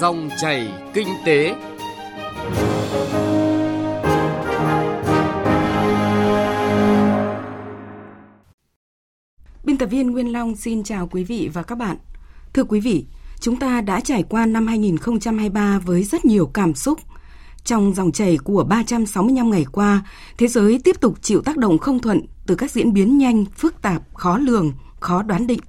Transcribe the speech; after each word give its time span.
Dòng 0.00 0.30
chảy 0.40 0.72
kinh 0.94 1.08
tế. 1.24 1.54
Biên 9.64 9.76
tập 9.78 9.86
viên 9.86 10.10
Nguyên 10.10 10.32
Long 10.32 10.56
xin 10.56 10.82
chào 10.82 11.06
quý 11.06 11.24
vị 11.24 11.50
và 11.52 11.62
các 11.62 11.78
bạn. 11.78 11.96
Thưa 12.52 12.64
quý 12.64 12.80
vị, 12.80 13.06
chúng 13.40 13.56
ta 13.56 13.80
đã 13.80 14.00
trải 14.00 14.22
qua 14.22 14.46
năm 14.46 14.66
2023 14.66 15.78
với 15.78 16.04
rất 16.04 16.24
nhiều 16.24 16.46
cảm 16.46 16.74
xúc. 16.74 16.98
Trong 17.64 17.94
dòng 17.94 18.12
chảy 18.12 18.38
của 18.44 18.64
365 18.64 19.50
ngày 19.50 19.64
qua, 19.72 20.02
thế 20.38 20.46
giới 20.46 20.80
tiếp 20.84 21.00
tục 21.00 21.22
chịu 21.22 21.42
tác 21.42 21.56
động 21.56 21.78
không 21.78 21.98
thuận 21.98 22.20
từ 22.46 22.54
các 22.54 22.70
diễn 22.70 22.92
biến 22.92 23.18
nhanh, 23.18 23.44
phức 23.56 23.82
tạp, 23.82 24.02
khó 24.14 24.38
lường, 24.38 24.72
khó 25.00 25.22
đoán 25.22 25.46
định. 25.46 25.60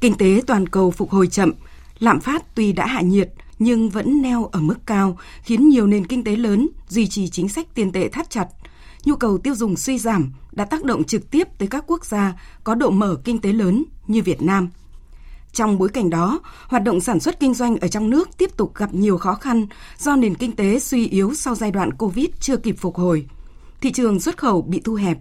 Kinh 0.00 0.14
tế 0.14 0.42
toàn 0.46 0.68
cầu 0.68 0.90
phục 0.90 1.10
hồi 1.10 1.26
chậm, 1.26 1.52
lạm 1.98 2.20
phát 2.20 2.54
tuy 2.54 2.72
đã 2.72 2.86
hạ 2.86 3.00
nhiệt 3.00 3.30
nhưng 3.58 3.90
vẫn 3.90 4.22
neo 4.22 4.44
ở 4.44 4.60
mức 4.60 4.86
cao, 4.86 5.18
khiến 5.42 5.68
nhiều 5.68 5.86
nền 5.86 6.06
kinh 6.06 6.24
tế 6.24 6.36
lớn 6.36 6.68
duy 6.88 7.06
trì 7.06 7.28
chính 7.28 7.48
sách 7.48 7.74
tiền 7.74 7.92
tệ 7.92 8.08
thắt 8.08 8.30
chặt. 8.30 8.48
Nhu 9.04 9.16
cầu 9.16 9.38
tiêu 9.38 9.54
dùng 9.54 9.76
suy 9.76 9.98
giảm 9.98 10.32
đã 10.52 10.64
tác 10.64 10.84
động 10.84 11.04
trực 11.04 11.30
tiếp 11.30 11.48
tới 11.58 11.68
các 11.68 11.84
quốc 11.86 12.04
gia 12.04 12.34
có 12.64 12.74
độ 12.74 12.90
mở 12.90 13.16
kinh 13.24 13.38
tế 13.38 13.52
lớn 13.52 13.84
như 14.06 14.22
Việt 14.22 14.42
Nam. 14.42 14.68
Trong 15.52 15.78
bối 15.78 15.88
cảnh 15.88 16.10
đó, 16.10 16.40
hoạt 16.68 16.82
động 16.82 17.00
sản 17.00 17.20
xuất 17.20 17.40
kinh 17.40 17.54
doanh 17.54 17.76
ở 17.76 17.88
trong 17.88 18.10
nước 18.10 18.28
tiếp 18.38 18.56
tục 18.56 18.74
gặp 18.74 18.94
nhiều 18.94 19.18
khó 19.18 19.34
khăn 19.34 19.66
do 19.98 20.16
nền 20.16 20.34
kinh 20.34 20.56
tế 20.56 20.78
suy 20.78 21.08
yếu 21.08 21.34
sau 21.34 21.54
giai 21.54 21.70
đoạn 21.70 21.92
Covid 21.92 22.26
chưa 22.40 22.56
kịp 22.56 22.76
phục 22.78 22.96
hồi. 22.96 23.26
Thị 23.80 23.92
trường 23.92 24.20
xuất 24.20 24.36
khẩu 24.36 24.62
bị 24.62 24.80
thu 24.84 24.94
hẹp. 24.94 25.18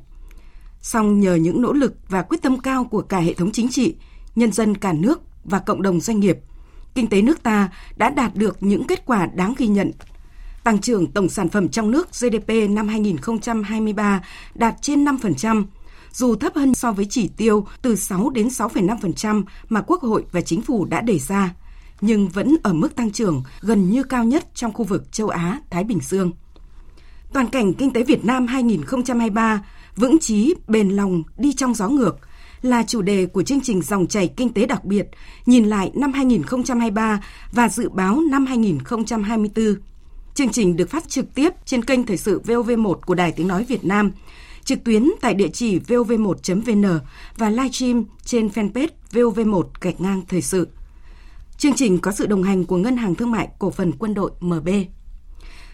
Song 0.81 1.19
nhờ 1.19 1.35
những 1.35 1.61
nỗ 1.61 1.73
lực 1.73 1.93
và 2.09 2.21
quyết 2.21 2.41
tâm 2.41 2.59
cao 2.59 2.83
của 2.83 3.01
cả 3.01 3.19
hệ 3.19 3.33
thống 3.33 3.51
chính 3.51 3.69
trị, 3.69 3.95
nhân 4.35 4.51
dân 4.51 4.77
cả 4.77 4.93
nước 4.93 5.21
và 5.43 5.59
cộng 5.59 5.81
đồng 5.81 5.99
doanh 5.99 6.19
nghiệp, 6.19 6.37
kinh 6.95 7.07
tế 7.07 7.21
nước 7.21 7.43
ta 7.43 7.69
đã 7.95 8.09
đạt 8.09 8.35
được 8.35 8.57
những 8.59 8.87
kết 8.87 9.05
quả 9.05 9.25
đáng 9.25 9.53
ghi 9.57 9.67
nhận. 9.67 9.91
Tăng 10.63 10.81
trưởng 10.81 11.11
tổng 11.11 11.29
sản 11.29 11.49
phẩm 11.49 11.69
trong 11.69 11.91
nước 11.91 12.09
GDP 12.19 12.69
năm 12.69 12.87
2023 12.87 14.21
đạt 14.55 14.75
trên 14.81 15.05
5%, 15.05 15.65
dù 16.11 16.35
thấp 16.35 16.55
hơn 16.55 16.73
so 16.73 16.91
với 16.91 17.05
chỉ 17.09 17.27
tiêu 17.27 17.67
từ 17.81 17.95
6 17.95 18.29
đến 18.29 18.47
6,5% 18.47 19.43
mà 19.69 19.81
Quốc 19.81 20.01
hội 20.01 20.25
và 20.31 20.41
Chính 20.41 20.61
phủ 20.61 20.85
đã 20.85 21.01
đề 21.01 21.19
ra, 21.19 21.55
nhưng 22.01 22.29
vẫn 22.29 22.55
ở 22.63 22.73
mức 22.73 22.95
tăng 22.95 23.11
trưởng 23.11 23.43
gần 23.61 23.89
như 23.89 24.03
cao 24.03 24.23
nhất 24.23 24.47
trong 24.55 24.73
khu 24.73 24.83
vực 24.83 25.11
châu 25.11 25.29
Á, 25.29 25.59
Thái 25.69 25.83
Bình 25.83 25.99
Dương. 26.01 26.31
Toàn 27.33 27.47
cảnh 27.47 27.73
kinh 27.73 27.93
tế 27.93 28.03
Việt 28.03 28.25
Nam 28.25 28.47
2023 28.47 29.65
vững 29.95 30.19
chí, 30.19 30.53
bền 30.67 30.89
lòng, 30.89 31.23
đi 31.37 31.53
trong 31.53 31.73
gió 31.73 31.89
ngược– 31.89 32.19
là 32.63 32.83
chủ 32.83 33.01
đề 33.01 33.25
của 33.25 33.43
chương 33.43 33.61
trình 33.61 33.81
Dòng 33.81 34.07
chảy 34.07 34.27
kinh 34.27 34.53
tế 34.53 34.65
đặc 34.65 34.85
biệt, 34.85 35.07
nhìn 35.45 35.65
lại 35.65 35.91
năm 35.95 36.13
2023 36.13 37.23
và 37.51 37.69
dự 37.69 37.89
báo 37.89 38.21
năm 38.31 38.45
2024. 38.45 39.75
Chương 40.33 40.49
trình 40.49 40.75
được 40.75 40.89
phát 40.89 41.09
trực 41.09 41.35
tiếp 41.35 41.49
trên 41.65 41.83
kênh 41.83 42.05
Thời 42.05 42.17
sự 42.17 42.41
VOV1 42.45 42.93
của 42.93 43.15
Đài 43.15 43.31
Tiếng 43.31 43.47
Nói 43.47 43.63
Việt 43.63 43.85
Nam, 43.85 44.11
trực 44.63 44.83
tuyến 44.83 45.09
tại 45.21 45.33
địa 45.33 45.47
chỉ 45.47 45.79
vov1.vn 45.79 46.99
và 47.37 47.49
livestream 47.49 48.03
trên 48.25 48.47
fanpage 48.47 48.87
VOV1 49.11 49.63
gạch 49.81 50.01
ngang 50.01 50.21
thời 50.27 50.41
sự. 50.41 50.67
Chương 51.57 51.73
trình 51.73 51.99
có 51.99 52.11
sự 52.11 52.25
đồng 52.25 52.43
hành 52.43 52.65
của 52.65 52.77
Ngân 52.77 52.97
hàng 52.97 53.15
Thương 53.15 53.31
mại 53.31 53.47
Cổ 53.59 53.71
phần 53.71 53.91
Quân 53.91 54.13
đội 54.13 54.31
MB. 54.39 54.69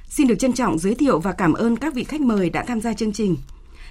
Xin 0.10 0.28
được 0.28 0.36
trân 0.40 0.54
trọng 0.54 0.80
giới 0.80 0.95
thiệu 0.95 1.20
và 1.20 1.32
cảm 1.32 1.54
ơn 1.54 1.76
các 1.78 1.94
vị 1.94 2.04
khách 2.04 2.22
mời 2.22 2.50
đã 2.50 2.64
tham 2.64 2.82
gia 2.82 2.94
chương 2.94 3.14
trình. 3.14 3.38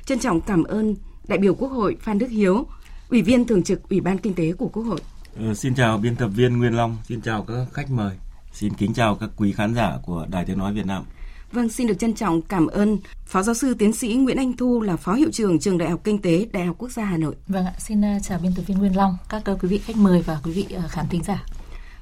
Trân 0.06 0.18
trọng 0.18 0.40
cảm 0.40 0.64
ơn 0.64 0.96
đại 1.28 1.38
biểu 1.38 1.54
Quốc 1.54 1.68
hội 1.68 1.96
Phan 2.00 2.18
Đức 2.18 2.26
Hiếu, 2.30 2.66
Ủy 3.10 3.22
viên 3.22 3.46
Thường 3.46 3.62
trực 3.62 3.88
Ủy 3.88 4.00
ban 4.00 4.18
Kinh 4.18 4.34
tế 4.34 4.52
của 4.52 4.68
Quốc 4.68 4.82
hội. 4.82 5.00
Ừ, 5.36 5.54
xin 5.54 5.74
chào 5.74 5.98
biên 5.98 6.16
tập 6.16 6.28
viên 6.28 6.58
Nguyên 6.58 6.76
Long, 6.76 6.96
xin 7.08 7.20
chào 7.20 7.44
các 7.48 7.66
khách 7.72 7.90
mời, 7.90 8.16
xin 8.52 8.74
kính 8.74 8.94
chào 8.94 9.14
các 9.14 9.30
quý 9.36 9.52
khán 9.52 9.74
giả 9.74 9.98
của 10.02 10.26
Đài 10.30 10.44
Tiếng 10.44 10.58
Nói 10.58 10.72
Việt 10.72 10.86
Nam. 10.86 11.04
Vâng, 11.52 11.68
xin 11.68 11.86
được 11.86 11.98
trân 11.98 12.14
trọng 12.14 12.42
cảm 12.42 12.66
ơn 12.66 12.98
Phó 13.26 13.42
Giáo 13.42 13.54
sư 13.54 13.74
Tiến 13.74 13.92
sĩ 13.92 14.14
Nguyễn 14.14 14.36
Anh 14.36 14.56
Thu 14.56 14.80
là 14.80 14.96
Phó 14.96 15.14
Hiệu 15.14 15.30
trưởng 15.32 15.58
Trường 15.58 15.78
Đại 15.78 15.90
học 15.90 16.00
Kinh 16.04 16.22
tế 16.22 16.46
Đại 16.52 16.66
học 16.66 16.76
Quốc 16.78 16.90
gia 16.90 17.04
Hà 17.04 17.16
Nội. 17.16 17.34
Vâng 17.46 17.66
ạ, 17.66 17.72
xin 17.78 18.04
à, 18.04 18.18
chào 18.22 18.38
biên 18.38 18.52
tập 18.56 18.62
viên 18.66 18.78
Nguyên 18.78 18.96
Long, 18.96 19.16
các 19.28 19.44
à, 19.44 19.54
quý 19.60 19.68
vị 19.68 19.78
khách 19.78 19.96
mời 19.96 20.22
và 20.22 20.40
quý 20.44 20.52
vị 20.52 20.66
khán 20.88 21.08
thính 21.08 21.22
giả. 21.24 21.44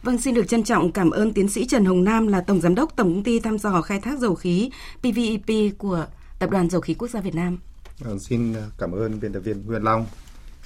Vâng, 0.02 0.18
xin 0.18 0.34
được 0.34 0.48
trân 0.48 0.64
trọng 0.64 0.92
cảm 0.92 1.10
ơn 1.10 1.32
Tiến 1.32 1.48
sĩ 1.48 1.66
Trần 1.66 1.84
Hồng 1.84 2.04
Nam 2.04 2.26
là 2.26 2.40
Tổng 2.40 2.60
Giám 2.60 2.74
đốc 2.74 2.96
Tổng 2.96 3.14
Công 3.14 3.22
ty 3.22 3.40
Thăm 3.40 3.58
dò 3.58 3.82
Khai 3.82 4.00
thác 4.00 4.18
Dầu 4.18 4.34
khí 4.34 4.70
PVEP 5.00 5.78
của 5.78 6.06
Tập 6.38 6.50
đoàn 6.50 6.70
Dầu 6.70 6.80
khí 6.80 6.94
Quốc 6.94 7.08
gia 7.08 7.20
Việt 7.20 7.34
Nam. 7.34 7.58
Vâng, 7.98 8.18
xin 8.18 8.54
cảm 8.78 8.92
ơn 8.92 9.20
biên 9.20 9.32
tập 9.32 9.40
viên 9.40 9.66
Nguyên 9.66 9.82
Long 9.82 10.06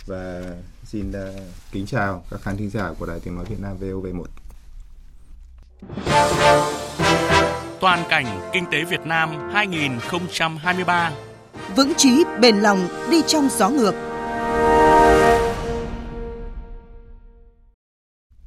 và 0.06 0.42
xin 0.84 1.10
uh, 1.10 1.16
kính 1.72 1.86
chào 1.86 2.24
các 2.30 2.40
khán 2.42 2.56
thính 2.56 2.70
giả 2.70 2.92
của 2.98 3.06
Đài 3.06 3.20
Tiếng 3.20 3.34
Nói 3.34 3.44
Việt 3.44 3.60
Nam 3.60 3.76
VOV1. 3.80 4.24
Toàn 7.80 8.04
cảnh 8.08 8.50
kinh 8.52 8.64
tế 8.72 8.84
Việt 8.84 9.06
Nam 9.06 9.50
2023 9.52 11.12
Vững 11.76 11.92
chí 11.96 12.24
bền 12.40 12.56
lòng 12.56 12.88
đi 13.10 13.22
trong 13.26 13.48
gió 13.58 13.70
ngược 13.70 14.09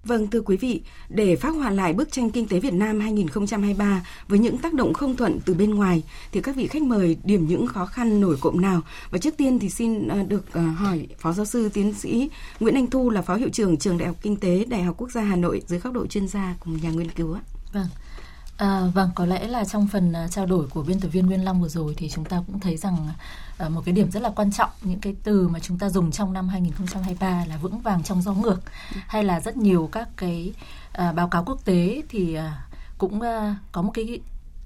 Vâng 0.05 0.27
thưa 0.27 0.41
quý 0.41 0.57
vị, 0.57 0.81
để 1.09 1.35
phát 1.35 1.49
họa 1.49 1.69
lại 1.69 1.93
bức 1.93 2.11
tranh 2.11 2.31
kinh 2.31 2.47
tế 2.47 2.59
Việt 2.59 2.73
Nam 2.73 2.99
2023 2.99 4.05
với 4.27 4.39
những 4.39 4.57
tác 4.57 4.73
động 4.73 4.93
không 4.93 5.15
thuận 5.15 5.39
từ 5.45 5.53
bên 5.53 5.75
ngoài 5.75 6.03
thì 6.31 6.41
các 6.41 6.55
vị 6.55 6.67
khách 6.67 6.81
mời 6.81 7.17
điểm 7.23 7.47
những 7.47 7.67
khó 7.67 7.85
khăn 7.85 8.21
nổi 8.21 8.37
cộm 8.41 8.61
nào? 8.61 8.81
Và 9.11 9.17
trước 9.17 9.37
tiên 9.37 9.59
thì 9.59 9.69
xin 9.69 10.07
ờ, 10.07 10.23
được 10.23 10.45
ờ, 10.51 10.61
hỏi 10.61 11.07
Phó 11.19 11.33
giáo 11.33 11.45
sư 11.45 11.69
tiến 11.73 11.93
sĩ 11.93 12.29
Nguyễn 12.59 12.75
Anh 12.75 12.89
Thu 12.89 13.09
là 13.09 13.21
Phó 13.21 13.35
hiệu 13.35 13.49
trưởng 13.49 13.77
Trường 13.77 13.97
Đại 13.97 14.07
học 14.07 14.17
Kinh 14.21 14.35
tế 14.35 14.65
Đại 14.65 14.83
học 14.83 14.95
Quốc 14.97 15.11
gia 15.11 15.21
Hà 15.21 15.35
Nội 15.35 15.61
dưới 15.67 15.79
góc 15.79 15.93
độ 15.93 16.07
chuyên 16.07 16.27
gia 16.27 16.55
cùng 16.59 16.81
nhà 16.81 16.89
nghiên 16.89 17.11
cứu 17.11 17.33
ạ. 17.33 17.41
Vâng. 17.73 17.87
À, 18.57 18.81
vâng, 18.93 19.09
có 19.15 19.25
lẽ 19.25 19.47
là 19.47 19.65
trong 19.65 19.87
phần 19.87 20.13
à, 20.13 20.27
trao 20.27 20.45
đổi 20.45 20.67
của 20.67 20.83
biên 20.83 20.99
tập 20.99 21.07
viên 21.07 21.25
Nguyên 21.25 21.45
Long 21.45 21.61
vừa 21.61 21.67
rồi 21.67 21.93
thì 21.97 22.09
chúng 22.09 22.25
ta 22.25 22.43
cũng 22.47 22.59
thấy 22.59 22.77
rằng 22.77 23.07
à, 23.57 23.69
một 23.69 23.81
cái 23.85 23.93
điểm 23.93 24.11
rất 24.11 24.23
là 24.23 24.29
quan 24.29 24.51
trọng 24.51 24.69
những 24.81 24.99
cái 24.99 25.15
từ 25.23 25.47
mà 25.47 25.59
chúng 25.59 25.77
ta 25.77 25.89
dùng 25.89 26.11
trong 26.11 26.33
năm 26.33 26.47
2023 26.47 27.45
là 27.49 27.57
vững 27.57 27.79
vàng 27.79 28.03
trong 28.03 28.21
gió 28.21 28.33
ngược 28.33 28.59
hay 29.07 29.23
là 29.23 29.39
rất 29.39 29.57
nhiều 29.57 29.89
các 29.91 30.09
cái 30.17 30.53
à, 30.91 31.11
báo 31.11 31.27
cáo 31.27 31.43
quốc 31.43 31.65
tế 31.65 32.01
thì 32.09 32.37
cũng 32.97 33.19
có 33.71 33.81
một 33.81 33.91
cái 33.93 34.19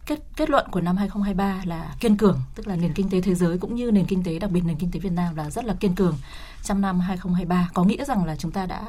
kết 0.07 0.19
kết 0.35 0.49
luận 0.49 0.65
của 0.71 0.81
năm 0.81 0.97
2023 0.97 1.61
là 1.65 1.95
kiên 1.99 2.17
cường, 2.17 2.39
tức 2.55 2.67
là 2.67 2.75
nền 2.75 2.93
kinh 2.93 3.09
tế 3.09 3.21
thế 3.21 3.35
giới 3.35 3.57
cũng 3.57 3.75
như 3.75 3.91
nền 3.91 4.05
kinh 4.05 4.23
tế 4.23 4.39
đặc 4.39 4.51
biệt 4.51 4.61
nền 4.65 4.75
kinh 4.75 4.91
tế 4.91 4.99
Việt 4.99 5.11
Nam 5.11 5.35
là 5.35 5.49
rất 5.49 5.65
là 5.65 5.73
kiên 5.73 5.95
cường 5.95 6.17
trong 6.63 6.81
năm 6.81 6.99
2023 6.99 7.69
có 7.73 7.83
nghĩa 7.83 8.05
rằng 8.05 8.25
là 8.25 8.35
chúng 8.35 8.51
ta 8.51 8.65
đã 8.65 8.81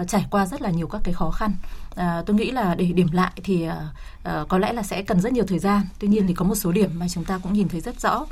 uh, 0.00 0.08
trải 0.08 0.26
qua 0.30 0.46
rất 0.46 0.62
là 0.62 0.70
nhiều 0.70 0.86
các 0.86 1.00
cái 1.04 1.14
khó 1.14 1.30
khăn. 1.30 1.52
Uh, 1.90 2.26
tôi 2.26 2.36
nghĩ 2.36 2.50
là 2.50 2.74
để 2.74 2.84
điểm 2.84 3.08
lại 3.12 3.32
thì 3.44 3.68
uh, 3.68 4.48
có 4.48 4.58
lẽ 4.58 4.72
là 4.72 4.82
sẽ 4.82 5.02
cần 5.02 5.20
rất 5.20 5.32
nhiều 5.32 5.44
thời 5.48 5.58
gian. 5.58 5.82
Tuy 5.98 6.08
nhiên 6.08 6.26
thì 6.26 6.34
có 6.34 6.44
một 6.44 6.54
số 6.54 6.72
điểm 6.72 6.90
mà 6.98 7.06
chúng 7.08 7.24
ta 7.24 7.38
cũng 7.38 7.52
nhìn 7.52 7.68
thấy 7.68 7.80
rất 7.80 8.00
rõ. 8.00 8.26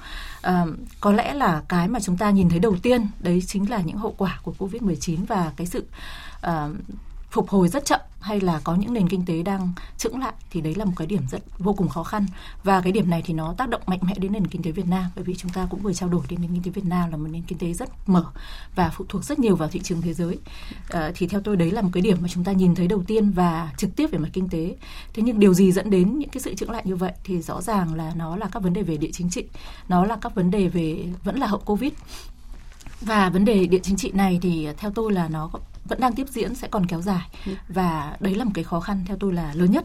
Uh, 0.47 0.69
có 1.01 1.13
lẽ 1.13 1.35
là 1.35 1.63
cái 1.69 1.89
mà 1.89 2.01
chúng 2.01 2.17
ta 2.17 2.31
nhìn 2.31 2.49
thấy 2.49 2.59
đầu 2.59 2.77
tiên 2.83 3.07
đấy 3.21 3.43
chính 3.47 3.71
là 3.71 3.81
những 3.81 3.97
hậu 3.97 4.15
quả 4.19 4.41
của 4.43 4.55
Covid-19 4.59 5.27
và 5.27 5.53
cái 5.57 5.67
sự 5.67 5.85
uh, 6.47 6.53
phục 7.33 7.49
hồi 7.49 7.69
rất 7.69 7.85
chậm 7.85 8.01
hay 8.21 8.41
là 8.41 8.61
có 8.65 8.75
những 8.75 8.93
nền 8.93 9.09
kinh 9.09 9.25
tế 9.27 9.43
đang 9.43 9.73
chững 9.99 10.21
lại 10.21 10.33
thì 10.51 10.61
đấy 10.61 10.75
là 10.75 10.85
một 10.85 10.93
cái 10.97 11.07
điểm 11.07 11.23
rất 11.31 11.43
vô 11.59 11.73
cùng 11.73 11.89
khó 11.89 12.03
khăn. 12.03 12.27
Và 12.65 12.81
cái 12.81 12.93
điểm 12.93 13.11
này 13.11 13.23
thì 13.25 13.35
nó 13.35 13.55
tác 13.59 13.69
động 13.69 13.81
mạnh 13.87 13.99
mẽ 14.03 14.15
đến 14.19 14.33
nền 14.33 14.47
kinh 14.47 14.63
tế 14.63 14.71
Việt 14.71 14.87
Nam 14.87 15.05
bởi 15.17 15.25
vì 15.25 15.35
chúng 15.35 15.51
ta 15.51 15.67
cũng 15.71 15.81
vừa 15.81 15.93
trao 15.93 16.09
đổi 16.09 16.23
đến 16.29 16.41
nền 16.43 16.51
kinh 16.51 16.63
tế 16.63 16.71
Việt 16.71 16.85
Nam 16.85 17.11
là 17.11 17.17
một 17.17 17.29
nền 17.31 17.43
kinh 17.43 17.59
tế 17.59 17.73
rất 17.73 18.09
mở 18.09 18.25
và 18.75 18.91
phụ 18.97 19.05
thuộc 19.09 19.25
rất 19.25 19.39
nhiều 19.39 19.57
vào 19.57 19.69
thị 19.69 19.81
trường 19.81 20.03
thế 20.03 20.15
giới. 20.15 20.39
À, 20.89 21.13
thì 21.15 21.27
theo 21.27 21.41
tôi 21.41 21.57
đấy 21.57 21.71
là 21.71 21.83
một 21.83 21.91
cái 21.93 22.01
điểm 22.01 22.17
mà 22.21 22.29
chúng 22.29 22.45
ta 22.45 22.53
nhìn 22.53 22.75
thấy 22.75 22.89
đầu 22.89 23.03
tiên 23.07 23.31
và 23.31 23.73
trực 23.77 23.97
tiếp 23.97 24.11
về 24.11 24.19
mặt 24.19 24.29
kinh 24.33 24.49
tế. 24.49 24.77
Thế 25.15 25.23
nhưng 25.23 25.41
điều 25.41 25.55
gì 25.55 25.73
dẫn 25.73 25.91
đến 25.91 26.19
những 26.19 26.31
cái 26.31 26.41
sự 26.41 26.55
chững 26.55 26.71
lại 26.71 26.83
như 26.87 26.97
vậy 26.97 27.13
thì 27.25 27.43
rõ 27.43 27.63
ràng 27.63 27.95
là 27.95 28.13
nó 28.17 28.37
là 28.37 28.49
các 28.53 28.63
vấn 28.63 28.73
đề 28.73 28.83
về 28.83 28.97
địa 28.97 29.11
chính 29.13 29.31
trị 29.31 29.45
nó 29.89 30.05
là 30.05 30.17
các 30.21 30.35
vấn 30.35 30.51
đề 30.51 30.69
về 30.69 31.05
vẫn 31.25 31.37
là 31.39 31.47
hậu 31.47 31.61
covid. 31.61 31.93
Và 33.01 33.31
vấn 33.31 33.45
đề 33.45 33.67
địa 33.67 33.81
chính 33.83 33.97
trị 33.97 34.11
này 34.15 34.39
thì 34.43 34.65
ờ, 34.65 34.75
theo 34.77 34.91
tôi 34.95 35.13
là 35.13 35.29
nó 35.29 35.51
vẫn 35.85 36.01
đang 36.01 36.15
tiếp 36.15 36.27
diễn 36.29 36.55
sẽ 36.55 36.69
còn 36.69 36.87
kéo 36.87 37.03
dài. 37.03 37.29
Ừ. 37.47 37.53
và 37.69 38.17
đấy 38.21 38.35
là 38.35 38.45
một 38.45 38.51
cái 38.55 38.65
khó 38.65 38.81
khăn 38.81 39.05
theo 39.07 39.17
tôi 39.21 39.33
là 39.33 39.53
lớn 39.55 39.71
nhất. 39.71 39.85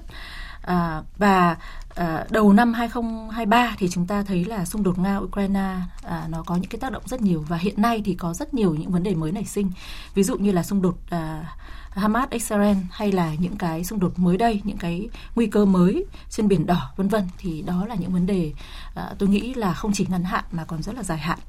À, 0.68 1.02
và 1.18 1.58
à, 1.96 2.26
đầu 2.30 2.54
năm 2.54 2.74
2023 2.74 3.76
thì 3.78 3.90
chúng 3.90 4.08
ta 4.08 4.24
thấy 4.24 4.46
là 4.46 4.66
xung 4.66 4.84
đột 4.84 5.00
nga 5.00 5.18
Ukraine 5.18 5.76
à, 6.04 6.28
nó 6.30 6.44
có 6.44 6.56
những 6.56 6.70
cái 6.70 6.80
tác 6.80 6.92
động 6.92 7.04
rất 7.06 7.22
nhiều 7.22 7.46
và 7.48 7.58
hiện 7.58 7.82
nay 7.82 8.02
thì 8.06 8.16
có 8.16 8.34
rất 8.34 8.54
nhiều 8.54 8.76
những 8.76 8.92
vấn 8.92 9.04
đề 9.04 9.16
mới 9.16 9.32
nảy 9.32 9.46
sinh. 9.46 9.72
Ví 10.14 10.24
dụ 10.24 10.38
như 10.38 10.52
là 10.52 10.64
xung 10.64 10.82
đột 10.82 10.98
à, 11.10 11.56
Hamas 11.90 12.30
Israel 12.30 12.78
hay 12.92 13.12
là 13.12 13.34
những 13.40 13.56
cái 13.58 13.84
xung 13.84 14.00
đột 14.00 14.20
mới 14.20 14.38
đây 14.38 14.62
những 14.64 14.78
cái 14.78 15.10
nguy 15.36 15.48
cơ 15.48 15.66
mới 15.66 16.06
trên 16.30 16.48
biển 16.48 16.66
đỏ 16.66 16.92
vân 16.96 17.08
vân. 17.08 17.24
Thì 17.38 17.62
đó 17.62 17.86
là 17.86 17.96
những 17.96 18.14
vấn 18.14 18.26
đề 18.26 18.54
à, 18.96 19.14
tôi 19.20 19.30
nghĩ 19.30 19.54
là 19.54 19.74
không 19.74 19.92
chỉ 19.94 20.06
ngắn 20.10 20.24
hạn 20.24 20.44
mà 20.52 20.66
còn 20.66 20.84
rất 20.84 20.96
là 20.96 21.04
dài 21.04 21.18
hạn. 21.18 21.40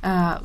À, 0.00 0.38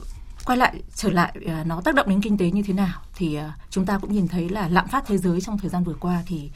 quay 0.45 0.57
lại 0.57 0.81
trở 0.95 1.09
lại 1.09 1.33
ờ, 1.45 1.63
nó 1.63 1.81
tác 1.81 1.95
động 1.95 2.09
đến 2.09 2.21
kinh 2.21 2.37
tế 2.37 2.51
như 2.51 2.63
thế 2.63 2.73
nào 2.73 3.01
thì 3.15 3.35
ờ, 3.35 3.51
chúng 3.69 3.85
ta 3.85 3.97
cũng 3.97 4.13
nhìn 4.13 4.27
thấy 4.27 4.49
là 4.49 4.67
lạm 4.67 4.87
phát 4.87 5.03
thế 5.07 5.17
giới 5.17 5.41
trong 5.41 5.57
thời 5.57 5.69
gian 5.69 5.83
vừa 5.83 5.95
qua 5.99 6.23
thì 6.25 6.49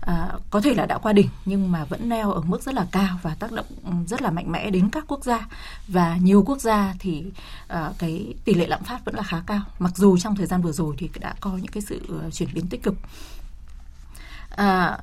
à, 0.00 0.28
có 0.50 0.60
thể 0.60 0.74
là 0.74 0.86
đã 0.86 0.98
qua 0.98 1.12
đỉnh 1.12 1.28
nhưng 1.44 1.72
mà 1.72 1.84
vẫn 1.84 2.08
neo 2.08 2.32
ở 2.32 2.40
mức 2.40 2.62
rất 2.62 2.74
là 2.74 2.86
cao 2.92 3.18
và 3.22 3.34
tác 3.34 3.52
động 3.52 3.66
ừ, 3.84 3.90
rất 4.06 4.22
là 4.22 4.30
mạnh 4.30 4.52
mẽ 4.52 4.70
đến 4.70 4.88
các 4.90 5.04
quốc 5.08 5.24
gia. 5.24 5.48
Và 5.88 6.16
nhiều 6.16 6.42
quốc 6.46 6.60
gia 6.60 6.94
thì 6.98 7.24
à, 7.68 7.90
cái 7.98 8.34
tỷ 8.44 8.54
lệ 8.54 8.66
lạm 8.66 8.84
phát 8.84 9.04
vẫn 9.04 9.14
là 9.14 9.22
khá 9.22 9.42
cao. 9.46 9.60
Mặc 9.78 9.96
dù 9.96 10.18
trong 10.18 10.36
thời 10.36 10.46
gian 10.46 10.62
vừa 10.62 10.72
rồi 10.72 10.94
thì 10.98 11.10
đã 11.20 11.34
có 11.40 11.50
những 11.50 11.72
cái 11.72 11.82
sự 11.82 12.30
chuyển 12.32 12.48
biến 12.54 12.66
tích 12.68 12.82
cực. 12.82 12.94
À, 14.50 14.98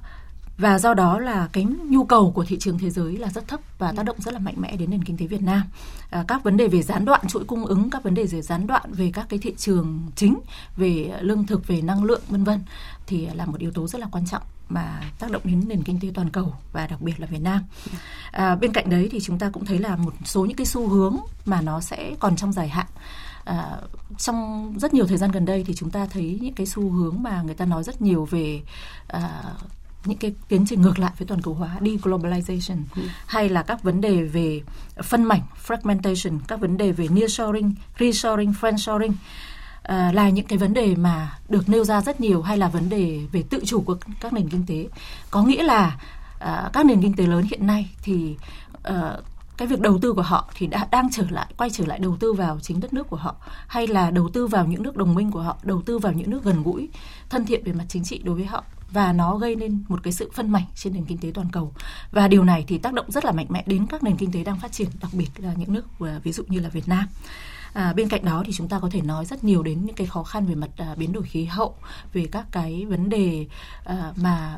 và 0.58 0.80
do 0.80 0.94
đó 0.94 1.20
là 1.20 1.50
cái 1.54 1.64
nhu 1.64 2.06
cầu 2.06 2.32
của 2.32 2.46
thị 2.46 2.58
trường 2.60 2.78
thế 2.78 2.90
giới 2.90 3.18
là 3.18 3.30
rất 3.30 3.48
thấp 3.48 3.60
và 3.78 3.92
tác 3.92 4.04
động 4.04 4.18
rất 4.20 4.34
là 4.34 4.40
mạnh 4.40 4.56
mẽ 4.58 4.76
đến 4.78 4.90
nền 4.90 5.04
kinh 5.04 5.18
tế 5.18 5.28
Việt 5.28 5.42
Nam. 5.42 5.62
À, 6.10 6.26
các 6.28 6.44
vấn 6.44 6.58
đề 6.58 6.68
về 6.68 6.82
gián 6.82 7.06
đoạn 7.06 7.22
chuỗi 7.28 7.44
cung 7.44 7.66
ứng, 7.66 7.90
các 7.90 8.04
vấn 8.04 8.14
đề 8.14 8.24
về 8.26 8.42
gián 8.42 8.68
đoạn 8.68 8.94
về 8.94 9.12
các 9.14 9.26
cái 9.30 9.40
thị 9.40 9.54
trường 9.58 10.00
chính, 10.16 10.40
về 10.78 11.12
lương 11.22 11.46
thực, 11.46 11.68
về 11.68 11.82
năng 11.82 12.04
lượng 12.04 12.22
vân 12.30 12.44
vân 12.44 12.60
thì 13.08 13.26
là 13.26 13.46
một 13.46 13.60
yếu 13.60 13.72
tố 13.72 13.88
rất 13.88 14.02
là 14.02 14.08
quan 14.12 14.26
trọng 14.26 14.42
mà 14.70 15.02
tác 15.20 15.32
động 15.32 15.42
đến 15.46 15.64
nền 15.68 15.84
kinh 15.84 16.00
tế 16.00 16.08
toàn 16.14 16.30
cầu 16.30 16.54
và 16.74 16.88
đặc 16.88 17.02
biệt 17.02 17.20
là 17.20 17.28
Việt 17.28 17.42
Nam. 17.42 17.62
À, 18.32 18.56
bên 18.56 18.74
cạnh 18.74 18.90
đấy 18.90 19.10
thì 19.12 19.20
chúng 19.20 19.40
ta 19.40 19.50
cũng 19.50 19.66
thấy 19.66 19.80
là 19.80 19.96
một 19.96 20.14
số 20.26 20.46
những 20.46 20.58
cái 20.58 20.66
xu 20.66 20.88
hướng 20.88 21.18
mà 21.46 21.62
nó 21.62 21.82
sẽ 21.82 22.16
còn 22.20 22.36
trong 22.36 22.54
dài 22.54 22.70
hạn. 22.70 22.88
À, 23.44 23.78
trong 24.18 24.74
rất 24.80 24.94
nhiều 24.94 25.08
thời 25.08 25.18
gian 25.18 25.32
gần 25.32 25.46
đây 25.46 25.64
thì 25.64 25.74
chúng 25.74 25.90
ta 25.90 26.06
thấy 26.06 26.40
những 26.42 26.54
cái 26.54 26.66
xu 26.66 26.90
hướng 26.90 27.24
mà 27.24 27.42
người 27.42 27.56
ta 27.56 27.66
nói 27.66 27.84
rất 27.84 28.02
nhiều 28.02 28.26
về 28.26 28.62
à, 29.08 29.44
những 30.06 30.18
cái 30.18 30.34
tiến 30.48 30.66
trình 30.68 30.82
ngược 30.82 31.00
lại 31.00 31.12
với 31.18 31.28
toàn 31.28 31.42
cầu 31.42 31.54
hóa, 31.54 31.78
deglobalization 31.82 32.84
ừ. 32.96 33.02
hay 33.26 33.50
là 33.50 33.64
các 33.64 33.84
vấn 33.84 34.02
đề 34.02 34.24
về 34.24 34.62
phân 35.04 35.24
mảnh, 35.24 35.42
fragmentation, 35.68 36.40
các 36.48 36.60
vấn 36.60 36.78
đề 36.78 36.92
về 36.92 37.08
nearshoring, 37.08 37.74
reshoring, 38.00 38.54
friendshoring 38.62 39.14
à, 39.84 40.12
là 40.12 40.30
những 40.30 40.46
cái 40.46 40.58
vấn 40.58 40.74
đề 40.74 40.96
mà 40.96 41.38
được 41.50 41.70
nêu 41.70 41.84
ra 41.84 42.02
rất 42.02 42.22
nhiều 42.22 42.42
hay 42.42 42.58
là 42.58 42.68
vấn 42.68 42.90
đề 42.90 43.22
về 43.32 43.44
tự 43.50 43.60
chủ 43.66 43.82
của 43.82 43.98
các 44.20 44.34
nền 44.34 44.50
kinh 44.50 44.66
tế. 44.68 44.88
Có 45.32 45.44
nghĩa 45.44 45.64
là 45.64 46.00
à, 46.40 46.70
các 46.74 46.86
nền 46.86 47.02
kinh 47.02 47.16
tế 47.16 47.26
lớn 47.26 47.46
hiện 47.50 47.68
nay 47.68 47.90
thì 48.04 48.36
à, 48.84 49.18
cái 49.58 49.68
việc 49.68 49.80
đầu 49.80 50.00
tư 50.02 50.14
của 50.14 50.22
họ 50.22 50.50
thì 50.56 50.68
đã 50.68 50.88
đang 50.92 51.10
trở 51.12 51.24
lại 51.30 51.46
quay 51.58 51.70
trở 51.70 51.86
lại 51.86 52.00
đầu 52.00 52.18
tư 52.20 52.34
vào 52.34 52.60
chính 52.60 52.80
đất 52.80 52.94
nước 52.94 53.10
của 53.10 53.18
họ 53.18 53.36
hay 53.68 53.88
là 53.88 54.12
đầu 54.12 54.30
tư 54.30 54.48
vào 54.48 54.66
những 54.66 54.84
nước 54.84 54.98
đồng 54.98 55.16
minh 55.16 55.32
của 55.32 55.42
họ 55.42 55.58
đầu 55.64 55.82
tư 55.82 55.98
vào 56.00 56.14
những 56.14 56.30
nước 56.30 56.44
gần 56.44 56.64
gũi 56.64 56.90
thân 57.30 57.46
thiện 57.46 57.64
về 57.64 57.74
mặt 57.74 57.86
chính 57.88 58.04
trị 58.04 58.22
đối 58.24 58.36
với 58.36 58.46
họ 58.46 58.64
và 58.96 59.14
nó 59.14 59.38
gây 59.38 59.56
nên 59.56 59.84
một 59.88 60.00
cái 60.04 60.14
sự 60.14 60.32
phân 60.34 60.50
mảnh 60.50 60.66
trên 60.76 60.94
nền 60.94 61.06
kinh 61.06 61.18
tế 61.18 61.32
toàn 61.34 61.48
cầu. 61.52 61.74
Và 62.12 62.28
điều 62.28 62.44
này 62.44 62.66
thì 62.68 62.78
tác 62.78 62.94
động 62.94 63.12
rất 63.12 63.26
là 63.26 63.32
mạnh 63.32 63.46
mẽ 63.50 63.64
đến 63.66 63.88
các 63.88 64.04
nền 64.04 64.18
kinh 64.18 64.32
tế 64.32 64.44
đang 64.44 64.60
phát 64.60 64.72
triển 64.72 64.90
đặc 65.02 65.12
biệt 65.14 65.30
là 65.38 65.54
những 65.54 65.74
nước 65.74 65.86
à, 66.00 66.20
ví 66.24 66.32
dụ 66.32 66.44
như 66.48 66.60
là 66.60 66.70
Việt 66.70 66.88
Nam. 66.88 67.06
À, 67.74 67.94
bên 67.94 68.10
cạnh 68.10 68.26
đó 68.26 68.44
thì 68.46 68.54
chúng 68.54 68.68
ta 68.68 68.80
có 68.80 68.90
thể 68.92 69.02
nói 69.02 69.26
rất 69.26 69.44
nhiều 69.44 69.64
đến 69.64 69.86
những 69.86 69.96
cái 69.96 70.08
khó 70.08 70.24
khăn 70.24 70.46
về 70.46 70.56
mặt 70.56 70.70
à, 70.78 70.96
biến 70.98 71.12
đổi 71.12 71.24
khí 71.24 71.46
hậu, 71.46 71.76
về 72.14 72.28
các 72.32 72.46
cái 72.52 72.86
vấn 72.86 73.10
đề 73.10 73.48
à, 73.84 74.14
mà 74.16 74.58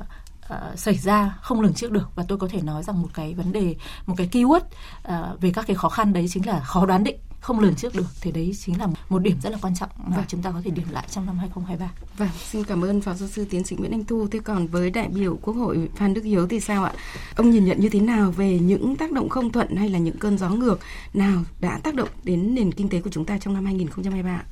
uh, 0.53 0.79
xảy 0.79 0.97
ra 0.97 1.37
không 1.41 1.61
lường 1.61 1.73
trước 1.73 1.91
được. 1.91 2.15
Và 2.15 2.23
tôi 2.27 2.37
có 2.37 2.47
thể 2.47 2.61
nói 2.61 2.83
rằng 2.83 3.01
một 3.01 3.09
cái 3.13 3.33
vấn 3.33 3.51
đề 3.51 3.75
một 4.05 4.15
cái 4.17 4.29
keyword 4.31 4.61
uh, 5.07 5.41
về 5.41 5.51
các 5.51 5.67
cái 5.67 5.75
khó 5.75 5.89
khăn 5.89 6.13
đấy 6.13 6.27
chính 6.29 6.47
là 6.47 6.59
khó 6.59 6.85
đoán 6.85 7.03
định 7.03 7.17
không 7.47 7.59
lường 7.59 7.75
trước 7.75 7.95
được 7.95 8.05
thì 8.21 8.31
đấy 8.31 8.55
chính 8.59 8.79
là 8.79 8.87
một 9.09 9.19
điểm 9.19 9.37
rất 9.41 9.49
là 9.49 9.57
quan 9.61 9.75
trọng 9.75 9.89
mà 9.97 10.17
vâng. 10.17 10.25
chúng 10.27 10.41
ta 10.41 10.51
có 10.51 10.61
thể 10.65 10.71
điểm 10.71 10.85
lại 10.91 11.07
trong 11.11 11.25
năm 11.25 11.37
2023. 11.37 11.91
Vâng, 12.17 12.29
xin 12.49 12.63
cảm 12.63 12.81
ơn 12.81 13.01
phó 13.01 13.13
giáo 13.13 13.29
sư 13.29 13.45
tiến 13.49 13.63
sĩ 13.63 13.75
Nguyễn 13.75 13.91
Anh 13.91 14.05
Thu. 14.05 14.27
Thế 14.31 14.39
còn 14.39 14.67
với 14.67 14.89
đại 14.89 15.07
biểu 15.07 15.39
Quốc 15.41 15.53
hội 15.53 15.89
Phan 15.95 16.13
Đức 16.13 16.23
Hiếu 16.23 16.47
thì 16.47 16.59
sao 16.59 16.83
ạ? 16.83 16.93
Ông 17.35 17.49
nhìn 17.49 17.65
nhận 17.65 17.79
như 17.79 17.89
thế 17.89 17.99
nào 17.99 18.31
về 18.31 18.59
những 18.59 18.95
tác 18.95 19.11
động 19.11 19.29
không 19.29 19.51
thuận 19.51 19.75
hay 19.75 19.89
là 19.89 19.99
những 19.99 20.17
cơn 20.17 20.37
gió 20.37 20.49
ngược 20.49 20.79
nào 21.13 21.43
đã 21.59 21.79
tác 21.83 21.95
động 21.95 22.09
đến 22.23 22.55
nền 22.55 22.71
kinh 22.71 22.89
tế 22.89 23.01
của 23.01 23.09
chúng 23.09 23.25
ta 23.25 23.37
trong 23.37 23.53
năm 23.53 23.65
2023? 23.65 24.43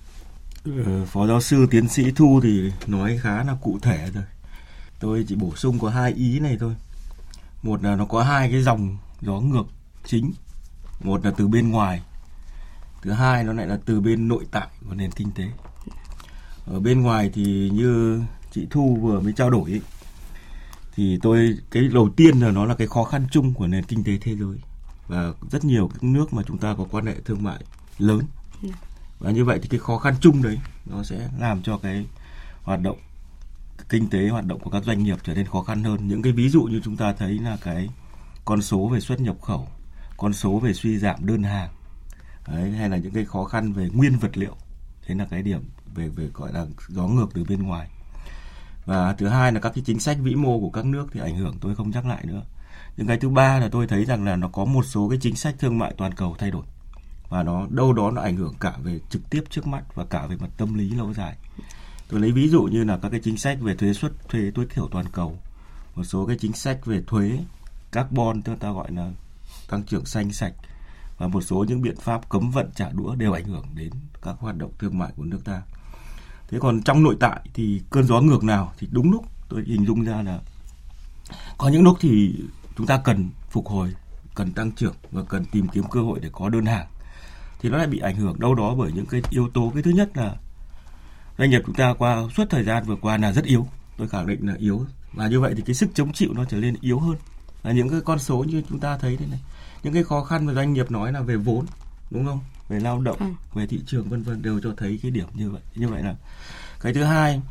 Ừ, 0.64 1.06
phó 1.08 1.28
giáo 1.28 1.42
sư 1.42 1.68
tiến 1.72 1.88
sĩ 1.88 2.12
Thu 2.12 2.40
thì 2.44 2.72
nói 2.88 3.20
khá 3.22 3.44
là 3.44 3.58
cụ 3.62 3.80
thể 3.82 4.10
rồi 4.14 4.24
tôi 5.00 5.26
chỉ 5.28 5.36
bổ 5.36 5.56
sung 5.56 5.80
có 5.80 5.90
hai 5.90 6.14
ý 6.14 6.40
này 6.40 6.58
thôi 6.60 6.76
một 7.64 7.84
là 7.84 7.96
nó 7.96 8.06
có 8.06 8.24
hai 8.24 8.52
cái 8.52 8.62
dòng 8.62 8.98
gió 9.22 9.40
ngược 9.40 9.66
chính 10.06 10.34
một 11.04 11.26
là 11.26 11.32
từ 11.38 11.48
bên 11.48 11.72
ngoài 11.72 12.02
thứ 13.06 13.12
hai 13.12 13.44
nó 13.44 13.54
lại 13.54 13.68
là 13.68 13.80
từ 13.86 14.02
bên 14.02 14.28
nội 14.28 14.46
tại 14.52 14.68
của 14.90 14.96
nền 14.96 15.12
kinh 15.12 15.32
tế. 15.32 15.44
Ở 16.66 16.80
bên 16.80 17.02
ngoài 17.02 17.32
thì 17.34 17.70
như 17.74 18.22
chị 18.52 18.68
thu 18.70 18.98
vừa 19.02 19.20
mới 19.20 19.34
trao 19.34 19.50
đổi 19.50 19.72
ấy, 19.72 19.82
thì 20.96 21.20
tôi 21.22 21.58
cái 21.72 21.84
đầu 21.94 22.10
tiên 22.10 22.40
là 22.40 22.52
nó 22.52 22.66
là 22.66 22.76
cái 22.76 22.88
khó 22.88 23.04
khăn 23.04 23.28
chung 23.32 23.54
của 23.54 23.68
nền 23.68 23.84
kinh 23.84 24.04
tế 24.04 24.18
thế 24.22 24.36
giới. 24.36 24.58
Và 25.08 25.34
rất 25.52 25.66
nhiều 25.66 25.88
các 25.88 26.04
nước 26.04 26.34
mà 26.34 26.44
chúng 26.48 26.58
ta 26.58 26.76
có 26.78 26.86
quan 26.92 27.06
hệ 27.06 27.16
thương 27.26 27.44
mại 27.44 27.64
lớn. 27.98 28.22
Và 29.20 29.32
như 29.32 29.46
vậy 29.46 29.60
thì 29.62 29.70
cái 29.70 29.80
khó 29.80 29.98
khăn 29.98 30.16
chung 30.22 30.44
đấy 30.44 30.60
nó 30.86 31.04
sẽ 31.04 31.30
làm 31.40 31.62
cho 31.64 31.78
cái 31.78 32.06
hoạt 32.64 32.82
động 32.82 32.98
kinh 33.90 34.10
tế 34.10 34.30
hoạt 34.30 34.46
động 34.46 34.60
của 34.60 34.70
các 34.70 34.84
doanh 34.84 35.04
nghiệp 35.04 35.18
trở 35.24 35.34
nên 35.34 35.48
khó 35.48 35.62
khăn 35.62 35.84
hơn. 35.84 36.08
Những 36.08 36.22
cái 36.22 36.34
ví 36.34 36.50
dụ 36.50 36.64
như 36.64 36.82
chúng 36.84 36.98
ta 36.98 37.14
thấy 37.14 37.40
là 37.40 37.58
cái 37.62 37.90
con 38.46 38.62
số 38.62 38.88
về 38.88 39.00
xuất 39.00 39.22
nhập 39.22 39.36
khẩu, 39.42 39.68
con 40.18 40.34
số 40.34 40.60
về 40.60 40.74
suy 40.74 40.98
giảm 40.98 41.26
đơn 41.26 41.44
hàng, 41.44 41.70
đấy, 42.48 42.72
hay 42.72 42.90
là 42.90 42.98
những 42.98 43.14
cái 43.14 43.26
khó 43.26 43.44
khăn 43.44 43.74
về 43.74 43.90
nguyên 43.94 44.18
vật 44.18 44.38
liệu. 44.38 44.56
Thế 45.06 45.16
là 45.16 45.26
cái 45.30 45.42
điểm 45.42 45.62
về 45.96 46.10
về 46.10 46.28
gọi 46.34 46.54
là 46.54 46.66
gió 46.88 47.08
ngược 47.08 47.28
từ 47.34 47.44
bên 47.44 47.64
ngoài. 47.64 47.90
Và 48.86 49.14
thứ 49.14 49.28
hai 49.28 49.52
là 49.52 49.60
các 49.60 49.72
cái 49.76 49.84
chính 49.88 50.00
sách 50.00 50.18
vĩ 50.22 50.36
mô 50.36 50.60
của 50.60 50.70
các 50.70 50.86
nước 50.86 51.08
thì 51.14 51.20
ảnh 51.20 51.38
hưởng 51.38 51.58
tôi 51.62 51.76
không 51.76 51.90
nhắc 51.90 52.06
lại 52.06 52.26
nữa. 52.26 52.42
Nhưng 52.98 53.08
cái 53.08 53.18
thứ 53.18 53.30
ba 53.30 53.60
là 53.60 53.70
tôi 53.70 53.88
thấy 53.88 54.06
rằng 54.06 54.26
là 54.26 54.36
nó 54.36 54.48
có 54.48 54.66
một 54.66 54.86
số 54.86 55.10
cái 55.10 55.20
chính 55.22 55.36
sách 55.36 55.56
thương 55.60 55.78
mại 55.78 55.94
toàn 55.98 56.14
cầu 56.14 56.36
thay 56.40 56.52
đổi 56.52 56.64
và 57.30 57.44
nó 57.44 57.68
đâu 57.70 57.94
đó 57.94 58.12
nó 58.12 58.22
ảnh 58.22 58.36
hưởng 58.36 58.54
cả 58.60 58.74
về 58.84 59.00
trực 59.10 59.30
tiếp 59.30 59.44
trước 59.50 59.68
mắt 59.68 59.96
và 59.96 60.06
cả 60.06 60.28
về 60.28 60.36
mặt 60.38 60.50
tâm 60.58 60.74
lý 60.74 60.90
lâu 60.90 61.14
dài 61.14 61.36
tôi 62.10 62.20
lấy 62.20 62.32
ví 62.32 62.50
dụ 62.50 62.64
như 62.64 62.84
là 62.84 62.98
các 62.98 63.10
cái 63.10 63.20
chính 63.24 63.38
sách 63.38 63.58
về 63.62 63.76
thuế 63.76 63.94
suất 63.94 64.12
thuế 64.30 64.52
tối 64.56 64.68
thiểu 64.70 64.88
toàn 64.92 65.06
cầu 65.12 65.38
một 65.96 66.04
số 66.04 66.26
cái 66.26 66.38
chính 66.40 66.54
sách 66.54 66.86
về 66.86 67.02
thuế 67.08 67.40
carbon 67.92 68.42
chúng 68.42 68.58
ta 68.58 68.72
gọi 68.72 68.92
là 68.92 69.12
tăng 69.70 69.84
trưởng 69.84 70.06
xanh 70.06 70.34
sạch 70.34 70.54
và 71.18 71.28
một 71.28 71.42
số 71.42 71.66
những 71.68 71.82
biện 71.82 71.96
pháp 71.98 72.30
cấm 72.30 72.52
vận 72.52 72.70
trả 72.76 72.90
đũa 72.90 73.16
đều 73.16 73.34
ảnh 73.34 73.46
hưởng 73.46 73.66
đến 73.76 73.92
các 74.22 74.36
hoạt 74.40 74.58
động 74.58 74.72
thương 74.80 74.98
mại 74.98 75.12
của 75.16 75.24
nước 75.24 75.40
ta. 75.46 75.62
Thế 76.50 76.58
còn 76.62 76.82
trong 76.82 77.04
nội 77.04 77.18
tại 77.20 77.40
thì 77.54 77.82
cơn 77.90 78.04
gió 78.04 78.22
ngược 78.22 78.44
nào 78.44 78.74
thì 78.78 78.88
đúng 78.92 79.12
lúc 79.12 79.26
tôi 79.50 79.64
hình 79.68 79.86
dung 79.86 80.04
ra 80.04 80.22
là 80.22 80.40
có 81.58 81.68
những 81.68 81.84
lúc 81.84 81.98
thì 82.02 82.36
chúng 82.78 82.88
ta 82.88 82.98
cần 82.98 83.30
phục 83.50 83.68
hồi, 83.68 83.94
cần 84.36 84.52
tăng 84.52 84.72
trưởng 84.72 84.96
và 85.12 85.24
cần 85.24 85.46
tìm 85.46 85.68
kiếm 85.68 85.84
cơ 85.92 86.02
hội 86.02 86.20
để 86.20 86.30
có 86.32 86.50
đơn 86.50 86.66
hàng. 86.66 86.88
Thì 87.60 87.70
nó 87.70 87.78
lại 87.78 87.88
bị 87.88 88.00
ảnh 88.00 88.16
hưởng 88.16 88.40
đâu 88.40 88.56
đó 88.56 88.76
bởi 88.76 88.92
những 88.92 89.06
cái 89.06 89.22
yếu 89.30 89.50
tố. 89.54 89.72
Cái 89.74 89.84
thứ 89.84 89.92
nhất 89.92 90.18
là 90.18 90.36
doanh 91.38 91.50
nghiệp 91.50 91.62
chúng 91.66 91.76
ta 91.76 91.94
qua 91.98 92.24
suốt 92.36 92.44
thời 92.50 92.64
gian 92.64 92.84
vừa 92.84 92.96
qua 92.96 93.18
là 93.18 93.32
rất 93.32 93.46
yếu. 93.46 93.68
Tôi 93.98 94.08
khẳng 94.08 94.28
định 94.28 94.48
là 94.48 94.56
yếu. 94.58 94.86
Và 95.14 95.28
như 95.28 95.40
vậy 95.40 95.54
thì 95.58 95.64
cái 95.66 95.76
sức 95.76 95.90
chống 95.94 96.14
chịu 96.14 96.34
nó 96.34 96.46
trở 96.46 96.58
nên 96.58 96.76
yếu 96.82 97.00
hơn. 97.00 97.16
Là 97.64 97.72
những 97.72 97.90
cái 97.90 98.02
con 98.06 98.20
số 98.20 98.44
như 98.44 98.64
chúng 98.70 98.80
ta 98.80 98.98
thấy 98.98 99.18
thế 99.18 99.26
này 99.26 99.40
những 99.86 99.94
cái 99.94 100.04
khó 100.04 100.24
khăn 100.24 100.46
mà 100.46 100.54
doanh 100.54 100.74
nghiệp 100.74 100.92
nói 100.92 101.12
là 101.12 101.22
về 101.22 101.36
vốn 101.36 101.66
đúng 102.12 102.26
không? 102.26 102.40
Về 102.70 102.80
lao 102.80 103.02
động 103.02 103.18
ừ. 103.20 103.26
về 103.54 103.68
thị 103.68 103.82
trường 103.86 104.10
vân 104.10 104.24
vân 104.24 104.42
đều 104.42 104.60
cho 104.60 104.74
thấy 104.78 105.00
cái 105.02 105.12
điểm 105.12 105.28
như 105.34 105.52
vậy 105.52 105.62
như 105.76 105.88
vậy 105.88 106.04
là. 106.04 106.16
Cái 106.82 106.94
thứ 106.94 107.04
hai 107.04 107.42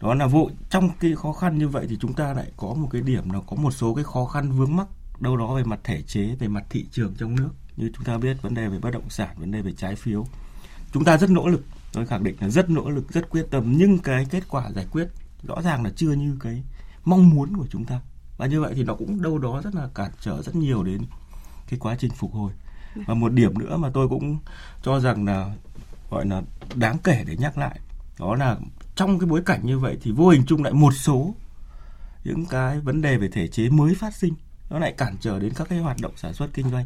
đó 0.00 0.14
là 0.14 0.26
vụ 0.26 0.50
trong 0.70 0.90
cái 1.00 1.14
khó 1.16 1.32
khăn 1.32 1.58
như 1.58 1.68
vậy 1.68 1.86
thì 1.88 1.98
chúng 2.00 2.12
ta 2.12 2.32
lại 2.32 2.52
có 2.56 2.74
một 2.74 2.88
cái 2.92 3.02
điểm 3.02 3.30
là 3.30 3.40
có 3.46 3.56
một 3.56 3.70
số 3.70 3.94
cái 3.94 4.04
khó 4.04 4.26
khăn 4.26 4.52
vướng 4.52 4.76
mắc 4.76 4.86
đâu 5.20 5.36
đó 5.36 5.54
về 5.54 5.64
mặt 5.64 5.80
thể 5.84 6.02
chế 6.02 6.34
về 6.38 6.48
mặt 6.48 6.64
thị 6.70 6.86
trường 6.92 7.14
trong 7.18 7.36
nước. 7.36 7.50
Như 7.76 7.90
chúng 7.94 8.04
ta 8.04 8.18
biết 8.18 8.42
vấn 8.42 8.54
đề 8.54 8.68
về 8.68 8.78
bất 8.78 8.90
động 8.90 9.10
sản 9.10 9.36
vấn 9.38 9.50
đề 9.50 9.62
về 9.62 9.72
trái 9.72 9.96
phiếu. 9.96 10.26
Chúng 10.92 11.04
ta 11.04 11.18
rất 11.18 11.30
nỗ 11.30 11.48
lực 11.48 11.64
tôi 11.92 12.06
khẳng 12.06 12.24
định 12.24 12.36
là 12.40 12.48
rất 12.48 12.70
nỗ 12.70 12.90
lực 12.90 13.12
rất 13.12 13.30
quyết 13.30 13.46
tâm 13.50 13.72
nhưng 13.76 13.98
cái 13.98 14.26
kết 14.30 14.48
quả 14.48 14.70
giải 14.74 14.86
quyết 14.90 15.08
rõ 15.42 15.62
ràng 15.62 15.84
là 15.84 15.90
chưa 15.96 16.12
như 16.12 16.36
cái 16.40 16.62
mong 17.04 17.30
muốn 17.30 17.56
của 17.56 17.66
chúng 17.70 17.84
ta. 17.84 18.00
Và 18.36 18.46
như 18.46 18.60
vậy 18.60 18.72
thì 18.76 18.84
nó 18.84 18.94
cũng 18.94 19.22
đâu 19.22 19.38
đó 19.38 19.60
rất 19.64 19.74
là 19.74 19.88
cản 19.94 20.10
trở 20.20 20.42
rất 20.42 20.56
nhiều 20.56 20.82
đến 20.82 21.02
cái 21.68 21.78
quá 21.78 21.96
trình 21.98 22.10
phục 22.10 22.34
hồi. 22.34 22.52
Và 23.06 23.14
một 23.14 23.32
điểm 23.32 23.58
nữa 23.58 23.76
mà 23.76 23.90
tôi 23.94 24.08
cũng 24.08 24.38
cho 24.82 25.00
rằng 25.00 25.24
là 25.24 25.54
gọi 26.10 26.26
là 26.26 26.42
đáng 26.74 26.98
kể 27.04 27.24
để 27.26 27.36
nhắc 27.36 27.58
lại 27.58 27.80
đó 28.18 28.34
là 28.34 28.56
trong 28.96 29.18
cái 29.18 29.26
bối 29.26 29.42
cảnh 29.46 29.60
như 29.66 29.78
vậy 29.78 29.98
thì 30.02 30.12
vô 30.12 30.28
hình 30.28 30.44
chung 30.46 30.62
lại 30.62 30.72
một 30.72 30.92
số 30.92 31.34
những 32.24 32.46
cái 32.46 32.80
vấn 32.80 33.02
đề 33.02 33.16
về 33.16 33.28
thể 33.28 33.48
chế 33.48 33.68
mới 33.68 33.94
phát 33.94 34.14
sinh 34.14 34.34
nó 34.70 34.78
lại 34.78 34.92
cản 34.92 35.16
trở 35.20 35.38
đến 35.38 35.52
các 35.56 35.68
cái 35.68 35.78
hoạt 35.78 35.96
động 36.00 36.12
sản 36.16 36.34
xuất 36.34 36.50
kinh 36.54 36.70
doanh. 36.70 36.84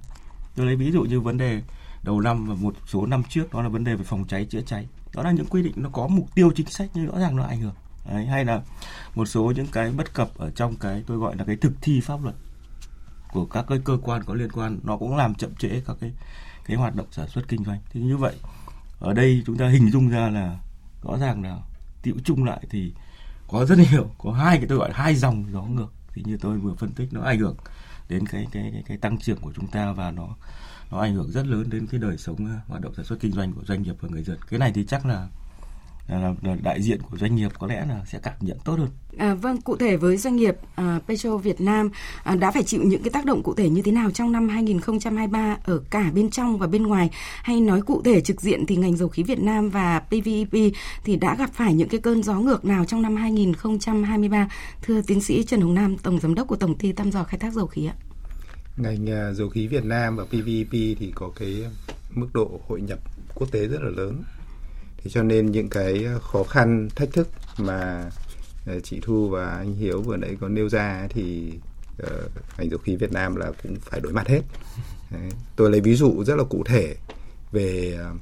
Tôi 0.54 0.66
lấy 0.66 0.76
ví 0.76 0.92
dụ 0.92 1.02
như 1.02 1.20
vấn 1.20 1.38
đề 1.38 1.62
đầu 2.02 2.20
năm 2.20 2.46
và 2.46 2.54
một 2.54 2.76
số 2.86 3.06
năm 3.06 3.22
trước 3.28 3.54
đó 3.54 3.62
là 3.62 3.68
vấn 3.68 3.84
đề 3.84 3.94
về 3.94 4.04
phòng 4.04 4.24
cháy 4.28 4.44
chữa 4.44 4.60
cháy. 4.60 4.88
Đó 5.14 5.22
là 5.22 5.30
những 5.30 5.46
quy 5.46 5.62
định 5.62 5.72
nó 5.76 5.88
có 5.92 6.08
mục 6.08 6.34
tiêu 6.34 6.52
chính 6.56 6.66
sách 6.66 6.90
nhưng 6.94 7.06
rõ 7.06 7.18
ràng 7.18 7.36
nó 7.36 7.44
ảnh 7.44 7.60
hưởng. 7.60 7.74
Đấy, 8.08 8.26
hay 8.26 8.44
là 8.44 8.62
một 9.14 9.26
số 9.26 9.52
những 9.56 9.66
cái 9.66 9.90
bất 9.90 10.14
cập 10.14 10.28
ở 10.38 10.50
trong 10.50 10.76
cái 10.76 11.04
tôi 11.06 11.18
gọi 11.18 11.36
là 11.36 11.44
cái 11.44 11.56
thực 11.56 11.72
thi 11.80 12.00
pháp 12.00 12.22
luật 12.22 12.34
của 13.36 13.46
các 13.46 13.64
cái 13.68 13.78
cơ 13.84 13.98
quan 14.02 14.24
có 14.24 14.34
liên 14.34 14.52
quan 14.52 14.78
nó 14.82 14.96
cũng 14.96 15.16
làm 15.16 15.34
chậm 15.34 15.54
trễ 15.54 15.80
các 15.86 15.96
cái 16.00 16.12
cái 16.66 16.76
hoạt 16.76 16.94
động 16.96 17.06
sản 17.10 17.28
xuất 17.28 17.48
kinh 17.48 17.64
doanh. 17.64 17.78
Thì 17.92 18.00
như 18.00 18.16
vậy 18.16 18.34
ở 19.00 19.12
đây 19.12 19.42
chúng 19.46 19.56
ta 19.56 19.68
hình 19.68 19.90
dung 19.90 20.08
ra 20.08 20.28
là 20.28 20.58
rõ 21.02 21.18
ràng 21.18 21.42
là 21.42 21.58
tiệu 22.02 22.14
chung 22.24 22.44
lại 22.44 22.60
thì 22.70 22.92
có 23.48 23.64
rất 23.64 23.78
nhiều 23.78 24.10
có 24.18 24.32
hai 24.32 24.56
cái 24.56 24.66
tôi 24.68 24.78
gọi 24.78 24.90
là 24.90 24.96
hai 24.96 25.14
dòng 25.14 25.44
gió 25.52 25.62
ngược. 25.62 25.92
Thì 26.12 26.22
như 26.26 26.36
tôi 26.40 26.58
vừa 26.58 26.74
phân 26.74 26.90
tích 26.90 27.08
nó 27.12 27.20
ảnh 27.20 27.38
hưởng 27.38 27.56
đến 28.08 28.26
cái 28.26 28.46
cái 28.52 28.70
cái, 28.72 28.82
cái 28.86 28.96
tăng 28.96 29.18
trưởng 29.18 29.40
của 29.40 29.52
chúng 29.56 29.66
ta 29.66 29.92
và 29.92 30.10
nó 30.10 30.28
nó 30.90 31.00
ảnh 31.00 31.14
hưởng 31.14 31.30
rất 31.30 31.46
lớn 31.46 31.70
đến 31.70 31.86
cái 31.86 32.00
đời 32.00 32.18
sống 32.18 32.46
ờ, 32.46 32.60
hoạt 32.68 32.82
động 32.82 32.94
sản 32.94 33.04
xuất 33.04 33.20
kinh 33.20 33.32
doanh 33.32 33.52
của 33.52 33.64
doanh 33.64 33.82
nghiệp 33.82 33.94
và 34.00 34.08
người 34.08 34.22
dân. 34.22 34.38
Cái 34.48 34.58
này 34.58 34.72
thì 34.74 34.84
chắc 34.84 35.06
là 35.06 35.28
là, 36.08 36.34
là, 36.42 36.56
đại 36.62 36.82
diện 36.82 37.02
của 37.02 37.16
doanh 37.18 37.36
nghiệp 37.36 37.52
có 37.58 37.66
lẽ 37.66 37.86
là 37.88 38.00
sẽ 38.06 38.18
cảm 38.22 38.34
nhận 38.40 38.58
tốt 38.64 38.78
hơn. 38.78 38.88
À, 39.18 39.34
vâng, 39.34 39.60
cụ 39.60 39.76
thể 39.76 39.96
với 39.96 40.16
doanh 40.16 40.36
nghiệp 40.36 40.56
à, 40.74 41.00
Petro 41.08 41.36
Việt 41.36 41.60
Nam 41.60 41.90
à, 42.24 42.36
đã 42.36 42.50
phải 42.50 42.62
chịu 42.62 42.82
những 42.84 43.02
cái 43.02 43.10
tác 43.10 43.24
động 43.24 43.42
cụ 43.42 43.54
thể 43.54 43.68
như 43.68 43.82
thế 43.82 43.92
nào 43.92 44.10
trong 44.10 44.32
năm 44.32 44.48
2023 44.48 45.56
ở 45.64 45.80
cả 45.90 46.10
bên 46.14 46.30
trong 46.30 46.58
và 46.58 46.66
bên 46.66 46.82
ngoài 46.82 47.10
hay 47.42 47.60
nói 47.60 47.82
cụ 47.82 48.02
thể 48.02 48.20
trực 48.20 48.40
diện 48.40 48.66
thì 48.66 48.76
ngành 48.76 48.96
dầu 48.96 49.08
khí 49.08 49.22
Việt 49.22 49.38
Nam 49.38 49.70
và 49.70 50.00
PVEP 50.00 50.72
thì 51.04 51.16
đã 51.16 51.34
gặp 51.34 51.50
phải 51.52 51.74
những 51.74 51.88
cái 51.88 52.00
cơn 52.00 52.22
gió 52.22 52.34
ngược 52.34 52.64
nào 52.64 52.84
trong 52.84 53.02
năm 53.02 53.16
2023 53.16 54.48
thưa 54.82 55.02
tiến 55.02 55.20
sĩ 55.20 55.42
Trần 55.42 55.60
Hồng 55.60 55.74
Nam 55.74 55.96
tổng 55.98 56.20
giám 56.20 56.34
đốc 56.34 56.48
của 56.48 56.56
tổng 56.56 56.78
ty 56.78 56.92
thăm 56.92 57.10
dò 57.12 57.24
khai 57.24 57.38
thác 57.38 57.52
dầu 57.52 57.66
khí 57.66 57.86
ạ? 57.86 57.94
Ngành 58.76 59.10
à, 59.10 59.32
dầu 59.32 59.48
khí 59.48 59.66
Việt 59.66 59.84
Nam 59.84 60.16
và 60.16 60.24
PVEP 60.24 60.70
thì 60.70 61.12
có 61.14 61.30
cái 61.36 61.64
mức 62.14 62.28
độ 62.34 62.60
hội 62.68 62.80
nhập 62.80 62.98
quốc 63.34 63.52
tế 63.52 63.66
rất 63.66 63.82
là 63.82 63.90
lớn. 63.90 64.22
Thế 65.06 65.10
cho 65.10 65.22
nên 65.22 65.52
những 65.52 65.68
cái 65.68 66.04
ờ, 66.04 66.18
khó 66.18 66.44
khăn, 66.44 66.88
thách 66.96 67.12
thức 67.12 67.28
mà 67.58 68.10
ờ, 68.66 68.80
chị 68.80 69.00
Thu 69.02 69.28
và 69.28 69.46
anh 69.46 69.74
Hiếu 69.74 70.02
vừa 70.02 70.16
nãy 70.16 70.36
có 70.40 70.48
nêu 70.48 70.68
ra 70.68 71.06
thì 71.10 71.52
uh, 72.02 72.08
ngành 72.58 72.70
dầu 72.70 72.78
khí 72.78 72.96
Việt 72.96 73.12
Nam 73.12 73.36
là 73.36 73.52
cũng 73.62 73.76
phải 73.80 74.00
đối 74.00 74.12
mặt 74.12 74.28
hết. 74.28 74.40
Đấy. 75.10 75.28
Tôi 75.56 75.70
lấy 75.70 75.80
ví 75.80 75.94
dụ 75.94 76.24
rất 76.24 76.36
là 76.36 76.44
cụ 76.44 76.62
thể 76.66 76.96
về 77.52 77.98
uh, 78.14 78.20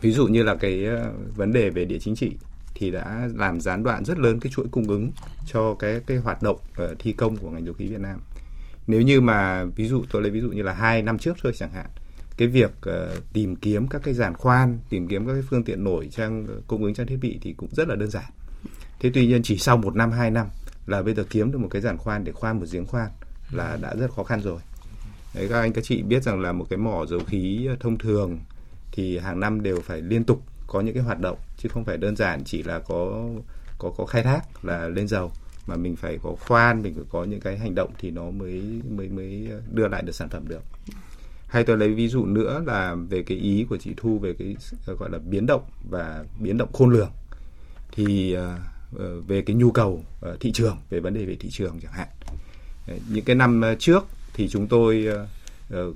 ví 0.00 0.12
dụ 0.12 0.26
như 0.26 0.42
là 0.42 0.54
cái 0.54 0.86
uh, 0.86 1.36
vấn 1.36 1.52
đề 1.52 1.70
về 1.70 1.84
địa 1.84 1.98
chính 2.00 2.16
trị 2.16 2.32
thì 2.74 2.90
đã 2.90 3.28
làm 3.34 3.60
gián 3.60 3.82
đoạn 3.82 4.04
rất 4.04 4.18
lớn 4.18 4.40
cái 4.40 4.52
chuỗi 4.52 4.66
cung 4.70 4.88
ứng 4.88 5.12
cho 5.46 5.74
cái 5.74 6.00
cái 6.06 6.16
hoạt 6.16 6.42
động 6.42 6.58
uh, 6.82 6.98
thi 6.98 7.12
công 7.12 7.36
của 7.36 7.50
ngành 7.50 7.64
dầu 7.64 7.74
khí 7.74 7.86
Việt 7.86 8.00
Nam. 8.00 8.20
Nếu 8.86 9.00
như 9.00 9.20
mà 9.20 9.64
ví 9.64 9.88
dụ 9.88 10.04
tôi 10.10 10.22
lấy 10.22 10.30
ví 10.30 10.40
dụ 10.40 10.50
như 10.50 10.62
là 10.62 10.72
hai 10.72 11.02
năm 11.02 11.18
trước 11.18 11.36
thôi 11.42 11.52
chẳng 11.56 11.72
hạn, 11.72 11.86
cái 12.38 12.48
việc 12.48 12.70
uh, 12.88 13.32
tìm 13.32 13.56
kiếm 13.56 13.88
các 13.88 14.02
cái 14.04 14.14
giàn 14.14 14.34
khoan, 14.34 14.78
tìm 14.88 15.08
kiếm 15.08 15.26
các 15.26 15.32
cái 15.32 15.42
phương 15.50 15.64
tiện 15.64 15.84
nổi 15.84 16.08
trang 16.12 16.46
ờ, 16.48 16.54
cung 16.66 16.84
ứng 16.84 16.94
trang 16.94 17.06
thiết 17.06 17.16
bị 17.20 17.38
thì 17.42 17.52
cũng 17.52 17.68
rất 17.72 17.88
là 17.88 17.94
đơn 17.94 18.10
giản. 18.10 18.30
Thế 19.00 19.10
tuy 19.14 19.26
nhiên 19.26 19.42
chỉ 19.42 19.58
sau 19.58 19.76
một 19.76 19.96
năm 19.96 20.10
hai 20.10 20.30
năm 20.30 20.46
là 20.86 21.02
bây 21.02 21.14
giờ 21.14 21.24
kiếm 21.30 21.52
được 21.52 21.58
một 21.58 21.68
cái 21.70 21.82
giàn 21.82 21.98
khoan 21.98 22.24
để 22.24 22.32
khoan 22.32 22.60
một 22.60 22.66
giếng 22.72 22.86
khoan 22.86 23.08
là 23.50 23.78
đã 23.82 23.94
rất 23.94 24.10
khó 24.10 24.24
khăn 24.24 24.40
rồi. 24.40 24.60
Đấy 25.34 25.48
các 25.48 25.60
anh 25.60 25.72
các 25.72 25.84
chị 25.84 26.02
biết 26.02 26.22
rằng 26.22 26.40
là 26.40 26.52
một 26.52 26.66
cái 26.70 26.76
mỏ 26.76 27.06
dầu 27.06 27.20
khí 27.26 27.66
ờ, 27.66 27.76
thông 27.80 27.98
thường 27.98 28.38
thì 28.92 29.18
hàng 29.18 29.40
năm 29.40 29.62
đều 29.62 29.80
phải 29.80 30.02
liên 30.02 30.24
tục 30.24 30.42
có 30.66 30.80
những 30.80 30.94
cái 30.94 31.02
hoạt 31.02 31.20
động 31.20 31.38
chứ 31.56 31.68
không 31.68 31.84
phải 31.84 31.96
đơn 31.96 32.16
giản 32.16 32.44
chỉ 32.44 32.62
là 32.62 32.78
có 32.78 33.28
có 33.78 33.90
có 33.96 34.06
khai 34.06 34.22
thác 34.22 34.64
là 34.64 34.88
lên 34.88 35.08
dầu 35.08 35.32
mà 35.66 35.76
mình 35.76 35.96
phải 35.96 36.18
có 36.22 36.34
khoan 36.40 36.82
mình 36.82 36.94
phải 36.94 37.04
có 37.10 37.24
những 37.24 37.40
cái 37.40 37.58
hành 37.58 37.74
động 37.74 37.90
thì 37.98 38.10
nó 38.10 38.30
mới 38.30 38.62
mới 38.90 39.08
mới 39.08 39.48
đưa 39.72 39.88
lại 39.88 40.02
được 40.02 40.14
sản 40.14 40.28
phẩm 40.28 40.48
được 40.48 40.62
hay 41.48 41.64
tôi 41.64 41.78
lấy 41.78 41.94
ví 41.94 42.08
dụ 42.08 42.24
nữa 42.26 42.62
là 42.66 42.94
về 42.94 43.22
cái 43.22 43.38
ý 43.38 43.66
của 43.68 43.76
chị 43.76 43.94
Thu 43.96 44.18
về 44.18 44.34
cái 44.38 44.56
ờ, 44.86 44.94
gọi 44.94 45.10
là 45.10 45.18
biến 45.18 45.46
động 45.46 45.62
và 45.90 46.24
biến 46.40 46.58
động 46.58 46.72
khôn 46.72 46.90
lường. 46.90 47.10
Thì 47.92 48.32
ờ, 48.32 48.58
ờ, 48.98 49.20
về 49.20 49.42
cái 49.42 49.56
nhu 49.56 49.70
cầu 49.70 50.04
thị 50.40 50.52
trường, 50.52 50.76
về 50.90 51.00
vấn 51.00 51.14
đề 51.14 51.24
về 51.24 51.36
thị 51.40 51.48
trường 51.50 51.80
chẳng 51.82 51.92
hạn. 51.92 52.08
Những 53.08 53.24
cái 53.24 53.36
năm 53.36 53.62
trước 53.78 54.06
thì 54.34 54.48
chúng 54.48 54.66
tôi 54.66 55.08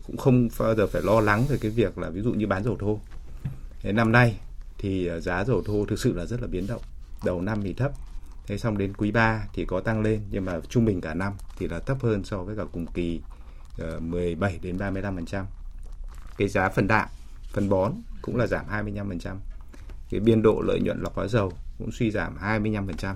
cũng 0.06 0.16
không 0.16 0.48
bao 0.58 0.74
giờ 0.74 0.86
phải 0.86 1.02
lo 1.02 1.20
lắng 1.20 1.44
về 1.48 1.58
cái 1.60 1.70
việc 1.70 1.98
là 1.98 2.10
ví 2.10 2.20
dụ 2.20 2.32
như 2.32 2.46
bán 2.46 2.64
dầu 2.64 2.76
thô. 2.80 3.00
Thế 3.80 3.92
năm 3.92 4.12
nay 4.12 4.36
thì 4.78 5.10
giá 5.20 5.44
dầu 5.44 5.62
thô 5.66 5.86
thực 5.86 5.98
sự 5.98 6.12
là 6.12 6.26
rất 6.26 6.40
là 6.40 6.46
biến 6.46 6.66
động. 6.66 6.82
Đầu 7.24 7.40
năm 7.40 7.62
thì 7.62 7.72
thấp, 7.72 7.92
thế 8.46 8.58
xong 8.58 8.78
đến 8.78 8.92
quý 8.94 9.10
3 9.10 9.44
thì 9.54 9.64
có 9.64 9.80
tăng 9.80 10.02
lên, 10.02 10.20
nhưng 10.30 10.44
mà 10.44 10.60
trung 10.68 10.84
bình 10.84 11.00
cả 11.00 11.14
năm 11.14 11.32
thì 11.58 11.68
là 11.68 11.78
thấp 11.78 11.96
hơn 12.02 12.24
so 12.24 12.42
với 12.42 12.56
cả 12.56 12.64
cùng 12.72 12.86
kỳ. 12.86 13.20
17 14.00 14.58
đến 14.62 14.76
35%. 14.76 15.44
Cái 16.36 16.48
giá 16.48 16.68
phần 16.68 16.86
đạm, 16.86 17.08
phân 17.52 17.68
bón 17.68 17.92
cũng 18.22 18.36
là 18.36 18.46
giảm 18.46 18.66
25%. 18.68 19.36
Cái 20.10 20.20
biên 20.20 20.42
độ 20.42 20.62
lợi 20.66 20.80
nhuận 20.80 21.02
lọc 21.02 21.14
hóa 21.14 21.28
dầu 21.28 21.52
cũng 21.78 21.92
suy 21.92 22.10
giảm 22.10 22.36
25%. 22.38 23.14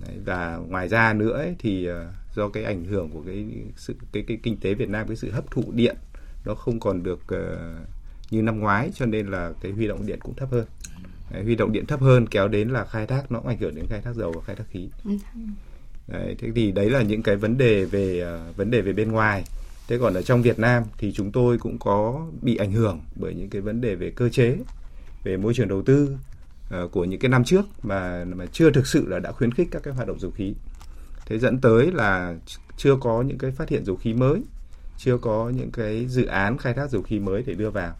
Đấy, 0.00 0.16
và 0.24 0.56
ngoài 0.56 0.88
ra 0.88 1.12
nữa 1.12 1.32
ấy, 1.32 1.54
thì 1.58 1.90
uh, 1.90 1.96
do 2.34 2.48
cái 2.48 2.64
ảnh 2.64 2.84
hưởng 2.84 3.10
của 3.10 3.22
cái 3.26 3.46
sự 3.76 3.94
cái 4.12 4.24
cái 4.26 4.38
kinh 4.42 4.56
tế 4.60 4.74
Việt 4.74 4.88
Nam 4.88 5.06
cái 5.06 5.16
sự 5.16 5.30
hấp 5.30 5.50
thụ 5.50 5.64
điện 5.72 5.96
nó 6.44 6.54
không 6.54 6.80
còn 6.80 7.02
được 7.02 7.20
uh, 7.34 7.88
như 8.30 8.42
năm 8.42 8.60
ngoái 8.60 8.90
cho 8.94 9.06
nên 9.06 9.26
là 9.26 9.52
cái 9.60 9.72
huy 9.72 9.88
động 9.88 10.06
điện 10.06 10.18
cũng 10.22 10.34
thấp 10.34 10.48
hơn. 10.52 10.66
Đấy, 11.30 11.42
huy 11.44 11.54
động 11.54 11.72
điện 11.72 11.86
thấp 11.86 12.00
hơn 12.00 12.26
kéo 12.26 12.48
đến 12.48 12.68
là 12.68 12.84
khai 12.84 13.06
thác 13.06 13.32
nó 13.32 13.38
cũng 13.38 13.48
ảnh 13.48 13.58
hưởng 13.58 13.74
đến 13.74 13.86
khai 13.88 14.00
thác 14.00 14.14
dầu 14.14 14.32
và 14.32 14.42
khai 14.46 14.56
thác 14.56 14.64
khí. 14.70 14.88
Ừ. 15.04 15.10
Đấy, 16.08 16.36
thế 16.38 16.48
thì 16.54 16.72
đấy 16.72 16.90
là 16.90 17.02
những 17.02 17.22
cái 17.22 17.36
vấn 17.36 17.58
đề 17.58 17.84
về 17.84 18.24
uh, 18.50 18.56
vấn 18.56 18.70
đề 18.70 18.80
về 18.80 18.92
bên 18.92 19.12
ngoài. 19.12 19.44
Thế 19.90 19.98
còn 19.98 20.14
ở 20.14 20.22
trong 20.22 20.42
Việt 20.42 20.58
Nam 20.58 20.82
thì 20.98 21.12
chúng 21.12 21.32
tôi 21.32 21.58
cũng 21.58 21.78
có 21.78 22.26
bị 22.42 22.56
ảnh 22.56 22.72
hưởng 22.72 23.00
bởi 23.16 23.34
những 23.34 23.50
cái 23.50 23.62
vấn 23.62 23.80
đề 23.80 23.94
về 23.94 24.10
cơ 24.10 24.28
chế, 24.28 24.56
về 25.24 25.36
môi 25.36 25.54
trường 25.54 25.68
đầu 25.68 25.82
tư, 25.82 26.16
Ờ, 26.70 26.88
của 26.88 27.04
những 27.04 27.20
cái 27.20 27.28
năm 27.28 27.44
trước 27.44 27.64
mà 27.82 28.24
mà 28.24 28.46
chưa 28.52 28.70
thực 28.70 28.86
sự 28.86 29.08
là 29.08 29.18
đã 29.18 29.32
khuyến 29.32 29.52
khích 29.52 29.68
các 29.70 29.82
cái 29.82 29.94
hoạt 29.94 30.08
động 30.08 30.20
dầu 30.20 30.30
khí. 30.30 30.54
Thế 31.26 31.38
dẫn 31.38 31.60
tới 31.60 31.92
là 31.92 32.34
chưa 32.76 32.96
có 33.00 33.22
những 33.22 33.38
cái 33.38 33.50
phát 33.50 33.68
hiện 33.68 33.84
dầu 33.84 33.96
khí 33.96 34.14
mới 34.14 34.42
chưa 34.98 35.18
có 35.18 35.52
những 35.56 35.70
cái 35.70 36.06
dự 36.06 36.26
án 36.26 36.58
khai 36.58 36.74
thác 36.74 36.90
dầu 36.90 37.02
khí 37.02 37.18
mới 37.18 37.42
để 37.46 37.54
đưa 37.54 37.70
vào. 37.70 37.94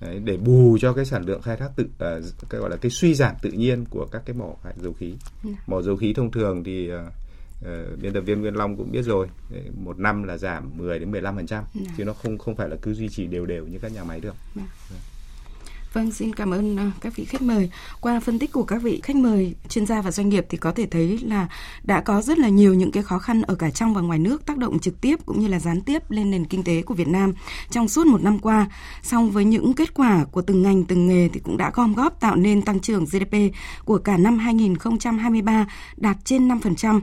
Đấy, 0.00 0.20
để 0.24 0.36
bù 0.36 0.78
cho 0.80 0.92
cái 0.92 1.04
sản 1.04 1.22
lượng 1.26 1.42
khai 1.42 1.56
thác 1.56 1.70
tự 1.76 1.84
uh, 1.84 2.24
cái 2.50 2.60
gọi 2.60 2.70
là 2.70 2.76
cái 2.76 2.90
suy 2.90 3.14
giảm 3.14 3.34
tự 3.42 3.50
nhiên 3.50 3.84
của 3.90 4.06
các 4.12 4.22
cái 4.26 4.36
mỏ 4.36 4.54
dầu 4.82 4.92
khí. 4.92 5.14
Dạ. 5.44 5.50
mỏ 5.66 5.82
dầu 5.82 5.96
khí 5.96 6.14
thông 6.14 6.30
thường 6.30 6.64
thì 6.64 6.92
uh, 6.92 7.00
uh, 7.00 7.12
biên 8.00 8.12
tập 8.12 8.20
viên 8.20 8.40
Nguyên 8.40 8.54
Long 8.54 8.76
cũng 8.76 8.92
biết 8.92 9.02
rồi 9.02 9.28
một 9.74 9.98
năm 9.98 10.22
là 10.22 10.38
giảm 10.38 10.70
10 10.76 10.98
đến 10.98 11.10
15 11.10 11.36
phần 11.36 11.46
trăm 11.46 11.64
dạ. 11.74 11.92
chứ 11.96 12.04
nó 12.04 12.12
không 12.12 12.38
không 12.38 12.56
phải 12.56 12.68
là 12.68 12.76
cứ 12.82 12.94
duy 12.94 13.08
trì 13.08 13.26
đều 13.26 13.46
đều 13.46 13.66
như 13.66 13.78
các 13.78 13.92
nhà 13.92 14.04
máy 14.04 14.20
được. 14.20 14.34
Yeah. 14.56 14.68
Vâng, 15.96 16.12
xin 16.12 16.34
cảm 16.34 16.50
ơn 16.50 16.76
ờ, 16.76 16.90
các 17.00 17.16
vị 17.16 17.24
khách 17.24 17.42
mời. 17.42 17.70
Qua 18.00 18.20
phân 18.20 18.38
tích 18.38 18.52
của 18.52 18.62
các 18.62 18.82
vị 18.82 19.00
khách 19.02 19.16
mời, 19.16 19.54
chuyên 19.68 19.86
gia 19.86 20.00
và 20.00 20.10
doanh 20.10 20.28
nghiệp 20.28 20.46
thì 20.48 20.58
có 20.58 20.72
thể 20.72 20.86
thấy 20.86 21.18
là 21.22 21.48
đã 21.82 22.00
có 22.00 22.22
rất 22.22 22.38
là 22.38 22.48
nhiều 22.48 22.74
những 22.74 22.90
cái 22.92 23.02
khó 23.02 23.18
khăn 23.18 23.42
ở 23.42 23.54
cả 23.54 23.70
trong 23.70 23.94
và 23.94 24.00
ngoài 24.00 24.18
nước 24.18 24.46
tác 24.46 24.56
động 24.56 24.78
trực 24.78 25.00
tiếp 25.00 25.16
cũng 25.26 25.40
như 25.40 25.48
là 25.48 25.58
gián 25.58 25.80
tiếp 25.80 26.10
lên 26.10 26.30
nền 26.30 26.44
kinh 26.44 26.64
tế 26.64 26.82
của 26.82 26.94
Việt 26.94 27.08
Nam 27.08 27.34
trong 27.70 27.88
suốt 27.88 28.06
một 28.06 28.22
năm 28.22 28.38
qua. 28.38 28.66
Song 29.02 29.30
với 29.30 29.44
những 29.44 29.72
kết 29.72 29.94
quả 29.94 30.24
của 30.24 30.42
từng 30.42 30.62
ngành 30.62 30.84
từng 30.84 31.06
nghề 31.06 31.28
thì 31.28 31.40
cũng 31.40 31.56
đã 31.56 31.70
gom 31.74 31.94
góp 31.94 32.20
tạo 32.20 32.36
nên 32.36 32.62
tăng 32.62 32.80
trưởng 32.80 33.04
GDP 33.04 33.36
của 33.84 33.98
cả 33.98 34.16
năm 34.16 34.38
2023 34.38 35.66
đạt 35.96 36.16
trên 36.24 36.48
5%. 36.48 37.00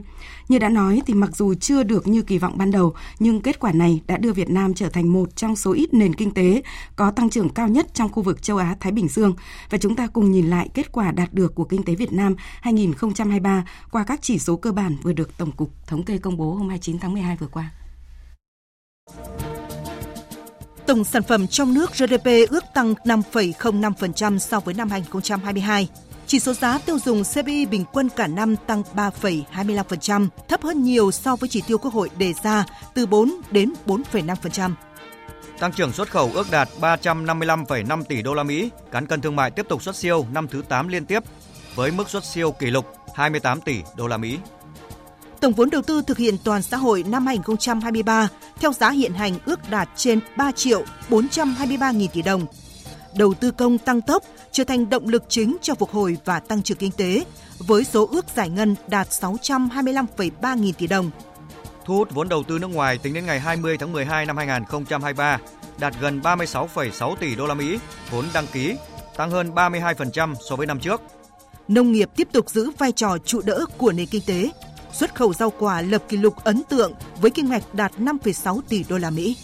Như 0.48 0.58
đã 0.58 0.68
nói 0.68 1.02
thì 1.06 1.14
mặc 1.14 1.36
dù 1.36 1.54
chưa 1.54 1.82
được 1.82 2.06
như 2.06 2.22
kỳ 2.22 2.38
vọng 2.38 2.58
ban 2.58 2.70
đầu, 2.70 2.94
nhưng 3.18 3.40
kết 3.40 3.60
quả 3.60 3.72
này 3.72 4.00
đã 4.06 4.16
đưa 4.16 4.32
Việt 4.32 4.50
Nam 4.50 4.74
trở 4.74 4.88
thành 4.88 5.12
một 5.12 5.36
trong 5.36 5.56
số 5.56 5.72
ít 5.72 5.94
nền 5.94 6.14
kinh 6.14 6.30
tế 6.30 6.62
có 6.96 7.10
tăng 7.10 7.30
trưởng 7.30 7.48
cao 7.48 7.68
nhất 7.68 7.94
trong 7.94 8.12
khu 8.12 8.22
vực 8.22 8.42
châu 8.42 8.56
Á 8.56 8.76
Thái 8.84 8.92
Bình 8.92 9.08
Dương 9.08 9.34
và 9.70 9.78
chúng 9.78 9.96
ta 9.96 10.06
cùng 10.06 10.32
nhìn 10.32 10.50
lại 10.50 10.68
kết 10.74 10.92
quả 10.92 11.10
đạt 11.10 11.34
được 11.34 11.54
của 11.54 11.64
kinh 11.64 11.82
tế 11.82 11.94
Việt 11.94 12.12
Nam 12.12 12.36
2023 12.60 13.64
qua 13.90 14.04
các 14.04 14.22
chỉ 14.22 14.38
số 14.38 14.56
cơ 14.56 14.72
bản 14.72 14.96
vừa 15.02 15.12
được 15.12 15.36
Tổng 15.38 15.52
cục 15.52 15.70
Thống 15.86 16.02
kê 16.02 16.18
công 16.18 16.36
bố 16.36 16.54
hôm 16.54 16.68
29 16.68 16.98
tháng 16.98 17.12
12 17.12 17.36
vừa 17.36 17.46
qua. 17.46 17.70
Tổng 20.86 21.04
sản 21.04 21.22
phẩm 21.22 21.46
trong 21.46 21.74
nước 21.74 21.90
GDP 21.98 22.50
ước 22.50 22.64
tăng 22.74 22.94
5,05% 23.04 24.38
so 24.38 24.60
với 24.60 24.74
năm 24.74 24.90
2022. 24.90 25.88
Chỉ 26.26 26.40
số 26.40 26.52
giá 26.52 26.78
tiêu 26.78 26.98
dùng 26.98 27.22
CPI 27.24 27.66
bình 27.66 27.84
quân 27.92 28.08
cả 28.16 28.26
năm 28.26 28.56
tăng 28.56 28.82
3,25%, 28.94 30.28
thấp 30.48 30.62
hơn 30.62 30.82
nhiều 30.82 31.10
so 31.10 31.36
với 31.36 31.48
chỉ 31.48 31.62
tiêu 31.66 31.78
Quốc 31.78 31.94
hội 31.94 32.10
đề 32.18 32.32
ra 32.42 32.64
từ 32.94 33.06
4 33.06 33.32
đến 33.50 33.72
4,5%. 33.86 34.70
Tăng 35.64 35.72
trưởng 35.72 35.92
xuất 35.92 36.10
khẩu 36.10 36.30
ước 36.34 36.50
đạt 36.50 36.68
355,5 36.80 38.02
tỷ 38.02 38.22
đô 38.22 38.34
la 38.34 38.42
Mỹ, 38.42 38.70
cán 38.90 39.06
cân 39.06 39.20
thương 39.20 39.36
mại 39.36 39.50
tiếp 39.50 39.66
tục 39.68 39.82
xuất 39.82 39.96
siêu 39.96 40.26
năm 40.32 40.48
thứ 40.48 40.62
8 40.68 40.88
liên 40.88 41.06
tiếp 41.06 41.22
với 41.74 41.90
mức 41.90 42.08
xuất 42.08 42.24
siêu 42.24 42.52
kỷ 42.52 42.66
lục 42.66 42.86
28 43.14 43.60
tỷ 43.60 43.76
đô 43.96 44.06
la 44.06 44.16
Mỹ. 44.16 44.38
Tổng 45.40 45.52
vốn 45.52 45.70
đầu 45.70 45.82
tư 45.82 46.02
thực 46.06 46.18
hiện 46.18 46.36
toàn 46.44 46.62
xã 46.62 46.76
hội 46.76 47.04
năm 47.06 47.26
2023 47.26 48.28
theo 48.60 48.72
giá 48.72 48.90
hiện 48.90 49.12
hành 49.12 49.38
ước 49.44 49.70
đạt 49.70 49.88
trên 49.96 50.20
3 50.36 50.52
triệu 50.52 50.84
423 51.08 51.90
nghìn 51.90 52.10
tỷ 52.10 52.22
đồng. 52.22 52.46
Đầu 53.16 53.34
tư 53.34 53.50
công 53.50 53.78
tăng 53.78 54.00
tốc 54.00 54.22
trở 54.52 54.64
thành 54.64 54.90
động 54.90 55.08
lực 55.08 55.24
chính 55.28 55.56
cho 55.62 55.74
phục 55.74 55.90
hồi 55.90 56.16
và 56.24 56.40
tăng 56.40 56.62
trưởng 56.62 56.78
kinh 56.78 56.92
tế, 56.92 57.24
với 57.58 57.84
số 57.84 58.08
ước 58.12 58.26
giải 58.36 58.48
ngân 58.48 58.76
đạt 58.86 59.08
625,3 59.08 60.56
nghìn 60.56 60.74
tỷ 60.74 60.86
đồng. 60.86 61.10
Thu 61.84 61.96
hút 61.96 62.10
vốn 62.10 62.28
đầu 62.28 62.42
tư 62.42 62.58
nước 62.58 62.70
ngoài 62.70 62.98
tính 62.98 63.14
đến 63.14 63.26
ngày 63.26 63.40
20 63.40 63.78
tháng 63.78 63.92
12 63.92 64.26
năm 64.26 64.36
2023 64.36 65.38
đạt 65.78 65.94
gần 66.00 66.20
36,6 66.20 67.16
tỷ 67.16 67.34
đô 67.34 67.46
la 67.46 67.54
Mỹ 67.54 67.78
vốn 68.10 68.24
đăng 68.34 68.46
ký, 68.46 68.76
tăng 69.16 69.30
hơn 69.30 69.50
32% 69.54 70.34
so 70.48 70.56
với 70.56 70.66
năm 70.66 70.80
trước. 70.80 71.02
Nông 71.68 71.92
nghiệp 71.92 72.10
tiếp 72.16 72.28
tục 72.32 72.50
giữ 72.50 72.70
vai 72.78 72.92
trò 72.92 73.18
trụ 73.18 73.40
đỡ 73.44 73.66
của 73.78 73.92
nền 73.92 74.06
kinh 74.06 74.22
tế. 74.26 74.50
Xuất 74.92 75.14
khẩu 75.14 75.32
rau 75.32 75.50
quả 75.58 75.82
lập 75.82 76.02
kỷ 76.08 76.16
lục 76.16 76.44
ấn 76.44 76.62
tượng 76.68 76.92
với 77.20 77.30
kim 77.30 77.50
ngạch 77.50 77.74
đạt 77.74 77.92
5,6 77.98 78.60
tỷ 78.68 78.84
đô 78.88 78.98
la 78.98 79.10
Mỹ. 79.10 79.36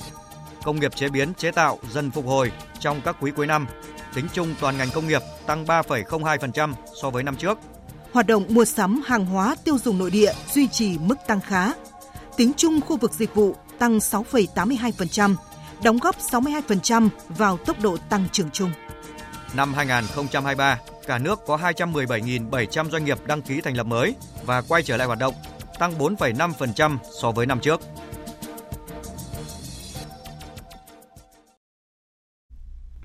Công 0.62 0.80
nghiệp 0.80 0.96
chế 0.96 1.08
biến 1.08 1.34
chế 1.34 1.50
tạo 1.50 1.78
dần 1.90 2.10
phục 2.10 2.26
hồi 2.26 2.52
trong 2.78 3.00
các 3.04 3.16
quý 3.20 3.30
cuối 3.36 3.46
năm, 3.46 3.66
Tính 4.14 4.26
chung 4.32 4.54
toàn 4.60 4.78
ngành 4.78 4.88
công 4.94 5.08
nghiệp 5.08 5.22
tăng 5.46 5.64
3,02% 5.64 6.72
so 7.02 7.10
với 7.10 7.22
năm 7.22 7.36
trước. 7.36 7.58
Hoạt 8.12 8.26
động 8.26 8.44
mua 8.48 8.64
sắm 8.64 9.02
hàng 9.06 9.26
hóa 9.26 9.56
tiêu 9.64 9.78
dùng 9.78 9.98
nội 9.98 10.10
địa 10.10 10.32
duy 10.54 10.68
trì 10.68 10.98
mức 10.98 11.16
tăng 11.26 11.40
khá. 11.40 11.72
Tính 12.36 12.52
chung 12.56 12.80
khu 12.80 12.96
vực 12.96 13.12
dịch 13.12 13.34
vụ 13.34 13.54
tăng 13.78 13.98
6,82%, 13.98 15.34
đóng 15.82 15.98
góp 15.98 16.16
62% 16.18 17.08
vào 17.28 17.56
tốc 17.56 17.80
độ 17.80 17.96
tăng 17.96 18.24
trưởng 18.32 18.50
chung. 18.50 18.70
Năm 19.54 19.74
2023, 19.74 20.78
cả 21.06 21.18
nước 21.18 21.38
có 21.46 21.56
217.700 21.56 22.90
doanh 22.90 23.04
nghiệp 23.04 23.18
đăng 23.26 23.42
ký 23.42 23.60
thành 23.60 23.76
lập 23.76 23.86
mới 23.86 24.14
và 24.46 24.62
quay 24.62 24.82
trở 24.82 24.96
lại 24.96 25.06
hoạt 25.06 25.18
động, 25.18 25.34
tăng 25.78 25.98
4,5% 25.98 26.96
so 27.20 27.32
với 27.32 27.46
năm 27.46 27.60
trước. 27.60 27.80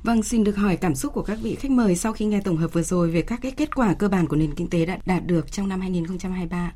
Vâng, 0.05 0.23
xin 0.23 0.43
được 0.43 0.55
hỏi 0.55 0.77
cảm 0.77 0.95
xúc 0.95 1.13
của 1.13 1.21
các 1.21 1.37
vị 1.41 1.55
khách 1.55 1.71
mời 1.71 1.95
sau 1.95 2.13
khi 2.13 2.25
nghe 2.25 2.41
tổng 2.41 2.57
hợp 2.57 2.73
vừa 2.73 2.83
rồi 2.83 3.11
về 3.11 3.21
các 3.21 3.39
cái 3.41 3.51
kết 3.51 3.75
quả 3.75 3.93
cơ 3.93 4.07
bản 4.07 4.27
của 4.27 4.35
nền 4.35 4.55
kinh 4.55 4.69
tế 4.69 4.85
đã 4.85 4.97
đạt 5.05 5.25
được 5.25 5.51
trong 5.51 5.69
năm 5.69 5.81
2023. 5.81 6.71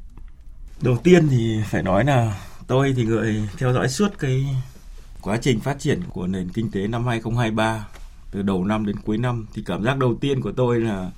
Đầu 0.81 0.97
tiên 1.03 1.27
thì 1.29 1.61
phải 1.65 1.83
nói 1.83 2.05
là 2.05 2.41
tôi 2.67 2.93
thì 2.97 3.05
người 3.05 3.49
theo 3.57 3.73
dõi 3.73 3.89
suốt 3.89 4.19
cái 4.19 4.45
quá 5.21 5.37
trình 5.41 5.59
phát 5.59 5.79
triển 5.79 6.01
của 6.09 6.27
nền 6.27 6.49
kinh 6.49 6.71
tế 6.71 6.87
năm 6.87 7.07
2023 7.07 7.87
từ 8.31 8.41
đầu 8.41 8.65
năm 8.65 8.85
đến 8.85 8.95
cuối 9.05 9.17
năm. 9.17 9.45
Thì 9.53 9.63
cảm 9.65 9.83
giác 9.83 9.97
đầu 9.97 10.15
tiên 10.21 10.41
của 10.41 10.51
tôi 10.51 10.81
là 10.81 11.11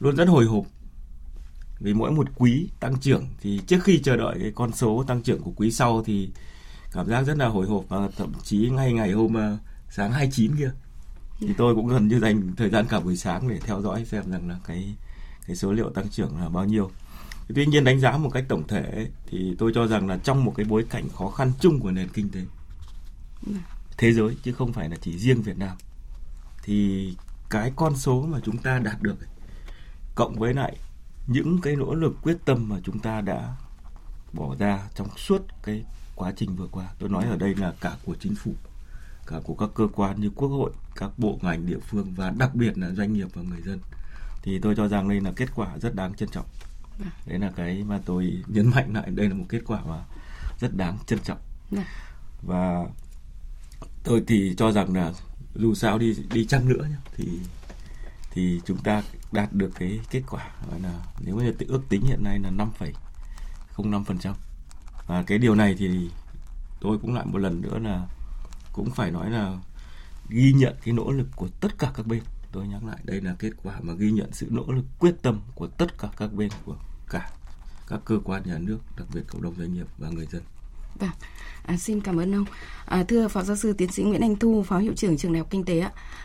luôn 0.00 0.16
rất 0.16 0.28
hồi 0.28 0.44
hộp 0.44 0.64
vì 1.80 1.94
mỗi 1.94 2.10
một 2.10 2.26
quý 2.36 2.68
tăng 2.80 3.00
trưởng. 3.00 3.26
Thì 3.40 3.60
trước 3.66 3.84
khi 3.84 3.98
chờ 3.98 4.16
đợi 4.16 4.38
cái 4.42 4.52
con 4.54 4.72
số 4.72 5.04
tăng 5.06 5.22
trưởng 5.22 5.42
của 5.42 5.52
quý 5.56 5.70
sau 5.70 6.02
thì 6.06 6.30
cảm 6.92 7.08
giác 7.08 7.22
rất 7.22 7.36
là 7.36 7.46
hồi 7.46 7.66
hộp 7.66 7.84
và 7.88 8.08
thậm 8.16 8.32
chí 8.44 8.70
ngay 8.70 8.92
ngày 8.92 9.12
hôm 9.12 9.34
ờ, 9.34 9.56
sáng 9.90 10.12
29 10.12 10.56
kia. 10.56 10.70
Thì 11.40 11.48
tôi 11.58 11.74
cũng 11.74 11.88
gần 11.88 12.08
như 12.08 12.20
dành 12.20 12.52
thời 12.56 12.70
gian 12.70 12.86
cả 12.88 13.00
buổi 13.00 13.16
sáng 13.16 13.48
để 13.48 13.58
theo 13.58 13.82
dõi 13.82 14.04
xem 14.04 14.30
rằng 14.30 14.48
là 14.48 14.56
cái 14.66 14.94
cái 15.46 15.56
số 15.56 15.72
liệu 15.72 15.90
tăng 15.90 16.08
trưởng 16.08 16.40
là 16.40 16.48
bao 16.48 16.64
nhiêu. 16.64 16.90
Tuy 17.54 17.66
nhiên 17.66 17.84
đánh 17.84 18.00
giá 18.00 18.16
một 18.16 18.30
cách 18.30 18.44
tổng 18.48 18.66
thể 18.68 19.08
thì 19.26 19.54
tôi 19.58 19.72
cho 19.74 19.86
rằng 19.86 20.08
là 20.08 20.16
trong 20.16 20.44
một 20.44 20.52
cái 20.56 20.66
bối 20.66 20.84
cảnh 20.90 21.08
khó 21.08 21.30
khăn 21.30 21.52
chung 21.60 21.80
của 21.80 21.90
nền 21.90 22.08
kinh 22.08 22.28
tế 22.30 22.40
thế 23.98 24.12
giới 24.12 24.36
chứ 24.42 24.52
không 24.52 24.72
phải 24.72 24.88
là 24.88 24.96
chỉ 25.00 25.18
riêng 25.18 25.42
Việt 25.42 25.58
Nam 25.58 25.76
thì 26.62 27.16
cái 27.50 27.72
con 27.76 27.96
số 27.96 28.22
mà 28.22 28.38
chúng 28.44 28.58
ta 28.58 28.78
đạt 28.78 29.02
được 29.02 29.16
cộng 30.14 30.34
với 30.34 30.54
lại 30.54 30.76
những 31.26 31.60
cái 31.60 31.76
nỗ 31.76 31.94
lực 31.94 32.16
quyết 32.22 32.36
tâm 32.44 32.68
mà 32.68 32.76
chúng 32.84 32.98
ta 32.98 33.20
đã 33.20 33.56
bỏ 34.32 34.54
ra 34.58 34.88
trong 34.94 35.08
suốt 35.16 35.42
cái 35.62 35.84
quá 36.14 36.32
trình 36.36 36.56
vừa 36.56 36.66
qua 36.66 36.88
tôi 36.98 37.08
nói 37.08 37.24
ở 37.24 37.36
đây 37.36 37.54
là 37.54 37.72
cả 37.80 37.96
của 38.04 38.14
chính 38.20 38.34
phủ 38.34 38.52
cả 39.26 39.36
của 39.44 39.54
các 39.54 39.70
cơ 39.74 39.88
quan 39.94 40.20
như 40.20 40.30
quốc 40.30 40.48
hội 40.48 40.70
các 40.96 41.10
bộ 41.18 41.38
ngành 41.42 41.66
địa 41.66 41.78
phương 41.78 42.12
và 42.16 42.30
đặc 42.30 42.54
biệt 42.54 42.78
là 42.78 42.90
doanh 42.90 43.12
nghiệp 43.12 43.28
và 43.34 43.42
người 43.42 43.60
dân 43.62 43.78
thì 44.42 44.58
tôi 44.58 44.74
cho 44.76 44.88
rằng 44.88 45.08
đây 45.08 45.20
là 45.20 45.32
kết 45.36 45.48
quả 45.54 45.78
rất 45.78 45.94
đáng 45.94 46.14
trân 46.14 46.28
trọng 46.28 46.46
đấy 47.26 47.38
là 47.38 47.52
cái 47.56 47.84
mà 47.84 48.00
tôi 48.04 48.42
nhấn 48.46 48.70
mạnh 48.70 48.94
lại. 48.94 49.10
Đây 49.10 49.28
là 49.28 49.34
một 49.34 49.44
kết 49.48 49.60
quả 49.66 49.80
mà 49.84 50.04
rất 50.60 50.76
đáng 50.76 50.98
trân 51.06 51.18
trọng. 51.18 51.38
Và 52.42 52.86
tôi 54.04 54.24
thì 54.26 54.54
cho 54.56 54.72
rằng 54.72 54.94
là 54.94 55.12
dù 55.54 55.74
sao 55.74 55.98
đi 55.98 56.16
đi 56.32 56.46
chăng 56.46 56.68
nữa 56.68 56.86
nhá, 56.90 56.96
thì 57.16 57.40
thì 58.32 58.60
chúng 58.64 58.78
ta 58.78 59.02
đạt 59.32 59.52
được 59.52 59.70
cái 59.74 60.00
kết 60.10 60.22
quả 60.30 60.50
gọi 60.70 60.80
là 60.80 61.00
nếu 61.20 61.36
như 61.36 61.54
ước 61.68 61.82
tính 61.88 62.02
hiện 62.06 62.24
nay 62.24 62.38
là 62.38 62.50
5,05% 63.76 64.34
và 65.06 65.22
cái 65.22 65.38
điều 65.38 65.54
này 65.54 65.74
thì 65.78 66.10
tôi 66.80 66.98
cũng 66.98 67.14
lại 67.14 67.26
một 67.26 67.38
lần 67.38 67.60
nữa 67.60 67.78
là 67.78 68.06
cũng 68.72 68.90
phải 68.90 69.10
nói 69.10 69.30
là 69.30 69.58
ghi 70.28 70.52
nhận 70.52 70.76
cái 70.84 70.94
nỗ 70.94 71.10
lực 71.10 71.28
của 71.36 71.48
tất 71.60 71.78
cả 71.78 71.92
các 71.94 72.06
bên. 72.06 72.22
Tôi 72.52 72.68
nhắc 72.68 72.84
lại 72.84 72.98
đây 73.04 73.20
là 73.20 73.34
kết 73.38 73.50
quả 73.62 73.80
mà 73.80 73.92
ghi 73.92 74.10
nhận 74.10 74.32
sự 74.32 74.46
nỗ 74.50 74.64
lực 74.72 74.84
quyết 74.98 75.14
tâm 75.22 75.40
của 75.54 75.66
tất 75.66 75.98
cả 75.98 76.08
các 76.16 76.32
bên 76.32 76.50
của 76.64 76.76
cả 77.12 77.30
các 77.88 78.00
cơ 78.04 78.18
quan 78.24 78.42
nhà 78.44 78.58
nước 78.58 78.78
đặc 78.96 79.06
biệt 79.14 79.20
cộng 79.26 79.42
đồng 79.42 79.54
doanh 79.58 79.74
nghiệp 79.74 79.86
và 79.98 80.08
người 80.08 80.26
dân. 80.32 80.42
Vâng, 80.98 81.10
à, 81.66 81.76
xin 81.76 82.00
cảm 82.00 82.16
ơn 82.16 82.34
ông. 82.34 82.44
À, 82.84 83.04
thưa 83.08 83.28
Phó 83.28 83.42
Giáo 83.42 83.56
sư 83.56 83.72
Tiến 83.72 83.92
sĩ 83.92 84.02
Nguyễn 84.02 84.20
Anh 84.20 84.36
Thu, 84.36 84.62
Phó 84.62 84.78
Hiệu 84.78 84.92
trưởng 84.96 85.16
Trường 85.16 85.32
Đại 85.32 85.38
học 85.38 85.48
Kinh 85.50 85.64
tế 85.64 85.80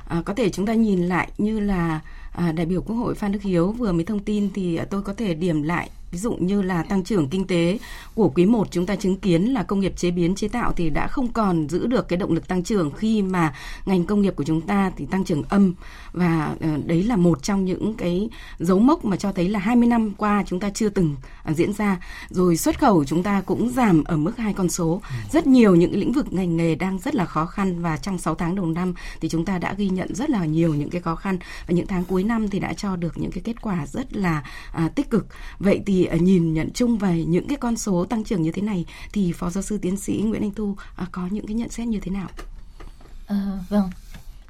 à, 0.08 0.22
có 0.26 0.34
thể 0.34 0.50
chúng 0.50 0.66
ta 0.66 0.74
nhìn 0.74 1.02
lại 1.04 1.32
như 1.38 1.60
là 1.60 2.02
à, 2.32 2.52
đại 2.52 2.66
biểu 2.66 2.82
Quốc 2.82 2.96
hội 2.96 3.16
Phan 3.16 3.32
Đức 3.32 3.42
Hiếu 3.42 3.72
vừa 3.72 3.92
mới 3.92 4.06
thông 4.06 4.24
tin 4.24 4.50
thì 4.54 4.76
à, 4.76 4.86
tôi 4.90 5.02
có 5.02 5.14
thể 5.14 5.34
điểm 5.34 5.64
lại 5.64 5.90
ví 6.12 6.20
dụ 6.20 6.34
như 6.34 6.62
là 6.62 6.84
tăng 6.84 7.04
trưởng 7.04 7.28
kinh 7.30 7.48
tế 7.48 7.80
của 8.16 8.30
quý 8.30 8.46
1 8.46 8.68
chúng 8.72 8.86
ta 8.86 8.96
chứng 8.96 9.18
kiến 9.18 9.44
là 9.44 9.64
công 9.64 9.80
nghiệp 9.80 9.94
chế 9.98 10.12
biến 10.12 10.36
chế 10.36 10.48
tạo 10.48 10.74
thì 10.76 10.90
đã 10.90 11.08
không 11.08 11.28
còn 11.28 11.70
giữ 11.70 11.88
được 11.88 12.08
cái 12.08 12.18
động 12.18 12.32
lực 12.32 12.48
tăng 12.48 12.64
trưởng 12.64 12.92
khi 12.92 13.22
mà 13.22 13.54
ngành 13.86 14.06
công 14.06 14.22
nghiệp 14.22 14.36
của 14.36 14.44
chúng 14.44 14.62
ta 14.62 14.92
thì 14.98 15.06
tăng 15.06 15.24
trưởng 15.24 15.44
âm. 15.44 15.74
Và 16.14 16.56
ờ, 16.62 16.70
đấy 16.86 17.04
là 17.04 17.16
một 17.16 17.44
trong 17.44 17.66
những 17.66 17.94
cái 17.94 18.30
dấu 18.60 18.80
mốc 18.80 19.06
mà 19.06 19.18
cho 19.18 19.32
thấy 19.32 19.50
là 19.50 19.60
20 19.60 19.88
năm 19.88 20.14
qua 20.18 20.44
chúng 20.48 20.60
ta 20.60 20.70
chưa 20.70 20.90
từng 20.90 21.16
à, 21.44 21.54
diễn 21.54 21.74
ra. 21.74 21.98
Rồi 22.30 22.58
xuất 22.58 22.80
khẩu 22.80 23.06
chúng 23.06 23.24
ta 23.24 23.42
cũng 23.42 23.70
giảm 23.70 24.04
ở 24.04 24.18
mức 24.18 24.38
hai 24.38 24.54
con 24.54 24.70
số. 24.70 25.02
Rất 25.32 25.48
nhiều 25.48 25.76
những 25.76 26.00
lĩnh 26.00 26.12
vực 26.12 26.34
ngành 26.34 26.58
nghề 26.58 26.76
đang 26.76 27.00
rất 27.00 27.16
là 27.16 27.26
khó 27.26 27.46
khăn 27.46 27.82
và 27.82 27.98
trong 27.98 28.18
6 28.18 28.36
tháng 28.36 28.56
đầu 28.56 28.66
năm 28.66 28.94
thì 29.22 29.30
chúng 29.30 29.46
ta 29.46 29.58
đã 29.58 29.74
ghi 29.74 29.90
nhận 29.90 30.16
rất 30.16 30.30
là 30.30 30.46
nhiều 30.46 30.74
những 30.74 30.90
cái 30.90 31.02
khó 31.02 31.16
khăn. 31.16 31.38
Và 31.68 31.74
những 31.74 31.88
tháng 31.88 32.06
cuối 32.06 32.24
năm 32.24 32.48
thì 32.48 32.60
đã 32.60 32.74
cho 32.74 32.96
được 32.96 33.18
những 33.18 33.32
cái 33.32 33.42
kết 33.44 33.62
quả 33.62 33.86
rất 33.86 34.18
là 34.18 34.44
à, 34.72 34.90
tích 34.96 35.10
cực. 35.10 35.28
Vậy 35.60 35.82
thì 35.86 35.97
uh, 36.06 36.22
nhìn 36.22 36.54
nhận 36.54 36.70
chung 36.74 36.98
về 36.98 37.26
những 37.26 37.48
cái 37.48 37.58
con 37.58 37.78
số 37.78 38.06
tăng 38.06 38.24
trưởng 38.24 38.42
như 38.42 38.52
thế 38.52 38.62
này 38.62 38.86
thì 39.14 39.32
phó 39.32 39.50
giáo 39.50 39.62
sư 39.62 39.78
tiến 39.78 39.98
sĩ 39.98 40.24
Nguyễn 40.26 40.42
Anh 40.42 40.54
Thu 40.54 40.76
à, 40.96 41.06
có 41.12 41.28
những 41.32 41.48
cái 41.48 41.56
nhận 41.56 41.70
xét 41.70 41.88
như 41.88 42.00
thế 42.00 42.12
nào? 42.12 42.28
À, 43.28 43.60
vâng, 43.70 43.90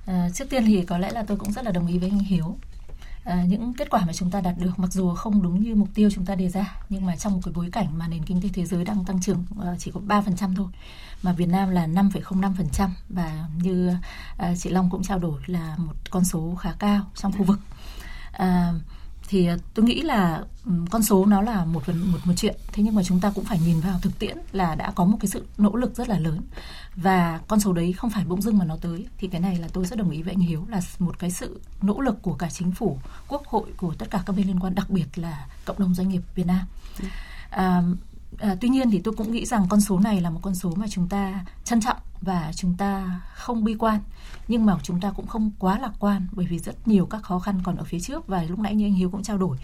à, 0.05 0.29
trước 0.33 0.49
tiên 0.49 0.65
thì 0.65 0.83
có 0.87 0.97
lẽ 0.97 1.11
là 1.11 1.23
tôi 1.23 1.37
cũng 1.37 1.51
rất 1.51 1.65
là 1.65 1.71
đồng 1.71 1.87
ý 1.87 1.97
với 1.97 2.09
anh 2.09 2.19
Hiếu. 2.19 2.57
À, 3.23 3.43
những 3.47 3.73
kết 3.73 3.89
quả 3.89 4.05
mà 4.05 4.13
chúng 4.13 4.31
ta 4.31 4.41
đạt 4.41 4.55
được 4.57 4.71
mặc 4.77 4.91
dù 4.91 5.13
không 5.13 5.43
đúng 5.43 5.63
như 5.63 5.75
mục 5.75 5.89
tiêu 5.93 6.09
chúng 6.13 6.25
ta 6.25 6.35
đề 6.35 6.49
ra 6.49 6.75
nhưng 6.89 7.05
mà 7.05 7.15
trong 7.15 7.33
một 7.33 7.39
cái 7.45 7.53
bối 7.55 7.69
cảnh 7.71 7.97
mà 7.97 8.07
nền 8.07 8.23
kinh 8.23 8.41
tế 8.41 8.49
thế 8.53 8.65
giới 8.65 8.85
đang 8.85 9.05
tăng 9.05 9.21
trưởng 9.21 9.45
uh, 9.59 9.79
chỉ 9.79 9.91
có 9.91 9.99
3% 10.07 10.55
thôi 10.55 10.67
mà 11.23 11.33
Việt 11.33 11.45
Nam 11.45 11.69
là 11.69 11.87
5,05% 11.87 12.89
và 13.09 13.45
như 13.63 13.91
uh, 14.35 14.45
chị 14.59 14.69
Long 14.69 14.89
cũng 14.89 15.03
trao 15.03 15.19
đổi 15.19 15.41
là 15.45 15.75
một 15.77 15.93
con 16.09 16.25
số 16.25 16.55
khá 16.59 16.73
cao 16.79 17.05
trong 17.15 17.31
khu 17.31 17.43
vực. 17.43 17.59
Uh, 18.35 18.81
thì 19.27 19.49
tôi 19.73 19.85
nghĩ 19.85 20.01
là 20.01 20.43
con 20.89 21.03
số 21.03 21.25
nó 21.25 21.41
là 21.41 21.65
một 21.65 21.83
phần 21.83 22.11
một 22.11 22.17
một 22.23 22.33
chuyện. 22.37 22.55
Thế 22.71 22.83
nhưng 22.83 22.95
mà 22.95 23.03
chúng 23.03 23.19
ta 23.19 23.31
cũng 23.35 23.45
phải 23.45 23.59
nhìn 23.65 23.79
vào 23.79 23.99
thực 24.01 24.19
tiễn 24.19 24.37
là 24.51 24.75
đã 24.75 24.91
có 24.91 25.05
một 25.05 25.17
cái 25.21 25.27
sự 25.27 25.45
nỗ 25.57 25.75
lực 25.75 25.95
rất 25.95 26.09
là 26.09 26.19
lớn. 26.19 26.41
Và 26.95 27.39
con 27.47 27.59
số 27.59 27.73
đấy 27.73 27.93
không 27.93 28.09
phải 28.09 28.25
bỗng 28.25 28.41
dưng 28.41 28.57
mà 28.57 28.65
nó 28.65 28.77
tới. 28.81 29.07
Thì 29.17 29.27
cái 29.27 29.41
này 29.41 29.55
là 29.55 29.67
tôi 29.73 29.85
rất 29.85 29.99
đồng 29.99 30.09
ý 30.09 30.21
với 30.21 30.33
anh 30.33 30.39
Hiếu 30.39 30.65
là 30.69 30.81
một 30.99 31.19
cái 31.19 31.31
sự 31.31 31.61
nỗ 31.81 32.01
lực 32.01 32.21
của 32.21 32.33
cả 32.33 32.49
chính 32.49 32.71
phủ 32.71 32.99
quốc 33.27 33.47
hội 33.47 33.73
của 33.77 33.93
tất 33.93 34.05
cả 34.11 34.23
các 34.25 34.35
bên 34.35 34.47
liên 34.47 34.59
quan 34.59 34.75
đặc 34.75 34.89
biệt 34.89 35.07
là 35.15 35.47
cộng 35.65 35.79
đồng 35.79 35.93
doanh 35.93 36.09
nghiệp 36.09 36.21
Việt 36.35 36.47
Nam. 36.47 36.65
À, 37.49 37.81
À, 38.39 38.55
tuy 38.61 38.69
nhiên 38.69 38.91
thì 38.91 38.99
tôi 38.99 39.13
cũng 39.13 39.31
nghĩ 39.31 39.45
rằng 39.45 39.65
con 39.69 39.81
số 39.81 39.99
này 39.99 40.21
là 40.21 40.29
một 40.29 40.39
con 40.43 40.55
số 40.55 40.73
mà 40.75 40.85
chúng 40.89 41.07
ta 41.07 41.45
trân 41.63 41.81
trọng 41.81 41.97
và 42.21 42.51
chúng 42.55 42.73
ta 42.77 43.21
không 43.33 43.63
bi 43.63 43.75
quan. 43.79 43.99
Nhưng 44.47 44.65
mà 44.65 44.77
chúng 44.83 45.01
ta 45.01 45.11
cũng 45.11 45.27
không 45.27 45.51
quá 45.59 45.79
lạc 45.79 45.91
quan 45.99 46.27
bởi 46.31 46.45
vì 46.45 46.59
rất 46.59 46.87
nhiều 46.87 47.05
các 47.05 47.23
khó 47.23 47.39
khăn 47.39 47.61
còn 47.63 47.75
ở 47.75 47.83
phía 47.83 47.99
trước 47.99 48.27
và 48.27 48.43
lúc 48.43 48.59
nãy 48.59 48.75
như 48.75 48.85
anh 48.85 48.93
Hiếu 48.93 49.09
cũng 49.09 49.23
trao 49.23 49.37
đổi 49.37 49.57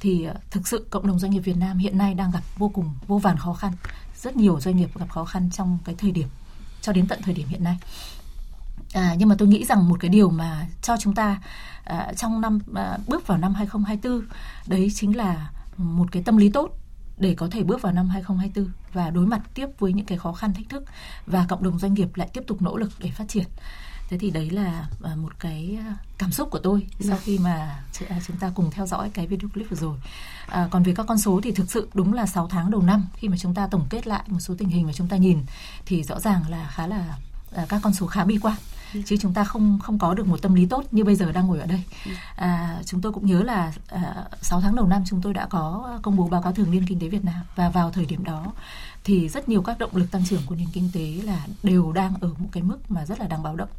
thì 0.00 0.24
ờ, 0.24 0.34
thực 0.50 0.68
sự 0.68 0.86
cộng 0.90 1.06
đồng 1.06 1.18
doanh 1.18 1.32
nghiệp 1.32 1.40
Việt 1.40 1.56
Nam 1.56 1.78
hiện 1.78 1.98
nay 1.98 2.14
đang 2.14 2.30
gặp 2.30 2.42
vô 2.58 2.68
cùng 2.68 2.94
vô 3.06 3.18
vàn 3.18 3.36
khó 3.36 3.52
khăn. 3.52 3.72
Rất 4.16 4.36
nhiều 4.36 4.60
doanh 4.60 4.76
nghiệp 4.76 4.98
gặp 4.98 5.10
khó 5.10 5.24
khăn 5.24 5.50
trong 5.50 5.78
cái 5.84 5.94
thời 5.98 6.10
điểm 6.10 6.28
cho 6.82 6.92
đến 6.92 7.06
tận 7.06 7.22
thời 7.22 7.34
điểm 7.34 7.48
hiện 7.48 7.64
nay. 7.64 7.78
À, 8.92 9.14
nhưng 9.18 9.28
mà 9.28 9.34
tôi 9.38 9.48
nghĩ 9.48 9.64
rằng 9.64 9.88
một 9.88 9.96
cái 10.00 10.08
điều 10.08 10.30
mà 10.30 10.66
cho 10.82 10.96
chúng 10.96 11.14
ta 11.14 11.40
à, 11.84 12.12
trong 12.16 12.40
năm 12.40 12.58
à, 12.74 12.98
bước 13.06 13.26
vào 13.26 13.38
năm 13.38 13.54
2024 13.54 14.26
đấy 14.66 14.90
chính 14.94 15.16
là 15.16 15.50
một 15.76 16.12
cái 16.12 16.22
tâm 16.22 16.36
lý 16.36 16.50
tốt 16.50 16.70
để 17.18 17.34
có 17.34 17.48
thể 17.50 17.62
bước 17.62 17.82
vào 17.82 17.92
năm 17.92 18.08
2024 18.08 18.72
và 18.92 19.10
đối 19.10 19.26
mặt 19.26 19.40
tiếp 19.54 19.66
với 19.78 19.92
những 19.92 20.06
cái 20.06 20.18
khó 20.18 20.32
khăn 20.32 20.54
thách 20.54 20.68
thức 20.68 20.84
và 21.26 21.46
cộng 21.48 21.62
đồng 21.62 21.78
doanh 21.78 21.94
nghiệp 21.94 22.08
lại 22.14 22.28
tiếp 22.32 22.44
tục 22.46 22.62
nỗ 22.62 22.76
lực 22.76 22.90
để 22.98 23.10
phát 23.10 23.24
triển. 23.28 23.46
Thế 24.08 24.18
thì 24.18 24.30
đấy 24.30 24.50
là 24.50 24.88
à, 25.02 25.14
một 25.16 25.40
cái 25.40 25.78
à, 25.80 25.96
cảm 26.18 26.32
xúc 26.32 26.48
của 26.50 26.58
tôi 26.58 26.86
sau 27.00 27.08
dạ. 27.08 27.18
khi 27.22 27.38
mà 27.38 27.84
à, 28.08 28.20
chúng 28.26 28.36
ta 28.36 28.52
cùng 28.54 28.70
theo 28.70 28.86
dõi 28.86 29.10
cái 29.10 29.26
video 29.26 29.50
clip 29.54 29.70
vừa 29.70 29.76
rồi. 29.76 29.96
À, 30.46 30.68
còn 30.70 30.82
về 30.82 30.94
các 30.94 31.06
con 31.08 31.18
số 31.18 31.40
thì 31.42 31.52
thực 31.52 31.70
sự 31.70 31.88
đúng 31.94 32.12
là 32.12 32.26
6 32.26 32.48
tháng 32.48 32.70
đầu 32.70 32.82
năm 32.82 33.06
khi 33.14 33.28
mà 33.28 33.36
chúng 33.36 33.54
ta 33.54 33.68
tổng 33.70 33.86
kết 33.90 34.06
lại 34.06 34.22
một 34.26 34.40
số 34.40 34.54
tình 34.58 34.68
hình 34.68 34.86
mà 34.86 34.92
chúng 34.92 35.08
ta 35.08 35.16
nhìn 35.16 35.42
thì 35.86 36.02
rõ 36.02 36.20
ràng 36.20 36.42
là 36.48 36.70
khá 36.74 36.86
là 36.86 37.18
À, 37.54 37.66
các 37.68 37.80
con 37.82 37.92
số 37.92 38.06
khá 38.06 38.24
bi 38.24 38.38
quan. 38.42 38.56
Chứ 39.06 39.16
chúng 39.20 39.34
ta 39.34 39.44
không 39.44 39.78
không 39.82 39.98
có 39.98 40.14
được 40.14 40.26
một 40.26 40.42
tâm 40.42 40.54
lý 40.54 40.66
tốt 40.66 40.84
như 40.90 41.04
bây 41.04 41.16
giờ 41.16 41.32
đang 41.32 41.46
ngồi 41.46 41.60
ở 41.60 41.66
đây. 41.66 41.82
À, 42.36 42.76
chúng 42.84 43.00
tôi 43.00 43.12
cũng 43.12 43.26
nhớ 43.26 43.42
là 43.42 43.72
à, 43.88 44.24
6 44.42 44.60
tháng 44.60 44.76
đầu 44.76 44.86
năm 44.86 45.02
chúng 45.06 45.22
tôi 45.22 45.34
đã 45.34 45.46
có 45.46 45.98
công 46.02 46.16
bố 46.16 46.28
báo 46.28 46.42
cáo 46.42 46.52
thường 46.52 46.70
niên 46.70 46.86
kinh 46.86 47.00
tế 47.00 47.08
Việt 47.08 47.24
Nam. 47.24 47.40
Và 47.56 47.68
vào 47.68 47.90
thời 47.90 48.06
điểm 48.06 48.24
đó 48.24 48.52
thì 49.04 49.28
rất 49.28 49.48
nhiều 49.48 49.62
các 49.62 49.78
động 49.78 49.96
lực 49.96 50.10
tăng 50.10 50.26
trưởng 50.26 50.42
của 50.46 50.54
nền 50.54 50.66
kinh 50.72 50.90
tế 50.94 51.22
là 51.24 51.46
đều 51.62 51.92
đang 51.92 52.14
ở 52.20 52.28
một 52.38 52.48
cái 52.52 52.62
mức 52.62 52.90
mà 52.90 53.06
rất 53.06 53.20
là 53.20 53.26
đáng 53.26 53.42
báo 53.42 53.56
động. 53.56 53.70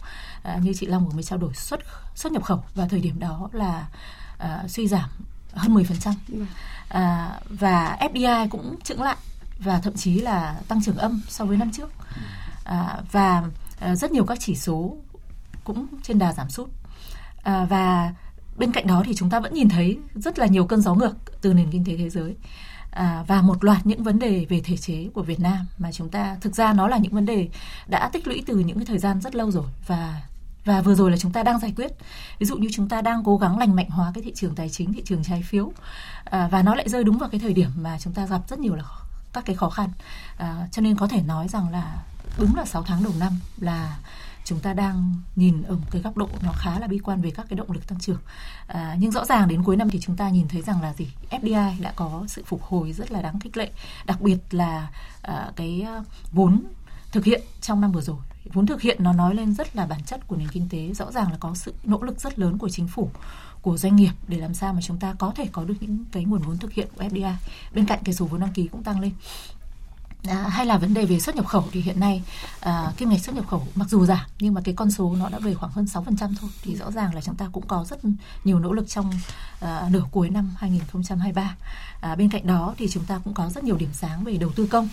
À, 0.43 0.60
như 0.63 0.73
chị 0.73 0.86
Long 0.86 1.06
vừa 1.06 1.13
mới 1.13 1.23
trao 1.23 1.39
đổi 1.39 1.53
xuất 1.53 1.80
xuất 2.15 2.32
nhập 2.32 2.43
khẩu 2.43 2.63
vào 2.75 2.88
thời 2.89 3.01
điểm 3.01 3.19
đó 3.19 3.49
là 3.51 3.88
à, 4.38 4.63
suy 4.67 4.88
giảm 4.88 5.10
hơn 5.53 5.75
10% 5.75 6.13
à, 6.89 7.32
và 7.49 7.97
FDI 7.99 8.49
cũng 8.49 8.75
chững 8.84 9.01
lại 9.01 9.17
và 9.60 9.80
thậm 9.80 9.95
chí 9.95 10.19
là 10.19 10.56
tăng 10.67 10.84
trưởng 10.84 10.97
âm 10.97 11.21
so 11.30 11.45
với 11.45 11.58
năm 11.58 11.71
trước 11.71 11.91
à, 12.67 13.01
và 13.12 13.43
à, 13.80 13.95
rất 13.95 14.12
nhiều 14.12 14.25
các 14.25 14.38
chỉ 14.41 14.56
số 14.56 14.95
cũng 15.63 15.88
trên 16.03 16.19
đà 16.19 16.34
giảm 16.34 16.49
sút. 16.49 16.69
À, 17.43 17.65
và 17.65 18.13
bên 18.58 18.71
cạnh 18.71 18.88
đó 18.88 19.03
thì 19.06 19.13
chúng 19.15 19.30
ta 19.30 19.39
vẫn 19.39 19.53
nhìn 19.53 19.69
thấy 19.69 19.97
rất 20.15 20.39
là 20.39 20.45
nhiều 20.45 20.65
cơn 20.65 20.82
gió 20.82 20.93
ngược 20.93 21.41
từ 21.41 21.53
nền 21.53 21.71
kinh 21.71 21.86
tế 21.86 21.97
thế 21.97 22.10
giới. 22.10 22.36
À, 22.91 23.23
và 23.27 23.41
một 23.41 23.63
loạt 23.63 23.86
những 23.86 24.03
vấn 24.03 24.19
đề 24.19 24.45
về 24.49 24.62
thể 24.62 24.77
chế 24.77 25.10
của 25.13 25.21
Việt 25.21 25.39
Nam 25.39 25.65
mà 25.77 25.91
chúng 25.91 26.10
ta 26.10 26.38
thực 26.41 26.56
ra 26.56 26.73
nó 26.73 26.88
là 26.88 26.97
những 26.97 27.13
vấn 27.13 27.25
đề 27.25 27.49
đã 27.88 28.10
tích 28.13 28.27
lũy 28.27 28.43
từ 28.45 28.56
những 28.58 28.77
cái 28.77 28.86
thời 28.86 28.99
gian 28.99 29.21
rất 29.21 29.36
lâu 29.36 29.51
rồi 29.51 29.65
và 29.88 30.21
và 30.65 30.82
vừa 30.82 30.95
rồi 30.95 31.12
là 31.12 31.17
chúng 31.17 31.32
ta 31.32 31.43
đang 31.43 31.60
giải 31.60 31.73
quyết. 31.75 31.91
Ví 32.39 32.45
dụ 32.45 32.58
như 32.58 32.69
chúng 32.71 32.89
ta 32.89 33.01
đang 33.01 33.23
cố 33.23 33.38
gắng 33.38 33.60
lành 33.60 33.75
mạnh 33.75 33.89
hóa 33.89 34.12
cái 34.13 34.23
thị 34.23 34.32
trường 34.36 34.56
tài 34.56 34.69
chính 34.69 34.93
thị 34.93 35.01
trường 35.06 35.23
trái 35.23 35.41
phiếu 35.41 35.71
à, 36.25 36.47
và 36.51 36.62
nó 36.62 36.75
lại 36.75 36.89
rơi 36.89 37.03
đúng 37.03 37.17
vào 37.17 37.30
cái 37.30 37.39
thời 37.39 37.53
điểm 37.53 37.69
mà 37.82 37.97
chúng 37.99 38.13
ta 38.13 38.25
gặp 38.25 38.41
rất 38.49 38.60
nhiều 38.60 38.75
là 38.75 38.84
các 39.34 39.45
cái 39.45 39.56
khó 39.56 39.69
khăn. 39.69 39.89
À, 40.38 40.67
cho 40.71 40.82
nên 40.82 40.95
có 40.95 41.08
thể 41.08 41.21
nói 41.21 41.47
rằng 41.47 41.69
là 41.71 42.03
đúng 42.38 42.56
là 42.56 42.65
6 42.65 42.84
tháng 42.84 43.04
đầu 43.04 43.13
năm 43.19 43.39
là 43.58 43.97
chúng 44.47 44.60
ta 44.60 44.73
đang 44.73 45.13
nhìn 45.36 45.63
ở 45.63 45.76
một 45.76 45.86
cái 45.91 46.02
góc 46.02 46.17
độ 46.17 46.30
nó 46.41 46.52
khá 46.58 46.80
là 46.80 46.88
bi 46.88 46.97
quan 46.97 47.21
về 47.21 47.32
các 47.32 47.45
cái 47.50 47.58
động 47.58 47.71
lực 47.71 47.88
tăng 47.88 48.00
trưởng. 48.00 48.19
À, 48.67 48.95
nhưng 49.00 49.12
rõ 49.12 49.26
ràng 49.26 49.47
đến 49.47 49.63
cuối 49.63 49.76
năm 49.76 49.89
thì 49.89 50.00
chúng 50.00 50.15
ta 50.15 50.30
nhìn 50.30 50.47
thấy 50.47 50.62
rằng 50.62 50.82
là 50.82 50.93
gì? 50.93 51.08
FDI 51.30 51.82
đã 51.82 51.93
có 51.95 52.23
sự 52.28 52.43
phục 52.45 52.63
hồi 52.63 52.93
rất 52.93 53.12
là 53.12 53.21
đáng 53.21 53.39
khích 53.39 53.58
lệ 53.58 53.71
đặc 54.06 54.21
biệt 54.21 54.38
là 54.52 54.88
à, 55.21 55.52
cái 55.56 55.82
à, 55.82 56.04
vốn 56.32 56.63
thực 57.12 57.26
hiện 57.26 57.41
trong 57.62 57.82
năm 57.82 57.91
vừa 57.91 58.02
rồi. 58.02 58.17
Vốn 58.54 58.65
thực 58.65 58.82
hiện 58.82 59.04
nó 59.04 59.13
nói 59.13 59.36
lên 59.36 59.54
rất 59.54 59.76
là 59.76 59.86
bản 59.86 60.04
chất 60.04 60.28
của 60.28 60.36
nền 60.36 60.47
kinh 60.47 60.69
tế 60.69 60.93
rõ 60.93 61.12
ràng 61.12 61.32
là 61.32 61.38
có 61.39 61.56
sự 61.56 61.73
nỗ 61.84 62.02
lực 62.02 62.19
rất 62.19 62.39
lớn 62.39 62.58
của 62.58 62.69
chính 62.69 62.88
phủ 62.88 63.10
của 63.62 63.78
doanh 63.78 63.95
nghiệp 63.95 64.12
để 64.28 64.38
làm 64.38 64.54
sao 64.54 64.73
mà 64.73 64.82
chúng 64.82 64.97
ta 64.97 65.13
có 65.19 65.32
thể 65.36 65.47
có 65.52 65.63
được 65.63 65.76
những 65.80 66.06
cái 66.12 66.26
nguồn 66.26 66.41
vốn 66.41 66.58
thực 66.58 66.73
hiện 66.73 66.88
của 66.95 67.04
FDI 67.04 67.34
bên 67.73 67.86
cạnh 67.86 68.00
cái 68.04 68.15
số 68.15 68.26
vốn 68.26 68.39
đăng 68.39 68.54
ký 68.54 68.67
cũng 68.67 68.84
tăng 68.84 69.00
lên. 69.00 69.12
À, 70.23 70.36
hay 70.49 70.65
là 70.65 70.77
vấn 70.77 70.93
đề 70.93 71.06
về 71.06 71.19
xuất 71.19 71.36
nhập 71.36 71.45
khẩu 71.45 71.63
thì 71.71 71.82
hiện 71.82 71.99
nay 71.99 72.23
à, 72.60 72.91
kim 72.97 73.10
ngạch 73.10 73.19
xuất 73.19 73.36
nhập 73.36 73.47
khẩu 73.47 73.67
mặc 73.75 73.89
dù 73.89 74.06
giảm 74.06 74.25
nhưng 74.39 74.53
mà 74.53 74.62
cái 74.63 74.75
con 74.75 74.91
số 74.91 75.15
nó 75.15 75.30
đã 75.30 75.39
về 75.39 75.53
khoảng 75.53 75.71
hơn 75.71 75.86
6% 75.86 76.03
thôi 76.17 76.49
thì 76.63 76.75
rõ 76.75 76.91
ràng 76.91 77.15
là 77.15 77.21
chúng 77.21 77.36
ta 77.36 77.45
cũng 77.51 77.67
có 77.67 77.86
rất 77.89 77.99
nhiều 78.43 78.60
nỗ 78.60 78.73
lực 78.73 78.89
trong 78.89 79.12
à, 79.60 79.88
nửa 79.91 80.03
cuối 80.12 80.30
năm 80.30 80.56
2023. 80.58 81.56
À, 82.01 82.15
bên 82.15 82.30
cạnh 82.30 82.47
đó 82.47 82.73
thì 82.77 82.89
chúng 82.89 83.03
ta 83.03 83.19
cũng 83.23 83.34
có 83.34 83.49
rất 83.49 83.63
nhiều 83.63 83.77
điểm 83.77 83.89
sáng 83.93 84.23
về 84.23 84.38
đầu 84.38 84.51
tư 84.56 84.65
công. 84.65 84.89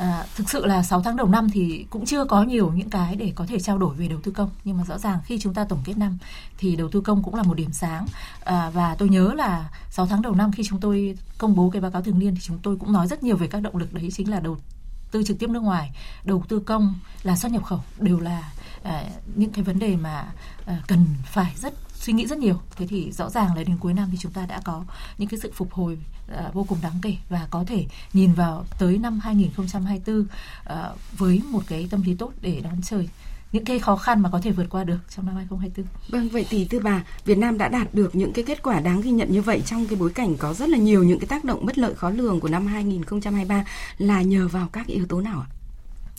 À, 0.00 0.24
thực 0.36 0.50
sự 0.50 0.66
là 0.66 0.82
6 0.82 1.02
tháng 1.02 1.16
đầu 1.16 1.28
năm 1.28 1.50
thì 1.52 1.86
cũng 1.90 2.06
chưa 2.06 2.24
có 2.24 2.42
nhiều 2.42 2.72
những 2.72 2.90
cái 2.90 3.16
để 3.16 3.32
có 3.34 3.46
thể 3.46 3.60
trao 3.60 3.78
đổi 3.78 3.94
về 3.94 4.08
đầu 4.08 4.18
tư 4.22 4.32
công. 4.32 4.50
Nhưng 4.64 4.76
mà 4.76 4.84
rõ 4.84 4.98
ràng 4.98 5.18
khi 5.24 5.38
chúng 5.38 5.54
ta 5.54 5.64
tổng 5.64 5.82
kết 5.84 5.98
năm 5.98 6.18
thì 6.58 6.76
đầu 6.76 6.88
tư 6.88 7.00
công 7.00 7.22
cũng 7.22 7.34
là 7.34 7.42
một 7.42 7.54
điểm 7.54 7.72
sáng. 7.72 8.06
À, 8.44 8.70
và 8.70 8.94
tôi 8.94 9.08
nhớ 9.08 9.32
là 9.36 9.70
6 9.90 10.06
tháng 10.06 10.22
đầu 10.22 10.34
năm 10.34 10.52
khi 10.52 10.62
chúng 10.64 10.80
tôi 10.80 11.18
công 11.38 11.56
bố 11.56 11.70
cái 11.70 11.82
báo 11.82 11.90
cáo 11.90 12.02
thường 12.02 12.18
niên 12.18 12.34
thì 12.34 12.40
chúng 12.40 12.58
tôi 12.58 12.76
cũng 12.76 12.92
nói 12.92 13.06
rất 13.06 13.22
nhiều 13.22 13.36
về 13.36 13.46
các 13.46 13.62
động 13.62 13.76
lực 13.76 13.94
đấy 13.94 14.08
chính 14.12 14.30
là 14.30 14.40
đầu 14.40 14.58
tư 15.10 15.22
trực 15.22 15.38
tiếp 15.38 15.50
nước 15.50 15.62
ngoài 15.62 15.90
đầu 16.24 16.44
tư 16.48 16.60
công 16.60 16.94
là 17.22 17.36
xuất 17.36 17.52
nhập 17.52 17.64
khẩu 17.64 17.80
đều 17.98 18.20
là 18.20 18.52
à, 18.82 19.04
những 19.34 19.50
cái 19.50 19.64
vấn 19.64 19.78
đề 19.78 19.96
mà 19.96 20.32
à, 20.66 20.82
cần 20.86 21.06
phải 21.24 21.54
rất 21.56 21.74
suy 22.00 22.12
nghĩ 22.12 22.26
rất 22.26 22.38
nhiều. 22.38 22.60
Thế 22.76 22.86
thì 22.86 23.12
rõ 23.12 23.30
ràng 23.30 23.56
là 23.56 23.64
đến 23.64 23.76
cuối 23.80 23.94
năm 23.94 24.08
thì 24.12 24.18
chúng 24.18 24.32
ta 24.32 24.46
đã 24.46 24.60
có 24.64 24.84
những 25.18 25.28
cái 25.28 25.40
sự 25.40 25.52
phục 25.54 25.72
hồi 25.72 25.98
uh, 26.34 26.54
vô 26.54 26.64
cùng 26.68 26.78
đáng 26.82 26.98
kể 27.02 27.16
và 27.28 27.46
có 27.50 27.64
thể 27.66 27.86
nhìn 28.12 28.32
vào 28.32 28.64
tới 28.78 28.98
năm 28.98 29.20
2024 29.20 30.20
uh, 30.20 30.26
à, 30.64 30.90
với 31.18 31.42
một 31.50 31.62
cái 31.66 31.88
tâm 31.90 32.02
lý 32.02 32.14
tốt 32.14 32.32
để 32.40 32.60
đón 32.64 32.82
chờ 32.82 33.02
những 33.52 33.64
cái 33.64 33.78
khó 33.78 33.96
khăn 33.96 34.20
mà 34.20 34.28
có 34.32 34.40
thể 34.42 34.50
vượt 34.50 34.66
qua 34.70 34.84
được 34.84 34.98
trong 35.16 35.26
năm 35.26 35.36
2024. 35.36 35.86
Vâng, 36.08 36.28
vậy 36.28 36.46
thì 36.50 36.64
thưa 36.64 36.78
bà, 36.78 37.04
Việt 37.24 37.38
Nam 37.38 37.58
đã 37.58 37.68
đạt 37.68 37.94
được 37.94 38.14
những 38.14 38.32
cái 38.32 38.44
kết 38.44 38.62
quả 38.62 38.80
đáng 38.80 39.00
ghi 39.00 39.10
nhận 39.10 39.32
như 39.32 39.42
vậy 39.42 39.62
trong 39.66 39.86
cái 39.86 39.98
bối 39.98 40.10
cảnh 40.10 40.36
có 40.36 40.54
rất 40.54 40.68
là 40.68 40.78
nhiều 40.78 41.02
những 41.02 41.18
cái 41.18 41.26
tác 41.26 41.44
động 41.44 41.66
bất 41.66 41.78
lợi 41.78 41.94
khó 41.94 42.10
lường 42.10 42.40
của 42.40 42.48
năm 42.48 42.66
2023 42.66 43.64
là 43.98 44.22
nhờ 44.22 44.48
vào 44.48 44.68
các 44.72 44.86
yếu 44.86 45.06
tố 45.06 45.20
nào 45.20 45.40
ạ? 45.40 45.48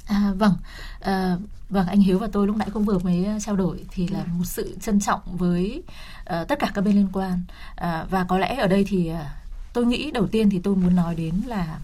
À, 0.05 0.33
vâng, 0.37 0.53
à, 0.99 1.37
vâng 1.69 1.87
anh 1.87 1.99
Hiếu 1.99 2.19
và 2.19 2.27
tôi 2.31 2.47
lúc 2.47 2.57
nãy 2.57 2.67
cũng 2.73 2.85
vừa 2.85 2.99
mới 2.99 3.25
ờ, 3.25 3.39
trao 3.39 3.55
đổi 3.55 3.85
thì 3.91 4.07
là 4.07 4.23
một 4.25 4.45
sự 4.45 4.77
trân 4.81 4.99
trọng 4.99 5.19
với 5.25 5.83
uh, 6.19 6.47
tất 6.47 6.59
cả 6.59 6.71
các 6.73 6.81
bên 6.81 6.95
liên 6.95 7.07
quan 7.13 7.41
à, 7.75 8.05
và 8.09 8.23
có 8.23 8.37
lẽ 8.37 8.55
ở 8.55 8.67
đây 8.67 8.85
thì 8.87 9.11
uh, 9.11 9.40
tôi 9.73 9.85
nghĩ 9.85 10.11
đầu 10.11 10.27
tiên 10.27 10.49
thì 10.49 10.59
tôi 10.59 10.75
muốn 10.75 10.95
nói 10.95 11.15
đến 11.15 11.41
là 11.47 11.79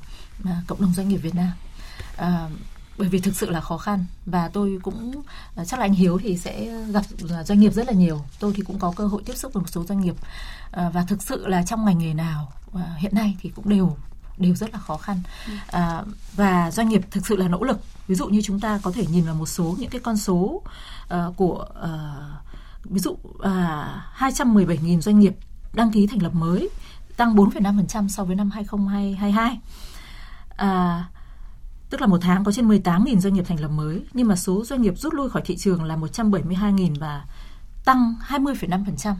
à, 0.45 0.61
cộng 0.67 0.81
đồng 0.81 0.93
doanh 0.93 1.09
nghiệp 1.09 1.17
Việt 1.17 1.35
Nam. 1.35 1.51
À, 2.17 2.49
bởi 2.97 3.09
vì 3.09 3.19
thực 3.19 3.35
sự 3.35 3.49
là 3.49 3.61
khó 3.61 3.77
khăn 3.77 4.05
và 4.25 4.47
tôi 4.47 4.79
cũng 4.83 5.21
à, 5.55 5.65
chắc 5.65 5.79
là 5.79 5.85
anh 5.85 5.93
Hiếu 5.93 6.19
thì 6.23 6.37
sẽ 6.37 6.83
gặp 6.91 7.03
à, 7.29 7.43
doanh 7.43 7.59
nghiệp 7.59 7.73
rất 7.73 7.87
là 7.87 7.93
nhiều. 7.93 8.25
Tôi 8.39 8.53
thì 8.55 8.63
cũng 8.63 8.79
có 8.79 8.93
cơ 8.95 9.07
hội 9.07 9.21
tiếp 9.25 9.37
xúc 9.37 9.53
với 9.53 9.61
một 9.61 9.69
số 9.69 9.83
doanh 9.83 10.01
nghiệp. 10.01 10.15
À, 10.71 10.89
và 10.89 11.03
thực 11.03 11.23
sự 11.23 11.47
là 11.47 11.63
trong 11.63 11.85
ngành 11.85 11.97
nghề 11.97 12.13
nào 12.13 12.51
hiện 12.97 13.15
nay 13.15 13.37
thì 13.41 13.51
cũng 13.55 13.69
đều 13.69 13.97
đều 14.37 14.55
rất 14.55 14.73
là 14.73 14.79
khó 14.79 14.97
khăn. 14.97 15.21
À, 15.67 16.03
và 16.35 16.71
doanh 16.71 16.89
nghiệp 16.89 17.01
thực 17.11 17.27
sự 17.27 17.35
là 17.35 17.47
nỗ 17.47 17.63
lực. 17.63 17.79
Ví 18.07 18.15
dụ 18.15 18.27
như 18.27 18.41
chúng 18.43 18.59
ta 18.59 18.79
có 18.83 18.91
thể 18.91 19.05
nhìn 19.05 19.25
vào 19.25 19.35
một 19.35 19.45
số 19.45 19.75
những 19.79 19.89
cái 19.89 20.01
con 20.01 20.17
số 20.17 20.61
uh, 21.13 21.35
của 21.37 21.67
uh, 21.83 22.91
ví 22.91 22.99
dụ 22.99 23.11
uh, 23.11 23.45
217.000 24.17 25.01
doanh 25.01 25.19
nghiệp 25.19 25.35
đăng 25.73 25.91
ký 25.91 26.07
thành 26.07 26.21
lập 26.23 26.33
mới 26.33 26.69
tăng 27.17 27.35
4,5% 27.35 28.07
so 28.07 28.23
với 28.23 28.35
năm 28.35 28.49
2022 28.51 29.59
à, 30.57 31.05
tức 31.89 32.01
là 32.01 32.07
một 32.07 32.17
tháng 32.21 32.43
có 32.43 32.51
trên 32.51 32.67
18.000 32.67 33.19
doanh 33.19 33.33
nghiệp 33.33 33.45
thành 33.47 33.59
lập 33.59 33.67
mới 33.67 34.05
nhưng 34.13 34.27
mà 34.27 34.35
số 34.35 34.65
doanh 34.65 34.81
nghiệp 34.81 34.93
rút 34.97 35.13
lui 35.13 35.29
khỏi 35.29 35.41
thị 35.45 35.57
trường 35.57 35.83
là 35.83 35.95
172.000 35.95 36.95
và 36.99 37.25
tăng 37.85 38.15
20,5% 38.27 39.15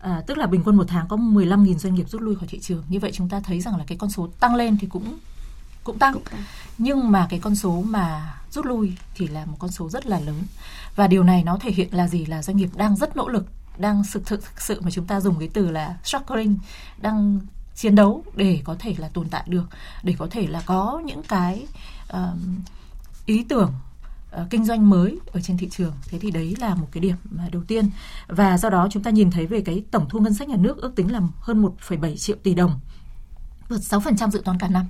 À, 0.00 0.22
tức 0.26 0.38
là 0.38 0.46
bình 0.46 0.62
quân 0.64 0.76
một 0.76 0.84
tháng 0.88 1.08
có 1.08 1.16
15.000 1.16 1.78
doanh 1.78 1.94
nghiệp 1.94 2.08
rút 2.08 2.22
lui 2.22 2.36
khỏi 2.36 2.48
thị 2.48 2.60
trường. 2.60 2.84
Như 2.88 2.98
vậy 2.98 3.10
chúng 3.14 3.28
ta 3.28 3.40
thấy 3.40 3.60
rằng 3.60 3.76
là 3.76 3.84
cái 3.86 3.98
con 3.98 4.10
số 4.10 4.28
tăng 4.40 4.54
lên 4.54 4.78
thì 4.80 4.86
cũng 4.86 5.18
cũng 5.84 5.98
tăng. 5.98 6.14
Cũng 6.14 6.22
tăng. 6.30 6.42
Nhưng 6.78 7.12
mà 7.12 7.26
cái 7.30 7.40
con 7.40 7.56
số 7.56 7.82
mà 7.86 8.34
rút 8.50 8.66
lui 8.66 8.92
thì 9.14 9.26
là 9.26 9.44
một 9.44 9.56
con 9.58 9.70
số 9.70 9.90
rất 9.90 10.06
là 10.06 10.20
lớn. 10.20 10.42
Và 10.96 11.06
điều 11.06 11.22
này 11.22 11.42
nó 11.42 11.58
thể 11.60 11.70
hiện 11.70 11.88
là 11.94 12.08
gì? 12.08 12.26
Là 12.26 12.42
doanh 12.42 12.56
nghiệp 12.56 12.70
đang 12.74 12.96
rất 12.96 13.16
nỗ 13.16 13.28
lực, 13.28 13.46
đang 13.78 14.02
thực 14.12 14.26
thực, 14.26 14.44
thực 14.44 14.60
sự 14.60 14.80
mà 14.80 14.90
chúng 14.90 15.06
ta 15.06 15.20
dùng 15.20 15.38
cái 15.38 15.48
từ 15.52 15.70
là 15.70 15.96
struggling, 16.04 16.58
đang 17.00 17.40
chiến 17.74 17.94
đấu 17.94 18.24
để 18.36 18.62
có 18.64 18.76
thể 18.78 18.94
là 18.98 19.08
tồn 19.08 19.28
tại 19.28 19.44
được, 19.46 19.68
để 20.02 20.14
có 20.18 20.26
thể 20.30 20.46
là 20.46 20.62
có 20.66 21.02
những 21.04 21.22
cái 21.22 21.66
uh, 22.12 22.38
ý 23.26 23.44
tưởng 23.48 23.72
uh, 24.36 24.50
kinh 24.50 24.64
doanh 24.64 24.90
mới 24.90 25.18
ở 25.32 25.40
trên 25.40 25.58
thị 25.58 25.68
trường. 25.70 25.92
Thế 26.06 26.18
thì 26.18 26.30
đấy 26.30 26.54
là 26.58 26.74
một 26.74 26.88
cái 26.92 27.00
điểm 27.00 27.16
mà 27.30 27.48
đầu 27.52 27.62
tiên. 27.64 27.90
Và 28.26 28.58
do 28.58 28.70
đó 28.70 28.88
chúng 28.90 29.02
ta 29.02 29.10
nhìn 29.10 29.30
thấy 29.30 29.46
về 29.46 29.60
cái 29.60 29.84
tổng 29.90 30.08
thu 30.08 30.18
ngân 30.18 30.34
sách 30.34 30.48
nhà 30.48 30.56
nước 30.56 30.76
ước 30.76 30.92
tính 30.96 31.12
là 31.12 31.20
hơn 31.40 31.62
1,7 31.62 32.16
triệu 32.16 32.36
tỷ 32.42 32.54
đồng 32.54 32.80
vượt 33.68 33.80
6% 33.80 34.30
dự 34.30 34.42
toán 34.44 34.58
cả 34.58 34.68
năm. 34.68 34.86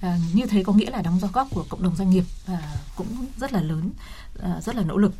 À, 0.00 0.18
như 0.32 0.46
thế 0.46 0.62
có 0.62 0.72
nghĩa 0.72 0.90
là 0.90 1.02
đóng 1.02 1.20
góp 1.32 1.48
của 1.50 1.64
cộng 1.68 1.82
đồng 1.82 1.96
doanh 1.96 2.10
nghiệp 2.10 2.24
à, 2.46 2.62
cũng 2.96 3.26
rất 3.36 3.52
là 3.52 3.62
lớn, 3.62 3.90
à, 4.42 4.60
rất 4.60 4.76
là 4.76 4.82
nỗ 4.82 4.96
lực. 4.96 5.12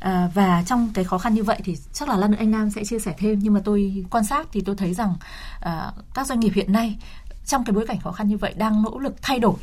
À, 0.00 0.30
và 0.34 0.62
trong 0.66 0.90
cái 0.94 1.04
khó 1.04 1.18
khăn 1.18 1.34
như 1.34 1.44
vậy 1.44 1.60
thì 1.64 1.76
chắc 1.92 2.08
là 2.08 2.16
Lan 2.16 2.32
anh 2.32 2.50
Nam 2.50 2.70
sẽ 2.70 2.84
chia 2.84 2.98
sẻ 2.98 3.14
thêm. 3.18 3.38
Nhưng 3.42 3.52
mà 3.52 3.60
tôi 3.64 4.04
quan 4.10 4.24
sát 4.24 4.48
thì 4.52 4.60
tôi 4.60 4.76
thấy 4.76 4.94
rằng 4.94 5.14
à, 5.60 5.92
các 6.14 6.26
doanh 6.26 6.40
nghiệp 6.40 6.52
hiện 6.54 6.72
nay 6.72 6.98
trong 7.46 7.64
cái 7.64 7.72
bối 7.72 7.86
cảnh 7.86 8.00
khó 8.00 8.12
khăn 8.12 8.28
như 8.28 8.36
vậy 8.36 8.54
đang 8.56 8.82
nỗ 8.82 8.98
lực 8.98 9.14
thay 9.22 9.38
đổi. 9.38 9.56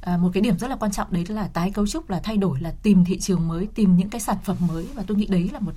À, 0.00 0.16
một 0.16 0.30
cái 0.34 0.40
điểm 0.40 0.58
rất 0.58 0.70
là 0.70 0.76
quan 0.76 0.92
trọng 0.92 1.12
đấy 1.12 1.24
là 1.28 1.48
tái 1.48 1.70
cấu 1.70 1.86
trúc 1.86 2.10
là 2.10 2.20
thay 2.20 2.36
đổi 2.36 2.60
là 2.60 2.72
tìm 2.82 3.04
thị 3.04 3.18
trường 3.18 3.48
mới 3.48 3.68
tìm 3.74 3.96
những 3.96 4.10
cái 4.10 4.20
sản 4.20 4.36
phẩm 4.44 4.56
mới. 4.60 4.86
Và 4.94 5.02
tôi 5.06 5.16
nghĩ 5.16 5.26
đấy 5.26 5.50
là 5.52 5.60
một 5.60 5.72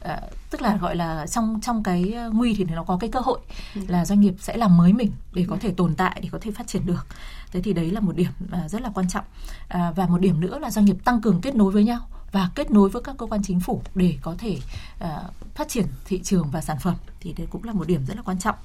À, 0.00 0.20
tức 0.50 0.62
là 0.62 0.76
gọi 0.76 0.96
là 0.96 1.26
trong 1.26 1.60
trong 1.62 1.82
cái 1.82 2.12
ờ, 2.12 2.30
nguy 2.30 2.54
thì 2.54 2.64
nó 2.64 2.84
có 2.84 2.96
cái 3.00 3.10
cơ 3.10 3.20
hội 3.20 3.38
ừ. 3.74 3.80
là 3.88 4.04
doanh 4.04 4.20
nghiệp 4.20 4.34
sẽ 4.40 4.56
làm 4.56 4.76
mới 4.76 4.92
mình 4.92 5.12
để 5.32 5.44
có 5.48 5.54
ừ. 5.54 5.58
thể 5.62 5.72
tồn 5.76 5.94
tại 5.94 6.20
để 6.22 6.28
có 6.32 6.38
thể 6.40 6.50
phát 6.50 6.66
triển 6.66 6.86
được. 6.86 7.06
Thế 7.52 7.62
thì 7.62 7.72
đấy 7.72 7.90
là 7.90 8.00
một 8.00 8.16
điểm 8.16 8.32
à, 8.50 8.68
rất 8.68 8.82
là 8.82 8.90
quan 8.94 9.08
trọng. 9.08 9.24
À, 9.68 9.92
và 9.96 10.06
một 10.06 10.18
điểm 10.18 10.40
nữa 10.40 10.58
là 10.58 10.70
doanh 10.70 10.84
nghiệp 10.84 10.96
tăng 11.04 11.20
cường 11.20 11.40
kết 11.40 11.54
nối 11.54 11.72
với 11.72 11.84
nhau 11.84 12.00
và 12.32 12.50
kết 12.54 12.70
nối 12.70 12.88
với 12.88 13.02
các 13.02 13.14
cơ 13.18 13.26
quan 13.26 13.42
chính 13.42 13.60
phủ 13.60 13.82
để 13.94 14.18
có 14.22 14.34
thể 14.38 14.58
uh, 15.04 15.08
phát 15.54 15.68
triển 15.68 15.86
thị 16.04 16.20
trường 16.24 16.50
và 16.50 16.60
sản 16.60 16.78
phẩm 16.80 16.94
thì 17.20 17.32
đây 17.32 17.46
cũng 17.50 17.64
là 17.64 17.72
một 17.72 17.86
điểm 17.86 18.06
rất 18.06 18.16
là 18.16 18.22
quan 18.22 18.38
trọng. 18.38 18.56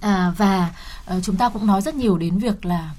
À, 0.00 0.32
và 0.36 0.74
uh, 1.16 1.24
chúng 1.24 1.36
ta 1.36 1.48
cũng 1.48 1.66
nói 1.66 1.82
rất 1.82 1.94
nhiều 1.94 2.18
đến 2.18 2.38
việc 2.38 2.64
là 2.64 2.94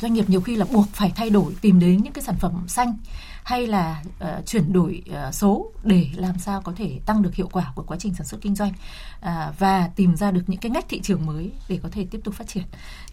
doanh 0.00 0.12
nghiệp 0.12 0.30
nhiều 0.30 0.40
khi 0.40 0.56
là 0.56 0.66
buộc 0.72 0.86
phải 0.92 1.12
thay 1.16 1.30
đổi 1.30 1.52
tìm 1.60 1.80
đến 1.80 2.02
những 2.02 2.12
cái 2.12 2.24
sản 2.24 2.36
phẩm 2.40 2.64
xanh 2.68 2.96
hay 3.44 3.66
là 3.66 4.02
uh, 4.24 4.46
chuyển 4.46 4.72
đổi 4.72 5.02
uh, 5.10 5.34
số 5.34 5.72
để 5.82 6.08
làm 6.14 6.38
sao 6.38 6.60
có 6.60 6.72
thể 6.76 7.00
tăng 7.06 7.22
được 7.22 7.34
hiệu 7.34 7.48
quả 7.52 7.72
của 7.74 7.82
quá 7.82 7.96
trình 8.00 8.14
sản 8.14 8.26
xuất 8.26 8.40
kinh 8.40 8.54
doanh 8.54 8.72
uh, 9.20 9.28
và 9.58 9.90
tìm 9.96 10.16
ra 10.16 10.30
được 10.30 10.42
những 10.46 10.60
cái 10.60 10.70
ngách 10.70 10.88
thị 10.88 11.00
trường 11.00 11.26
mới 11.26 11.52
để 11.68 11.78
có 11.82 11.88
thể 11.92 12.06
tiếp 12.10 12.20
tục 12.24 12.34
phát 12.34 12.48
triển. 12.48 12.64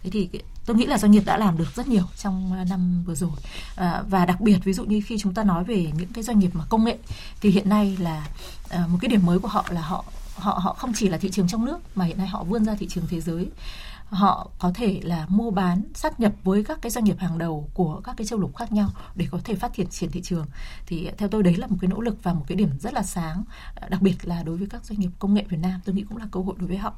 Thế 0.02 0.10
thì 0.10 0.28
tôi 0.66 0.76
nghĩ 0.76 0.86
là 0.86 0.98
doanh 0.98 1.12
nghiệp 1.12 1.22
đã 1.26 1.38
làm 1.38 1.58
được 1.58 1.74
rất 1.74 1.88
nhiều 1.88 2.04
trong 2.16 2.52
ờ, 2.52 2.64
năm 2.64 3.04
vừa 3.06 3.14
rồi. 3.14 3.30
Uh, 3.30 4.10
và 4.10 4.26
đặc 4.26 4.40
biệt 4.40 4.58
ví 4.64 4.72
dụ 4.72 4.84
như 4.84 5.00
khi 5.06 5.18
chúng 5.18 5.34
ta 5.34 5.44
nói 5.44 5.64
về 5.64 5.92
những 5.98 6.12
cái 6.12 6.24
doanh 6.24 6.38
nghiệp 6.38 6.50
mà 6.52 6.64
công 6.68 6.84
nghệ 6.84 6.98
thì 7.40 7.50
hiện 7.50 7.68
nay 7.68 7.96
là 8.00 8.28
uh, 8.64 8.90
một 8.90 8.98
cái 9.00 9.08
điểm 9.08 9.26
mới 9.26 9.38
của 9.38 9.48
họ 9.48 9.64
là 9.70 9.80
họ 9.80 10.04
họ 10.36 10.60
họ 10.62 10.72
không 10.72 10.92
chỉ 10.94 11.08
là 11.08 11.18
thị 11.18 11.30
trường 11.30 11.48
trong 11.48 11.64
nước 11.64 11.78
mà 11.94 12.04
hiện 12.04 12.18
nay 12.18 12.26
họ 12.26 12.44
vươn 12.44 12.64
ra 12.64 12.74
thị 12.74 12.86
trường 12.90 13.06
thế 13.10 13.20
giới 13.20 13.46
họ 14.12 14.50
có 14.58 14.72
thể 14.74 15.00
là 15.02 15.26
mua 15.28 15.50
bán 15.50 15.82
sát 15.94 16.20
nhập 16.20 16.32
với 16.44 16.64
các 16.64 16.78
cái 16.82 16.90
doanh 16.90 17.04
nghiệp 17.04 17.18
hàng 17.18 17.38
đầu 17.38 17.68
của 17.74 18.00
các 18.04 18.14
cái 18.16 18.26
châu 18.26 18.38
lục 18.38 18.56
khác 18.56 18.72
nhau 18.72 18.88
để 19.14 19.26
có 19.30 19.38
thể 19.44 19.54
phát 19.54 19.72
triển 19.74 19.86
triển 19.86 20.10
thị 20.10 20.20
trường. 20.22 20.46
Thì 20.86 21.10
theo 21.18 21.28
tôi 21.28 21.42
đấy 21.42 21.56
là 21.56 21.66
một 21.66 21.76
cái 21.80 21.88
nỗ 21.88 22.00
lực 22.00 22.22
và 22.22 22.34
một 22.34 22.44
cái 22.46 22.56
điểm 22.56 22.68
rất 22.80 22.94
là 22.94 23.02
sáng 23.02 23.44
ờ, 23.74 23.88
đặc 23.88 24.02
biệt 24.02 24.16
là 24.22 24.42
đối 24.42 24.56
với 24.56 24.68
các 24.70 24.84
doanh 24.84 25.00
nghiệp 25.00 25.10
công 25.18 25.34
nghệ 25.34 25.44
Việt 25.48 25.56
Nam 25.62 25.80
tôi 25.84 25.94
nghĩ 25.94 26.04
cũng 26.08 26.18
là 26.18 26.26
cơ 26.32 26.40
hội 26.40 26.54
đối 26.58 26.68
với 26.68 26.76
họ. 26.76 26.94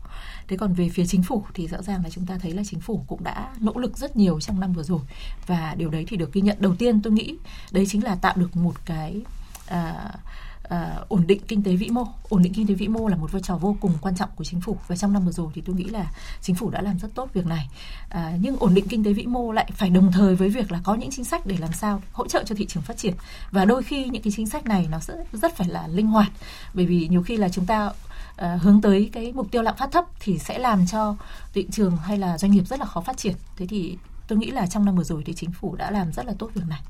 Thế 0.49 0.57
còn 0.57 0.75
về 0.75 0.89
phía 0.89 1.07
chính 1.07 1.23
phủ 1.23 1.45
thì 1.55 1.69
rõ 1.69 1.83
ràng 1.83 2.03
là 2.03 2.11
chúng 2.11 2.27
ta 2.27 2.39
thấy 2.39 2.53
là 2.53 2.63
chính 2.67 2.81
phủ 2.81 3.05
cũng 3.07 3.25
đã 3.25 3.53
nỗ 3.61 3.73
lực 3.75 3.99
rất 3.99 4.17
nhiều 4.17 4.41
trong 4.41 4.61
năm 4.61 4.73
vừa 4.73 4.83
rồi. 4.83 5.01
Và 5.47 5.75
điều 5.79 5.91
đấy 5.91 6.05
thì 6.09 6.17
được 6.17 6.33
ghi 6.33 6.41
nhận. 6.41 6.57
Đầu 6.61 6.75
tiên 6.75 7.03
tôi 7.03 7.13
nghĩ 7.13 7.37
đấy 7.71 7.87
chính 7.89 8.05
là 8.05 8.15
tạo 8.15 8.35
được 8.37 8.57
một 8.57 8.75
cái 8.85 9.23
à, 9.67 10.11
uh, 10.15 10.21
Ờ, 10.69 11.05
ổn 11.09 11.27
định 11.27 11.41
kinh 11.49 11.63
tế 11.63 11.77
vĩ 11.77 11.89
mô. 11.89 12.05
Ổn 12.29 12.43
định 12.43 12.53
kinh 12.53 12.67
tế 12.67 12.75
vĩ 12.75 12.89
mô 12.89 13.09
là 13.09 13.17
một 13.17 13.33
vai 13.33 13.43
trò 13.43 13.57
vô 13.57 13.77
cùng 13.81 13.93
quan 14.01 14.17
trọng 14.17 14.29
của 14.37 14.45
chính 14.45 14.61
phủ. 14.61 14.77
Và 14.89 14.97
trong 14.97 15.13
năm 15.13 15.25
vừa 15.25 15.33
rồi 15.33 15.51
thì 15.55 15.63
tôi 15.67 15.77
nghĩ 15.77 15.85
là 15.85 16.13
chính 16.41 16.57
phủ 16.57 16.71
đã 16.71 16.83
làm 16.83 16.99
rất 16.99 17.09
tốt 17.15 17.29
việc 17.35 17.47
này. 17.47 17.69
Uh, 18.15 18.21
nhưng 18.41 18.57
ổn 18.57 18.75
định 18.75 18.89
kinh 18.89 19.05
tế 19.05 19.13
vĩ 19.13 19.27
mô 19.27 19.53
lại 19.53 19.71
phải 19.75 19.91
đồng 19.91 20.13
thời 20.13 20.35
với 20.37 20.49
việc 20.49 20.73
là 20.73 20.81
có 20.85 20.95
những 20.95 21.11
chính 21.11 21.25
sách 21.25 21.47
để 21.47 21.57
làm 21.61 21.73
sao 21.73 22.03
hỗ 22.13 22.29
trợ 22.29 22.45
cho 22.45 22.55
thị 22.55 22.67
trường 22.67 22.83
phát 22.83 22.97
triển. 22.97 23.15
Và 23.51 23.65
đôi 23.65 23.83
khi 23.83 24.05
những 24.05 24.23
cái 24.23 24.33
chính 24.37 24.47
sách 24.47 24.67
này 24.67 24.89
nó 24.91 24.99
rất 25.01 25.15
rất 25.33 25.57
phải 25.57 25.69
là 25.69 25.87
linh 25.87 26.07
hoạt. 26.07 26.33
Bởi 26.75 26.87
vì 26.87 27.09
nhiều 27.09 27.23
khi 27.23 27.37
là 27.37 27.49
chúng 27.49 27.67
ta 27.67 27.87
uh, 27.87 28.63
hướng 28.63 28.81
tới 28.81 29.11
cái 29.13 29.33
mục 29.33 29.51
tiêu 29.51 29.63
lạm 29.63 29.77
phát 29.77 29.93
thấp 29.93 30.05
thì 30.21 30.39
sẽ 30.39 30.59
làm 30.59 30.87
cho 30.87 31.17
thị 31.55 31.67
trường 31.71 31.97
hay 31.97 32.19
là 32.19 32.39
doanh 32.39 32.53
nghiệp 32.53 32.67
rất 32.67 32.81
là 32.81 32.87
khó 32.87 33.01
phát 33.01 33.17
triển. 33.17 33.35
Thế 33.57 33.67
thì 33.67 33.97
tôi 34.27 34.39
nghĩ 34.39 34.51
là 34.51 34.67
trong 34.67 34.85
năm 34.85 34.97
vừa 34.97 35.05
rồi 35.05 35.23
thì 35.27 35.33
chính 35.33 35.51
phủ 35.51 35.77
đã 35.77 35.91
làm 35.91 36.13
rất 36.13 36.27
là 36.27 36.33
tốt 36.39 36.51
việc 36.55 36.65
này. 36.69 36.81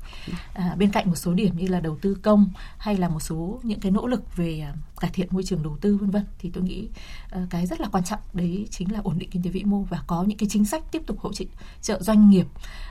À, 0.53 0.75
bên 0.77 0.91
cạnh 0.91 1.09
một 1.09 1.15
số 1.15 1.33
điểm 1.33 1.57
như 1.57 1.67
là 1.67 1.79
đầu 1.79 1.97
tư 2.01 2.17
công 2.21 2.51
hay 2.77 2.97
là 2.97 3.09
một 3.09 3.19
số 3.19 3.59
những 3.63 3.79
cái 3.79 3.91
nỗ 3.91 4.07
lực 4.07 4.35
về 4.35 4.59
à, 4.59 4.73
cải 4.99 5.11
thiện 5.13 5.27
môi 5.31 5.43
trường 5.43 5.63
đầu 5.63 5.77
tư 5.81 5.97
vân 5.97 6.09
vân 6.09 6.25
thì 6.39 6.51
tôi 6.53 6.63
nghĩ 6.63 6.87
uh, 7.35 7.49
cái 7.49 7.65
rất 7.65 7.81
là 7.81 7.87
quan 7.91 8.03
trọng 8.03 8.19
đấy 8.33 8.67
chính 8.71 8.91
là 8.91 8.99
ổn 9.03 9.19
định 9.19 9.29
kinh 9.29 9.43
tế 9.43 9.49
vĩ 9.49 9.63
mô 9.63 9.81
và 9.81 10.03
có 10.07 10.23
những 10.23 10.37
cái 10.37 10.49
chính 10.49 10.65
sách 10.65 10.83
tiếp 10.91 11.01
tục 11.05 11.19
hỗ 11.19 11.31
trợ 11.81 12.01
doanh 12.01 12.29
nghiệp 12.29 12.47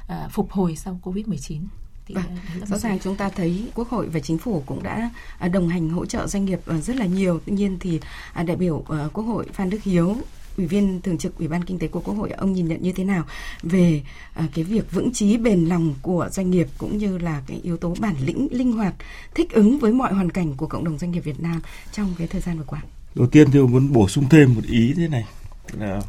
uh, 0.07 0.31
phục 0.31 0.53
hồi 0.53 0.77
sau 0.77 1.01
covid 1.03 1.27
19 1.27 1.67
thì 2.07 2.15
vâng, 2.15 2.25
rõ 2.67 2.79
ràng 2.79 2.99
chúng 2.99 3.17
ta 3.17 3.29
thấy 3.29 3.71
quốc 3.75 3.89
hội 3.89 4.09
và 4.09 4.21
chính 4.21 4.39
phủ 4.39 4.63
cũng 4.67 4.83
đã 4.83 5.11
đồng 5.53 5.69
hành 5.69 5.91
hỗ 5.91 6.07
trợ 6.07 6.27
doanh 6.27 6.45
nghiệp 6.45 6.61
rất 6.83 6.97
là 6.97 7.07
nhiều. 7.07 7.41
Tuy 7.47 7.53
nhiên 7.53 7.77
thì 7.81 8.01
đại 8.35 8.57
biểu 8.57 8.85
quốc 9.13 9.25
hội 9.25 9.47
phan 9.53 9.71
đức 9.71 9.83
hiếu 9.83 10.17
Ủy 10.57 10.67
viên 10.67 11.01
thường 11.01 11.19
trực 11.19 11.39
Ủy 11.39 11.49
ban 11.49 11.65
Kinh 11.65 11.79
tế 11.79 11.89
của 11.89 12.01
Quốc 12.01 12.15
hội 12.15 12.31
ông 12.31 12.53
nhìn 12.53 12.69
nhận 12.69 12.83
như 12.83 12.93
thế 12.93 13.05
nào 13.05 13.25
về 13.63 14.03
à, 14.35 14.49
cái 14.55 14.65
việc 14.65 14.93
vững 14.93 15.13
chí 15.13 15.37
bền 15.37 15.65
lòng 15.65 15.95
của 16.03 16.29
doanh 16.33 16.51
nghiệp 16.51 16.67
cũng 16.79 16.99
như 16.99 17.19
là 17.19 17.43
cái 17.47 17.61
yếu 17.63 17.77
tố 17.77 17.95
bản 18.01 18.15
lĩnh 18.21 18.49
linh 18.51 18.73
hoạt 18.73 18.95
thích 19.35 19.53
ứng 19.53 19.79
với 19.79 19.93
mọi 19.93 20.15
hoàn 20.15 20.31
cảnh 20.31 20.55
của 20.55 20.67
cộng 20.67 20.85
đồng 20.85 20.99
doanh 20.99 21.11
nghiệp 21.11 21.21
Việt 21.21 21.41
Nam 21.41 21.61
trong 21.93 22.15
cái 22.19 22.27
thời 22.27 22.41
gian 22.41 22.59
vừa 22.59 22.65
qua. 22.65 22.83
Đầu 23.15 23.27
tiên 23.27 23.49
tôi 23.53 23.69
muốn 23.69 23.93
bổ 23.93 24.09
sung 24.09 24.29
thêm 24.31 24.55
một 24.55 24.65
ý 24.65 24.95
thế 24.97 25.09
này 25.09 25.25
là 25.73 26.01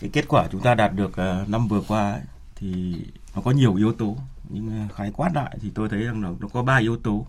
cái 0.00 0.10
kết 0.12 0.28
quả 0.28 0.48
chúng 0.52 0.60
ta 0.60 0.74
đạt 0.74 0.94
được 0.94 1.16
à, 1.16 1.44
năm 1.48 1.68
vừa 1.68 1.82
qua 1.88 2.12
ấy, 2.12 2.20
thì 2.56 2.94
nó 3.34 3.42
có 3.42 3.50
nhiều 3.50 3.74
yếu 3.74 3.92
tố 3.92 4.16
nhưng 4.48 4.70
à, 4.70 4.88
khái 4.96 5.10
quát 5.12 5.30
lại 5.34 5.58
thì 5.62 5.70
tôi 5.74 5.88
thấy 5.88 6.02
rằng 6.02 6.20
nó, 6.20 6.30
nó 6.40 6.48
có 6.48 6.62
ba 6.62 6.76
yếu 6.76 6.96
tố 6.96 7.26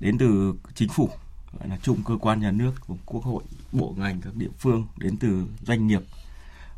đến 0.00 0.18
từ 0.18 0.54
chính 0.74 0.88
phủ 0.88 1.10
gọi 1.58 1.68
là 1.68 1.78
chung 1.82 2.02
cơ 2.06 2.16
quan 2.20 2.40
nhà 2.40 2.50
nước 2.50 2.72
của 2.86 2.96
quốc 3.06 3.24
hội 3.24 3.42
bộ 3.72 3.94
ngành 3.98 4.20
các 4.20 4.34
địa 4.36 4.50
phương 4.58 4.86
đến 4.96 5.16
từ 5.16 5.46
doanh 5.66 5.86
nghiệp 5.86 6.02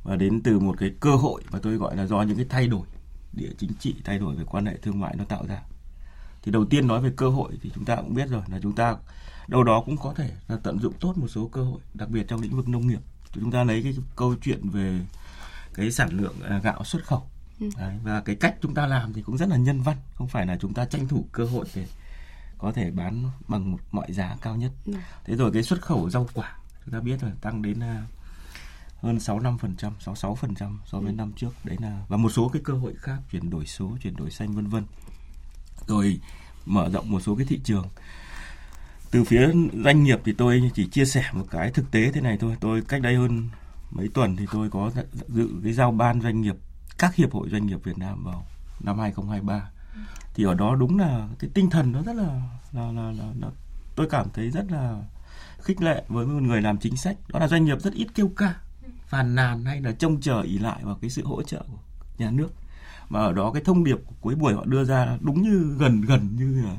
và 0.04 0.16
đến 0.16 0.40
từ 0.42 0.58
một 0.58 0.74
cái 0.78 0.90
cơ 1.00 1.16
hội 1.16 1.42
mà 1.50 1.58
tôi 1.62 1.76
gọi 1.76 1.96
là 1.96 2.06
do 2.06 2.22
những 2.22 2.36
cái 2.36 2.46
thay 2.48 2.66
đổi 2.66 2.86
địa 3.32 3.50
chính 3.58 3.70
trị 3.78 3.94
thay 4.04 4.18
đổi 4.18 4.34
về 4.34 4.44
quan 4.44 4.66
hệ 4.66 4.76
thương 4.76 5.00
mại 5.00 5.14
nó 5.16 5.24
tạo 5.24 5.46
ra. 5.46 5.62
Thì 6.42 6.52
đầu 6.52 6.64
tiên 6.64 6.86
nói 6.86 7.00
về 7.00 7.10
cơ 7.16 7.28
hội 7.28 7.52
thì 7.62 7.70
chúng 7.74 7.84
ta 7.84 7.96
cũng 7.96 8.14
biết 8.14 8.28
rồi 8.28 8.42
là 8.46 8.58
chúng 8.62 8.74
ta 8.74 8.96
đâu 9.48 9.64
đó 9.64 9.82
cũng 9.86 9.96
có 9.96 10.14
thể 10.14 10.30
là 10.48 10.56
tận 10.62 10.78
dụng 10.78 10.94
tốt 11.00 11.12
một 11.16 11.28
số 11.28 11.48
cơ 11.52 11.62
hội 11.62 11.80
đặc 11.94 12.08
biệt 12.08 12.28
trong 12.28 12.40
lĩnh 12.40 12.56
vực 12.56 12.68
nông 12.68 12.86
nghiệp. 12.86 13.00
Chúng 13.32 13.50
ta 13.50 13.64
lấy 13.64 13.82
cái 13.82 13.94
câu 14.16 14.34
chuyện 14.42 14.70
về 14.70 15.00
cái 15.74 15.90
sản 15.90 16.08
lượng 16.12 16.34
à, 16.42 16.60
gạo 16.64 16.84
xuất 16.84 17.04
khẩu. 17.04 17.22
Ừ. 17.60 17.70
Đấy, 17.78 17.94
và 18.02 18.20
cái 18.20 18.36
cách 18.36 18.56
chúng 18.62 18.74
ta 18.74 18.86
làm 18.86 19.12
thì 19.12 19.22
cũng 19.22 19.36
rất 19.36 19.48
là 19.48 19.56
nhân 19.56 19.80
văn 19.80 19.96
không 20.14 20.28
phải 20.28 20.46
là 20.46 20.56
chúng 20.60 20.74
ta 20.74 20.84
tranh 20.84 21.08
thủ 21.08 21.26
cơ 21.32 21.44
hội 21.44 21.66
để 21.74 21.86
có 22.64 22.72
thể 22.72 22.90
bán 22.90 23.30
bằng 23.48 23.72
một 23.72 23.78
mọi 23.92 24.12
giá 24.12 24.36
cao 24.42 24.56
nhất. 24.56 24.72
Ừ. 24.86 24.92
Thế 25.24 25.36
rồi 25.36 25.50
cái 25.52 25.62
xuất 25.62 25.82
khẩu 25.82 26.10
rau 26.10 26.28
quả 26.34 26.58
chúng 26.84 26.94
ta 26.94 27.00
biết 27.00 27.20
rồi 27.20 27.30
tăng 27.40 27.62
đến 27.62 27.80
à, 27.80 28.06
hơn 29.00 29.16
65%, 29.16 29.56
66% 30.04 30.76
so 30.86 30.98
với 30.98 31.12
ừ. 31.12 31.16
năm 31.16 31.32
trước. 31.36 31.50
Đấy 31.64 31.76
là 31.80 32.04
và 32.08 32.16
một 32.16 32.30
số 32.30 32.48
cái 32.48 32.62
cơ 32.64 32.72
hội 32.72 32.94
khác 32.98 33.18
chuyển 33.30 33.50
đổi 33.50 33.66
số, 33.66 33.96
chuyển 34.02 34.16
đổi 34.16 34.30
xanh 34.30 34.52
vân 34.52 34.66
vân. 34.66 34.84
Rồi 35.86 36.20
mở 36.66 36.90
rộng 36.92 37.10
một 37.10 37.20
số 37.20 37.36
cái 37.36 37.46
thị 37.46 37.60
trường. 37.64 37.88
Từ 39.10 39.24
phía 39.24 39.52
doanh 39.84 40.04
nghiệp 40.04 40.20
thì 40.24 40.32
tôi 40.32 40.70
chỉ 40.74 40.86
chia 40.86 41.04
sẻ 41.04 41.24
một 41.32 41.46
cái 41.50 41.70
thực 41.70 41.90
tế 41.90 42.10
thế 42.12 42.20
này 42.20 42.38
thôi. 42.40 42.56
Tôi 42.60 42.82
cách 42.88 43.02
đây 43.02 43.16
hơn 43.16 43.48
mấy 43.90 44.08
tuần 44.14 44.36
thì 44.36 44.46
tôi 44.52 44.70
có 44.70 44.90
dự 45.28 45.48
cái 45.64 45.72
giao 45.72 45.92
ban 45.92 46.20
doanh 46.20 46.40
nghiệp 46.40 46.56
các 46.98 47.14
hiệp 47.14 47.32
hội 47.32 47.48
doanh 47.50 47.66
nghiệp 47.66 47.84
Việt 47.84 47.98
Nam 47.98 48.24
vào 48.24 48.46
năm 48.80 48.98
2023 48.98 49.70
thì 50.34 50.44
ở 50.44 50.54
đó 50.54 50.74
đúng 50.74 50.98
là 50.98 51.28
cái 51.38 51.50
tinh 51.54 51.70
thần 51.70 51.92
nó 51.92 52.02
rất 52.02 52.16
là 52.16 52.42
là, 52.72 52.92
là, 52.92 53.12
là, 53.12 53.24
là 53.40 53.48
tôi 53.96 54.08
cảm 54.10 54.26
thấy 54.34 54.50
rất 54.50 54.72
là 54.72 55.02
khích 55.62 55.82
lệ 55.82 56.04
với 56.08 56.26
một 56.26 56.42
người 56.42 56.62
làm 56.62 56.78
chính 56.78 56.96
sách. 56.96 57.16
Đó 57.28 57.38
là 57.38 57.48
doanh 57.48 57.64
nghiệp 57.64 57.80
rất 57.80 57.92
ít 57.92 58.06
kêu 58.14 58.30
ca 58.36 58.54
phàn 59.06 59.34
nàn 59.34 59.64
hay 59.64 59.80
là 59.80 59.92
trông 59.92 60.20
chờ 60.20 60.40
ỉ 60.40 60.58
lại 60.58 60.80
vào 60.82 60.98
cái 61.00 61.10
sự 61.10 61.24
hỗ 61.24 61.42
trợ 61.42 61.64
của 61.68 61.78
nhà 62.18 62.30
nước. 62.30 62.48
Mà 63.08 63.20
ở 63.20 63.32
đó 63.32 63.50
cái 63.52 63.62
thông 63.64 63.84
điệp 63.84 63.98
của 64.06 64.14
cuối 64.20 64.34
buổi 64.34 64.54
họ 64.54 64.64
đưa 64.64 64.84
ra 64.84 65.18
đúng 65.20 65.42
như 65.42 65.76
gần 65.78 66.00
gần 66.00 66.36
như 66.36 66.62
là 66.62 66.76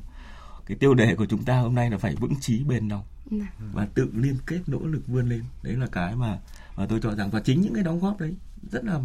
cái 0.65 0.78
tiêu 0.78 0.93
đề 0.93 1.15
của 1.15 1.25
chúng 1.25 1.43
ta 1.43 1.60
hôm 1.60 1.75
nay 1.75 1.91
là 1.91 1.97
phải 1.97 2.15
vững 2.15 2.34
chí 2.41 2.63
bền 2.63 2.88
lòng 2.88 3.04
dạ. 3.32 3.45
và 3.73 3.88
tự 3.93 4.10
liên 4.13 4.38
kết 4.47 4.60
nỗ 4.67 4.80
lực 4.80 5.08
vươn 5.08 5.30
lên. 5.30 5.43
Đấy 5.63 5.73
là 5.73 5.88
cái 5.88 6.15
mà 6.15 6.39
mà 6.78 6.86
tôi 6.86 6.99
cho 7.04 7.15
rằng. 7.15 7.30
Và 7.32 7.39
chính 7.39 7.62
những 7.62 7.73
cái 7.73 7.84
đóng 7.84 7.99
góp 7.99 8.19
đấy 8.19 8.36
rất 8.71 8.84
là 8.86 8.99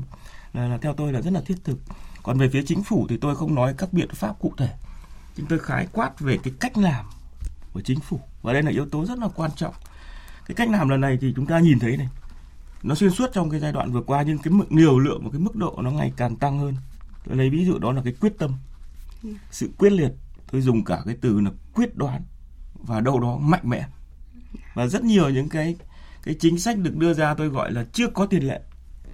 là, 0.52 0.68
là 0.68 0.78
theo 0.78 0.94
tôi 0.94 1.12
là 1.12 1.22
rất 1.22 1.32
là 1.32 1.40
thiết 1.40 1.64
thực 1.64 1.78
còn 2.22 2.38
về 2.38 2.48
phía 2.48 2.62
chính 2.66 2.82
phủ 2.82 3.06
thì 3.08 3.16
tôi 3.16 3.36
không 3.36 3.54
nói 3.54 3.74
các 3.78 3.92
biện 3.92 4.08
pháp 4.14 4.38
cụ 4.38 4.52
thể. 4.56 4.70
Chúng 5.36 5.46
tôi 5.46 5.58
khái 5.58 5.86
quát 5.92 6.20
về 6.20 6.38
cái 6.42 6.52
cách 6.60 6.78
làm 6.78 7.04
của 7.72 7.80
chính 7.80 8.00
phủ. 8.00 8.20
Và 8.42 8.52
đây 8.52 8.62
là 8.62 8.70
yếu 8.70 8.86
tố 8.86 9.06
rất 9.06 9.18
là 9.18 9.28
quan 9.28 9.50
trọng. 9.56 9.74
Cái 10.46 10.54
cách 10.54 10.70
làm 10.70 10.88
lần 10.88 11.00
này 11.00 11.18
thì 11.20 11.32
chúng 11.36 11.46
ta 11.46 11.58
nhìn 11.58 11.78
thấy 11.78 11.96
này. 11.96 12.08
Nó 12.82 12.94
xuyên 12.94 13.10
suốt 13.10 13.30
trong 13.32 13.50
cái 13.50 13.60
giai 13.60 13.72
đoạn 13.72 13.92
vừa 13.92 14.02
qua, 14.02 14.22
nhưng 14.22 14.38
cái 14.38 14.52
mức 14.52 14.72
liều 14.72 14.98
lượng 14.98 15.24
và 15.24 15.30
cái 15.32 15.40
mức 15.40 15.56
độ 15.56 15.78
nó 15.82 15.90
ngày 15.90 16.12
càng 16.16 16.36
tăng 16.36 16.58
hơn. 16.58 16.76
Tôi 17.26 17.36
lấy 17.36 17.50
ví 17.50 17.64
dụ 17.64 17.78
đó 17.78 17.92
là 17.92 18.02
cái 18.04 18.12
quyết 18.20 18.38
tâm. 18.38 18.52
Sự 19.50 19.70
quyết 19.78 19.92
liệt. 19.92 20.12
Tôi 20.50 20.60
dùng 20.60 20.84
cả 20.84 21.02
cái 21.06 21.16
từ 21.20 21.40
là 21.40 21.50
quyết 21.74 21.96
đoán 21.96 22.22
và 22.74 23.00
đâu 23.00 23.20
đó 23.20 23.36
mạnh 23.36 23.62
mẽ. 23.64 23.86
Và 24.74 24.86
rất 24.86 25.04
nhiều 25.04 25.30
những 25.30 25.48
cái 25.48 25.76
cái 26.22 26.34
chính 26.40 26.58
sách 26.58 26.78
được 26.78 26.96
đưa 26.96 27.14
ra 27.14 27.34
tôi 27.34 27.48
gọi 27.48 27.72
là 27.72 27.84
chưa 27.92 28.06
có 28.06 28.26
tiền 28.26 28.48
lệ. 28.48 28.60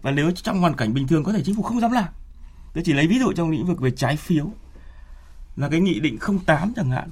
Và 0.02 0.10
nếu 0.10 0.30
trong 0.30 0.60
hoàn 0.60 0.76
cảnh 0.76 0.94
bình 0.94 1.06
thường 1.06 1.24
có 1.24 1.32
thể 1.32 1.42
chính 1.44 1.54
phủ 1.54 1.62
không 1.62 1.80
dám 1.80 1.90
làm 1.92 2.08
tôi 2.76 2.84
chỉ 2.84 2.92
lấy 2.92 3.06
ví 3.06 3.18
dụ 3.18 3.32
trong 3.32 3.50
lĩnh 3.50 3.66
vực 3.66 3.80
về 3.80 3.90
trái 3.90 4.16
phiếu 4.16 4.50
là 5.56 5.68
cái 5.68 5.80
nghị 5.80 6.00
định 6.00 6.18
08 6.46 6.72
chẳng 6.76 6.90
hạn 6.90 7.10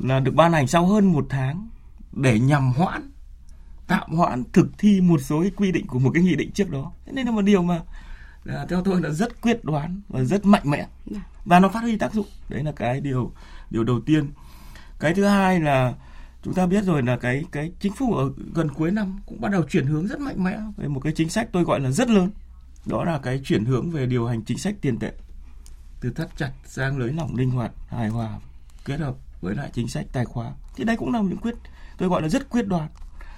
là 0.00 0.20
được 0.20 0.34
ban 0.34 0.52
hành 0.52 0.66
sau 0.66 0.86
hơn 0.86 1.12
một 1.12 1.26
tháng 1.30 1.68
để 2.12 2.38
nhằm 2.38 2.72
hoãn 2.72 3.10
tạm 3.86 4.10
hoãn 4.10 4.44
thực 4.52 4.78
thi 4.78 5.00
một 5.00 5.20
số 5.20 5.40
cái 5.42 5.50
quy 5.56 5.72
định 5.72 5.86
của 5.86 5.98
một 5.98 6.10
cái 6.14 6.22
nghị 6.22 6.34
định 6.34 6.50
trước 6.52 6.70
đó. 6.70 6.92
Thế 7.06 7.12
nên 7.12 7.26
là 7.26 7.32
một 7.32 7.42
điều 7.42 7.62
mà 7.62 7.80
là, 8.44 8.66
theo 8.68 8.82
tôi 8.84 9.00
là 9.02 9.10
rất 9.10 9.40
quyết 9.40 9.64
đoán 9.64 10.00
và 10.08 10.24
rất 10.24 10.44
mạnh 10.44 10.62
mẽ. 10.64 10.86
Và 11.44 11.60
nó 11.60 11.68
phát 11.68 11.80
huy 11.80 11.98
tác 11.98 12.12
dụng. 12.12 12.26
Đấy 12.48 12.64
là 12.64 12.72
cái 12.72 13.00
điều 13.00 13.32
điều 13.70 13.84
đầu 13.84 14.00
tiên. 14.00 14.30
Cái 15.00 15.14
thứ 15.14 15.24
hai 15.24 15.60
là 15.60 15.94
chúng 16.42 16.54
ta 16.54 16.66
biết 16.66 16.84
rồi 16.84 17.02
là 17.02 17.16
cái 17.16 17.44
cái 17.52 17.72
chính 17.80 17.92
phủ 17.92 18.14
ở 18.14 18.30
gần 18.54 18.68
cuối 18.68 18.90
năm 18.90 19.18
cũng 19.26 19.40
bắt 19.40 19.52
đầu 19.52 19.62
chuyển 19.62 19.86
hướng 19.86 20.06
rất 20.06 20.20
mạnh 20.20 20.44
mẽ 20.44 20.58
về 20.76 20.88
một 20.88 21.00
cái 21.00 21.12
chính 21.16 21.28
sách 21.28 21.48
tôi 21.52 21.64
gọi 21.64 21.80
là 21.80 21.90
rất 21.90 22.10
lớn 22.10 22.30
đó 22.88 23.04
là 23.04 23.18
cái 23.18 23.40
chuyển 23.44 23.64
hướng 23.64 23.90
về 23.90 24.06
điều 24.06 24.26
hành 24.26 24.42
chính 24.42 24.58
sách 24.58 24.74
tiền 24.80 24.98
tệ. 24.98 25.12
Từ 26.00 26.10
thắt 26.10 26.36
chặt 26.36 26.52
sang 26.64 26.98
lưới 26.98 27.12
lỏng 27.12 27.34
linh 27.34 27.50
hoạt, 27.50 27.72
hài 27.88 28.08
hòa, 28.08 28.38
kết 28.84 29.00
hợp 29.00 29.16
với 29.40 29.54
lại 29.54 29.70
chính 29.72 29.88
sách 29.88 30.06
tài 30.12 30.24
khoá. 30.24 30.52
Thì 30.76 30.84
đây 30.84 30.96
cũng 30.96 31.12
là 31.12 31.20
những 31.20 31.38
quyết, 31.38 31.54
tôi 31.98 32.08
gọi 32.08 32.22
là 32.22 32.28
rất 32.28 32.50
quyết 32.50 32.66
đoán. 32.66 32.88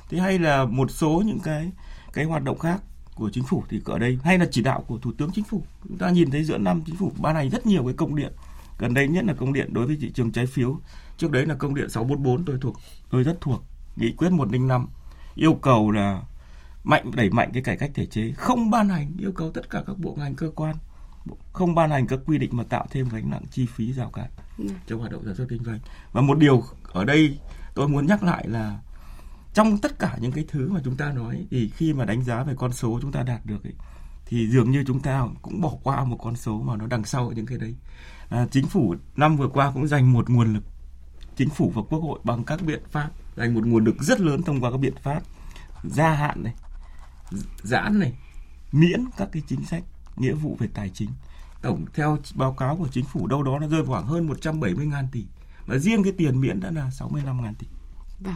Thì 0.09 0.19
hay 0.19 0.39
là 0.39 0.65
một 0.65 0.91
số 0.91 1.23
những 1.27 1.41
cái 1.41 1.73
cái 2.13 2.25
hoạt 2.25 2.43
động 2.43 2.59
khác 2.59 2.81
của 3.15 3.31
chính 3.31 3.45
phủ 3.45 3.65
thì 3.69 3.81
ở 3.85 3.99
đây, 3.99 4.19
hay 4.25 4.39
là 4.39 4.47
chỉ 4.51 4.63
đạo 4.63 4.85
của 4.87 4.99
thủ 4.99 5.13
tướng 5.19 5.31
chính 5.35 5.45
phủ. 5.45 5.63
Chúng 5.89 5.99
ta 5.99 6.11
nhìn 6.11 6.31
thấy 6.31 6.45
giữa 6.45 6.59
năm 6.59 6.83
chính 6.87 6.97
phủ 6.97 7.13
ban 7.19 7.35
hành 7.35 7.51
rất 7.51 7.67
nhiều 7.67 7.85
cái 7.85 7.95
công 7.95 8.17
điện. 8.17 8.33
Gần 8.79 8.95
đây 8.95 9.09
nhất 9.09 9.25
là 9.25 9.35
công 9.35 9.53
điện 9.53 9.75
đối 9.75 9.87
với 9.87 9.97
thị 10.01 10.13
trường 10.15 10.33
trái 10.33 10.47
phiếu. 10.47 10.81
Trước 11.17 11.31
đấy 11.31 11.47
là 11.47 11.55
công 11.55 11.75
điện 11.75 11.91
644 11.91 12.45
tôi 12.45 12.59
thuộc, 12.61 12.77
tôi 13.11 13.23
rất 13.23 13.41
thuộc, 13.41 13.65
nghị 13.97 14.13
quyết 14.17 14.31
105 14.31 14.89
yêu 15.35 15.55
cầu 15.55 15.91
là 15.91 16.23
mạnh 16.85 17.11
đẩy 17.15 17.31
mạnh 17.31 17.51
cái 17.53 17.63
cải 17.63 17.77
cách 17.77 17.91
thể 17.95 18.07
chế 18.07 18.33
không 18.37 18.71
ban 18.71 18.89
hành 18.89 19.13
yêu 19.19 19.33
cầu 19.33 19.51
tất 19.51 19.71
cả 19.71 19.83
các 19.87 19.99
bộ 19.99 20.15
ngành 20.19 20.35
cơ 20.35 20.51
quan 20.55 20.77
không 21.53 21.75
ban 21.75 21.91
hành 21.91 22.07
các 22.07 22.19
quy 22.27 22.39
định 22.39 22.51
mà 22.53 22.65
tạo 22.65 22.87
thêm 22.91 23.09
gánh 23.09 23.31
nặng 23.31 23.43
chi 23.51 23.67
phí 23.67 23.93
rào 23.93 24.11
cản 24.11 24.31
ừ. 24.59 24.65
cho 24.87 24.97
hoạt 24.97 25.13
động 25.13 25.23
sản 25.25 25.35
xuất 25.35 25.47
kinh 25.49 25.65
doanh 25.65 25.79
và 26.13 26.21
một 26.21 26.39
điều 26.39 26.63
ở 26.93 27.05
đây 27.05 27.39
tôi 27.75 27.89
muốn 27.89 28.07
nhắc 28.07 28.23
lại 28.23 28.49
là 28.49 28.79
trong 29.55 29.79
tất 29.79 29.99
cả 29.99 30.17
những 30.21 30.33
cái 30.33 30.45
thứ 30.49 30.73
mà 30.73 30.81
chúng 30.85 30.97
ta 30.97 31.13
nói 31.13 31.47
thì 31.51 31.71
khi 31.77 31.93
mà 31.93 32.05
đánh 32.05 32.25
giá 32.25 32.43
về 32.43 32.55
con 32.57 32.73
số 32.73 32.99
chúng 33.03 33.13
ta 33.13 33.23
đạt 33.23 33.47
được 33.47 33.65
ấy, 33.65 33.75
thì 34.27 34.49
dường 34.49 34.71
như 34.71 34.85
chúng 34.87 35.01
ta 35.01 35.27
cũng 35.43 35.61
bỏ 35.61 35.73
qua 35.83 36.05
một 36.05 36.17
con 36.17 36.37
số 36.37 36.63
mà 36.63 36.77
nó 36.77 36.87
đằng 36.87 37.05
sau 37.05 37.33
những 37.33 37.47
cái 37.47 37.59
đấy 37.59 37.75
à, 38.29 38.47
chính 38.51 38.67
phủ 38.67 38.95
năm 39.17 39.37
vừa 39.37 39.49
qua 39.49 39.71
cũng 39.75 39.87
dành 39.87 40.13
một 40.13 40.31
nguồn 40.31 40.55
lực 40.55 40.63
chính 41.37 41.49
phủ 41.49 41.73
và 41.75 41.83
quốc 41.83 41.99
hội 41.99 42.21
bằng 42.25 42.45
các 42.45 42.63
biện 42.63 42.83
pháp 42.91 43.11
dành 43.37 43.55
một 43.55 43.67
nguồn 43.67 43.85
lực 43.85 44.03
rất 44.03 44.21
lớn 44.21 44.43
thông 44.43 44.61
qua 44.61 44.71
các 44.71 44.81
biện 44.81 44.95
pháp 45.03 45.23
gia 45.85 46.11
hạn 46.11 46.43
này 46.43 46.55
giãn 47.63 47.99
này 47.99 48.13
miễn 48.73 49.05
các 49.17 49.29
cái 49.33 49.43
chính 49.49 49.65
sách 49.65 49.83
nghĩa 50.17 50.35
vụ 50.35 50.57
về 50.61 50.69
tài 50.75 50.91
chính 50.95 51.11
tổng 51.63 51.85
theo 51.95 52.19
báo 52.35 52.53
cáo 52.53 52.77
của 52.77 52.89
chính 52.93 53.05
phủ 53.05 53.27
đâu 53.27 53.43
đó 53.43 53.59
nó 53.59 53.69
rơi 53.69 53.85
khoảng 53.87 54.07
hơn 54.07 54.27
170 54.27 54.87
ngàn 54.87 55.09
tỷ 55.13 55.25
và 55.67 55.79
riêng 55.79 56.03
cái 56.03 56.13
tiền 56.13 56.41
miễn 56.41 56.61
đã 56.61 56.71
là 56.71 56.91
65 56.91 57.43
ngàn 57.43 57.55
tỷ. 57.55 57.67
Vâng. 58.21 58.35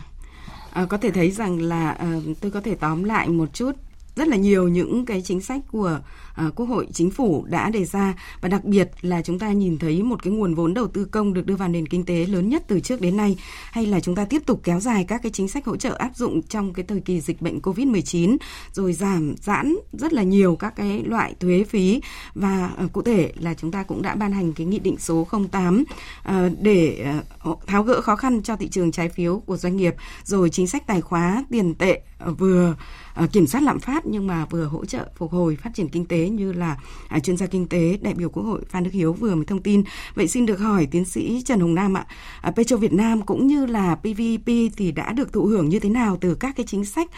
À, 0.72 0.87
có 0.87 0.98
thể 0.98 1.11
thấy 1.11 1.30
rằng 1.30 1.61
là 1.62 1.90
à, 1.90 2.20
tôi 2.40 2.50
có 2.50 2.61
thể 2.61 2.74
tóm 2.74 3.04
lại 3.04 3.28
một 3.28 3.54
chút 3.54 3.72
rất 4.16 4.28
là 4.28 4.37
nhiều 4.37 4.68
những 4.68 5.07
cái 5.07 5.22
chính 5.22 5.40
sách 5.40 5.61
của 5.72 6.00
à, 6.35 6.51
Quốc 6.57 6.66
hội, 6.66 6.87
Chính 6.92 7.11
phủ 7.11 7.44
đã 7.49 7.70
đề 7.70 7.85
ra. 7.85 8.14
Và 8.40 8.49
đặc 8.49 8.64
biệt 8.64 8.90
là 9.01 9.23
chúng 9.23 9.38
ta 9.38 9.53
nhìn 9.53 9.79
thấy 9.79 10.03
một 10.03 10.23
cái 10.23 10.33
nguồn 10.33 10.55
vốn 10.55 10.75
đầu 10.75 10.87
tư 10.88 11.05
công 11.05 11.35
được 11.35 11.47
đưa 11.47 11.57
vào 11.57 11.68
nền 11.68 11.88
kinh 11.88 12.05
tế 12.05 12.27
lớn 12.27 12.49
nhất 12.49 12.64
từ 12.66 12.81
trước 12.81 13.01
đến 13.01 13.16
nay 13.16 13.37
hay 13.70 13.87
là 13.87 14.01
chúng 14.01 14.14
ta 14.14 14.25
tiếp 14.25 14.42
tục 14.47 14.61
kéo 14.64 14.81
dài 14.81 15.05
các 15.05 15.23
cái 15.23 15.33
chính 15.33 15.49
sách 15.49 15.64
hỗ 15.64 15.77
trợ 15.77 15.94
áp 15.94 16.16
dụng 16.16 16.42
trong 16.42 16.73
cái 16.73 16.85
thời 16.88 17.01
kỳ 17.01 17.20
dịch 17.20 17.42
bệnh 17.42 17.59
Covid-19 17.59 18.37
rồi 18.73 18.92
giảm 18.92 19.35
giãn 19.42 19.77
rất 19.92 20.12
là 20.12 20.23
nhiều 20.23 20.57
các 20.57 20.77
cái 20.77 21.03
loại 21.05 21.35
thuế 21.40 21.64
phí. 21.64 22.01
Và 22.35 22.70
à, 22.77 22.87
cụ 22.92 23.03
thể 23.03 23.33
là 23.38 23.55
chúng 23.55 23.70
ta 23.70 23.83
cũng 23.83 24.03
đã 24.03 24.14
ban 24.14 24.33
hành 24.33 24.53
cái 24.53 24.66
nghị 24.66 24.79
định 24.79 24.97
số 24.99 25.27
08 25.51 25.85
à, 26.23 26.51
để 26.61 27.05
à, 27.05 27.23
tháo 27.66 27.83
gỡ 27.83 28.01
khó 28.01 28.16
khăn 28.16 28.42
cho 28.42 28.57
thị 28.57 28.68
trường 28.68 28.92
trái 28.92 29.09
phiếu 29.09 29.42
của 29.47 29.57
doanh 29.57 29.77
nghiệp 29.77 29.94
rồi 30.25 30.51
chính 30.51 30.66
sách 30.66 30.87
tài 30.87 31.01
khóa 31.01 31.44
tiền 31.51 31.75
tệ 31.75 32.01
vừa 32.38 32.75
À, 33.14 33.27
kiểm 33.33 33.46
soát 33.46 33.61
lạm 33.61 33.81
phát 33.81 34.07
nhưng 34.07 34.27
mà 34.27 34.44
vừa 34.44 34.64
hỗ 34.64 34.85
trợ 34.85 35.09
phục 35.16 35.33
hồi 35.33 35.57
phát 35.57 35.70
triển 35.74 35.88
kinh 35.88 36.07
tế 36.07 36.29
như 36.29 36.53
là 36.53 36.79
à, 37.09 37.18
chuyên 37.20 37.37
gia 37.37 37.46
kinh 37.46 37.68
tế 37.68 37.98
đại 38.03 38.14
biểu 38.14 38.29
Quốc 38.29 38.42
hội 38.42 38.62
Phan 38.68 38.85
Đức 38.85 38.90
Hiếu 38.92 39.12
vừa 39.12 39.35
mới 39.35 39.44
thông 39.44 39.62
tin. 39.62 39.85
Vậy 40.14 40.29
xin 40.29 40.46
được 40.46 40.59
hỏi 40.59 40.88
tiến 40.90 41.05
sĩ 41.05 41.42
Trần 41.46 41.61
Hồng 41.61 41.74
Nam 41.74 41.96
ạ, 41.96 42.07
à, 42.40 42.50
Petro 42.50 42.77
Việt 42.77 42.92
Nam 42.92 43.22
cũng 43.22 43.46
như 43.46 43.66
là 43.66 43.94
PVP 43.94 44.46
thì 44.77 44.92
đã 44.92 45.12
được 45.12 45.33
thụ 45.33 45.46
hưởng 45.46 45.68
như 45.68 45.81
thế 45.81 45.88
nào 45.88 46.18
từ 46.20 46.35
các 46.35 46.57
cái 46.57 46.66
chính 46.68 46.85
sách 46.85 47.11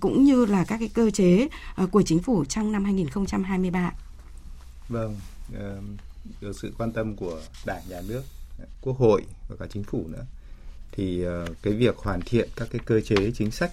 cũng 0.00 0.24
như 0.24 0.44
là 0.46 0.64
các 0.64 0.78
cái 0.78 0.90
cơ 0.94 1.10
chế 1.10 1.48
của 1.90 2.02
chính 2.02 2.22
phủ 2.22 2.44
trong 2.44 2.72
năm 2.72 2.84
2023? 2.84 3.92
Vâng, 4.88 5.16
được 6.40 6.52
sự 6.62 6.72
quan 6.78 6.92
tâm 6.92 7.16
của 7.16 7.40
Đảng, 7.66 7.82
Nhà 7.88 8.00
nước, 8.08 8.22
Quốc 8.80 8.98
hội 8.98 9.22
và 9.48 9.56
cả 9.58 9.66
chính 9.70 9.84
phủ 9.84 10.04
nữa 10.08 10.24
thì 10.96 11.22
ờ, 11.22 11.46
cái 11.62 11.72
việc 11.72 11.96
hoàn 11.96 12.20
thiện 12.20 12.48
các 12.56 12.68
cái 12.70 12.80
cơ 12.84 13.00
chế 13.00 13.30
chính 13.34 13.50
sách 13.50 13.70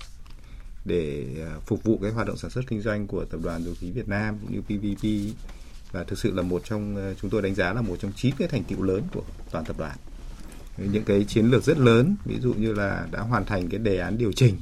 để 0.86 1.26
à, 1.40 1.60
phục 1.66 1.84
vụ 1.84 2.00
cái 2.02 2.12
hoạt 2.12 2.28
động 2.28 2.38
sản 2.38 2.52
xuất 2.52 2.68
kinh 2.68 2.82
doanh 2.82 3.08
của 3.08 3.26
tập 3.26 3.40
đoàn 3.44 3.64
dầu 3.64 3.74
khí 3.80 3.92
Việt 3.92 4.08
Nam 4.08 4.38
cũng 4.42 4.52
như 4.52 4.62
PVP 4.62 5.36
và 5.92 6.04
thực 6.04 6.20
sự 6.20 6.32
là 6.32 6.42
một 6.42 6.62
trong 6.66 6.98
à, 6.98 7.14
chúng 7.22 7.30
tôi 7.30 7.42
đánh 7.42 7.56
giá 7.56 7.74
là 7.74 7.82
một 7.82 7.96
trong 8.00 8.12
chín 8.16 8.36
cái 8.38 8.48
thành 8.48 8.64
tựu 8.64 8.82
lớn 8.82 9.04
của 9.14 9.24
toàn 9.52 9.66
tập 9.66 9.76
đoàn. 9.80 9.98
Những 10.78 11.04
cái 11.04 11.24
chiến 11.24 11.46
lược 11.46 11.64
rất 11.64 11.78
lớn 11.78 12.16
ví 12.26 12.40
dụ 12.40 12.54
như 12.54 12.74
là 12.74 13.08
đã 13.12 13.22
hoàn 13.22 13.46
thành 13.46 13.70
cái 13.70 13.80
đề 13.80 13.98
án 13.98 14.18
điều 14.18 14.32
chỉnh 14.32 14.58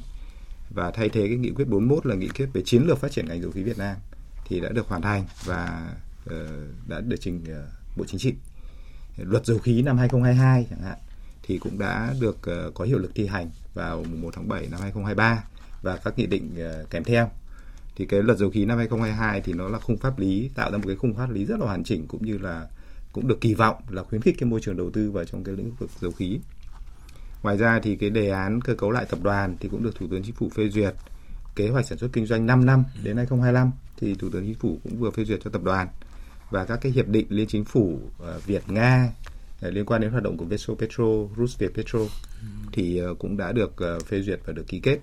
và 0.69 0.91
thay 0.91 1.09
thế 1.09 1.27
cái 1.27 1.37
nghị 1.37 1.51
quyết 1.51 1.67
41 1.67 2.05
là 2.05 2.15
nghị 2.15 2.27
quyết 2.27 2.49
về 2.53 2.61
chiến 2.65 2.83
lược 2.83 2.99
phát 2.99 3.11
triển 3.11 3.27
ngành 3.27 3.41
dầu 3.41 3.51
khí 3.51 3.63
Việt 3.63 3.77
Nam 3.77 3.95
thì 4.45 4.59
đã 4.59 4.69
được 4.69 4.87
hoàn 4.87 5.01
thành 5.01 5.25
và 5.45 5.93
uh, 6.25 6.31
đã 6.87 7.01
được 7.01 7.17
trình 7.19 7.43
uh, 7.43 7.97
Bộ 7.97 8.05
Chính 8.07 8.19
trị. 8.19 8.33
Luật 9.17 9.45
dầu 9.45 9.57
khí 9.57 9.81
năm 9.81 9.97
2022 9.97 10.67
chẳng 10.69 10.81
hạn 10.81 10.97
thì 11.43 11.57
cũng 11.57 11.79
đã 11.79 12.13
được 12.19 12.37
uh, 12.67 12.73
có 12.73 12.85
hiệu 12.85 12.99
lực 12.99 13.11
thi 13.15 13.27
hành 13.27 13.49
vào 13.73 13.97
mùng 13.97 14.21
1 14.21 14.29
tháng 14.33 14.47
7 14.47 14.67
năm 14.71 14.81
2023 14.81 15.43
và 15.81 15.97
các 15.97 16.17
nghị 16.17 16.25
định 16.25 16.55
ờ, 16.57 16.85
kèm 16.89 17.03
theo. 17.03 17.29
Thì 17.95 18.05
cái 18.05 18.23
luật 18.23 18.37
dầu 18.37 18.49
khí 18.49 18.65
năm 18.65 18.77
2022 18.77 19.41
thì 19.41 19.53
nó 19.53 19.69
là 19.69 19.79
khung 19.79 19.97
pháp 19.97 20.19
lý 20.19 20.49
tạo 20.55 20.71
ra 20.71 20.77
một 20.77 20.83
cái 20.87 20.95
khung 20.95 21.15
pháp 21.15 21.29
lý 21.29 21.45
rất 21.45 21.59
là 21.59 21.65
hoàn 21.65 21.83
chỉnh 21.83 22.07
cũng 22.07 22.25
như 22.25 22.37
là 22.37 22.67
cũng 23.13 23.27
được 23.27 23.41
kỳ 23.41 23.53
vọng 23.53 23.75
là 23.89 24.03
khuyến 24.03 24.21
khích 24.21 24.35
cái 24.39 24.49
môi 24.49 24.61
trường 24.61 24.77
đầu 24.77 24.89
tư 24.91 25.11
vào 25.11 25.25
trong 25.25 25.43
cái 25.43 25.55
lĩnh 25.55 25.71
vực 25.79 25.89
dầu 26.01 26.11
khí. 26.11 26.39
Ngoài 27.43 27.57
ra 27.57 27.79
thì 27.83 27.95
cái 27.95 28.09
đề 28.09 28.29
án 28.29 28.61
cơ 28.61 28.75
cấu 28.75 28.91
lại 28.91 29.05
tập 29.09 29.19
đoàn 29.23 29.55
thì 29.59 29.69
cũng 29.69 29.83
được 29.83 29.95
Thủ 29.95 30.07
tướng 30.11 30.23
Chính 30.23 30.35
phủ 30.35 30.49
phê 30.49 30.69
duyệt. 30.69 30.93
Kế 31.55 31.69
hoạch 31.69 31.85
sản 31.85 31.97
xuất 31.97 32.09
kinh 32.13 32.25
doanh 32.25 32.45
5 32.45 32.65
năm 32.65 32.83
đến 33.03 33.17
2025 33.17 33.71
thì 33.97 34.15
Thủ 34.15 34.29
tướng 34.29 34.45
Chính 34.45 34.55
phủ 34.55 34.79
cũng 34.83 34.99
vừa 34.99 35.11
phê 35.11 35.25
duyệt 35.25 35.39
cho 35.43 35.49
tập 35.49 35.63
đoàn 35.63 35.87
và 36.49 36.65
các 36.65 36.79
cái 36.81 36.91
hiệp 36.91 37.07
định 37.07 37.25
liên 37.29 37.47
chính 37.47 37.65
phủ 37.65 37.99
ờ, 38.19 38.39
Việt 38.45 38.63
Nga 38.67 39.09
ờ, 39.61 39.71
liên 39.71 39.85
quan 39.85 40.01
đến 40.01 40.11
hoạt 40.11 40.23
động 40.23 40.37
của 40.37 40.45
Petro 40.49 40.73
Petro, 40.73 41.05
Rusviet 41.37 41.71
Petro 41.75 41.99
thì 42.73 43.01
cũng 43.19 43.37
đã 43.37 43.51
được 43.51 43.75
phê 44.07 44.21
duyệt 44.21 44.39
và 44.45 44.53
được 44.53 44.67
ký 44.67 44.79
kết. 44.79 44.99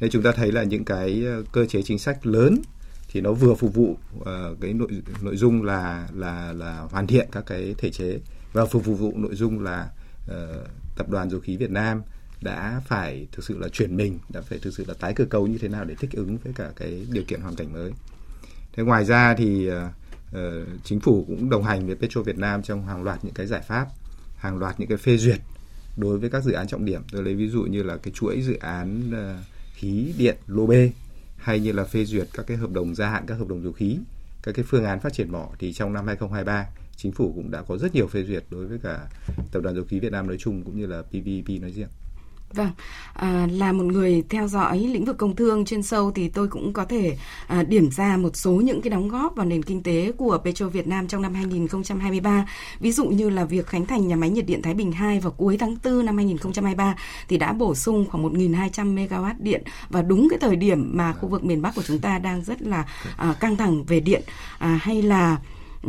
Nên 0.00 0.10
chúng 0.10 0.22
ta 0.22 0.32
thấy 0.32 0.52
là 0.52 0.62
những 0.62 0.84
cái 0.84 1.24
ờ, 1.26 1.42
cơ 1.52 1.66
chế 1.66 1.82
chính 1.82 1.98
sách 1.98 2.26
lớn 2.26 2.62
thì 3.08 3.20
nó 3.20 3.32
vừa 3.32 3.54
phục 3.54 3.74
vụ 3.74 3.96
uh, 4.20 4.26
cái 4.60 4.72
nội 4.72 4.88
nội 5.22 5.36
dung 5.36 5.62
là 5.62 6.08
là 6.14 6.52
là 6.52 6.86
hoàn 6.90 7.06
thiện 7.06 7.28
các 7.32 7.44
cái 7.46 7.74
thể 7.78 7.90
chế 7.90 8.18
và 8.52 8.66
phục 8.66 8.84
vụ 8.84 9.12
nội 9.16 9.34
dung 9.34 9.60
là 9.60 9.90
uh, 10.24 10.66
tập 10.96 11.08
đoàn 11.08 11.30
dầu 11.30 11.40
khí 11.40 11.56
Việt 11.56 11.70
Nam 11.70 12.02
đã 12.42 12.80
phải 12.86 13.26
thực 13.32 13.44
sự 13.44 13.58
là 13.58 13.68
chuyển 13.68 13.96
mình, 13.96 14.18
đã 14.28 14.40
phải 14.40 14.58
thực 14.58 14.74
sự 14.74 14.84
là 14.88 14.94
tái 14.94 15.14
cơ 15.14 15.24
cấu 15.24 15.46
như 15.46 15.58
thế 15.58 15.68
nào 15.68 15.84
để 15.84 15.94
thích 15.94 16.10
ứng 16.12 16.38
với 16.44 16.52
cả 16.56 16.70
cái 16.76 17.06
điều 17.12 17.24
kiện 17.24 17.40
hoàn 17.40 17.56
cảnh 17.56 17.72
mới. 17.72 17.92
Thế 18.72 18.82
ngoài 18.82 19.04
ra 19.04 19.34
thì 19.34 19.70
uh, 19.70 20.36
chính 20.84 21.00
phủ 21.00 21.24
cũng 21.28 21.50
đồng 21.50 21.64
hành 21.64 21.86
với 21.86 21.96
Petro 21.96 22.22
Việt 22.22 22.38
Nam 22.38 22.62
trong 22.62 22.86
hàng 22.86 23.02
loạt 23.02 23.24
những 23.24 23.34
cái 23.34 23.46
giải 23.46 23.62
pháp, 23.68 23.86
hàng 24.36 24.58
loạt 24.58 24.80
những 24.80 24.88
cái 24.88 24.98
phê 24.98 25.16
duyệt 25.16 25.40
đối 25.96 26.18
với 26.18 26.30
các 26.30 26.44
dự 26.44 26.52
án 26.52 26.66
trọng 26.66 26.84
điểm. 26.84 27.02
Tôi 27.12 27.22
lấy 27.22 27.34
ví 27.34 27.48
dụ 27.48 27.62
như 27.62 27.82
là 27.82 27.96
cái 27.96 28.12
chuỗi 28.16 28.42
dự 28.42 28.54
án 28.54 29.10
uh, 29.10 29.44
khí 29.80 30.14
điện 30.18 30.36
lô 30.46 30.66
B 30.66 30.72
hay 31.36 31.60
như 31.60 31.72
là 31.72 31.84
phê 31.84 32.04
duyệt 32.04 32.28
các 32.34 32.46
cái 32.46 32.56
hợp 32.56 32.70
đồng 32.72 32.94
gia 32.94 33.08
hạn 33.08 33.24
các 33.26 33.34
hợp 33.34 33.48
đồng 33.48 33.62
dầu 33.62 33.72
khí, 33.72 33.98
các 34.42 34.54
cái 34.54 34.64
phương 34.68 34.84
án 34.84 35.00
phát 35.00 35.12
triển 35.12 35.32
mỏ 35.32 35.48
thì 35.58 35.72
trong 35.72 35.92
năm 35.92 36.06
2023 36.06 36.66
chính 36.96 37.12
phủ 37.12 37.32
cũng 37.36 37.50
đã 37.50 37.62
có 37.62 37.78
rất 37.78 37.94
nhiều 37.94 38.06
phê 38.06 38.24
duyệt 38.24 38.44
đối 38.50 38.66
với 38.66 38.78
cả 38.82 39.08
tập 39.52 39.60
đoàn 39.62 39.74
dầu 39.74 39.84
khí 39.84 40.00
Việt 40.00 40.12
Nam 40.12 40.26
nói 40.26 40.36
chung 40.40 40.62
cũng 40.64 40.80
như 40.80 40.86
là 40.86 41.02
PVP 41.02 41.62
nói 41.62 41.72
riêng. 41.72 41.88
Vâng, 42.54 42.70
à, 43.14 43.48
là 43.52 43.72
một 43.72 43.84
người 43.84 44.24
theo 44.28 44.48
dõi 44.48 44.78
lĩnh 44.78 45.04
vực 45.04 45.18
công 45.18 45.36
thương 45.36 45.64
chuyên 45.64 45.82
sâu 45.82 46.10
thì 46.10 46.28
tôi 46.28 46.48
cũng 46.48 46.72
có 46.72 46.84
thể 46.84 47.16
à, 47.46 47.62
điểm 47.62 47.90
ra 47.90 48.16
một 48.16 48.36
số 48.36 48.52
những 48.52 48.82
cái 48.82 48.90
đóng 48.90 49.08
góp 49.08 49.36
vào 49.36 49.46
nền 49.46 49.62
kinh 49.62 49.82
tế 49.82 50.12
của 50.16 50.38
Petro 50.44 50.68
Việt 50.68 50.86
Nam 50.86 51.08
trong 51.08 51.22
năm 51.22 51.34
2023. 51.34 52.48
Ví 52.80 52.92
dụ 52.92 53.06
như 53.06 53.30
là 53.30 53.44
việc 53.44 53.66
khánh 53.66 53.86
thành 53.86 54.08
nhà 54.08 54.16
máy 54.16 54.30
nhiệt 54.30 54.46
điện 54.46 54.62
Thái 54.62 54.74
Bình 54.74 54.92
2 54.92 55.20
vào 55.20 55.32
cuối 55.32 55.56
tháng 55.58 55.76
4 55.84 56.06
năm 56.06 56.16
2023 56.16 56.94
thì 57.28 57.36
đã 57.36 57.52
bổ 57.52 57.74
sung 57.74 58.06
khoảng 58.10 58.24
1.200 58.24 58.94
MW 58.94 59.34
điện 59.38 59.62
và 59.88 60.02
đúng 60.02 60.28
cái 60.30 60.38
thời 60.38 60.56
điểm 60.56 60.90
mà 60.96 61.12
khu 61.12 61.28
vực 61.28 61.44
miền 61.44 61.62
Bắc 61.62 61.74
của 61.74 61.82
chúng 61.82 61.98
ta 61.98 62.18
đang 62.18 62.44
rất 62.44 62.62
là 62.62 62.84
à, 63.16 63.34
căng 63.40 63.56
thẳng 63.56 63.84
về 63.84 64.00
điện 64.00 64.22
à, 64.58 64.78
hay 64.82 65.02
là 65.02 65.38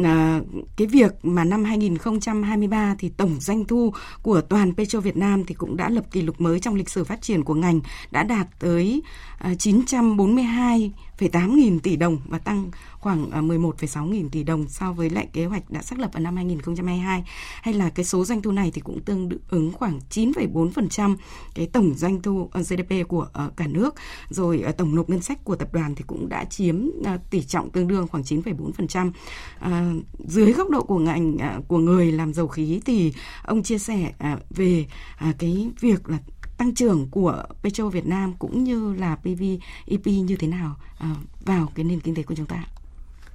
à, 0.03 0.41
cái 0.77 0.87
việc 0.87 1.11
mà 1.23 1.43
năm 1.43 1.63
2023 1.63 2.95
thì 2.99 3.09
tổng 3.09 3.39
doanh 3.39 3.65
thu 3.65 3.93
của 4.21 4.41
toàn 4.41 4.75
Petro 4.75 4.99
Việt 4.99 5.17
Nam 5.17 5.45
thì 5.45 5.55
cũng 5.55 5.77
đã 5.77 5.89
lập 5.89 6.05
kỷ 6.11 6.21
lục 6.21 6.41
mới 6.41 6.59
trong 6.59 6.75
lịch 6.75 6.89
sử 6.89 7.03
phát 7.03 7.21
triển 7.21 7.43
của 7.43 7.53
ngành 7.53 7.79
đã 8.11 8.23
đạt 8.23 8.47
tới 8.59 9.01
à, 9.37 9.53
942,8 9.53 11.55
nghìn 11.55 11.79
tỷ 11.79 11.95
đồng 11.95 12.17
và 12.27 12.39
tăng 12.39 12.71
khoảng 13.01 13.31
à, 13.31 13.41
11,6 13.41 14.05
nghìn 14.05 14.29
tỷ 14.29 14.43
đồng 14.43 14.67
so 14.67 14.93
với 14.93 15.09
lại 15.09 15.27
kế 15.33 15.45
hoạch 15.45 15.71
đã 15.71 15.81
xác 15.81 15.99
lập 15.99 16.09
vào 16.13 16.23
năm 16.23 16.35
2022 16.35 17.23
hay 17.61 17.73
là 17.73 17.89
cái 17.89 18.05
số 18.05 18.25
doanh 18.25 18.41
thu 18.41 18.51
này 18.51 18.71
thì 18.73 18.81
cũng 18.81 18.99
tương 19.01 19.29
ứng 19.49 19.71
khoảng 19.71 19.99
9,4% 20.09 21.15
cái 21.55 21.67
tổng 21.73 21.93
doanh 21.95 22.21
thu 22.21 22.49
ờ, 22.51 22.61
GDP 22.61 23.07
của 23.07 23.27
ờ, 23.33 23.51
cả 23.55 23.67
nước. 23.67 23.95
Rồi 24.29 24.61
ờ, 24.61 24.71
tổng 24.71 24.95
nộp 24.95 25.09
ngân 25.09 25.21
sách 25.21 25.43
của 25.43 25.55
tập 25.55 25.73
đoàn 25.73 25.95
thì 25.95 26.03
cũng 26.07 26.29
đã 26.29 26.45
chiếm 26.45 26.89
tỷ 27.29 27.43
trọng 27.43 27.69
tương 27.69 27.87
đương 27.87 28.07
khoảng 28.07 28.23
9,4% 28.23 29.11
à, 29.59 29.93
dưới 30.19 30.53
góc 30.53 30.69
độ 30.69 30.83
của 30.83 30.99
ngành 30.99 31.37
à, 31.37 31.59
của 31.67 31.77
người 31.77 32.11
làm 32.11 32.33
dầu 32.33 32.47
khí 32.47 32.81
thì 32.85 33.13
ông 33.43 33.63
chia 33.63 33.77
sẻ 33.77 34.13
à, 34.17 34.37
về 34.49 34.85
cái 35.39 35.71
việc 35.79 36.09
là 36.09 36.17
tăng 36.57 36.75
trưởng 36.75 37.07
của 37.11 37.43
Petro 37.63 37.89
Việt 37.89 38.05
Nam 38.05 38.33
cũng 38.39 38.63
như 38.63 38.93
là 38.93 39.15
PVEP 39.15 40.05
như 40.05 40.35
thế 40.39 40.47
nào 40.47 40.75
vào 41.45 41.71
cái 41.75 41.83
nền 41.85 41.99
kinh 41.99 42.15
tế 42.15 42.23
của 42.23 42.35
chúng 42.35 42.45
ta? 42.45 42.63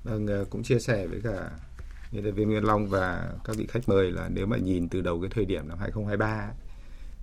Vâng, 0.07 0.45
cũng 0.51 0.63
chia 0.63 0.79
sẻ 0.79 1.07
với 1.07 1.21
cả 1.25 1.51
như 2.13 2.21
là 2.21 2.31
viên 2.31 2.49
Nguyên 2.49 2.65
Long 2.65 2.87
và 2.87 3.33
các 3.45 3.57
vị 3.57 3.67
khách 3.69 3.89
mời 3.89 4.11
là 4.11 4.29
nếu 4.29 4.47
mà 4.47 4.57
nhìn 4.57 4.89
từ 4.89 5.01
đầu 5.01 5.21
cái 5.21 5.31
thời 5.35 5.45
điểm 5.45 5.69
năm 5.69 5.79
2023 5.79 6.51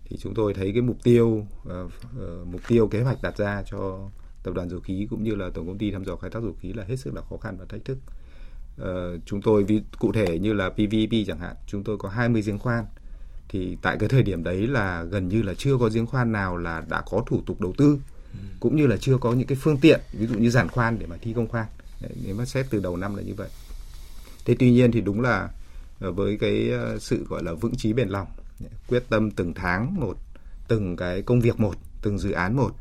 thì 0.05 0.17
chúng 0.17 0.33
tôi 0.33 0.53
thấy 0.53 0.71
cái 0.73 0.81
mục 0.81 0.97
tiêu 1.03 1.27
uh, 1.27 1.71
uh, 1.71 2.47
mục 2.47 2.61
tiêu 2.67 2.87
kế 2.87 3.01
hoạch 3.01 3.21
đặt 3.21 3.37
ra 3.37 3.63
cho 3.71 4.09
tập 4.43 4.53
đoàn 4.53 4.69
dầu 4.69 4.79
khí 4.79 5.07
cũng 5.09 5.23
như 5.23 5.35
là 5.35 5.49
tổng 5.53 5.67
công 5.67 5.77
ty 5.77 5.91
thăm 5.91 6.05
dò 6.05 6.15
khai 6.15 6.29
thác 6.31 6.43
dầu 6.43 6.55
khí 6.59 6.73
là 6.73 6.83
hết 6.83 6.95
sức 6.95 7.13
là 7.15 7.21
khó 7.29 7.37
khăn 7.37 7.57
và 7.59 7.65
thách 7.69 7.85
thức. 7.85 7.97
Uh, 8.81 9.21
chúng 9.25 9.41
tôi 9.41 9.63
ví 9.63 9.81
cụ 9.99 10.11
thể 10.11 10.39
như 10.39 10.53
là 10.53 10.69
PVP 10.69 11.27
chẳng 11.27 11.39
hạn, 11.39 11.55
chúng 11.67 11.83
tôi 11.83 11.97
có 11.97 12.09
20 12.09 12.41
giếng 12.41 12.59
khoan 12.59 12.85
thì 13.49 13.77
tại 13.81 13.97
cái 13.99 14.09
thời 14.09 14.23
điểm 14.23 14.43
đấy 14.43 14.67
là 14.67 15.03
gần 15.03 15.27
như 15.27 15.41
là 15.41 15.53
chưa 15.53 15.77
có 15.77 15.89
giếng 15.93 16.05
khoan 16.05 16.31
nào 16.31 16.57
là 16.57 16.83
đã 16.89 17.03
có 17.11 17.23
thủ 17.27 17.41
tục 17.45 17.61
đầu 17.61 17.73
tư 17.77 17.99
ừ. 18.33 18.39
cũng 18.59 18.75
như 18.75 18.87
là 18.87 18.97
chưa 18.97 19.17
có 19.17 19.33
những 19.33 19.47
cái 19.47 19.57
phương 19.61 19.77
tiện 19.77 20.01
ví 20.13 20.27
dụ 20.27 20.39
như 20.39 20.49
giàn 20.49 20.69
khoan 20.69 20.99
để 20.99 21.05
mà 21.05 21.17
thi 21.21 21.33
công 21.33 21.47
khoan 21.47 21.65
nếu 22.25 22.35
mà 22.35 22.45
xét 22.45 22.65
từ 22.69 22.79
đầu 22.79 22.97
năm 22.97 23.15
là 23.15 23.21
như 23.21 23.33
vậy 23.33 23.49
thế 24.45 24.55
tuy 24.59 24.71
nhiên 24.71 24.91
thì 24.91 25.01
đúng 25.01 25.21
là 25.21 25.49
ờ, 25.99 26.11
với 26.11 26.37
cái 26.37 26.69
ờ, 26.69 26.99
sự 26.99 27.25
gọi 27.29 27.43
là 27.43 27.53
vững 27.53 27.75
chí 27.75 27.93
bền 27.93 28.09
lòng, 28.09 28.27
quyết 28.87 29.03
tâm 29.09 29.31
từng 29.31 29.53
tháng 29.53 29.99
một, 29.99 30.17
từng 30.67 30.95
cái 30.95 31.21
công 31.21 31.41
việc 31.41 31.59
một, 31.59 31.75
từng 32.01 32.19
dự 32.19 32.31
án 32.31 32.55
một, 32.55 32.71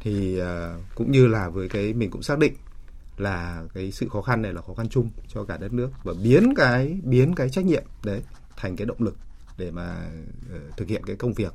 thì 0.00 0.38
ờ, 0.38 0.78
cũng 0.94 1.12
như 1.12 1.26
là 1.26 1.48
với 1.48 1.68
cái 1.68 1.92
mình 1.92 2.10
cũng 2.10 2.22
xác 2.22 2.38
định 2.38 2.54
là 3.16 3.64
cái 3.74 3.92
sự 3.92 4.08
khó 4.08 4.22
khăn 4.22 4.42
này 4.42 4.52
là 4.52 4.62
khó 4.62 4.74
khăn 4.74 4.88
chung 4.88 5.10
cho 5.28 5.44
cả 5.44 5.56
đất 5.56 5.72
nước 5.72 5.90
và 6.04 6.14
biến 6.22 6.54
cái 6.56 6.98
biến 7.02 7.34
cái 7.34 7.48
trách 7.48 7.64
nhiệm 7.64 7.84
đấy 8.04 8.22
thành 8.56 8.76
cái 8.76 8.86
động 8.86 9.02
lực 9.02 9.16
để 9.58 9.70
mà 9.70 9.96
thực 10.76 10.88
hiện 10.88 11.02
cái 11.06 11.16
công 11.16 11.32
việc, 11.32 11.52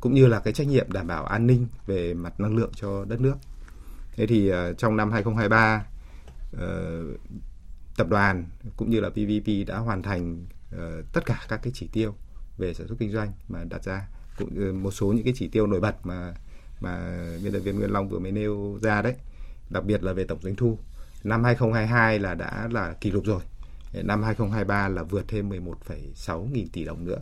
cũng 0.00 0.14
như 0.14 0.26
là 0.26 0.40
cái 0.40 0.52
trách 0.52 0.66
nhiệm 0.66 0.92
đảm 0.92 1.06
bảo 1.06 1.24
an 1.24 1.46
ninh 1.46 1.66
về 1.86 2.14
mặt 2.14 2.40
năng 2.40 2.56
lượng 2.56 2.70
cho 2.74 3.04
đất 3.04 3.20
nước. 3.20 3.34
Thế 4.16 4.26
thì 4.26 4.52
trong 4.78 4.96
năm 4.96 5.12
2023 5.12 5.84
Ờ, 6.52 7.02
tập 7.96 8.08
đoàn 8.08 8.44
cũng 8.76 8.90
như 8.90 9.00
là 9.00 9.10
PVP 9.10 9.66
đã 9.66 9.78
hoàn 9.78 10.02
thành 10.02 10.46
uh, 10.74 10.80
tất 11.12 11.26
cả 11.26 11.40
các 11.48 11.60
cái 11.62 11.72
chỉ 11.76 11.88
tiêu 11.92 12.14
về 12.58 12.74
sản 12.74 12.88
xuất 12.88 12.96
kinh 12.98 13.12
doanh 13.12 13.32
mà 13.48 13.64
đặt 13.64 13.84
ra 13.84 14.08
cũng 14.38 14.70
uh, 14.70 14.74
một 14.74 14.90
số 14.90 15.06
những 15.12 15.24
cái 15.24 15.32
chỉ 15.36 15.48
tiêu 15.48 15.66
nổi 15.66 15.80
bật 15.80 16.06
mà 16.06 16.34
mà 16.80 17.20
biên 17.42 17.52
tập 17.52 17.58
viên 17.58 17.78
Nguyên 17.78 17.90
Long 17.90 18.08
vừa 18.08 18.18
mới 18.18 18.32
nêu 18.32 18.78
ra 18.82 19.02
đấy 19.02 19.14
đặc 19.70 19.84
biệt 19.84 20.02
là 20.02 20.12
về 20.12 20.24
tổng 20.24 20.38
doanh 20.42 20.56
thu 20.56 20.78
năm 21.24 21.44
2022 21.44 22.18
là 22.18 22.34
đã 22.34 22.68
là 22.72 22.92
kỷ 22.92 23.10
lục 23.10 23.24
rồi. 23.24 23.40
Ờ, 23.94 24.02
năm 24.02 24.22
2023 24.22 24.88
là 24.88 25.02
vượt 25.02 25.24
thêm 25.28 25.48
11,6 25.48 26.48
nghìn 26.52 26.68
tỷ 26.68 26.84
đồng 26.84 27.04
nữa. 27.04 27.18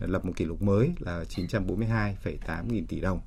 Lập 0.00 0.24
một 0.24 0.32
kỷ 0.36 0.44
lục 0.44 0.62
mới 0.62 0.90
là 0.98 1.24
942,8 1.28 2.68
nghìn 2.68 2.86
tỷ 2.86 3.00
đồng. 3.00 3.20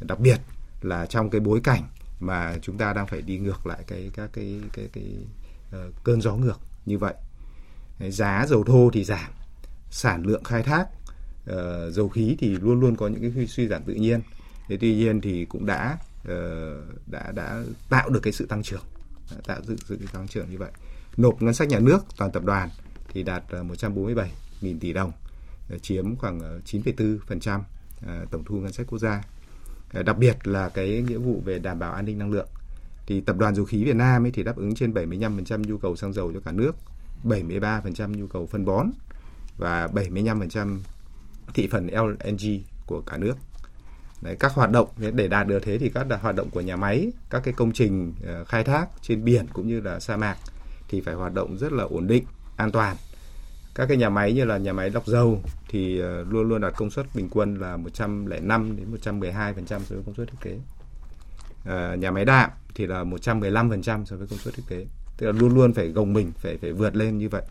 Đặc 0.00 0.20
biệt 0.20 0.40
là 0.80 1.06
trong 1.06 1.30
cái 1.30 1.40
bối 1.40 1.60
cảnh 1.64 1.82
mà 2.22 2.58
chúng 2.62 2.78
ta 2.78 2.92
đang 2.92 3.06
phải 3.06 3.22
đi 3.22 3.38
ngược 3.38 3.66
lại 3.66 3.84
cái 3.86 4.10
các 4.14 4.30
cái 4.32 4.60
cái 4.72 4.88
cái, 4.92 5.04
cái 5.72 5.84
uh, 5.88 5.94
cơn 6.04 6.20
gió 6.20 6.34
ngược 6.34 6.60
như 6.86 6.98
vậy. 6.98 7.14
Giá 8.08 8.46
dầu 8.48 8.64
thô 8.64 8.90
thì 8.92 9.04
giảm, 9.04 9.30
sản 9.90 10.22
lượng 10.26 10.44
khai 10.44 10.62
thác 10.62 10.86
uh, 11.50 11.92
dầu 11.92 12.08
khí 12.08 12.36
thì 12.38 12.48
luôn 12.48 12.80
luôn 12.80 12.96
có 12.96 13.08
những 13.08 13.32
cái 13.34 13.46
suy 13.46 13.68
giảm 13.68 13.82
tự 13.82 13.94
nhiên. 13.94 14.20
Thế 14.68 14.76
tuy 14.80 14.94
nhiên 14.94 15.20
thì 15.20 15.44
cũng 15.44 15.66
đã 15.66 15.98
uh, 16.22 16.28
đã 17.06 17.32
đã 17.32 17.62
tạo 17.88 18.10
được 18.10 18.20
cái 18.22 18.32
sự 18.32 18.46
tăng 18.46 18.62
trưởng, 18.62 18.84
tạo 19.46 19.60
sự 19.66 19.76
sự 19.88 19.98
tăng 20.12 20.28
trưởng 20.28 20.50
như 20.50 20.58
vậy. 20.58 20.70
Nộp 21.16 21.42
ngân 21.42 21.54
sách 21.54 21.68
nhà 21.68 21.78
nước 21.78 22.04
toàn 22.16 22.32
tập 22.32 22.44
đoàn 22.44 22.68
thì 23.08 23.22
đạt 23.22 23.44
147.000 23.50 24.78
tỷ 24.80 24.92
đồng, 24.92 25.12
chiếm 25.82 26.16
khoảng 26.16 26.60
9,4% 26.64 27.60
tổng 28.30 28.44
thu 28.44 28.56
ngân 28.56 28.72
sách 28.72 28.86
quốc 28.86 28.98
gia 28.98 29.22
đặc 29.92 30.18
biệt 30.18 30.46
là 30.46 30.68
cái 30.68 31.02
nghĩa 31.08 31.18
vụ 31.18 31.42
về 31.44 31.58
đảm 31.58 31.78
bảo 31.78 31.92
an 31.92 32.04
ninh 32.04 32.18
năng 32.18 32.30
lượng 32.30 32.48
thì 33.06 33.20
tập 33.20 33.36
đoàn 33.38 33.54
dầu 33.54 33.64
khí 33.64 33.84
Việt 33.84 33.96
Nam 33.96 34.24
ấy 34.24 34.30
thì 34.30 34.42
đáp 34.42 34.56
ứng 34.56 34.74
trên 34.74 34.92
75% 34.92 35.62
nhu 35.68 35.78
cầu 35.78 35.96
xăng 35.96 36.12
dầu 36.12 36.32
cho 36.34 36.40
cả 36.40 36.52
nước, 36.52 36.72
73% 37.24 38.16
nhu 38.16 38.26
cầu 38.26 38.46
phân 38.46 38.64
bón 38.64 38.90
và 39.58 39.86
75% 39.86 40.78
thị 41.54 41.68
phần 41.70 41.86
LNG 41.86 42.62
của 42.86 43.00
cả 43.06 43.16
nước. 43.16 43.34
Đấy, 44.22 44.36
các 44.40 44.52
hoạt 44.52 44.70
động 44.70 44.88
để 45.14 45.28
đạt 45.28 45.46
được 45.46 45.62
thế 45.62 45.78
thì 45.78 45.90
các 45.94 46.06
hoạt 46.22 46.34
động 46.34 46.50
của 46.50 46.60
nhà 46.60 46.76
máy, 46.76 47.12
các 47.30 47.42
cái 47.44 47.54
công 47.54 47.72
trình 47.72 48.14
ờ, 48.26 48.44
khai 48.44 48.64
thác 48.64 48.86
trên 49.02 49.24
biển 49.24 49.46
cũng 49.52 49.68
như 49.68 49.80
là 49.80 50.00
sa 50.00 50.16
mạc 50.16 50.36
thì 50.88 51.00
phải 51.00 51.14
hoạt 51.14 51.34
động 51.34 51.58
rất 51.58 51.72
là 51.72 51.84
ổn 51.84 52.06
định, 52.06 52.24
an 52.56 52.70
toàn 52.70 52.96
các 53.74 53.86
cái 53.86 53.96
nhà 53.96 54.10
máy 54.10 54.32
như 54.32 54.44
là 54.44 54.58
nhà 54.58 54.72
máy 54.72 54.90
lọc 54.90 55.06
dầu 55.06 55.42
thì 55.68 56.00
ờ, 56.00 56.24
luôn 56.30 56.48
luôn 56.48 56.60
đạt 56.60 56.72
công 56.76 56.90
suất 56.90 57.06
bình 57.14 57.28
quân 57.30 57.54
là 57.54 57.76
105 57.76 58.76
đến 58.76 59.18
112% 59.20 59.64
so 59.64 59.76
với 59.88 60.02
công 60.06 60.14
suất 60.14 60.28
thiết 60.28 60.38
kế. 60.40 60.58
à, 61.64 61.94
nhà 61.94 62.10
máy 62.10 62.24
đạm 62.24 62.50
thì 62.74 62.86
là 62.86 63.04
115% 63.04 64.04
so 64.04 64.16
với 64.16 64.26
công 64.26 64.38
suất 64.38 64.54
thiết 64.54 64.62
kế. 64.68 64.86
Tức 65.16 65.26
là 65.26 65.32
luôn 65.32 65.54
luôn 65.54 65.74
phải 65.74 65.88
gồng 65.88 66.12
mình 66.12 66.32
phải 66.36 66.56
phải 66.56 66.72
vượt 66.72 66.96
lên 66.96 67.18
như 67.18 67.28
vậy. 67.28 67.42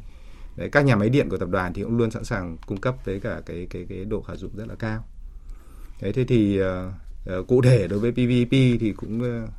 Đấy, 0.57 0.69
các 0.71 0.85
nhà 0.85 0.95
máy 0.95 1.09
điện 1.09 1.29
của 1.29 1.37
tập 1.37 1.49
đoàn 1.49 1.73
thì 1.73 1.83
cũng 1.83 1.97
luôn 1.97 2.11
sẵn 2.11 2.23
sàng 2.23 2.57
cung 2.65 2.77
cấp 2.77 2.95
với 3.05 3.19
cả 3.19 3.41
cái 3.45 3.67
cái 3.69 3.85
cái 3.89 4.05
độ 4.05 4.21
khả 4.21 4.35
dụng 4.35 4.51
rất 4.55 4.67
là 4.67 4.75
cao. 4.75 5.05
Đấy, 6.01 6.13
thế 6.13 6.23
thì 6.23 6.61
uh, 6.61 6.67
uh, 7.39 7.47
cụ 7.47 7.61
thể 7.61 7.87
đối 7.87 7.99
với 7.99 8.11
PVP 8.11 8.51
thì 8.51 8.93
cũng 8.97 9.21
uh, 9.21 9.49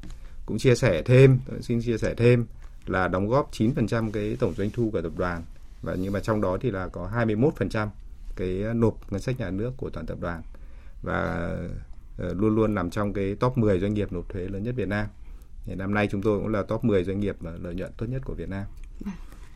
cũng 0.47 0.59
chia 0.59 0.75
sẻ 0.75 1.03
thêm, 1.03 1.39
xin 1.61 1.83
chia 1.83 1.99
sẻ 1.99 2.15
thêm 2.17 2.47
là 2.87 3.09
đóng 3.09 3.29
góp 3.29 3.51
9% 3.53 4.11
cái 4.11 4.37
tổng 4.41 4.55
doanh 4.55 4.71
thu 4.71 4.91
của 4.93 5.03
tập 5.03 5.13
đoàn 5.17 5.43
và 5.83 5.95
nhưng 5.95 6.13
mà 6.13 6.21
trong 6.21 6.41
đó 6.41 6.59
thì 6.61 6.71
là 6.71 6.89
có 6.89 7.11
21% 7.15 7.89
cái 8.37 8.65
nộp 8.75 9.13
ngân 9.13 9.21
sách 9.21 9.41
nhà 9.41 9.51
nước 9.51 9.73
của 9.77 9.91
toàn 9.91 10.07
tập 10.07 10.19
đoàn 10.21 10.43
và 11.03 11.51
ờ, 12.19 12.35
luôn 12.35 12.55
luôn 12.55 12.75
nằm 12.75 12.91
trong 12.91 13.13
cái 13.13 13.35
top 13.35 13.59
10 13.59 13.81
doanh 13.81 13.95
nghiệp 13.95 14.13
nộp 14.13 14.29
thuế 14.29 14.43
lớn 14.43 14.63
nhất 14.63 14.75
Việt 14.77 14.89
Nam. 14.89 15.07
Thì 15.65 15.75
năm 15.75 15.95
nay 15.95 16.09
chúng 16.11 16.23
tôi 16.23 16.39
cũng 16.39 16.49
là 16.49 16.63
top 16.63 16.85
10 16.85 17.05
doanh 17.05 17.21
nghiệp 17.21 17.37
lợi 17.63 17.75
nhuận 17.75 17.93
tốt 17.97 18.07
nhất 18.07 18.23
của 18.25 18.35
Việt 18.35 18.49
Nam. 18.49 18.65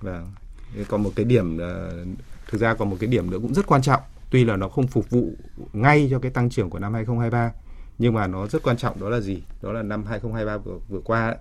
Vâng. 0.01 0.31
Và 0.77 0.85
còn 0.89 1.03
một 1.03 1.11
cái 1.16 1.24
điểm 1.24 1.59
ờ, 1.59 2.05
thực 2.49 2.61
ra 2.61 2.74
còn 2.74 2.91
một 2.91 2.97
cái 3.01 3.09
điểm 3.09 3.31
nữa 3.31 3.39
cũng 3.43 3.55
rất 3.55 3.66
quan 3.66 3.83
trọng, 3.83 4.03
tuy 4.31 4.45
là 4.45 4.57
nó 4.57 4.68
không 4.68 4.87
phục 4.87 5.11
vụ 5.11 5.33
ngay 5.72 6.09
cho 6.11 6.18
cái 6.18 6.31
tăng 6.31 6.51
trưởng 6.51 6.70
của 6.70 6.79
năm 6.79 6.95
2023 6.95 7.53
nhưng 7.99 8.14
mà 8.14 8.27
nó 8.27 8.47
rất 8.47 8.62
quan 8.62 8.77
trọng 8.77 9.01
đó 9.01 9.09
là 9.09 9.20
gì? 9.20 9.43
Đó 9.62 9.72
là 9.72 9.83
năm 9.83 10.05
2023 10.05 10.59
vừa 10.59 10.79
vừa 10.89 11.01
qua 11.01 11.37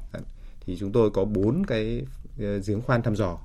thì 0.65 0.77
chúng 0.77 0.91
tôi 0.91 1.09
có 1.09 1.25
bốn 1.25 1.63
cái 1.67 2.05
ờ, 2.39 2.59
giếng 2.67 2.81
khoan 2.81 3.01
thăm 3.01 3.15
dò 3.15 3.37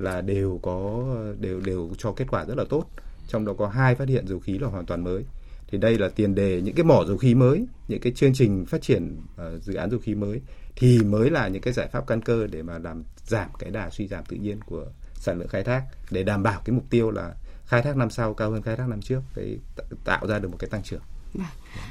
là 0.00 0.20
đều 0.20 0.60
có 0.62 1.04
đều 1.40 1.60
đều 1.60 1.90
cho 1.98 2.12
kết 2.12 2.24
quả 2.28 2.44
rất 2.44 2.54
là 2.58 2.64
tốt. 2.68 2.84
Trong 3.28 3.44
đó 3.44 3.52
có 3.58 3.68
hai 3.68 3.94
phát 3.94 4.08
hiện 4.08 4.28
dầu 4.28 4.40
khí 4.40 4.58
là 4.58 4.68
hoàn 4.68 4.86
toàn 4.86 5.04
mới. 5.04 5.24
Thì 5.70 5.78
đây 5.78 5.98
là 5.98 6.08
tiền 6.08 6.34
đề 6.34 6.60
những 6.60 6.74
cái 6.74 6.84
mỏ 6.84 7.04
dầu 7.06 7.16
khí 7.16 7.34
mới 7.34 7.66
những 7.88 8.00
cái 8.00 8.12
chương 8.12 8.34
trình 8.34 8.66
phát 8.66 8.82
triển 8.82 9.16
uh, 9.34 9.62
dự 9.62 9.74
án 9.74 9.90
dầu 9.90 10.00
khí 10.00 10.14
mới 10.14 10.40
thì 10.76 10.98
mới 11.04 11.30
là 11.30 11.48
những 11.48 11.62
cái 11.62 11.72
giải 11.72 11.88
pháp 11.88 12.06
căn 12.06 12.22
cơ 12.22 12.46
để 12.46 12.62
mà 12.62 12.78
làm 12.78 13.04
giảm 13.26 13.50
cái 13.58 13.70
đà 13.70 13.90
suy 13.90 14.08
giảm 14.08 14.24
tự 14.24 14.36
nhiên 14.36 14.60
của 14.66 14.86
sản 15.14 15.38
lượng 15.38 15.48
khai 15.48 15.64
thác 15.64 15.82
để 16.10 16.22
đảm 16.22 16.42
bảo 16.42 16.62
cái 16.64 16.74
mục 16.74 16.84
tiêu 16.90 17.10
là 17.10 17.34
khai 17.64 17.82
thác 17.82 17.96
năm 17.96 18.10
sau 18.10 18.34
cao 18.34 18.50
hơn 18.50 18.62
khai 18.62 18.76
thác 18.76 18.88
năm 18.88 19.00
trước 19.02 19.20
cái 19.34 19.58
tạo 20.04 20.26
ra 20.26 20.38
được 20.38 20.48
một 20.48 20.56
cái 20.58 20.70
tăng 20.70 20.82
trưởng. 20.82 21.02
Vâng. 21.34 21.46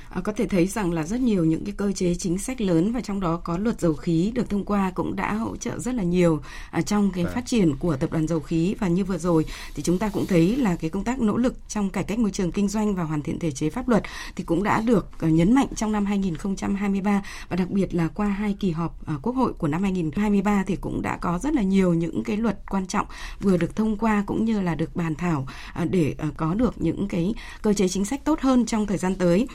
À, 0.09 0.21
có 0.21 0.31
thể 0.31 0.47
thấy 0.47 0.67
rằng 0.67 0.93
là 0.93 1.03
rất 1.03 1.19
nhiều 1.19 1.45
những 1.45 1.65
cái 1.65 1.73
cơ 1.77 1.91
chế 1.91 2.15
chính 2.15 2.37
sách 2.37 2.61
lớn 2.61 2.91
và 2.91 3.01
trong 3.01 3.19
đó 3.19 3.37
có 3.37 3.57
luật 3.57 3.81
dầu 3.81 3.93
khí 3.93 4.31
được 4.35 4.49
thông 4.49 4.65
qua 4.65 4.91
cũng 4.95 5.15
đã 5.15 5.33
hỗ 5.33 5.55
trợ 5.57 5.79
rất 5.79 5.95
là 5.95 6.03
nhiều 6.03 6.41
à, 6.71 6.81
trong 6.81 7.11
cái 7.11 7.23
à. 7.23 7.31
phát 7.35 7.45
triển 7.45 7.75
của 7.75 7.97
tập 7.97 8.11
đoàn 8.11 8.27
dầu 8.27 8.39
khí 8.39 8.75
và 8.79 8.87
như 8.87 9.03
vừa 9.03 9.17
rồi 9.17 9.45
thì 9.75 9.83
chúng 9.83 9.97
ta 9.97 10.09
cũng 10.09 10.25
thấy 10.25 10.55
là 10.55 10.75
cái 10.75 10.89
công 10.89 11.03
tác 11.03 11.21
nỗ 11.21 11.37
lực 11.37 11.55
trong 11.67 11.89
cải 11.89 12.03
cách 12.03 12.19
môi 12.19 12.31
trường 12.31 12.51
kinh 12.51 12.67
doanh 12.67 12.95
và 12.95 13.03
hoàn 13.03 13.21
thiện 13.21 13.39
thể 13.39 13.51
chế 13.51 13.69
pháp 13.69 13.89
luật 13.89 14.03
thì 14.35 14.43
cũng 14.43 14.63
đã 14.63 14.81
được 14.81 15.09
uh, 15.25 15.31
nhấn 15.31 15.53
mạnh 15.53 15.67
trong 15.75 15.91
năm 15.91 16.05
2023 16.05 17.21
và 17.49 17.55
đặc 17.55 17.69
biệt 17.69 17.95
là 17.95 18.07
qua 18.07 18.27
hai 18.27 18.55
kỳ 18.59 18.71
họp 18.71 18.99
uh, 19.15 19.21
Quốc 19.21 19.35
hội 19.35 19.53
của 19.53 19.67
năm 19.67 19.83
2023 19.83 20.63
thì 20.67 20.75
cũng 20.75 21.01
đã 21.01 21.17
có 21.17 21.39
rất 21.39 21.53
là 21.53 21.61
nhiều 21.61 21.93
những 21.93 22.23
cái 22.23 22.37
luật 22.37 22.59
quan 22.69 22.87
trọng 22.87 23.07
vừa 23.39 23.57
được 23.57 23.75
thông 23.75 23.97
qua 23.97 24.23
cũng 24.25 24.45
như 24.45 24.61
là 24.61 24.75
được 24.75 24.95
bàn 24.95 25.15
thảo 25.15 25.47
uh, 25.83 25.91
để 25.91 26.15
uh, 26.27 26.37
có 26.37 26.53
được 26.53 26.81
những 26.81 27.07
cái 27.07 27.33
cơ 27.61 27.73
chế 27.73 27.87
chính 27.87 28.05
sách 28.05 28.25
tốt 28.25 28.39
hơn 28.41 28.65
trong 28.65 28.87
thời 28.87 28.97
gian 28.97 29.15
tới. 29.15 29.47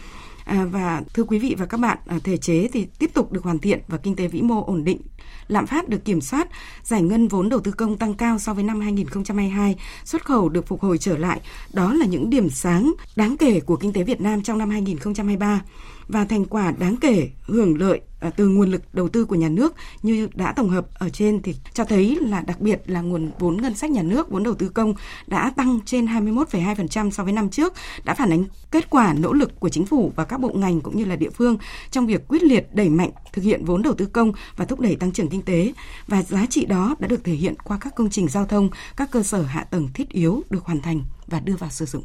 À, 0.44 0.64
và 0.64 1.02
thưa 1.14 1.24
quý 1.24 1.38
vị 1.38 1.54
và 1.58 1.66
các 1.66 1.80
bạn, 1.80 1.98
à, 2.06 2.18
thể 2.24 2.36
chế 2.36 2.68
thì 2.72 2.86
tiếp 2.98 3.10
tục 3.14 3.32
được 3.32 3.44
hoàn 3.44 3.58
thiện 3.58 3.80
và 3.88 3.98
kinh 3.98 4.16
tế 4.16 4.28
vĩ 4.28 4.42
mô 4.42 4.64
ổn 4.64 4.84
định, 4.84 5.00
lạm 5.48 5.66
phát 5.66 5.88
được 5.88 6.04
kiểm 6.04 6.20
soát, 6.20 6.48
giải 6.82 7.02
ngân 7.02 7.28
vốn 7.28 7.48
đầu 7.48 7.60
tư 7.60 7.72
công 7.72 7.96
tăng 7.96 8.14
cao 8.14 8.38
so 8.38 8.54
với 8.54 8.64
năm 8.64 8.80
2022, 8.80 9.76
xuất 10.04 10.24
khẩu 10.24 10.48
được 10.48 10.66
phục 10.66 10.80
hồi 10.80 10.98
trở 10.98 11.18
lại. 11.18 11.40
Đó 11.72 11.92
là 11.92 12.06
những 12.06 12.30
điểm 12.30 12.50
sáng 12.50 12.92
đáng 13.16 13.36
kể 13.36 13.60
của 13.60 13.76
kinh 13.76 13.92
tế 13.92 14.02
Việt 14.02 14.20
Nam 14.20 14.42
trong 14.42 14.58
năm 14.58 14.70
2023 14.70 15.62
và 16.08 16.24
thành 16.24 16.44
quả 16.44 16.70
đáng 16.78 16.96
kể 16.96 17.30
hưởng 17.42 17.78
lợi 17.78 18.00
À, 18.24 18.30
từ 18.30 18.48
nguồn 18.48 18.70
lực 18.70 18.82
đầu 18.94 19.08
tư 19.08 19.24
của 19.24 19.34
nhà 19.34 19.48
nước 19.48 19.74
như 20.02 20.28
đã 20.34 20.52
tổng 20.52 20.68
hợp 20.68 20.86
ở 20.94 21.08
trên 21.08 21.42
thì 21.42 21.54
cho 21.74 21.84
thấy 21.84 22.18
là 22.20 22.40
đặc 22.40 22.60
biệt 22.60 22.82
là 22.86 23.00
nguồn 23.00 23.30
vốn 23.38 23.62
ngân 23.62 23.74
sách 23.74 23.90
nhà 23.90 24.02
nước, 24.02 24.30
vốn 24.30 24.42
đầu 24.42 24.54
tư 24.54 24.68
công 24.68 24.94
đã 25.26 25.50
tăng 25.56 25.80
trên 25.84 26.06
21,2% 26.06 27.10
so 27.10 27.24
với 27.24 27.32
năm 27.32 27.50
trước, 27.50 27.72
đã 28.04 28.14
phản 28.14 28.30
ánh 28.30 28.44
kết 28.70 28.90
quả 28.90 29.14
nỗ 29.14 29.32
lực 29.32 29.60
của 29.60 29.68
chính 29.68 29.86
phủ 29.86 30.12
và 30.16 30.24
các 30.24 30.40
bộ 30.40 30.52
ngành 30.54 30.80
cũng 30.80 30.96
như 30.96 31.04
là 31.04 31.16
địa 31.16 31.30
phương 31.30 31.58
trong 31.90 32.06
việc 32.06 32.28
quyết 32.28 32.42
liệt 32.42 32.74
đẩy 32.74 32.88
mạnh 32.88 33.10
thực 33.32 33.42
hiện 33.42 33.64
vốn 33.64 33.82
đầu 33.82 33.94
tư 33.94 34.06
công 34.06 34.32
và 34.56 34.64
thúc 34.64 34.80
đẩy 34.80 34.96
tăng 34.96 35.12
trưởng 35.12 35.28
kinh 35.28 35.42
tế 35.42 35.72
và 36.08 36.22
giá 36.22 36.46
trị 36.50 36.64
đó 36.64 36.94
đã 36.98 37.08
được 37.08 37.24
thể 37.24 37.32
hiện 37.32 37.54
qua 37.64 37.78
các 37.80 37.94
công 37.94 38.10
trình 38.10 38.28
giao 38.28 38.46
thông, 38.46 38.70
các 38.96 39.10
cơ 39.10 39.22
sở 39.22 39.42
hạ 39.42 39.64
tầng 39.64 39.88
thiết 39.94 40.08
yếu 40.08 40.42
được 40.50 40.64
hoàn 40.64 40.80
thành 40.80 41.00
và 41.26 41.40
đưa 41.40 41.56
vào 41.56 41.70
sử 41.70 41.84
dụng. 41.84 42.04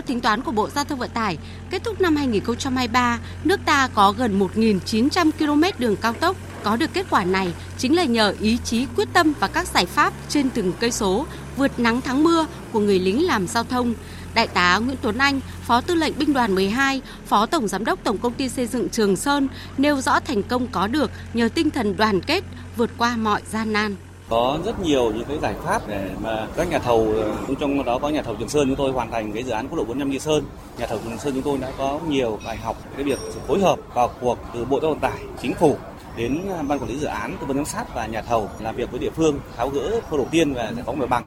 Theo 0.00 0.06
tính 0.06 0.20
toán 0.20 0.42
của 0.42 0.52
Bộ 0.52 0.68
Giao 0.70 0.84
thông 0.84 0.98
Vận 0.98 1.10
tải, 1.10 1.38
kết 1.70 1.84
thúc 1.84 2.00
năm 2.00 2.16
2023, 2.16 3.18
nước 3.44 3.60
ta 3.64 3.88
có 3.94 4.12
gần 4.12 4.38
1.900 4.38 5.30
km 5.38 5.62
đường 5.78 5.96
cao 5.96 6.12
tốc. 6.12 6.36
Có 6.62 6.76
được 6.76 6.90
kết 6.92 7.06
quả 7.10 7.24
này 7.24 7.52
chính 7.78 7.96
là 7.96 8.04
nhờ 8.04 8.34
ý 8.40 8.58
chí 8.64 8.86
quyết 8.96 9.08
tâm 9.12 9.32
và 9.40 9.48
các 9.48 9.66
giải 9.66 9.86
pháp 9.86 10.12
trên 10.28 10.50
từng 10.50 10.72
cây 10.80 10.90
số 10.90 11.26
vượt 11.56 11.80
nắng 11.80 12.00
thắng 12.00 12.24
mưa 12.24 12.46
của 12.72 12.80
người 12.80 12.98
lính 12.98 13.26
làm 13.26 13.46
giao 13.46 13.64
thông. 13.64 13.94
Đại 14.34 14.46
tá 14.46 14.78
Nguyễn 14.78 14.96
Tuấn 15.02 15.18
Anh, 15.18 15.40
Phó 15.62 15.80
Tư 15.80 15.94
lệnh 15.94 16.18
Binh 16.18 16.32
đoàn 16.32 16.54
12, 16.54 17.00
Phó 17.26 17.46
Tổng 17.46 17.68
Giám 17.68 17.84
đốc 17.84 18.04
Tổng 18.04 18.18
Công 18.18 18.32
ty 18.32 18.48
Xây 18.48 18.66
dựng 18.66 18.88
Trường 18.88 19.16
Sơn 19.16 19.48
nêu 19.78 20.00
rõ 20.00 20.20
thành 20.20 20.42
công 20.42 20.66
có 20.66 20.86
được 20.86 21.10
nhờ 21.34 21.48
tinh 21.54 21.70
thần 21.70 21.96
đoàn 21.96 22.20
kết 22.20 22.44
vượt 22.76 22.90
qua 22.98 23.16
mọi 23.16 23.42
gian 23.50 23.72
nan 23.72 23.96
có 24.30 24.58
rất 24.64 24.80
nhiều 24.80 25.12
những 25.12 25.24
cái 25.28 25.38
giải 25.42 25.54
pháp 25.64 25.88
để 25.88 26.10
mà 26.22 26.46
các 26.56 26.70
nhà 26.70 26.78
thầu 26.78 27.12
ờ, 27.16 27.36
cũng 27.46 27.56
trong 27.56 27.84
đó 27.84 27.98
có 27.98 28.08
nhà 28.08 28.22
thầu 28.22 28.34
Trường 28.34 28.48
Sơn 28.48 28.66
chúng 28.68 28.76
tôi 28.76 28.92
hoàn 28.92 29.10
thành 29.10 29.32
cái 29.32 29.42
dự 29.42 29.50
án 29.50 29.68
quốc 29.68 29.78
lộ 29.78 29.84
45 29.84 30.10
Nghi 30.10 30.18
Sơn. 30.18 30.44
Nhà 30.78 30.86
thầu 30.86 30.98
Trường 31.04 31.18
Sơn 31.18 31.34
chúng 31.34 31.42
tôi 31.42 31.58
đã 31.58 31.72
có 31.78 32.00
nhiều 32.08 32.38
bài 32.44 32.56
học 32.56 32.76
cái 32.96 33.04
việc 33.04 33.18
sự 33.22 33.40
phối 33.48 33.60
hợp 33.60 33.78
vào 33.94 34.10
cuộc 34.20 34.38
từ 34.54 34.64
Bộ 34.64 34.80
Giao 34.80 34.90
thông 34.90 35.00
Vận 35.00 35.00
tải, 35.00 35.20
Chính 35.42 35.54
phủ 35.54 35.76
đến 36.16 36.42
ờ, 36.50 36.62
ban 36.68 36.78
quản 36.78 36.90
lý 36.90 36.96
dự 36.98 37.06
án, 37.06 37.36
tư 37.40 37.46
vấn 37.46 37.56
giám 37.56 37.64
sát 37.64 37.94
và 37.94 38.06
nhà 38.06 38.22
thầu 38.22 38.50
làm 38.60 38.76
việc 38.76 38.90
với 38.90 39.00
địa 39.00 39.10
phương 39.10 39.40
tháo 39.56 39.68
gỡ 39.68 40.00
khâu 40.10 40.18
đầu 40.18 40.28
tiên 40.30 40.54
và 40.54 40.72
giải 40.72 40.84
phóng 40.86 40.98
mặt 40.98 41.08
bằng. 41.08 41.24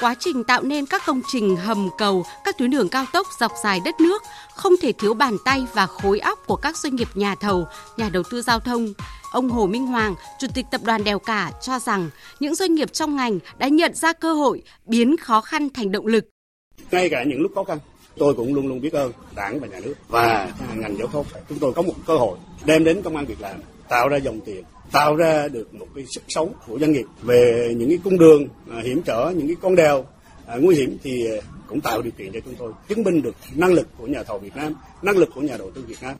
Quá 0.00 0.14
trình 0.18 0.44
tạo 0.44 0.62
nên 0.62 0.86
các 0.86 1.02
công 1.06 1.20
trình 1.28 1.56
hầm 1.56 1.88
cầu, 1.98 2.24
các 2.44 2.58
tuyến 2.58 2.70
đường 2.70 2.88
cao 2.88 3.04
tốc 3.12 3.26
dọc 3.40 3.52
dài 3.64 3.80
đất 3.84 4.00
nước 4.00 4.22
không 4.54 4.72
thể 4.82 4.92
thiếu 4.92 5.14
bàn 5.14 5.36
tay 5.44 5.66
và 5.74 5.86
khối 5.86 6.18
óc 6.18 6.38
của 6.46 6.56
các 6.56 6.76
doanh 6.76 6.96
nghiệp 6.96 7.08
nhà 7.14 7.34
thầu, 7.34 7.66
nhà 7.96 8.08
đầu 8.08 8.22
tư 8.30 8.42
giao 8.42 8.60
thông. 8.60 8.92
Ông 9.32 9.48
Hồ 9.48 9.66
Minh 9.66 9.86
Hoàng, 9.86 10.14
Chủ 10.38 10.46
tịch 10.54 10.66
Tập 10.70 10.80
đoàn 10.84 11.04
Đèo 11.04 11.18
Cả 11.18 11.52
cho 11.62 11.78
rằng 11.78 12.10
những 12.40 12.54
doanh 12.54 12.74
nghiệp 12.74 12.92
trong 12.92 13.16
ngành 13.16 13.38
đã 13.58 13.68
nhận 13.68 13.94
ra 13.94 14.12
cơ 14.12 14.34
hội 14.34 14.62
biến 14.86 15.16
khó 15.16 15.40
khăn 15.40 15.68
thành 15.74 15.92
động 15.92 16.06
lực. 16.06 16.28
Ngay 16.90 17.08
cả 17.08 17.24
những 17.24 17.40
lúc 17.40 17.52
khó 17.54 17.64
khăn, 17.64 17.78
tôi 18.16 18.34
cũng 18.34 18.54
luôn 18.54 18.66
luôn 18.68 18.80
biết 18.80 18.92
ơn 18.92 19.12
đảng 19.36 19.60
và 19.60 19.66
nhà 19.66 19.80
nước 19.80 19.94
và 20.08 20.52
ngành 20.76 20.96
giao 20.98 21.08
thông. 21.08 21.26
Chúng 21.48 21.58
tôi 21.58 21.72
có 21.72 21.82
một 21.82 21.94
cơ 22.06 22.16
hội 22.16 22.38
đem 22.64 22.84
đến 22.84 23.02
công 23.02 23.16
an 23.16 23.26
việc 23.26 23.40
làm, 23.40 23.60
tạo 23.88 24.08
ra 24.08 24.16
dòng 24.16 24.40
tiền, 24.40 24.64
tạo 24.92 25.16
ra 25.16 25.48
được 25.48 25.74
một 25.74 25.86
cái 25.94 26.04
sức 26.14 26.22
sống 26.28 26.52
của 26.66 26.78
doanh 26.78 26.92
nghiệp 26.92 27.06
về 27.22 27.74
những 27.76 27.88
cái 27.88 27.98
cung 28.04 28.18
đường 28.18 28.48
à, 28.70 28.80
hiểm 28.84 29.02
trở, 29.02 29.32
những 29.36 29.46
cái 29.46 29.56
con 29.62 29.76
đèo 29.76 30.06
à, 30.46 30.56
nguy 30.60 30.74
hiểm 30.74 30.98
thì 31.02 31.24
cũng 31.68 31.80
tạo 31.80 32.02
điều 32.02 32.12
kiện 32.18 32.32
cho 32.32 32.40
chúng 32.44 32.54
tôi 32.54 32.72
chứng 32.88 33.02
minh 33.02 33.22
được 33.22 33.34
năng 33.54 33.72
lực 33.72 33.88
của 33.98 34.06
nhà 34.06 34.22
thầu 34.22 34.38
Việt 34.38 34.56
Nam, 34.56 34.74
năng 35.02 35.16
lực 35.16 35.28
của 35.34 35.40
nhà 35.40 35.56
đầu 35.56 35.70
tư 35.70 35.84
Việt 35.86 36.02
Nam 36.02 36.16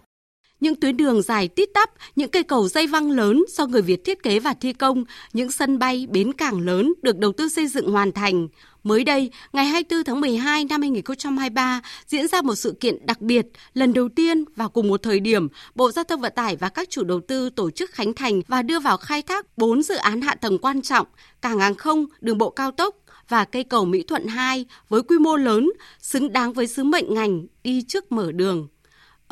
những 0.62 0.80
tuyến 0.80 0.96
đường 0.96 1.22
dài 1.22 1.48
tít 1.48 1.68
tắp, 1.74 1.90
những 2.16 2.30
cây 2.30 2.42
cầu 2.42 2.68
dây 2.68 2.86
văng 2.86 3.10
lớn 3.10 3.44
do 3.48 3.66
người 3.66 3.82
Việt 3.82 4.04
thiết 4.04 4.22
kế 4.22 4.38
và 4.38 4.54
thi 4.54 4.72
công, 4.72 5.04
những 5.32 5.52
sân 5.52 5.78
bay, 5.78 6.06
bến 6.10 6.32
cảng 6.32 6.60
lớn 6.60 6.92
được 7.02 7.18
đầu 7.18 7.32
tư 7.32 7.48
xây 7.48 7.66
dựng 7.66 7.90
hoàn 7.90 8.12
thành. 8.12 8.48
Mới 8.82 9.04
đây, 9.04 9.30
ngày 9.52 9.64
24 9.64 10.04
tháng 10.04 10.20
12 10.20 10.64
năm 10.64 10.80
2023 10.80 11.82
diễn 12.06 12.28
ra 12.28 12.42
một 12.42 12.54
sự 12.54 12.76
kiện 12.80 13.06
đặc 13.06 13.20
biệt, 13.20 13.46
lần 13.74 13.92
đầu 13.92 14.08
tiên 14.08 14.44
vào 14.56 14.68
cùng 14.68 14.88
một 14.88 15.02
thời 15.02 15.20
điểm, 15.20 15.48
Bộ 15.74 15.90
Giao 15.90 16.04
thông 16.04 16.20
Vận 16.20 16.32
tải 16.36 16.56
và 16.56 16.68
các 16.68 16.90
chủ 16.90 17.04
đầu 17.04 17.20
tư 17.28 17.50
tổ 17.50 17.70
chức 17.70 17.90
khánh 17.90 18.12
thành 18.12 18.40
và 18.48 18.62
đưa 18.62 18.80
vào 18.80 18.96
khai 18.96 19.22
thác 19.22 19.58
4 19.58 19.82
dự 19.82 19.94
án 19.94 20.20
hạ 20.20 20.34
tầng 20.34 20.58
quan 20.58 20.82
trọng, 20.82 21.06
cảng 21.40 21.58
hàng 21.58 21.74
không, 21.74 22.06
đường 22.20 22.38
bộ 22.38 22.50
cao 22.50 22.70
tốc 22.70 22.96
và 23.28 23.44
cây 23.44 23.64
cầu 23.64 23.84
Mỹ 23.84 24.02
Thuận 24.02 24.26
2 24.26 24.66
với 24.88 25.02
quy 25.02 25.18
mô 25.18 25.36
lớn, 25.36 25.70
xứng 26.00 26.32
đáng 26.32 26.52
với 26.52 26.66
sứ 26.66 26.84
mệnh 26.84 27.14
ngành 27.14 27.46
đi 27.64 27.82
trước 27.88 28.12
mở 28.12 28.32
đường. 28.32 28.68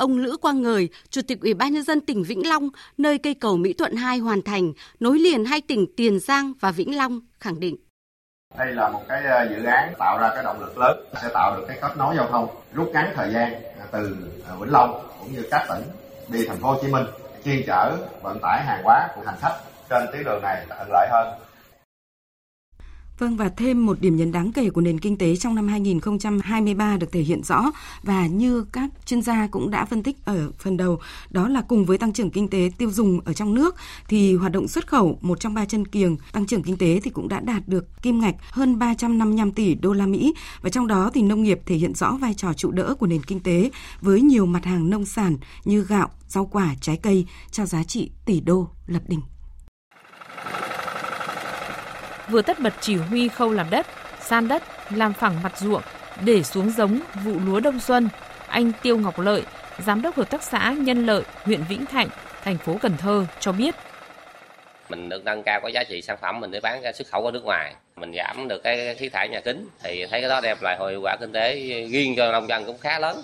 Ông 0.01 0.17
Lữ 0.17 0.37
Quang 0.37 0.61
Ngời, 0.61 0.89
Chủ 1.09 1.21
tịch 1.27 1.41
Ủy 1.41 1.53
ban 1.53 1.73
nhân 1.73 1.83
dân 1.83 2.01
tỉnh 2.01 2.23
Vĩnh 2.23 2.47
Long, 2.49 2.69
nơi 2.97 3.17
cây 3.17 3.33
cầu 3.33 3.57
Mỹ 3.57 3.73
Thuận 3.73 3.95
2 3.95 4.17
hoàn 4.17 4.41
thành, 4.41 4.73
nối 4.99 5.19
liền 5.19 5.45
hai 5.45 5.61
tỉnh 5.61 5.85
Tiền 5.97 6.19
Giang 6.19 6.53
và 6.59 6.71
Vĩnh 6.71 6.97
Long, 6.97 7.19
khẳng 7.39 7.59
định. 7.59 7.77
Đây 8.57 8.71
là 8.71 8.89
một 8.89 9.01
cái 9.07 9.23
ờ, 9.23 9.47
dự 9.49 9.63
án 9.63 9.93
tạo 9.99 10.17
ra 10.21 10.29
cái 10.35 10.43
động 10.43 10.59
lực 10.59 10.77
lớn 10.77 11.05
sẽ 11.21 11.29
tạo 11.33 11.57
được 11.57 11.65
cái 11.67 11.77
kết 11.81 11.97
nối 11.97 12.15
giao 12.15 12.27
thông, 12.27 12.47
rút 12.73 12.89
ngắn 12.93 13.11
thời 13.15 13.33
gian 13.33 13.53
à, 13.53 13.85
từ 13.91 14.17
ờ, 14.47 14.55
Vĩnh 14.55 14.71
Long 14.71 15.07
cũng 15.19 15.33
như 15.33 15.47
các 15.51 15.65
tỉnh 15.69 15.83
đi 16.27 16.47
thành 16.47 16.57
phố 16.57 16.71
Hồ 16.71 16.77
Chí 16.81 16.87
Minh 16.87 17.05
chuyên 17.45 17.63
chở 17.67 17.97
vận 18.21 18.39
tải 18.41 18.63
hàng 18.65 18.81
hóa 18.83 19.07
của 19.15 19.21
hành 19.25 19.37
khách 19.41 19.55
trên 19.89 20.03
tuyến 20.13 20.23
đường 20.23 20.41
này 20.41 20.65
thuận 20.69 20.89
lợi 20.91 21.07
hơn 21.11 21.27
Vâng 23.21 23.37
và 23.37 23.49
thêm 23.49 23.85
một 23.85 24.01
điểm 24.01 24.15
nhấn 24.15 24.31
đáng 24.31 24.51
kể 24.51 24.69
của 24.69 24.81
nền 24.81 24.99
kinh 24.99 25.17
tế 25.17 25.35
trong 25.35 25.55
năm 25.55 25.67
2023 25.67 26.97
được 26.97 27.11
thể 27.11 27.21
hiện 27.21 27.43
rõ 27.43 27.71
và 28.03 28.27
như 28.27 28.65
các 28.71 28.89
chuyên 29.05 29.21
gia 29.21 29.47
cũng 29.47 29.71
đã 29.71 29.85
phân 29.85 30.03
tích 30.03 30.25
ở 30.25 30.51
phần 30.59 30.77
đầu 30.77 30.99
đó 31.29 31.47
là 31.47 31.61
cùng 31.61 31.85
với 31.85 31.97
tăng 31.97 32.13
trưởng 32.13 32.29
kinh 32.29 32.47
tế 32.47 32.71
tiêu 32.77 32.91
dùng 32.91 33.19
ở 33.25 33.33
trong 33.33 33.53
nước 33.53 33.75
thì 34.07 34.35
hoạt 34.35 34.51
động 34.51 34.67
xuất 34.67 34.87
khẩu 34.87 35.17
một 35.21 35.39
trong 35.39 35.53
ba 35.53 35.65
chân 35.65 35.87
kiềng 35.87 36.17
tăng 36.31 36.45
trưởng 36.45 36.63
kinh 36.63 36.77
tế 36.77 36.99
thì 37.03 37.09
cũng 37.09 37.27
đã 37.27 37.39
đạt 37.39 37.67
được 37.67 38.01
kim 38.01 38.19
ngạch 38.19 38.35
hơn 38.51 38.79
355 38.79 39.51
tỷ 39.51 39.75
đô 39.75 39.93
la 39.93 40.05
Mỹ. 40.05 40.33
Và 40.61 40.69
trong 40.69 40.87
đó 40.87 41.11
thì 41.13 41.21
nông 41.21 41.43
nghiệp 41.43 41.59
thể 41.65 41.75
hiện 41.75 41.93
rõ 41.93 42.11
vai 42.11 42.33
trò 42.33 42.53
trụ 42.53 42.71
đỡ 42.71 42.95
của 42.99 43.07
nền 43.07 43.23
kinh 43.23 43.39
tế 43.39 43.71
với 44.01 44.21
nhiều 44.21 44.45
mặt 44.45 44.65
hàng 44.65 44.89
nông 44.89 45.05
sản 45.05 45.37
như 45.65 45.81
gạo, 45.83 46.09
rau 46.27 46.45
quả, 46.45 46.75
trái 46.81 46.97
cây 46.97 47.25
cho 47.51 47.65
giá 47.65 47.83
trị 47.83 48.11
tỷ 48.25 48.39
đô 48.39 48.67
lập 48.87 49.01
đỉnh 49.07 49.21
vừa 52.31 52.41
tất 52.41 52.59
bật 52.59 52.73
chỉ 52.79 52.95
huy 52.95 53.27
khâu 53.27 53.51
làm 53.51 53.69
đất, 53.69 53.87
san 54.21 54.47
đất, 54.47 54.63
làm 54.89 55.13
phẳng 55.13 55.43
mặt 55.43 55.57
ruộng 55.57 55.81
để 56.25 56.43
xuống 56.43 56.69
giống 56.69 56.99
vụ 57.23 57.33
lúa 57.45 57.59
đông 57.59 57.79
xuân, 57.79 58.09
anh 58.47 58.71
Tiêu 58.81 58.97
Ngọc 58.97 59.19
Lợi, 59.19 59.43
giám 59.85 60.01
đốc 60.01 60.15
hợp 60.15 60.29
tác 60.29 60.43
xã 60.43 60.71
Nhân 60.71 61.05
Lợi, 61.05 61.23
huyện 61.43 61.63
Vĩnh 61.69 61.85
Thạnh, 61.85 62.07
thành 62.43 62.57
phố 62.57 62.77
Cần 62.81 62.93
Thơ 62.97 63.25
cho 63.39 63.51
biết. 63.51 63.75
Mình 64.89 65.09
được 65.09 65.25
nâng 65.25 65.43
cao 65.43 65.59
cái 65.63 65.73
giá 65.73 65.83
trị 65.83 66.01
sản 66.01 66.17
phẩm 66.21 66.39
mình 66.39 66.51
để 66.51 66.59
bán 66.59 66.81
ra 66.81 66.91
xuất 66.91 67.07
khẩu 67.07 67.25
ở 67.25 67.31
nước 67.31 67.43
ngoài, 67.43 67.75
mình 67.95 68.11
giảm 68.17 68.47
được 68.47 68.63
cái 68.63 68.95
khí 68.95 69.09
thải 69.09 69.29
nhà 69.29 69.39
kính 69.39 69.67
thì 69.83 70.05
thấy 70.09 70.21
cái 70.21 70.29
đó 70.29 70.41
đem 70.41 70.57
lại 70.61 70.77
hiệu 70.89 71.01
quả 71.03 71.17
kinh 71.19 71.31
tế 71.31 71.55
riêng 71.91 72.13
cho 72.17 72.31
nông 72.31 72.47
dân 72.47 72.65
cũng 72.65 72.77
khá 72.77 72.99
lớn. 72.99 73.21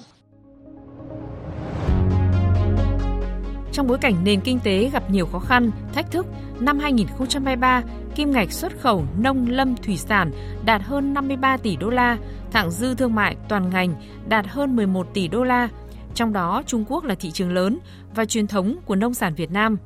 Trong 3.74 3.88
bối 3.88 3.97
cảnh 4.01 4.14
nền 4.24 4.41
kinh 4.41 4.60
tế 4.64 4.89
gặp 4.93 5.03
nhiều 5.10 5.28
khó 5.32 5.39
khăn, 5.39 5.72
thách 5.93 6.12
thức, 6.12 6.26
năm 6.60 6.80
2023, 6.80 7.84
kim 8.16 8.32
ngạch 8.32 8.51
xuất 8.51 8.80
khẩu 8.80 9.05
nông 9.20 9.47
lâm 9.49 9.76
thủy 9.76 9.97
sản 9.97 10.32
đạt 10.66 10.82
hơn 10.82 11.14
53 11.14 11.58
tỷ 11.58 11.76
đô 11.76 11.89
la, 11.89 12.18
thặng 12.51 12.72
dư 12.72 12.95
thương 12.95 13.16
mại 13.16 13.36
toàn 13.49 13.70
ngành 13.70 13.95
đạt 14.30 14.47
hơn 14.47 14.76
11 14.76 15.08
tỷ 15.14 15.28
đô 15.28 15.43
la, 15.43 15.70
trong 16.16 16.34
đó 16.34 16.64
Trung 16.68 16.86
Quốc 16.88 17.03
là 17.03 17.16
thị 17.16 17.32
trường 17.32 17.53
lớn 17.53 17.80
và 18.16 18.26
truyền 18.26 18.47
thống 18.47 18.78
của 18.86 18.95
nông 18.95 19.14
sản 19.14 19.36
Việt 19.36 19.51
Nam. 19.51 19.78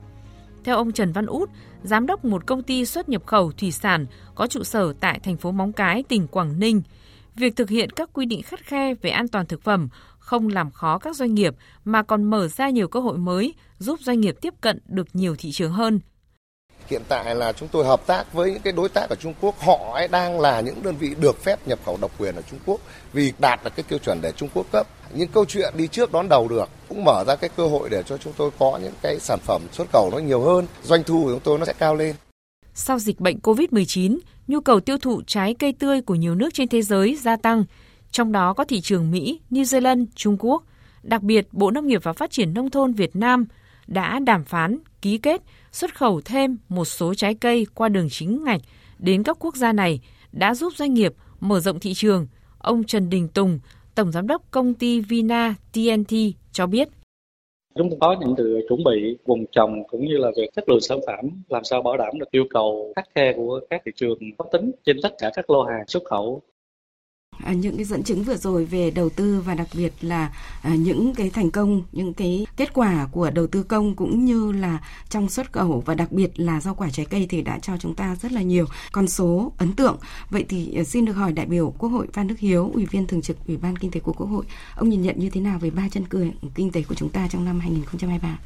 Theo 0.64 0.76
ông 0.76 0.92
Trần 0.92 1.12
Văn 1.12 1.26
Út, 1.26 1.50
giám 1.84 2.06
đốc 2.06 2.26
một 2.26 2.48
công 2.48 2.64
ty 2.64 2.86
xuất 2.86 3.10
nhập 3.10 3.26
khẩu 3.26 3.52
thủy 3.52 3.72
sản 3.72 4.06
có 4.36 4.48
trụ 4.48 4.64
sở 4.64 4.94
tại 5.00 5.20
thành 5.20 5.38
phố 5.38 5.52
Móng 5.52 5.74
Cái, 5.74 6.04
tỉnh 6.04 6.28
Quảng 6.28 6.60
Ninh, 6.60 6.82
việc 7.36 7.56
thực 7.56 7.70
hiện 7.70 7.90
các 7.90 8.10
quy 8.14 8.26
định 8.26 8.42
khắt 8.42 8.60
khe 8.60 8.94
về 8.94 9.10
an 9.10 9.28
toàn 9.28 9.46
thực 9.46 9.62
phẩm 9.64 9.90
không 10.20 10.48
làm 10.48 10.72
khó 10.72 10.98
các 10.98 11.16
doanh 11.16 11.34
nghiệp 11.34 11.56
mà 11.86 12.04
còn 12.04 12.24
mở 12.24 12.48
ra 12.48 12.70
nhiều 12.70 12.88
cơ 12.88 13.00
hội 13.00 13.18
mới 13.18 13.54
giúp 13.80 14.00
doanh 14.00 14.22
nghiệp 14.22 14.36
tiếp 14.42 14.54
cận 14.62 14.80
được 14.88 15.08
nhiều 15.14 15.36
thị 15.40 15.52
trường 15.52 15.72
hơn. 15.72 16.00
Hiện 16.92 17.02
tại 17.08 17.36
là 17.36 17.54
chúng 17.54 17.70
tôi 17.70 17.86
hợp 17.86 18.08
tác 18.08 18.34
với 18.34 18.52
những 18.52 18.62
cái 18.62 18.74
đối 18.74 18.90
tác 18.90 19.10
ở 19.10 19.16
Trung 19.16 19.34
Quốc, 19.42 19.60
họ 19.60 19.94
ấy 19.94 20.08
đang 20.08 20.40
là 20.40 20.62
những 20.62 20.84
đơn 20.84 20.96
vị 21.00 21.16
được 21.20 21.44
phép 21.44 21.68
nhập 21.68 21.80
khẩu 21.86 21.98
độc 22.02 22.12
quyền 22.20 22.36
ở 22.36 22.42
Trung 22.52 22.60
Quốc 22.66 22.82
vì 23.14 23.34
đạt 23.40 23.64
được 23.64 23.76
cái 23.76 23.84
tiêu 23.90 24.00
chuẩn 24.00 24.22
để 24.22 24.32
Trung 24.32 24.50
Quốc 24.54 24.66
cấp. 24.72 24.88
Những 25.14 25.28
câu 25.28 25.46
chuyện 25.46 25.74
đi 25.78 25.88
trước 25.88 26.12
đón 26.12 26.30
đầu 26.30 26.48
được 26.48 26.70
cũng 26.90 27.04
mở 27.04 27.24
ra 27.28 27.36
cái 27.36 27.50
cơ 27.58 27.68
hội 27.68 27.90
để 27.90 28.04
cho 28.04 28.18
chúng 28.18 28.34
tôi 28.38 28.52
có 28.60 28.80
những 28.84 28.94
cái 29.02 29.20
sản 29.20 29.40
phẩm 29.40 29.62
xuất 29.72 29.88
khẩu 29.94 30.10
nó 30.12 30.18
nhiều 30.18 30.42
hơn, 30.42 30.68
doanh 30.84 31.04
thu 31.04 31.24
của 31.24 31.32
chúng 31.32 31.40
tôi 31.40 31.60
nó 31.60 31.66
sẽ 31.66 31.74
cao 31.74 31.96
lên. 31.96 32.16
Sau 32.74 33.00
dịch 33.00 33.20
bệnh 33.20 33.40
COVID-19, 33.40 34.18
nhu 34.48 34.62
cầu 34.62 34.80
tiêu 34.80 34.98
thụ 34.98 35.22
trái 35.28 35.54
cây 35.60 35.74
tươi 35.80 36.02
của 36.02 36.16
nhiều 36.16 36.36
nước 36.36 36.54
trên 36.54 36.68
thế 36.68 36.82
giới 36.82 37.16
gia 37.16 37.36
tăng, 37.36 37.64
trong 38.12 38.32
đó 38.32 38.54
có 38.54 38.64
thị 38.64 38.82
trường 38.82 39.12
Mỹ, 39.12 39.40
New 39.52 39.64
Zealand, 39.64 40.06
Trung 40.16 40.38
Quốc. 40.40 40.64
Đặc 41.04 41.22
biệt, 41.22 41.48
Bộ 41.52 41.72
Nông 41.72 41.88
nghiệp 41.88 42.04
và 42.04 42.14
Phát 42.14 42.32
triển 42.32 42.54
Nông 42.54 42.70
thôn 42.70 42.94
Việt 42.94 43.16
Nam 43.16 43.46
đã 43.88 44.20
đàm 44.20 44.44
phán, 44.44 44.78
ký 45.02 45.18
kết, 45.18 45.42
xuất 45.72 45.96
khẩu 45.96 46.22
thêm 46.22 46.58
một 46.70 46.86
số 46.86 47.14
trái 47.14 47.36
cây 47.36 47.66
qua 47.76 47.90
đường 47.90 48.08
chính 48.10 48.44
ngạch 48.44 48.62
đến 49.00 49.24
các 49.24 49.38
quốc 49.40 49.56
gia 49.56 49.74
này 49.74 50.00
đã 50.32 50.56
giúp 50.56 50.74
doanh 50.76 50.94
nghiệp 50.94 51.14
mở 51.40 51.60
rộng 51.60 51.80
thị 51.80 51.94
trường. 51.94 52.28
Ông 52.58 52.84
Trần 52.84 53.10
Đình 53.10 53.28
Tùng, 53.28 53.60
Tổng 53.96 54.12
Giám 54.12 54.28
đốc 54.28 54.52
công 54.52 54.74
ty 54.74 55.00
Vina 55.00 55.56
TNT 55.74 56.14
cho 56.52 56.68
biết. 56.68 56.88
Chúng 57.76 57.90
tôi 57.90 57.98
có 58.02 58.16
những 58.20 58.34
sự 58.38 58.66
chuẩn 58.70 58.84
bị 58.84 59.18
vùng 59.26 59.46
trồng 59.52 59.84
cũng 59.88 60.06
như 60.06 60.18
là 60.18 60.32
việc 60.38 60.50
chất 60.56 60.70
lượng 60.70 60.82
sản 60.82 61.00
phẩm 61.08 61.44
làm 61.50 61.64
sao 61.64 61.82
bảo 61.82 61.98
đảm 61.98 62.20
được 62.20 62.32
yêu 62.32 62.44
cầu 62.50 62.94
khắc 62.96 63.08
khe 63.16 63.34
của 63.36 63.60
các 63.70 63.82
thị 63.86 63.92
trường 63.96 64.18
có 64.38 64.46
tính 64.52 64.72
trên 64.86 64.98
tất 65.04 65.14
cả 65.18 65.32
các 65.36 65.50
lô 65.50 65.64
hàng 65.64 65.88
xuất 65.88 66.04
khẩu 66.06 66.42
À, 67.44 67.54
những 67.54 67.76
cái 67.76 67.86
dẫn 67.86 68.04
chứng 68.04 68.24
vừa 68.24 68.38
rồi 68.38 68.66
về 68.66 68.92
đầu 68.92 69.10
tư 69.10 69.42
và 69.46 69.56
đặc 69.56 69.68
biệt 69.74 69.94
là 70.02 70.32
à, 70.62 70.76
những 70.76 71.16
cái 71.16 71.30
thành 71.30 71.52
công, 71.52 71.84
những 71.92 72.14
cái 72.14 72.48
kết 72.58 72.74
quả 72.74 73.08
của 73.12 73.30
đầu 73.30 73.48
tư 73.48 73.64
công 73.64 73.96
cũng 73.96 74.26
như 74.26 74.52
là 74.52 74.80
trong 75.10 75.30
xuất 75.30 75.54
khẩu 75.54 75.84
và 75.86 75.96
đặc 75.96 76.12
biệt 76.12 76.40
là 76.40 76.62
rau 76.62 76.76
quả 76.76 76.90
trái 76.90 77.06
cây 77.06 77.28
thì 77.30 77.42
đã 77.42 77.60
cho 77.60 77.78
chúng 77.78 77.96
ta 77.96 78.16
rất 78.22 78.32
là 78.32 78.42
nhiều 78.42 78.66
con 78.92 79.08
số 79.08 79.52
ấn 79.58 79.74
tượng. 79.74 79.98
Vậy 80.30 80.46
thì 80.50 80.76
à, 80.76 80.84
xin 80.84 81.06
được 81.06 81.14
hỏi 81.14 81.34
đại 81.34 81.46
biểu 81.46 81.74
Quốc 81.78 81.90
hội 81.90 82.08
Phan 82.14 82.28
Đức 82.28 82.40
Hiếu, 82.40 82.72
Ủy 82.74 82.86
viên 82.86 83.08
thường 83.08 83.22
trực 83.22 83.38
Ủy 83.48 83.58
ban 83.58 83.76
Kinh 83.76 83.92
tế 83.92 84.00
của 84.00 84.14
Quốc 84.14 84.28
hội, 84.28 84.46
ông 84.76 84.90
nhìn 84.90 85.02
nhận 85.02 85.20
như 85.20 85.30
thế 85.30 85.42
nào 85.42 85.60
về 85.60 85.70
ba 85.70 85.90
chân 85.92 86.06
cười 86.10 86.32
kinh 86.56 86.72
tế 86.72 86.84
của 86.84 86.96
chúng 86.96 87.10
ta 87.10 87.28
trong 87.28 87.46
năm 87.46 87.60
2023? 87.60 88.38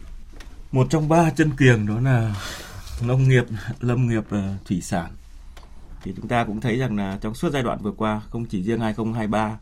Một 0.71 0.87
trong 0.89 1.09
ba 1.09 1.29
chân 1.29 1.51
kiềng 1.57 1.87
đó 1.87 1.99
là 1.99 2.35
nông 3.01 3.29
nghiệp, 3.29 3.43
lâm 3.79 4.07
nghiệp, 4.07 4.23
à, 4.29 4.57
thủy 4.65 4.81
sản 4.81 5.11
thì 6.05 6.13
chúng 6.15 6.27
ta 6.27 6.43
cũng 6.43 6.61
thấy 6.61 6.77
rằng 6.77 6.95
là 6.95 7.17
trong 7.21 7.35
suốt 7.35 7.49
giai 7.53 7.63
đoạn 7.63 7.79
vừa 7.81 7.91
qua 7.91 8.21
không 8.29 8.45
chỉ 8.45 8.63
riêng 8.63 8.79
2023 8.79 9.57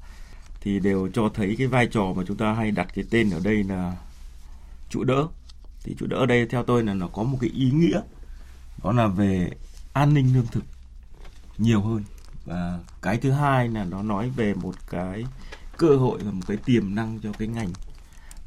thì 0.62 0.80
đều 0.80 1.10
cho 1.14 1.30
thấy 1.34 1.56
cái 1.58 1.68
vai 1.68 1.88
trò 1.88 2.14
mà 2.16 2.24
chúng 2.28 2.38
ta 2.38 2.54
hay 2.54 2.72
đặt 2.72 2.88
cái 2.96 3.06
tên 3.10 3.30
ở 3.30 3.40
đây 3.44 3.64
là 3.64 3.98
trụ 4.90 5.04
đỡ. 5.04 5.28
Thì 5.84 5.96
trụ 6.00 6.06
đỡ 6.06 6.18
ở 6.18 6.26
đây 6.26 6.46
theo 6.46 6.64
tôi 6.64 6.84
là 6.84 6.94
nó 6.94 7.08
có 7.08 7.24
một 7.24 7.38
cái 7.42 7.50
ý 7.50 7.72
nghĩa 7.72 8.02
đó 8.84 8.92
là 8.92 9.08
về 9.08 9.50
an 9.94 10.14
ninh 10.14 10.34
lương 10.34 10.48
thực 10.48 10.64
nhiều 11.58 11.82
hơn. 11.82 12.04
Và 12.46 12.80
cái 13.02 13.18
thứ 13.18 13.32
hai 13.32 13.70
là 13.70 13.84
nó 13.84 14.04
nói 14.04 14.30
về 14.30 14.54
một 14.54 14.76
cái 14.90 15.26
cơ 15.78 15.96
hội 15.98 16.20
và 16.24 16.32
một 16.32 16.44
cái 16.48 16.58
tiềm 16.58 16.96
năng 16.96 17.20
cho 17.20 17.32
cái 17.34 17.48
ngành 17.48 17.70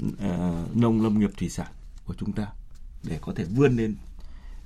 uh, 0.04 0.76
nông 0.76 1.02
lâm 1.02 1.18
nghiệp 1.18 1.30
thủy 1.38 1.48
sản 1.48 1.72
của 2.06 2.14
chúng 2.18 2.32
ta 2.32 2.46
để 3.02 3.18
có 3.20 3.32
thể 3.36 3.44
vươn 3.44 3.76
lên 3.76 3.96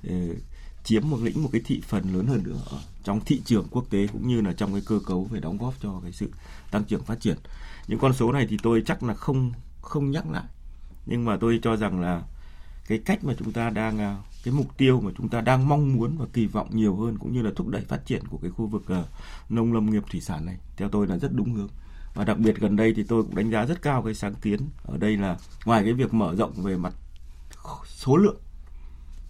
uh, 0.07 0.37
chiếm 0.83 1.09
một 1.09 1.17
lĩnh 1.21 1.43
một 1.43 1.49
cái 1.51 1.61
thị 1.65 1.81
phần 1.87 2.13
lớn 2.13 2.27
hơn 2.27 2.43
nữa 2.43 2.57
ở 2.65 2.79
trong 3.03 3.19
thị 3.25 3.41
trường 3.45 3.67
quốc 3.71 3.85
tế 3.89 4.07
cũng 4.07 4.27
như 4.27 4.41
là 4.41 4.53
trong 4.53 4.73
cái 4.73 4.81
cơ 4.85 4.99
cấu 5.05 5.23
về 5.23 5.39
đóng 5.39 5.57
góp 5.57 5.73
cho 5.81 5.99
cái 6.03 6.11
sự 6.11 6.31
tăng 6.71 6.83
trưởng 6.83 7.03
phát 7.03 7.19
triển. 7.19 7.37
Những 7.87 7.99
con 7.99 8.13
số 8.13 8.31
này 8.31 8.47
thì 8.49 8.57
tôi 8.63 8.83
chắc 8.85 9.03
là 9.03 9.13
không 9.13 9.51
không 9.81 10.11
nhắc 10.11 10.31
lại. 10.31 10.43
Nhưng 11.05 11.25
mà 11.25 11.37
tôi 11.37 11.59
cho 11.63 11.75
rằng 11.75 12.01
là 12.01 12.23
cái 12.87 12.97
cách 12.97 13.23
mà 13.23 13.33
chúng 13.39 13.51
ta 13.51 13.69
đang 13.69 13.99
à, 13.99 14.17
cái 14.43 14.53
mục 14.53 14.77
tiêu 14.77 15.01
mà 15.01 15.11
chúng 15.17 15.29
ta 15.29 15.41
đang 15.41 15.69
mong 15.69 15.93
muốn 15.93 16.17
và 16.17 16.25
kỳ 16.33 16.45
vọng 16.45 16.69
nhiều 16.71 16.95
hơn 16.95 17.17
cũng 17.17 17.33
như 17.33 17.41
là 17.41 17.51
thúc 17.55 17.67
đẩy 17.67 17.81
phát 17.81 18.05
triển 18.05 18.27
của 18.27 18.37
cái 18.37 18.51
khu 18.51 18.67
vực 18.67 18.83
uh, 18.99 19.05
nông 19.51 19.73
lâm 19.73 19.91
nghiệp 19.91 20.03
thủy 20.11 20.21
sản 20.21 20.45
này 20.45 20.57
theo 20.77 20.89
tôi 20.89 21.07
là 21.07 21.17
rất 21.17 21.33
đúng 21.33 21.53
hướng. 21.53 21.69
Và 22.15 22.25
đặc 22.25 22.37
biệt 22.37 22.59
gần 22.59 22.75
đây 22.75 22.93
thì 22.95 23.03
tôi 23.03 23.23
cũng 23.23 23.35
đánh 23.35 23.51
giá 23.51 23.65
rất 23.65 23.81
cao 23.81 24.01
cái 24.01 24.13
sáng 24.13 24.35
kiến 24.35 24.59
ở 24.83 24.97
đây 24.97 25.17
là 25.17 25.37
ngoài 25.65 25.83
cái 25.83 25.93
việc 25.93 26.13
mở 26.13 26.35
rộng 26.35 26.53
về 26.63 26.77
mặt 26.77 26.93
số 27.85 28.17
lượng 28.17 28.37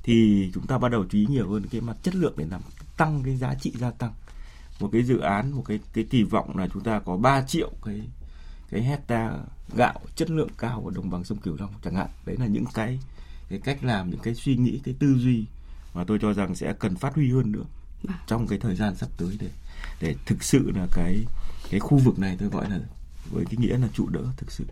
thì 0.03 0.49
chúng 0.53 0.67
ta 0.67 0.77
bắt 0.77 0.89
đầu 0.89 1.05
chú 1.09 1.17
ý 1.17 1.25
nhiều 1.29 1.49
hơn 1.49 1.63
cái 1.71 1.81
mặt 1.81 1.97
chất 2.03 2.15
lượng 2.15 2.33
để 2.37 2.45
làm 2.51 2.61
tăng 2.97 3.23
cái 3.23 3.35
giá 3.37 3.55
trị 3.55 3.73
gia 3.79 3.91
tăng. 3.91 4.13
Một 4.79 4.89
cái 4.91 5.03
dự 5.03 5.19
án 5.19 5.51
một 5.51 5.63
cái 5.67 5.79
cái 5.93 6.03
kỳ 6.09 6.23
vọng 6.23 6.57
là 6.57 6.67
chúng 6.73 6.83
ta 6.83 6.99
có 6.99 7.17
3 7.17 7.41
triệu 7.41 7.71
cái 7.85 8.01
cái 8.69 8.83
hecta 8.83 9.31
gạo 9.75 9.99
chất 10.15 10.29
lượng 10.29 10.49
cao 10.57 10.83
ở 10.85 10.91
đồng 10.95 11.09
bằng 11.09 11.23
sông 11.23 11.37
Cửu 11.37 11.55
Long 11.59 11.73
chẳng 11.83 11.95
hạn. 11.95 12.07
Đấy 12.25 12.37
là 12.39 12.45
những 12.45 12.65
cái 12.73 12.99
cái 13.49 13.59
cách 13.59 13.83
làm 13.83 14.09
những 14.09 14.19
cái 14.19 14.35
suy 14.35 14.55
nghĩ 14.55 14.81
cái 14.83 14.95
tư 14.99 15.15
duy 15.17 15.45
mà 15.93 16.03
tôi 16.03 16.19
cho 16.21 16.33
rằng 16.33 16.55
sẽ 16.55 16.73
cần 16.79 16.95
phát 16.95 17.15
huy 17.15 17.31
hơn 17.31 17.51
nữa 17.51 17.63
vâng. 18.03 18.17
trong 18.27 18.47
cái 18.47 18.59
thời 18.59 18.75
gian 18.75 18.95
sắp 18.95 19.09
tới 19.17 19.37
để 19.39 19.49
để 20.01 20.15
thực 20.25 20.43
sự 20.43 20.71
là 20.75 20.87
cái 20.91 21.25
cái 21.69 21.79
khu 21.79 21.97
vực 21.97 22.19
này 22.19 22.37
tôi 22.39 22.49
gọi 22.49 22.69
là 22.69 22.79
với 23.31 23.45
cái 23.45 23.55
nghĩa 23.57 23.77
là 23.77 23.87
trụ 23.93 24.09
đỡ 24.09 24.23
thực 24.37 24.51
sự. 24.51 24.65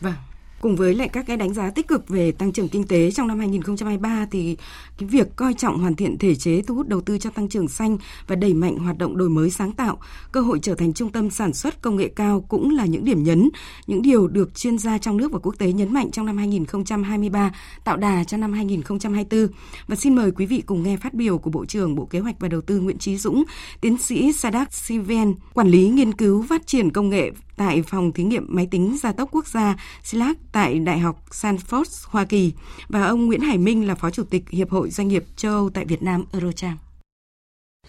Vâng 0.00 0.14
Cùng 0.60 0.76
với 0.76 0.94
lại 0.94 1.08
các 1.08 1.26
cái 1.26 1.36
đánh 1.36 1.54
giá 1.54 1.70
tích 1.70 1.88
cực 1.88 2.08
về 2.08 2.32
tăng 2.32 2.52
trưởng 2.52 2.68
kinh 2.68 2.86
tế 2.86 3.10
trong 3.10 3.28
năm 3.28 3.38
2023 3.38 4.26
thì 4.30 4.56
cái 4.98 5.08
việc 5.08 5.36
coi 5.36 5.54
trọng 5.54 5.78
hoàn 5.78 5.94
thiện 5.94 6.18
thể 6.18 6.34
chế 6.34 6.62
thu 6.62 6.74
hút 6.74 6.88
đầu 6.88 7.00
tư 7.00 7.18
cho 7.18 7.30
tăng 7.30 7.48
trưởng 7.48 7.68
xanh 7.68 7.98
và 8.26 8.36
đẩy 8.36 8.54
mạnh 8.54 8.78
hoạt 8.78 8.98
động 8.98 9.16
đổi 9.16 9.28
mới 9.28 9.50
sáng 9.50 9.72
tạo, 9.72 9.98
cơ 10.32 10.40
hội 10.40 10.58
trở 10.62 10.74
thành 10.74 10.92
trung 10.92 11.12
tâm 11.12 11.30
sản 11.30 11.52
xuất 11.52 11.82
công 11.82 11.96
nghệ 11.96 12.08
cao 12.16 12.44
cũng 12.48 12.70
là 12.70 12.86
những 12.86 13.04
điểm 13.04 13.22
nhấn, 13.22 13.48
những 13.86 14.02
điều 14.02 14.28
được 14.28 14.54
chuyên 14.54 14.78
gia 14.78 14.98
trong 14.98 15.16
nước 15.16 15.32
và 15.32 15.38
quốc 15.42 15.54
tế 15.58 15.72
nhấn 15.72 15.94
mạnh 15.94 16.10
trong 16.10 16.26
năm 16.26 16.36
2023, 16.36 17.52
tạo 17.84 17.96
đà 17.96 18.24
cho 18.24 18.36
năm 18.36 18.52
2024. 18.52 19.46
Và 19.86 19.96
xin 19.96 20.14
mời 20.14 20.30
quý 20.30 20.46
vị 20.46 20.62
cùng 20.66 20.82
nghe 20.82 20.96
phát 20.96 21.14
biểu 21.14 21.38
của 21.38 21.50
Bộ 21.50 21.64
trưởng 21.64 21.94
Bộ 21.94 22.04
Kế 22.04 22.18
hoạch 22.18 22.40
và 22.40 22.48
Đầu 22.48 22.60
tư 22.60 22.80
Nguyễn 22.80 22.98
Trí 22.98 23.16
Dũng, 23.16 23.44
tiến 23.80 23.98
sĩ 23.98 24.32
Sadak 24.32 24.74
Siven, 24.74 25.34
quản 25.54 25.68
lý 25.68 25.88
nghiên 25.88 26.12
cứu 26.12 26.44
phát 26.48 26.66
triển 26.66 26.90
công 26.90 27.10
nghệ 27.10 27.30
tại 27.60 27.82
phòng 27.82 28.12
thí 28.12 28.24
nghiệm 28.24 28.46
máy 28.48 28.68
tính 28.70 28.96
gia 29.02 29.12
tốc 29.12 29.28
quốc 29.32 29.46
gia 29.46 29.76
SILAC 30.02 30.36
tại 30.52 30.78
Đại 30.78 30.98
học 30.98 31.16
Stanford, 31.30 32.08
Hoa 32.10 32.24
Kỳ 32.24 32.52
và 32.88 33.06
ông 33.06 33.26
Nguyễn 33.26 33.40
Hải 33.40 33.58
Minh 33.58 33.88
là 33.88 33.94
Phó 33.94 34.10
Chủ 34.10 34.24
tịch 34.30 34.50
Hiệp 34.50 34.70
hội 34.70 34.90
Doanh 34.90 35.08
nghiệp 35.08 35.24
châu 35.36 35.52
Âu 35.52 35.70
tại 35.74 35.84
Việt 35.84 36.02
Nam 36.02 36.24
Eurocharm. 36.32 36.76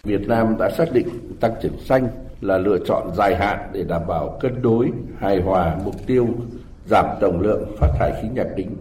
Việt 0.04 0.28
Nam 0.28 0.56
đã 0.58 0.70
xác 0.78 0.92
định 0.92 1.08
tăng 1.40 1.54
trưởng 1.62 1.80
xanh 1.84 2.08
là 2.40 2.58
lựa 2.58 2.78
chọn 2.86 3.10
dài 3.16 3.36
hạn 3.36 3.70
để 3.72 3.84
đảm 3.84 4.02
bảo 4.08 4.38
cân 4.40 4.62
đối, 4.62 4.90
hài 5.18 5.42
hòa 5.42 5.78
mục 5.84 6.06
tiêu 6.06 6.28
giảm 6.86 7.06
tổng 7.20 7.40
lượng 7.40 7.76
phát 7.80 7.88
thải 7.98 8.12
khí 8.22 8.28
nhà 8.34 8.44
kính 8.56 8.76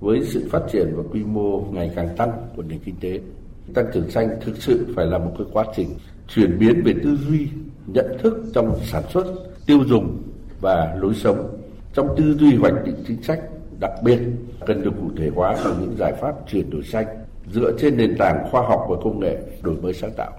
với 0.00 0.20
sự 0.32 0.48
phát 0.52 0.62
triển 0.72 0.92
và 0.96 1.02
quy 1.12 1.24
mô 1.24 1.60
ngày 1.60 1.90
càng 1.96 2.16
tăng 2.16 2.32
của 2.56 2.62
nền 2.62 2.78
kinh 2.78 2.96
tế. 3.00 3.20
Tăng 3.74 3.86
trưởng 3.94 4.10
xanh 4.10 4.28
thực 4.44 4.62
sự 4.62 4.92
phải 4.96 5.06
là 5.06 5.18
một 5.18 5.34
cái 5.38 5.46
quá 5.52 5.64
trình 5.76 5.88
chuyển 6.34 6.58
biến 6.58 6.82
về 6.84 6.94
tư 7.04 7.18
duy, 7.28 7.48
nhận 7.86 8.18
thức 8.22 8.44
trong 8.54 8.78
sản 8.84 9.02
xuất, 9.12 9.24
tiêu 9.68 9.84
dùng 9.86 10.22
và 10.60 10.94
lối 11.00 11.14
sống. 11.14 11.58
Trong 11.92 12.08
tư 12.16 12.36
duy 12.38 12.56
hoạch 12.56 12.74
định 12.84 12.94
chính 13.06 13.22
sách, 13.22 13.40
đặc 13.80 13.90
biệt 14.04 14.18
cần 14.66 14.82
được 14.82 14.90
cụ 15.00 15.10
thể 15.16 15.30
hóa 15.34 15.56
bằng 15.64 15.74
những 15.80 15.96
giải 15.98 16.12
pháp 16.20 16.34
chuyển 16.48 16.70
đổi 16.70 16.82
xanh 16.82 17.06
dựa 17.52 17.72
trên 17.78 17.96
nền 17.96 18.16
tảng 18.18 18.48
khoa 18.50 18.62
học 18.62 18.86
và 18.88 18.96
công 19.02 19.20
nghệ 19.20 19.36
đổi 19.62 19.76
mới 19.82 19.92
sáng 19.92 20.10
tạo. 20.16 20.32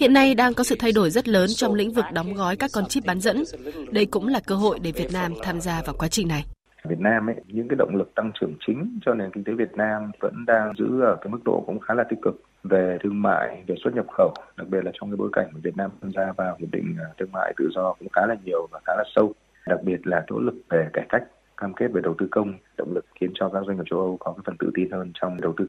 Hiện 0.00 0.12
nay 0.12 0.34
đang 0.34 0.54
có 0.54 0.64
sự 0.64 0.76
thay 0.78 0.92
đổi 0.92 1.10
rất 1.10 1.28
lớn 1.28 1.48
trong 1.56 1.74
lĩnh 1.74 1.92
vực 1.92 2.04
đóng 2.12 2.34
gói 2.34 2.56
các 2.56 2.70
con 2.74 2.86
chip 2.86 3.04
bán 3.06 3.20
dẫn. 3.20 3.44
Đây 3.90 4.06
cũng 4.06 4.28
là 4.28 4.40
cơ 4.46 4.54
hội 4.54 4.78
để 4.82 4.92
Việt 4.92 5.12
Nam 5.12 5.32
tham 5.42 5.60
gia 5.60 5.82
vào 5.86 5.94
quá 5.98 6.08
trình 6.08 6.28
này. 6.28 6.44
Việt 6.88 6.98
Nam 6.98 7.28
ấy, 7.28 7.36
những 7.46 7.68
cái 7.68 7.76
động 7.76 7.96
lực 7.96 8.14
tăng 8.14 8.32
trưởng 8.40 8.54
chính 8.66 8.98
cho 9.06 9.14
nền 9.14 9.30
kinh 9.34 9.44
tế 9.44 9.52
Việt 9.52 9.72
Nam 9.76 10.10
vẫn 10.20 10.34
đang 10.46 10.72
giữ 10.78 11.00
ở 11.00 11.16
cái 11.20 11.30
mức 11.30 11.38
độ 11.44 11.64
cũng 11.66 11.80
khá 11.80 11.94
là 11.94 12.04
tích 12.10 12.18
cực 12.22 12.42
về 12.62 12.98
thương 13.02 13.22
mại, 13.22 13.64
về 13.66 13.74
xuất 13.84 13.94
nhập 13.94 14.06
khẩu, 14.16 14.34
đặc 14.56 14.68
biệt 14.68 14.84
là 14.84 14.90
trong 14.94 15.10
cái 15.10 15.16
bối 15.16 15.30
cảnh 15.32 15.50
của 15.52 15.60
Việt 15.62 15.76
Nam 15.76 15.90
tham 16.02 16.10
gia 16.12 16.32
vào 16.32 16.56
hiệp 16.58 16.68
định 16.72 16.96
à, 16.98 17.06
thương 17.18 17.32
mại 17.32 17.54
tự 17.56 17.70
do 17.74 17.94
cũng 17.98 18.08
khá 18.12 18.26
là 18.26 18.36
nhiều 18.44 18.68
và 18.70 18.80
khá 18.86 18.92
là 18.96 19.04
sâu. 19.16 19.32
Đặc 19.66 19.78
biệt 19.82 20.06
là 20.06 20.24
nỗ 20.28 20.38
lực 20.38 20.54
về 20.68 20.88
cải 20.92 21.06
cách, 21.08 21.22
cam 21.56 21.74
kết 21.74 21.88
về 21.92 22.00
đầu 22.04 22.14
tư 22.18 22.28
công, 22.30 22.54
động 22.76 22.92
lực 22.94 23.04
khiến 23.20 23.30
cho 23.34 23.48
các 23.48 23.62
doanh 23.66 23.76
nghiệp 23.76 23.84
châu 23.90 23.98
Âu 23.98 24.16
có 24.20 24.32
cái 24.32 24.42
phần 24.46 24.56
tự 24.58 24.70
tin 24.74 24.90
hơn 24.90 25.12
trong 25.14 25.40
đầu 25.40 25.54
tư. 25.56 25.66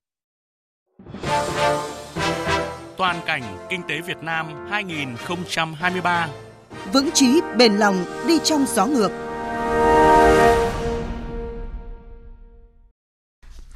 Toàn 2.97 3.15
cảnh 3.25 3.41
kinh 3.69 3.81
tế 3.87 4.01
Việt 4.01 4.23
Nam 4.23 4.45
2023 4.69 6.27
Vững 6.93 7.09
chí, 7.13 7.41
bền 7.57 7.73
lòng, 7.73 7.95
đi 8.27 8.39
trong 8.43 8.65
gió 8.67 8.85
ngược. 8.85 9.11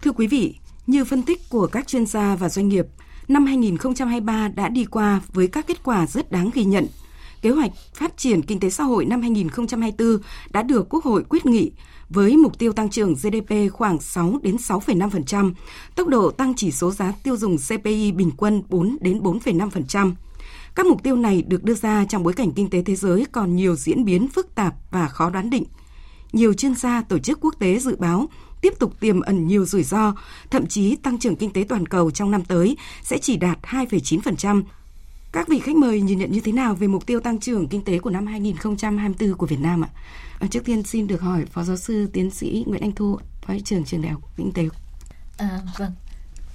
Thưa 0.02 0.12
quý 0.12 0.28
vị, 0.28 0.56
như 0.88 1.06
phân 1.06 1.24
tích 1.24 1.40
của 1.50 1.68
các 1.68 1.88
chuyên 1.88 2.06
gia 2.06 2.36
và 2.36 2.50
doanh 2.50 2.68
nghiệp, 2.68 2.86
năm 3.28 3.46
2023 3.46 4.48
đã 4.48 4.70
đi 4.70 4.86
qua 4.86 5.22
với 5.34 5.48
các 5.48 5.68
kết 5.68 5.84
quả 5.84 6.08
rất 6.08 6.32
đáng 6.32 6.50
ghi 6.54 6.64
nhận. 6.64 6.88
Kế 7.42 7.50
hoạch 7.50 7.72
phát 7.94 8.18
triển 8.18 8.42
kinh 8.42 8.60
tế 8.60 8.70
xã 8.70 8.84
hội 8.84 9.06
năm 9.06 9.22
2024 9.22 10.18
đã 10.50 10.64
được 10.64 10.88
Quốc 10.90 11.04
hội 11.04 11.24
quyết 11.30 11.46
nghị 11.46 11.72
với 12.10 12.38
mục 12.38 12.60
tiêu 12.60 12.74
tăng 12.74 12.90
trưởng 12.90 13.14
GDP 13.14 13.72
khoảng 13.72 14.00
6 14.00 14.40
đến 14.44 14.56
6,5%, 14.56 15.54
tốc 15.96 16.08
độ 16.08 16.32
tăng 16.32 16.54
chỉ 16.56 16.72
số 16.72 16.92
giá 16.92 17.14
tiêu 17.24 17.38
dùng 17.38 17.58
CPI 17.58 18.12
bình 18.12 18.32
quân 18.38 18.64
4 18.70 18.98
đến 19.02 19.20
4,5%. 19.20 20.14
Các 20.76 20.86
mục 20.86 21.04
tiêu 21.04 21.16
này 21.16 21.44
được 21.48 21.64
đưa 21.64 21.74
ra 21.74 22.06
trong 22.06 22.24
bối 22.24 22.34
cảnh 22.34 22.52
kinh 22.52 22.70
tế 22.70 22.82
thế 22.82 22.96
giới 22.96 23.26
còn 23.32 23.56
nhiều 23.56 23.76
diễn 23.76 24.06
biến 24.06 24.28
phức 24.28 24.56
tạp 24.56 24.74
và 24.92 25.08
khó 25.08 25.30
đoán 25.30 25.50
định. 25.50 25.64
Nhiều 26.32 26.54
chuyên 26.54 26.76
gia 26.76 27.02
tổ 27.02 27.20
chức 27.20 27.40
quốc 27.42 27.56
tế 27.60 27.80
dự 27.80 27.96
báo 27.96 28.28
tiếp 28.62 28.74
tục 28.80 28.94
tiềm 29.00 29.22
ẩn 29.22 29.48
nhiều 29.48 29.66
rủi 29.66 29.84
ro, 29.84 30.14
thậm 30.52 30.68
chí 30.68 30.96
tăng 30.96 31.20
trưởng 31.20 31.36
kinh 31.36 31.54
tế 31.54 31.66
toàn 31.70 31.86
cầu 31.86 32.12
trong 32.12 32.32
năm 32.32 32.44
tới 32.44 32.78
sẽ 33.04 33.18
chỉ 33.18 33.38
đạt 33.38 33.58
2,9%. 33.62 34.64
Các 35.32 35.48
vị 35.48 35.60
khách 35.60 35.76
mời 35.76 36.02
nhìn 36.02 36.20
nhận 36.20 36.32
như 36.32 36.40
thế 36.40 36.52
nào 36.52 36.76
về 36.76 36.88
mục 36.88 37.06
tiêu 37.06 37.20
tăng 37.20 37.40
trưởng 37.40 37.68
kinh 37.68 37.84
tế 37.84 38.00
của 38.00 38.10
năm 38.10 38.28
2024 38.28 39.38
của 39.38 39.46
Việt 39.46 39.60
Nam 39.60 39.82
ạ? 39.82 39.90
À, 40.40 40.48
trước 40.52 40.66
tiên 40.66 40.84
xin 40.84 41.08
được 41.08 41.22
hỏi 41.22 41.46
Phó 41.46 41.64
Giáo 41.64 41.78
sư 41.78 42.10
Tiến 42.14 42.32
sĩ 42.32 42.64
Nguyễn 42.68 42.82
Anh 42.82 42.92
Thu, 42.92 43.20
Phó 43.42 43.54
trưởng 43.66 43.86
trường 43.86 44.02
Đại 44.02 44.12
học 44.12 44.22
Kinh 44.38 44.52
tế. 44.52 44.68
À, 45.38 45.62
vâng, 45.78 45.92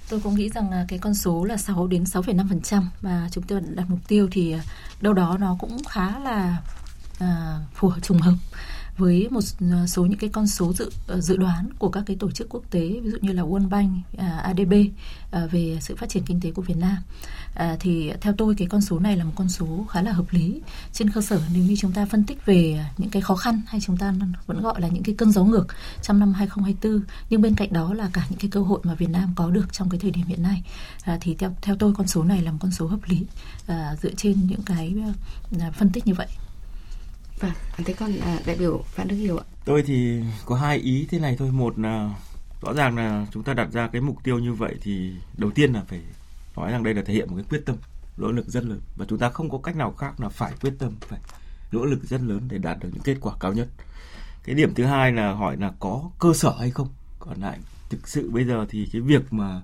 tôi 0.09 0.19
cũng 0.19 0.35
nghĩ 0.35 0.49
rằng 0.49 0.71
à, 0.71 0.85
cái 0.87 0.99
con 0.99 1.13
số 1.13 1.43
là 1.43 1.57
6 1.57 1.87
đến 1.87 2.03
6,5% 2.03 2.83
mà 3.01 3.29
chúng 3.31 3.43
tôi 3.43 3.61
đặt 3.61 3.85
mục 3.89 3.99
tiêu 4.07 4.27
thì 4.31 4.51
à, 4.51 4.63
đâu 5.01 5.13
đó 5.13 5.37
nó 5.39 5.55
cũng 5.59 5.77
khá 5.89 6.19
là 6.19 6.61
à, 7.19 7.59
phù 7.75 7.87
hợp 7.87 7.99
trùng 8.01 8.19
hợp 8.19 8.35
với 8.97 9.27
một 9.29 9.39
à, 9.71 9.87
số 9.87 10.05
những 10.05 10.19
cái 10.19 10.29
con 10.29 10.47
số 10.47 10.73
dự 10.73 10.89
ờ, 11.07 11.21
dự 11.21 11.37
đoán 11.37 11.69
của 11.79 11.89
các 11.89 12.03
cái 12.05 12.17
tổ 12.19 12.31
chức 12.31 12.49
quốc 12.49 12.63
tế 12.71 12.79
ví 12.79 13.11
dụ 13.11 13.17
như 13.21 13.33
là 13.33 13.43
World 13.43 13.69
Bank, 13.69 13.91
à, 14.17 14.37
ADB 14.43 14.73
à, 15.31 15.45
về 15.51 15.77
sự 15.81 15.95
phát 15.95 16.09
triển 16.09 16.23
kinh 16.25 16.39
tế 16.39 16.51
của 16.51 16.61
Việt 16.61 16.77
Nam. 16.77 16.97
Thì 17.79 18.11
theo 18.21 18.33
tôi 18.37 18.55
cái 18.57 18.67
con 18.67 18.81
số 18.81 18.99
này 18.99 19.17
là 19.17 19.23
một 19.23 19.31
con 19.35 19.49
số 19.49 19.85
khá 19.89 20.01
là 20.01 20.11
hợp 20.11 20.25
lý 20.31 20.61
trên 20.93 21.09
cơ 21.09 21.21
sở 21.21 21.41
nếu 21.53 21.63
như 21.63 21.75
chúng 21.79 21.91
ta 21.91 22.05
phân 22.05 22.23
tích 22.23 22.45
về 22.45 22.85
những 22.97 23.09
cái 23.09 23.21
khó 23.21 23.35
khăn 23.35 23.61
hay 23.67 23.81
chúng 23.81 23.97
ta 23.97 24.13
vẫn 24.47 24.61
gọi 24.61 24.81
là 24.81 24.87
những 24.87 25.03
cái 25.03 25.15
cơn 25.17 25.31
gió 25.31 25.43
ngược 25.43 25.67
trong 26.01 26.19
năm 26.19 26.33
2024 26.33 27.03
nhưng 27.29 27.41
bên 27.41 27.55
cạnh 27.55 27.73
đó 27.73 27.93
là 27.93 28.09
cả 28.13 28.25
những 28.29 28.39
cái 28.39 28.49
cơ 28.51 28.61
hội 28.61 28.79
mà 28.83 28.93
Việt 28.93 29.09
Nam 29.09 29.33
có 29.35 29.49
được 29.49 29.73
trong 29.73 29.89
cái 29.89 29.99
thời 29.99 30.11
điểm 30.11 30.25
hiện 30.25 30.43
nay. 30.43 30.63
Thì 31.21 31.35
theo 31.35 31.55
theo 31.61 31.75
tôi 31.79 31.93
con 31.97 32.07
số 32.07 32.23
này 32.23 32.41
là 32.41 32.51
một 32.51 32.57
con 32.61 32.71
số 32.71 32.87
hợp 32.87 32.99
lý 33.05 33.25
dựa 34.01 34.13
trên 34.17 34.47
những 34.47 34.61
cái 34.61 34.95
phân 35.73 35.89
tích 35.89 36.07
như 36.07 36.13
vậy. 36.13 36.27
Vâng, 37.43 37.51
thế 37.85 37.93
còn 37.93 38.19
à, 38.19 38.39
đại 38.45 38.55
biểu 38.55 38.83
Phạm 38.85 39.07
Đức 39.07 39.15
Hiếu 39.15 39.37
ạ. 39.37 39.45
Tôi 39.65 39.83
thì 39.83 40.21
có 40.45 40.55
hai 40.55 40.77
ý 40.77 41.07
thế 41.11 41.19
này 41.19 41.35
thôi. 41.39 41.51
Một 41.51 41.79
là 41.79 42.15
rõ 42.61 42.73
ràng 42.73 42.97
là 42.97 43.27
chúng 43.31 43.43
ta 43.43 43.53
đặt 43.53 43.67
ra 43.71 43.87
cái 43.87 44.01
mục 44.01 44.23
tiêu 44.23 44.39
như 44.39 44.53
vậy 44.53 44.75
thì 44.81 45.13
đầu 45.37 45.51
tiên 45.51 45.73
là 45.73 45.83
phải 45.87 46.01
nói 46.55 46.71
rằng 46.71 46.83
đây 46.83 46.93
là 46.93 47.01
thể 47.05 47.13
hiện 47.13 47.29
một 47.29 47.35
cái 47.35 47.45
quyết 47.49 47.65
tâm, 47.65 47.75
nỗ 48.17 48.31
lực 48.31 48.47
rất 48.47 48.65
lớn 48.65 48.79
và 48.97 49.05
chúng 49.09 49.19
ta 49.19 49.29
không 49.29 49.49
có 49.49 49.57
cách 49.57 49.75
nào 49.75 49.91
khác 49.91 50.19
là 50.19 50.29
phải 50.29 50.53
quyết 50.61 50.73
tâm, 50.79 50.93
phải 51.01 51.19
nỗ 51.71 51.85
lực 51.85 52.03
rất 52.03 52.21
lớn 52.21 52.47
để 52.47 52.57
đạt 52.57 52.77
được 52.79 52.89
những 52.93 53.03
kết 53.03 53.17
quả 53.21 53.33
cao 53.39 53.53
nhất. 53.53 53.67
Cái 54.43 54.55
điểm 54.55 54.73
thứ 54.73 54.85
hai 54.85 55.11
là 55.11 55.31
hỏi 55.31 55.57
là 55.57 55.73
có 55.79 56.09
cơ 56.19 56.33
sở 56.33 56.55
hay 56.59 56.71
không. 56.71 56.87
Còn 57.19 57.41
lại 57.41 57.59
thực 57.89 58.07
sự 58.07 58.31
bây 58.31 58.45
giờ 58.45 58.65
thì 58.69 58.89
cái 58.91 59.01
việc 59.01 59.33
mà 59.33 59.61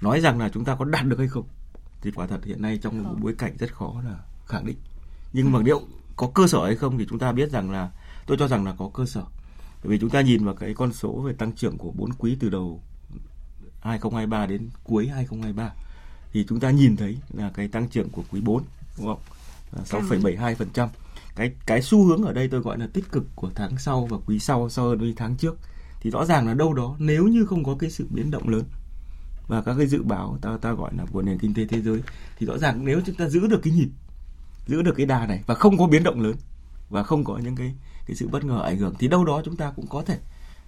nói 0.00 0.20
rằng 0.20 0.38
là 0.38 0.48
chúng 0.48 0.64
ta 0.64 0.74
có 0.74 0.84
đạt 0.84 1.04
được 1.04 1.18
hay 1.18 1.28
không 1.28 1.44
thì 2.02 2.10
quả 2.10 2.26
thật 2.26 2.44
hiện 2.44 2.62
nay 2.62 2.78
trong 2.82 3.02
một 3.02 3.14
bối 3.20 3.34
cảnh 3.38 3.56
rất 3.58 3.74
khó 3.74 3.94
là 4.04 4.18
khẳng 4.46 4.66
định. 4.66 4.76
Nhưng 5.32 5.52
mà 5.52 5.60
liệu 5.64 5.82
có 6.20 6.26
cơ 6.34 6.46
sở 6.46 6.64
hay 6.64 6.76
không 6.76 6.98
thì 6.98 7.06
chúng 7.10 7.18
ta 7.18 7.32
biết 7.32 7.50
rằng 7.50 7.70
là 7.70 7.90
tôi 8.26 8.36
cho 8.40 8.48
rằng 8.48 8.64
là 8.64 8.74
có 8.78 8.90
cơ 8.94 9.06
sở 9.06 9.22
bởi 9.82 9.90
vì 9.92 9.98
chúng 9.98 10.10
ta 10.10 10.20
nhìn 10.20 10.44
vào 10.44 10.54
cái 10.54 10.74
con 10.74 10.92
số 10.92 11.12
về 11.12 11.32
tăng 11.32 11.52
trưởng 11.52 11.78
của 11.78 11.90
bốn 11.96 12.12
quý 12.12 12.36
từ 12.40 12.48
đầu 12.48 12.80
2023 13.80 14.46
đến 14.46 14.70
cuối 14.84 15.08
2023 15.08 15.72
thì 16.32 16.44
chúng 16.48 16.60
ta 16.60 16.70
nhìn 16.70 16.96
thấy 16.96 17.18
là 17.34 17.50
cái 17.54 17.68
tăng 17.68 17.88
trưởng 17.88 18.08
của 18.08 18.22
quý 18.30 18.40
4 18.40 18.62
đúng 18.98 19.06
không? 19.06 19.20
6,72%. 19.84 20.88
Cái 21.36 21.52
cái 21.66 21.82
xu 21.82 22.04
hướng 22.04 22.22
ở 22.22 22.32
đây 22.32 22.48
tôi 22.48 22.60
gọi 22.60 22.78
là 22.78 22.88
tích 22.92 23.12
cực 23.12 23.26
của 23.34 23.50
tháng 23.54 23.78
sau 23.78 24.06
và 24.06 24.16
quý 24.26 24.38
sau 24.38 24.68
so 24.68 24.94
với 24.94 25.14
tháng 25.16 25.36
trước. 25.36 25.58
Thì 26.00 26.10
rõ 26.10 26.24
ràng 26.24 26.46
là 26.46 26.54
đâu 26.54 26.74
đó 26.74 26.96
nếu 26.98 27.26
như 27.26 27.46
không 27.46 27.64
có 27.64 27.76
cái 27.78 27.90
sự 27.90 28.06
biến 28.10 28.30
động 28.30 28.48
lớn 28.48 28.64
và 29.48 29.62
các 29.62 29.74
cái 29.78 29.86
dự 29.86 30.02
báo 30.02 30.38
ta 30.42 30.58
ta 30.60 30.72
gọi 30.72 30.92
là 30.96 31.04
của 31.12 31.22
nền 31.22 31.38
kinh 31.38 31.54
tế 31.54 31.66
thế 31.66 31.80
giới 31.80 32.00
thì 32.38 32.46
rõ 32.46 32.58
ràng 32.58 32.84
nếu 32.84 33.00
chúng 33.06 33.14
ta 33.14 33.28
giữ 33.28 33.46
được 33.46 33.60
cái 33.62 33.72
nhịp 33.72 33.88
giữ 34.70 34.82
được 34.82 34.94
cái 34.96 35.06
đà 35.06 35.26
này 35.26 35.40
và 35.46 35.54
không 35.54 35.78
có 35.78 35.86
biến 35.86 36.02
động 36.02 36.20
lớn 36.20 36.36
và 36.90 37.02
không 37.02 37.24
có 37.24 37.38
những 37.38 37.56
cái 37.56 37.74
cái 38.06 38.14
sự 38.16 38.28
bất 38.28 38.44
ngờ 38.44 38.62
ảnh 38.64 38.78
hưởng 38.78 38.94
thì 38.98 39.08
đâu 39.08 39.24
đó 39.24 39.42
chúng 39.44 39.56
ta 39.56 39.72
cũng 39.76 39.86
có 39.86 40.02
thể 40.02 40.18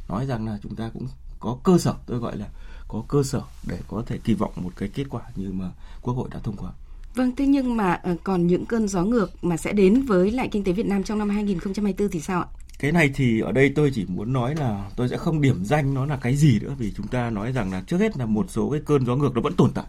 nói 0.08 0.26
rằng 0.26 0.46
là 0.46 0.58
chúng 0.62 0.74
ta 0.74 0.90
cũng 0.94 1.06
có 1.40 1.58
cơ 1.64 1.78
sở 1.78 1.94
tôi 2.06 2.18
gọi 2.18 2.36
là 2.36 2.46
có 2.88 3.02
cơ 3.08 3.22
sở 3.22 3.42
để 3.68 3.78
có 3.88 4.02
thể 4.06 4.18
kỳ 4.24 4.34
vọng 4.34 4.52
một 4.56 4.70
cái 4.76 4.88
kết 4.94 5.04
quả 5.10 5.22
như 5.36 5.52
mà 5.52 5.70
quốc 6.02 6.14
hội 6.14 6.28
đã 6.32 6.38
thông 6.42 6.56
qua. 6.56 6.70
Vâng, 7.14 7.36
thế 7.36 7.46
nhưng 7.46 7.76
mà 7.76 7.92
ờ, 7.92 8.16
còn 8.24 8.46
những 8.46 8.66
cơn 8.66 8.88
gió 8.88 9.04
ngược 9.04 9.44
mà 9.44 9.56
sẽ 9.56 9.72
đến 9.72 10.02
với 10.02 10.30
lại 10.30 10.48
kinh 10.48 10.64
tế 10.64 10.72
Việt 10.72 10.86
Nam 10.86 11.02
trong 11.02 11.18
năm 11.18 11.28
2024 11.28 12.08
thì 12.08 12.20
sao 12.20 12.40
ạ? 12.40 12.46
Cái 12.78 12.92
này 12.92 13.10
thì 13.14 13.40
ở 13.40 13.52
đây 13.52 13.72
tôi 13.74 13.90
chỉ 13.94 14.06
muốn 14.08 14.32
nói 14.32 14.54
là 14.54 14.90
tôi 14.96 15.08
sẽ 15.08 15.16
không 15.16 15.40
điểm 15.40 15.64
danh 15.64 15.94
nó 15.94 16.06
là 16.06 16.16
cái 16.16 16.36
gì 16.36 16.58
nữa 16.60 16.74
vì 16.78 16.92
chúng 16.96 17.08
ta 17.08 17.30
nói 17.30 17.52
rằng 17.52 17.72
là 17.72 17.82
trước 17.86 17.98
hết 17.98 18.16
là 18.16 18.26
một 18.26 18.46
số 18.48 18.70
cái 18.70 18.80
cơn 18.86 19.06
gió 19.06 19.16
ngược 19.16 19.34
nó 19.34 19.40
vẫn 19.40 19.56
tồn 19.56 19.70
tại 19.74 19.86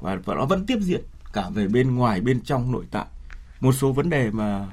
và, 0.00 0.18
và 0.24 0.34
nó 0.34 0.46
vẫn 0.46 0.66
tiếp 0.66 0.78
diễn 0.80 1.00
cả 1.32 1.50
về 1.54 1.68
bên 1.68 1.94
ngoài 1.94 2.20
bên 2.20 2.40
trong 2.40 2.72
nội 2.72 2.84
tại 2.90 3.06
một 3.62 3.72
số 3.72 3.92
vấn 3.92 4.10
đề 4.10 4.30
mà 4.30 4.66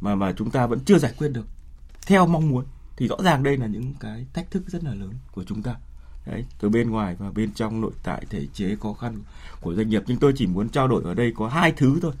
mà 0.00 0.14
mà 0.14 0.32
chúng 0.32 0.50
ta 0.50 0.66
vẫn 0.66 0.80
chưa 0.84 0.98
giải 0.98 1.12
quyết 1.18 1.28
được. 1.28 1.46
Theo 2.06 2.26
mong 2.26 2.48
muốn, 2.48 2.64
thì 2.96 3.08
rõ 3.08 3.16
ràng 3.24 3.42
đây 3.42 3.56
là 3.56 3.66
những 3.66 3.94
cái 4.00 4.26
thách 4.32 4.50
thức 4.50 4.62
rất 4.66 4.84
là 4.84 4.94
lớn 4.94 5.14
của 5.32 5.44
chúng 5.44 5.62
ta. 5.62 5.74
Đấy, 6.26 6.44
từ 6.60 6.68
bên 6.68 6.90
ngoài 6.90 7.16
và 7.18 7.30
bên 7.30 7.50
trong 7.54 7.80
nội 7.80 7.90
tại 8.02 8.24
thể 8.30 8.46
chế 8.54 8.76
khó 8.80 8.92
khăn 8.92 9.18
của 9.60 9.74
doanh 9.74 9.88
nghiệp. 9.88 10.02
Nhưng 10.06 10.18
tôi 10.18 10.32
chỉ 10.36 10.46
muốn 10.46 10.68
trao 10.68 10.88
đổi 10.88 11.02
ở 11.04 11.14
đây 11.14 11.32
có 11.36 11.48
hai 11.48 11.72
thứ 11.72 11.98
thôi. 12.02 12.12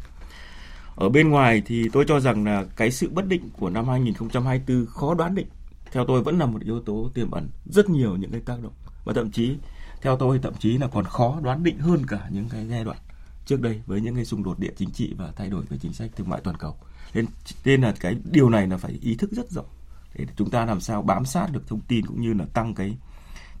Ở 0.96 1.08
bên 1.08 1.28
ngoài 1.28 1.62
thì 1.66 1.88
tôi 1.92 2.04
cho 2.08 2.20
rằng 2.20 2.44
là 2.44 2.64
cái 2.76 2.90
sự 2.90 3.10
bất 3.10 3.28
định 3.28 3.50
của 3.58 3.70
năm 3.70 3.88
2024 3.88 4.86
khó 4.86 5.14
đoán 5.14 5.34
định. 5.34 5.48
Theo 5.92 6.04
tôi 6.08 6.22
vẫn 6.22 6.38
là 6.38 6.46
một 6.46 6.62
yếu 6.62 6.80
tố 6.80 7.10
tiềm 7.14 7.30
ẩn 7.30 7.48
rất 7.64 7.90
nhiều 7.90 8.16
những 8.16 8.30
cái 8.30 8.40
tác 8.40 8.62
động. 8.62 8.72
Và 9.04 9.12
thậm 9.12 9.30
chí, 9.30 9.56
theo 10.02 10.16
tôi, 10.16 10.38
thậm 10.42 10.54
chí 10.58 10.78
là 10.78 10.86
còn 10.86 11.04
khó 11.04 11.40
đoán 11.42 11.64
định 11.64 11.78
hơn 11.78 12.06
cả 12.06 12.28
những 12.30 12.48
cái 12.48 12.66
giai 12.68 12.84
đoạn 12.84 12.98
trước 13.46 13.60
đây 13.60 13.82
với 13.86 14.00
những 14.00 14.14
cái 14.14 14.24
xung 14.24 14.42
đột 14.42 14.58
địa 14.58 14.72
chính 14.76 14.90
trị 14.90 15.14
và 15.16 15.32
thay 15.36 15.50
đổi 15.50 15.64
về 15.68 15.78
chính 15.80 15.92
sách 15.92 16.10
thương 16.16 16.28
mại 16.28 16.40
toàn 16.40 16.56
cầu. 16.56 16.76
Nên 17.14 17.26
nên 17.64 17.80
là 17.80 17.94
cái 18.00 18.16
điều 18.24 18.50
này 18.50 18.66
là 18.66 18.76
phải 18.76 18.98
ý 19.02 19.14
thức 19.14 19.30
rất 19.32 19.50
rộng 19.50 19.66
để 20.14 20.26
chúng 20.36 20.50
ta 20.50 20.64
làm 20.64 20.80
sao 20.80 21.02
bám 21.02 21.24
sát 21.24 21.46
được 21.52 21.68
thông 21.68 21.80
tin 21.80 22.06
cũng 22.06 22.22
như 22.22 22.32
là 22.32 22.44
tăng 22.54 22.74
cái 22.74 22.96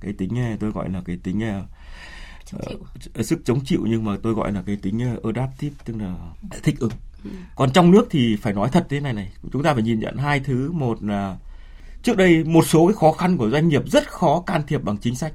cái 0.00 0.12
tính 0.12 0.56
tôi 0.60 0.70
gọi 0.70 0.90
là 0.90 1.02
cái 1.04 1.18
tính 1.22 1.42
uh, 1.58 3.26
sức 3.26 3.40
chống 3.44 3.64
chịu 3.64 3.80
nhưng 3.86 4.04
mà 4.04 4.16
tôi 4.22 4.34
gọi 4.34 4.52
là 4.52 4.62
cái 4.66 4.76
tính 4.76 5.16
adaptive 5.24 5.76
tức 5.84 5.96
là 5.96 6.16
thích 6.62 6.78
ứng. 6.78 6.90
Ừ. 7.24 7.30
còn 7.56 7.72
trong 7.72 7.90
nước 7.90 8.06
thì 8.10 8.36
phải 8.36 8.52
nói 8.52 8.68
thật 8.72 8.86
thế 8.88 9.00
này 9.00 9.12
này 9.12 9.32
chúng 9.52 9.62
ta 9.62 9.74
phải 9.74 9.82
nhìn 9.82 10.00
nhận 10.00 10.16
hai 10.16 10.40
thứ. 10.40 10.72
Một 10.72 11.02
là 11.02 11.38
trước 12.02 12.16
đây 12.16 12.44
một 12.44 12.66
số 12.66 12.86
cái 12.86 12.94
khó 12.94 13.12
khăn 13.12 13.36
của 13.36 13.50
doanh 13.50 13.68
nghiệp 13.68 13.82
rất 13.86 14.10
khó 14.10 14.40
can 14.46 14.62
thiệp 14.66 14.82
bằng 14.82 14.98
chính 14.98 15.14
sách 15.14 15.32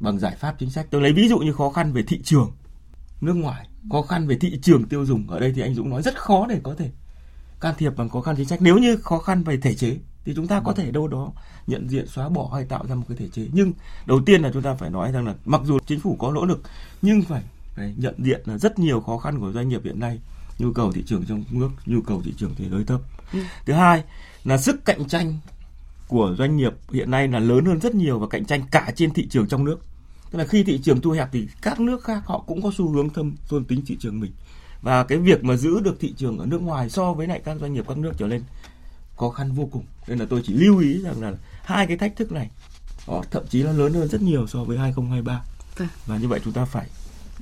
bằng 0.00 0.18
giải 0.18 0.36
pháp 0.36 0.54
chính 0.58 0.70
sách. 0.70 0.86
Tôi 0.90 1.00
lấy 1.00 1.12
ví 1.12 1.28
dụ 1.28 1.38
như 1.38 1.52
khó 1.52 1.70
khăn 1.70 1.92
về 1.92 2.02
thị 2.02 2.20
trường 2.24 2.50
nước 3.22 3.34
ngoài 3.34 3.68
khó 3.90 4.02
khăn 4.02 4.26
về 4.26 4.38
thị 4.38 4.58
trường 4.62 4.84
tiêu 4.84 5.06
dùng. 5.06 5.30
Ở 5.30 5.40
đây 5.40 5.52
thì 5.56 5.62
anh 5.62 5.74
Dũng 5.74 5.90
nói 5.90 6.02
rất 6.02 6.20
khó 6.20 6.46
để 6.48 6.60
có 6.62 6.74
thể 6.78 6.90
can 7.60 7.74
thiệp 7.78 7.96
bằng 7.96 8.08
khó 8.08 8.20
khăn 8.20 8.36
chính 8.36 8.48
sách. 8.48 8.62
Nếu 8.62 8.78
như 8.78 8.96
khó 8.96 9.18
khăn 9.18 9.42
về 9.42 9.56
thể 9.56 9.74
chế 9.74 9.96
thì 10.24 10.32
chúng 10.36 10.46
ta 10.46 10.60
có 10.64 10.72
thể 10.72 10.90
đâu 10.90 11.08
đó 11.08 11.32
nhận 11.66 11.88
diện 11.88 12.06
xóa 12.06 12.28
bỏ 12.28 12.50
hay 12.54 12.64
tạo 12.64 12.86
ra 12.88 12.94
một 12.94 13.04
cái 13.08 13.16
thể 13.16 13.28
chế. 13.28 13.46
Nhưng 13.52 13.72
đầu 14.06 14.20
tiên 14.26 14.42
là 14.42 14.50
chúng 14.52 14.62
ta 14.62 14.74
phải 14.74 14.90
nói 14.90 15.12
rằng 15.12 15.26
là 15.26 15.34
mặc 15.44 15.60
dù 15.64 15.78
chính 15.86 16.00
phủ 16.00 16.16
có 16.18 16.32
nỗ 16.32 16.44
lực 16.44 16.62
nhưng 17.02 17.22
phải, 17.22 17.42
phải 17.74 17.94
nhận 17.96 18.14
diện 18.18 18.40
là 18.44 18.58
rất 18.58 18.78
nhiều 18.78 19.00
khó 19.00 19.18
khăn 19.18 19.40
của 19.40 19.52
doanh 19.52 19.68
nghiệp 19.68 19.80
hiện 19.84 20.00
nay 20.00 20.20
nhu 20.58 20.72
cầu 20.72 20.92
thị 20.92 21.02
trường 21.06 21.24
trong 21.24 21.44
nước 21.50 21.70
nhu 21.86 22.00
cầu 22.00 22.22
thị 22.24 22.34
trường 22.36 22.54
thế 22.56 22.68
giới 22.70 22.84
thấp. 22.84 23.00
Ừ. 23.32 23.38
thứ 23.66 23.72
hai 23.72 24.04
là 24.44 24.58
sức 24.58 24.84
cạnh 24.84 25.08
tranh 25.08 25.38
của 26.08 26.34
doanh 26.38 26.56
nghiệp 26.56 26.72
hiện 26.92 27.10
nay 27.10 27.28
là 27.28 27.38
lớn 27.38 27.64
hơn 27.64 27.80
rất 27.80 27.94
nhiều 27.94 28.18
và 28.18 28.26
cạnh 28.28 28.44
tranh 28.44 28.62
cả 28.70 28.92
trên 28.96 29.10
thị 29.10 29.28
trường 29.28 29.48
trong 29.48 29.64
nước 29.64 29.80
tức 30.32 30.38
là 30.38 30.44
khi 30.44 30.64
thị 30.64 30.80
trường 30.82 31.00
thu 31.00 31.10
hẹp 31.10 31.28
thì 31.32 31.48
các 31.62 31.80
nước 31.80 32.04
khác 32.04 32.22
họ 32.24 32.44
cũng 32.46 32.62
có 32.62 32.70
xu 32.76 32.88
hướng 32.88 33.10
thâm 33.10 33.36
tôn 33.48 33.64
tính 33.64 33.82
thị 33.86 33.96
trường 34.00 34.20
mình. 34.20 34.32
Và 34.82 35.04
cái 35.04 35.18
việc 35.18 35.44
mà 35.44 35.56
giữ 35.56 35.80
được 35.80 36.00
thị 36.00 36.14
trường 36.16 36.38
ở 36.38 36.46
nước 36.46 36.62
ngoài 36.62 36.90
so 36.90 37.12
với 37.12 37.26
lại 37.26 37.40
các 37.44 37.56
doanh 37.60 37.74
nghiệp 37.74 37.84
các 37.88 37.98
nước 37.98 38.12
trở 38.18 38.26
lên 38.26 38.42
khó 39.16 39.30
khăn 39.30 39.52
vô 39.52 39.68
cùng. 39.72 39.84
Nên 40.06 40.18
là 40.18 40.26
tôi 40.30 40.42
chỉ 40.44 40.52
lưu 40.52 40.78
ý 40.78 41.02
rằng 41.02 41.20
là 41.22 41.32
hai 41.62 41.86
cái 41.86 41.96
thách 41.96 42.16
thức 42.16 42.32
này 42.32 42.50
họ 43.06 43.24
thậm 43.30 43.46
chí 43.48 43.62
là 43.62 43.72
lớn 43.72 43.92
hơn 43.92 44.08
rất 44.08 44.22
nhiều 44.22 44.46
so 44.46 44.64
với 44.64 44.78
2023 44.78 45.42
vâng. 45.76 45.88
và 46.06 46.18
như 46.18 46.28
vậy 46.28 46.40
chúng 46.44 46.52
ta 46.52 46.64
phải 46.64 46.86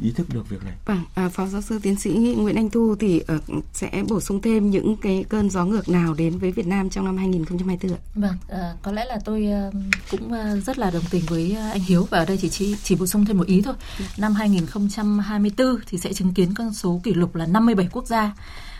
ý 0.03 0.13
thức 0.13 0.27
được 0.35 0.49
việc 0.49 0.65
này. 0.65 0.75
Vâng, 0.85 1.01
à, 1.15 1.29
phó 1.29 1.47
giáo 1.47 1.63
sư 1.63 1.79
tiến 1.83 1.97
sĩ 1.97 2.11
Nguyễn 2.11 2.57
Anh 2.57 2.71
Thu 2.71 2.97
thì 3.01 3.23
uh, 3.37 3.65
sẽ 3.73 4.03
bổ 4.09 4.21
sung 4.21 4.43
thêm 4.43 4.71
những 4.71 4.97
cái 4.97 5.25
cơn 5.29 5.51
gió 5.51 5.65
ngược 5.65 5.89
nào 5.89 6.15
đến 6.15 6.39
với 6.39 6.53
Việt 6.53 6.67
Nam 6.67 6.91
trong 6.91 7.05
năm 7.05 7.17
2024 7.17 7.93
ạ? 7.93 8.01
Vâng, 8.15 8.35
à, 8.49 8.75
có 8.83 8.93
lẽ 8.93 9.05
là 9.05 9.19
tôi 9.25 9.47
uh, 9.69 9.75
cũng 10.11 10.33
uh, 10.33 10.65
rất 10.65 10.79
là 10.79 10.91
đồng 10.91 11.05
tình 11.11 11.23
với 11.29 11.53
uh, 11.53 11.73
anh 11.73 11.81
Hiếu 11.81 12.07
và 12.11 12.19
ở 12.19 12.25
đây 12.25 12.37
chỉ 12.37 12.49
chỉ, 12.49 12.77
chỉ 12.83 12.95
bổ 12.95 13.07
sung 13.07 13.25
thêm 13.25 13.39
một 13.39 13.47
ý 13.47 13.63
thôi. 13.63 13.75
Ừ. 13.99 14.05
Năm 14.19 14.35
2024 14.35 15.77
thì 15.87 15.99
sẽ 15.99 16.13
chứng 16.13 16.35
kiến 16.35 16.55
con 16.55 16.75
số 16.75 17.01
kỷ 17.05 17.15
lục 17.15 17.35
là 17.35 17.47
57 17.47 17.89
quốc 17.93 18.07
gia 18.07 18.33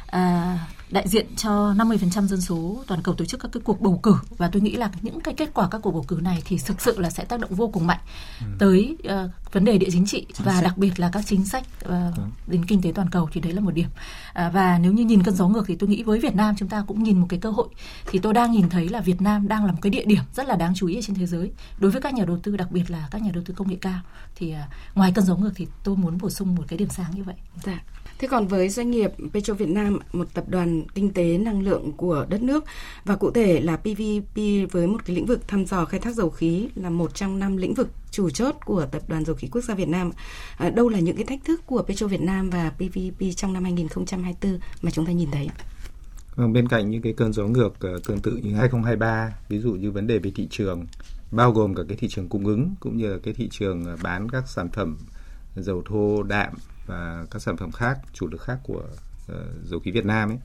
à, 0.07 0.59
đại 0.91 1.09
diện 1.09 1.27
cho 1.37 1.75
50% 1.77 2.27
dân 2.27 2.41
số 2.41 2.85
toàn 2.87 3.03
cầu 3.03 3.15
tổ 3.15 3.25
chức 3.25 3.41
các 3.41 3.49
cái 3.53 3.61
cuộc 3.65 3.81
bầu 3.81 4.01
cử 4.03 4.15
và 4.39 4.49
tôi 4.49 4.63
nghĩ 4.63 4.77
là 4.77 4.91
những 5.03 5.21
cái 5.21 5.35
kết 5.35 5.51
quả 5.55 5.69
các 5.71 5.79
cuộc 5.83 5.91
bầu 5.91 6.05
cử 6.09 6.19
này 6.23 6.43
thì 6.45 6.59
thực 6.67 6.81
sự 6.81 6.99
là 6.99 7.11
sẽ 7.11 7.25
tác 7.25 7.41
động 7.41 7.55
vô 7.55 7.69
cùng 7.69 7.87
mạnh 7.87 7.99
ừ. 8.41 8.47
tới 8.59 8.97
uh, 9.09 9.53
vấn 9.53 9.65
đề 9.65 9.79
địa 9.79 9.89
chính 9.93 10.07
trị 10.07 10.27
chính 10.35 10.47
và 10.47 10.53
sách. 10.53 10.65
đặc 10.65 10.79
biệt 10.79 11.01
là 11.01 11.11
các 11.13 11.25
chính 11.27 11.45
sách 11.45 11.65
uh, 11.85 11.93
đến 12.47 12.65
kinh 12.65 12.83
tế 12.83 12.93
toàn 12.95 13.11
cầu 13.11 13.29
thì 13.33 13.41
đấy 13.41 13.53
là 13.53 13.61
một 13.61 13.75
điểm 13.75 13.89
uh, 13.89 14.53
và 14.53 14.79
nếu 14.79 14.93
như 14.93 15.05
nhìn 15.05 15.23
cơn 15.23 15.35
gió 15.35 15.49
ngược 15.49 15.65
thì 15.67 15.77
tôi 15.77 15.89
nghĩ 15.89 16.03
với 16.03 16.19
Việt 16.19 16.35
Nam 16.35 16.55
chúng 16.59 16.69
ta 16.69 16.85
cũng 16.87 17.03
nhìn 17.03 17.21
một 17.21 17.27
cái 17.29 17.41
cơ 17.41 17.51
hội 17.51 17.69
thì 18.07 18.19
tôi 18.19 18.35
đang 18.35 18.53
nhìn 18.53 18.69
thấy 18.69 18.89
là 18.89 19.01
Việt 19.01 19.23
Nam 19.23 19.49
đang 19.49 19.65
là 19.65 19.73
một 19.73 19.79
cái 19.83 19.91
địa 19.91 20.05
điểm 20.05 20.23
rất 20.35 20.49
là 20.49 20.57
đáng 20.57 20.73
chú 20.75 20.87
ý 20.87 20.99
ở 20.99 21.03
trên 21.03 21.17
thế 21.17 21.27
giới 21.27 21.51
đối 21.79 21.91
với 21.91 22.03
các 22.03 22.15
nhà 22.15 22.25
đầu 22.25 22.39
tư 22.43 22.57
đặc 22.57 22.71
biệt 22.71 22.91
là 22.91 23.09
các 23.11 23.23
nhà 23.23 23.31
đầu 23.35 23.43
tư 23.47 23.55
công 23.57 23.71
nghệ 23.71 23.77
cao 23.81 24.01
thì 24.37 24.53
uh, 24.53 24.97
ngoài 24.97 25.13
cơn 25.15 25.25
gió 25.25 25.37
ngược 25.37 25.53
thì 25.55 25.67
tôi 25.85 25.97
muốn 25.97 26.19
bổ 26.19 26.31
sung 26.31 26.55
một 26.55 26.65
cái 26.69 26.79
điểm 26.79 26.89
sáng 26.89 27.11
như 27.15 27.23
vậy. 27.23 27.37
Dạ. 27.63 27.83
Thế 28.21 28.29
còn 28.29 28.47
với 28.47 28.69
doanh 28.69 28.91
nghiệp 28.91 29.13
Petro 29.33 29.55
Việt 29.55 29.69
Nam, 29.69 29.99
một 30.13 30.29
tập 30.35 30.45
đoàn 30.49 30.80
kinh 30.95 31.13
tế 31.13 31.39
năng 31.39 31.63
lượng 31.63 31.93
của 31.97 32.27
đất 32.29 32.43
nước 32.43 32.65
và 33.05 33.17
cụ 33.17 33.31
thể 33.31 33.61
là 33.61 33.77
PVP 33.77 34.37
với 34.71 34.87
một 34.87 35.05
cái 35.05 35.17
lĩnh 35.17 35.27
vực 35.27 35.49
thăm 35.49 35.67
dò 35.67 35.85
khai 35.85 36.01
thác 36.01 36.15
dầu 36.15 36.31
khí 36.31 36.69
là 36.75 36.91
một 36.91 37.15
trong 37.15 37.39
năm 37.39 37.57
lĩnh 37.57 37.75
vực 37.75 37.89
chủ 38.11 38.31
chốt 38.31 38.55
của 38.65 38.87
tập 38.87 39.03
đoàn 39.09 39.25
dầu 39.25 39.37
khí 39.37 39.49
quốc 39.53 39.61
gia 39.61 39.75
Việt 39.75 39.89
Nam. 39.89 40.11
À, 40.57 40.71
đâu 40.71 40.89
là 40.89 40.99
những 40.99 41.17
cái 41.17 41.25
thách 41.25 41.45
thức 41.45 41.67
của 41.67 41.83
Petro 41.83 42.07
Việt 42.07 42.21
Nam 42.21 42.51
và 42.51 42.71
PVP 42.71 43.37
trong 43.37 43.53
năm 43.53 43.65
2024 43.65 44.61
mà 44.83 44.91
chúng 44.91 45.07
ta 45.07 45.13
nhìn 45.13 45.31
thấy? 45.31 45.49
Vâng, 46.37 46.53
bên 46.53 46.69
cạnh 46.69 46.91
những 46.91 47.03
cái 47.03 47.13
cơn 47.13 47.33
gió 47.33 47.45
ngược 47.45 47.81
ờ, 47.81 47.99
tương 48.07 48.21
tự 48.21 48.41
như 48.43 48.55
2023, 48.55 49.35
ví 49.49 49.59
dụ 49.59 49.73
như 49.73 49.91
vấn 49.91 50.07
đề 50.07 50.19
về 50.19 50.33
thị 50.35 50.49
trường, 50.51 50.87
bao 51.31 51.53
gồm 51.53 51.75
cả 51.75 51.83
cái 51.89 51.97
thị 51.97 52.09
trường 52.09 52.29
cung 52.29 52.47
ứng 52.47 52.75
cũng 52.81 52.97
như 52.97 53.13
là 53.13 53.19
cái 53.23 53.35
thị 53.35 53.49
trường 53.51 53.85
ờ, 53.85 53.97
bán 54.03 54.31
các 54.31 54.49
sản 54.49 54.69
phẩm 54.73 54.97
dầu 55.57 55.83
thô 55.87 56.23
đạm 56.23 56.53
và 56.87 57.27
các 57.31 57.43
sản 57.43 57.57
phẩm 57.57 57.73
khác 57.73 57.99
chủ 58.13 58.27
lực 58.27 58.41
khác 58.41 58.59
của 58.63 58.83
uh, 59.33 59.39
dầu 59.65 59.81
khí 59.81 59.91
Việt 59.91 60.05
Nam 60.05 60.29
ấy 60.29 60.39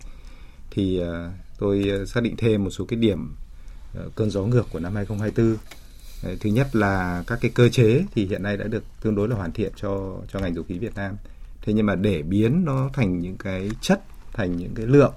thì 0.75 0.99
ờ, 0.99 1.31
tôi 1.57 1.85
ờ, 1.89 2.05
xác 2.05 2.23
định 2.23 2.35
thêm 2.37 2.63
một 2.63 2.69
số 2.69 2.85
cái 2.85 2.99
điểm 2.99 3.35
ờ, 3.93 4.09
cơn 4.15 4.29
gió 4.29 4.41
ngược 4.41 4.65
của 4.71 4.79
năm 4.79 4.95
2024 4.95 5.57
Thứ 6.39 6.49
nhất 6.49 6.75
là 6.75 7.23
các 7.27 7.39
cái 7.41 7.51
cơ 7.55 7.69
chế 7.69 8.05
thì 8.15 8.25
hiện 8.25 8.43
nay 8.43 8.57
đã 8.57 8.67
được 8.67 8.83
tương 9.01 9.15
đối 9.15 9.27
là 9.27 9.35
hoàn 9.35 9.51
thiện 9.51 9.71
cho 9.75 10.17
cho 10.27 10.39
ngành 10.39 10.55
dầu 10.55 10.63
khí 10.67 10.79
Việt 10.79 10.95
Nam. 10.95 11.15
Thế 11.61 11.73
nhưng 11.73 11.85
mà 11.85 11.95
để 11.95 12.21
biến 12.21 12.65
nó 12.65 12.89
thành 12.93 13.19
những 13.19 13.37
cái 13.37 13.69
chất, 13.81 14.01
thành 14.33 14.57
những 14.57 14.73
cái 14.75 14.85
lượng 14.85 15.13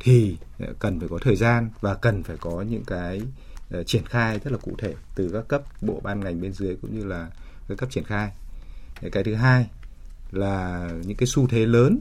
thì 0.00 0.36
cần 0.78 1.00
phải 1.00 1.08
có 1.08 1.18
thời 1.18 1.36
gian 1.36 1.70
và 1.80 1.94
cần 1.94 2.22
phải 2.22 2.36
có 2.40 2.62
những 2.62 2.84
cái 2.84 3.22
triển 3.86 4.04
khai 4.04 4.38
rất 4.44 4.52
là 4.52 4.58
cụ 4.58 4.72
thể 4.78 4.94
từ 5.14 5.30
các 5.32 5.48
cấp 5.48 5.62
bộ 5.82 6.00
ban 6.02 6.20
ngành 6.20 6.40
bên 6.40 6.52
dưới 6.52 6.76
cũng 6.82 6.98
như 6.98 7.04
là 7.04 7.30
các 7.68 7.78
cấp 7.78 7.90
triển 7.90 8.04
khai. 8.04 8.30
Cái 9.12 9.24
thứ 9.24 9.34
hai 9.34 9.66
là 10.30 10.88
những 11.02 11.16
cái 11.16 11.26
xu 11.26 11.46
thế 11.46 11.66
lớn 11.66 11.98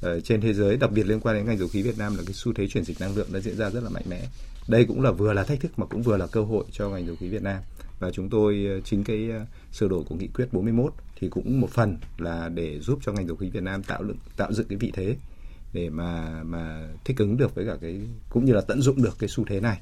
Ờ, 0.00 0.20
trên 0.20 0.40
thế 0.40 0.54
giới, 0.54 0.76
đặc 0.76 0.92
biệt 0.92 1.06
liên 1.06 1.20
quan 1.20 1.36
đến 1.36 1.46
ngành 1.46 1.58
dầu 1.58 1.68
khí 1.68 1.82
Việt 1.82 1.98
Nam 1.98 2.16
là 2.16 2.22
cái 2.26 2.34
xu 2.34 2.52
thế 2.52 2.68
chuyển 2.68 2.84
dịch 2.84 3.00
năng 3.00 3.16
lượng 3.16 3.28
đã 3.32 3.40
diễn 3.40 3.56
ra 3.56 3.70
rất 3.70 3.82
là 3.82 3.90
mạnh 3.90 4.04
mẽ. 4.08 4.28
Đây 4.68 4.84
cũng 4.84 5.02
là 5.02 5.10
vừa 5.10 5.32
là 5.32 5.44
thách 5.44 5.60
thức 5.60 5.78
mà 5.78 5.86
cũng 5.86 6.02
vừa 6.02 6.16
là 6.16 6.26
cơ 6.26 6.42
hội 6.42 6.64
cho 6.72 6.88
ngành 6.88 7.06
dầu 7.06 7.16
khí 7.20 7.28
Việt 7.28 7.42
Nam. 7.42 7.62
Và 7.98 8.10
chúng 8.10 8.28
tôi 8.28 8.66
ờ, 8.68 8.80
chính 8.80 9.04
cái 9.04 9.30
ờ, 9.30 9.46
sửa 9.72 9.88
đổi 9.88 10.04
của 10.08 10.14
nghị 10.14 10.26
quyết 10.26 10.52
41 10.52 10.92
thì 11.16 11.28
cũng 11.28 11.60
một 11.60 11.70
phần 11.70 11.96
là 12.18 12.48
để 12.48 12.80
giúp 12.80 12.98
cho 13.02 13.12
ngành 13.12 13.26
dầu 13.26 13.36
khí 13.36 13.50
Việt 13.50 13.62
Nam 13.62 13.82
tạo 13.82 14.04
dựng 14.06 14.16
tạo 14.36 14.52
dựng 14.52 14.68
cái 14.68 14.78
vị 14.78 14.90
thế 14.94 15.16
để 15.72 15.90
mà 15.90 16.42
mà 16.42 16.88
thích 17.04 17.16
ứng 17.18 17.36
được 17.36 17.54
với 17.54 17.66
cả 17.66 17.76
cái, 17.80 18.00
cũng 18.30 18.44
như 18.44 18.52
là 18.52 18.60
tận 18.60 18.82
dụng 18.82 19.02
được 19.02 19.16
cái 19.18 19.28
xu 19.28 19.44
thế 19.44 19.60
này. 19.60 19.80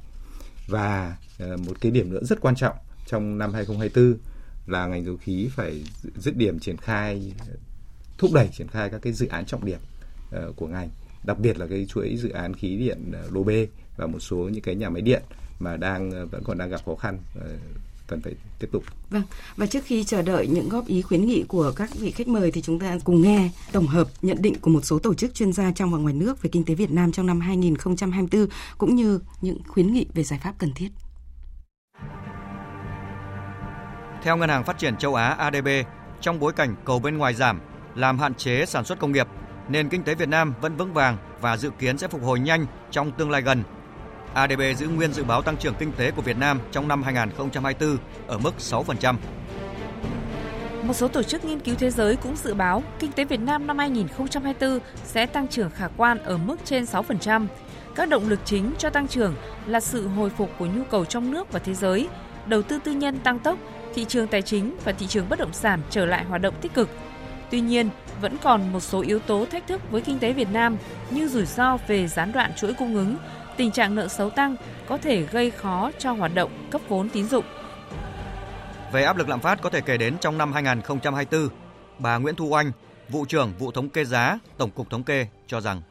Và 0.68 1.16
một 1.38 1.80
cái 1.80 1.92
điểm 1.92 2.10
nữa 2.10 2.20
rất 2.22 2.40
quan 2.40 2.56
trọng 2.56 2.76
trong 3.06 3.38
năm 3.38 3.52
2024 3.52 4.18
là 4.66 4.86
ngành 4.86 5.04
dầu 5.04 5.16
khí 5.16 5.48
phải 5.56 5.84
dứt 6.16 6.36
điểm 6.36 6.58
triển 6.58 6.76
khai, 6.76 7.32
thúc 8.18 8.30
đẩy 8.34 8.48
triển 8.52 8.68
khai 8.68 8.90
các 8.90 9.02
cái 9.02 9.12
dự 9.12 9.26
án 9.26 9.46
trọng 9.46 9.64
điểm 9.64 9.78
của 10.56 10.66
ngành 10.66 10.88
đặc 11.24 11.38
biệt 11.38 11.58
là 11.58 11.66
cái 11.66 11.86
chuỗi 11.88 12.16
dự 12.16 12.28
án 12.28 12.54
khí 12.54 12.76
điện 12.76 13.12
uh, 13.26 13.34
lô 13.34 13.42
B 13.42 13.50
và 13.96 14.06
một 14.06 14.18
số 14.20 14.36
những 14.36 14.62
cái 14.62 14.74
nhà 14.74 14.90
máy 14.90 15.02
điện 15.02 15.22
mà 15.58 15.76
đang 15.76 16.08
uh, 16.08 16.30
vẫn 16.30 16.44
còn 16.44 16.58
đang 16.58 16.70
gặp 16.70 16.80
khó 16.86 16.94
khăn 16.94 17.18
cần 18.08 18.20
phải 18.22 18.34
tiếp 18.58 18.68
tục. 18.72 18.84
Vâng, 19.10 19.22
và 19.56 19.66
trước 19.66 19.84
khi 19.84 20.04
chờ 20.04 20.22
đợi 20.22 20.46
những 20.46 20.68
góp 20.68 20.86
ý 20.86 21.02
khuyến 21.02 21.26
nghị 21.26 21.44
của 21.48 21.72
các 21.76 21.90
vị 21.94 22.10
khách 22.10 22.28
mời 22.28 22.50
thì 22.50 22.62
chúng 22.62 22.78
ta 22.78 22.98
cùng 23.04 23.22
nghe 23.22 23.50
tổng 23.72 23.86
hợp 23.86 24.08
nhận 24.22 24.42
định 24.42 24.54
của 24.60 24.70
một 24.70 24.84
số 24.84 24.98
tổ 24.98 25.14
chức 25.14 25.34
chuyên 25.34 25.52
gia 25.52 25.72
trong 25.72 25.92
và 25.92 25.98
ngoài 25.98 26.14
nước 26.14 26.42
về 26.42 26.50
kinh 26.52 26.64
tế 26.64 26.74
Việt 26.74 26.90
Nam 26.90 27.12
trong 27.12 27.26
năm 27.26 27.40
2024 27.40 28.46
cũng 28.78 28.94
như 28.94 29.20
những 29.40 29.58
khuyến 29.68 29.92
nghị 29.92 30.06
về 30.14 30.22
giải 30.22 30.40
pháp 30.42 30.54
cần 30.58 30.72
thiết. 30.74 30.88
Theo 34.22 34.36
Ngân 34.36 34.48
hàng 34.48 34.64
Phát 34.64 34.78
triển 34.78 34.96
Châu 34.96 35.14
Á 35.14 35.28
ADB, 35.28 35.68
trong 36.20 36.40
bối 36.40 36.52
cảnh 36.52 36.76
cầu 36.84 36.98
bên 36.98 37.18
ngoài 37.18 37.34
giảm, 37.34 37.60
làm 37.94 38.18
hạn 38.18 38.34
chế 38.34 38.64
sản 38.66 38.84
xuất 38.84 38.98
công 38.98 39.12
nghiệp, 39.12 39.26
nền 39.68 39.88
kinh 39.88 40.02
tế 40.02 40.14
Việt 40.14 40.28
Nam 40.28 40.54
vẫn 40.60 40.76
vững 40.76 40.92
vàng 40.92 41.16
và 41.40 41.56
dự 41.56 41.70
kiến 41.78 41.98
sẽ 41.98 42.08
phục 42.08 42.22
hồi 42.22 42.40
nhanh 42.40 42.66
trong 42.90 43.12
tương 43.12 43.30
lai 43.30 43.42
gần. 43.42 43.62
ADB 44.34 44.60
giữ 44.76 44.88
nguyên 44.88 45.12
dự 45.12 45.24
báo 45.24 45.42
tăng 45.42 45.56
trưởng 45.56 45.74
kinh 45.78 45.92
tế 45.92 46.10
của 46.10 46.22
Việt 46.22 46.38
Nam 46.38 46.60
trong 46.72 46.88
năm 46.88 47.02
2024 47.02 47.98
ở 48.26 48.38
mức 48.38 48.54
6%. 48.58 49.14
Một 50.82 50.94
số 50.94 51.08
tổ 51.08 51.22
chức 51.22 51.44
nghiên 51.44 51.60
cứu 51.60 51.74
thế 51.78 51.90
giới 51.90 52.16
cũng 52.16 52.36
dự 52.36 52.54
báo 52.54 52.82
kinh 52.98 53.12
tế 53.12 53.24
Việt 53.24 53.40
Nam 53.40 53.66
năm 53.66 53.78
2024 53.78 54.78
sẽ 55.04 55.26
tăng 55.26 55.48
trưởng 55.48 55.70
khả 55.70 55.88
quan 55.96 56.18
ở 56.18 56.36
mức 56.36 56.56
trên 56.64 56.84
6%. 56.84 57.46
Các 57.94 58.08
động 58.08 58.28
lực 58.28 58.40
chính 58.44 58.72
cho 58.78 58.90
tăng 58.90 59.08
trưởng 59.08 59.34
là 59.66 59.80
sự 59.80 60.08
hồi 60.08 60.30
phục 60.30 60.50
của 60.58 60.66
nhu 60.66 60.82
cầu 60.90 61.04
trong 61.04 61.30
nước 61.30 61.52
và 61.52 61.58
thế 61.58 61.74
giới, 61.74 62.08
đầu 62.46 62.62
tư 62.62 62.78
tư 62.84 62.92
nhân 62.92 63.18
tăng 63.18 63.38
tốc, 63.38 63.58
thị 63.94 64.04
trường 64.04 64.28
tài 64.28 64.42
chính 64.42 64.76
và 64.84 64.92
thị 64.92 65.06
trường 65.06 65.28
bất 65.28 65.38
động 65.38 65.52
sản 65.52 65.80
trở 65.90 66.06
lại 66.06 66.24
hoạt 66.24 66.40
động 66.42 66.54
tích 66.60 66.74
cực– 66.74 66.88
Tuy 67.50 67.60
nhiên, 67.60 67.88
vẫn 68.20 68.36
còn 68.42 68.72
một 68.72 68.80
số 68.80 69.00
yếu 69.00 69.18
tố 69.18 69.46
thách 69.50 69.66
thức 69.66 69.80
với 69.90 70.00
kinh 70.00 70.18
tế 70.18 70.32
Việt 70.32 70.48
Nam 70.52 70.76
như 71.10 71.28
rủi 71.28 71.46
ro 71.46 71.76
về 71.86 72.08
gián 72.08 72.32
đoạn 72.32 72.52
chuỗi 72.56 72.74
cung 72.74 72.94
ứng, 72.94 73.16
tình 73.56 73.70
trạng 73.70 73.94
nợ 73.94 74.08
xấu 74.08 74.30
tăng 74.30 74.56
có 74.88 74.98
thể 74.98 75.22
gây 75.22 75.50
khó 75.50 75.90
cho 75.98 76.12
hoạt 76.12 76.34
động 76.34 76.68
cấp 76.70 76.80
vốn 76.88 77.08
tín 77.08 77.28
dụng. 77.28 77.44
Về 78.92 79.04
áp 79.04 79.16
lực 79.16 79.28
lạm 79.28 79.40
phát 79.40 79.62
có 79.62 79.70
thể 79.70 79.80
kể 79.80 79.96
đến 79.96 80.18
trong 80.20 80.38
năm 80.38 80.52
2024, 80.52 81.48
bà 81.98 82.18
Nguyễn 82.18 82.34
Thu 82.34 82.46
Oanh, 82.46 82.72
vụ 83.08 83.24
trưởng 83.24 83.52
vụ 83.58 83.70
thống 83.72 83.88
kê 83.88 84.04
giá, 84.04 84.38
Tổng 84.56 84.70
cục 84.70 84.90
Thống 84.90 85.02
kê 85.02 85.26
cho 85.46 85.60
rằng 85.60 85.82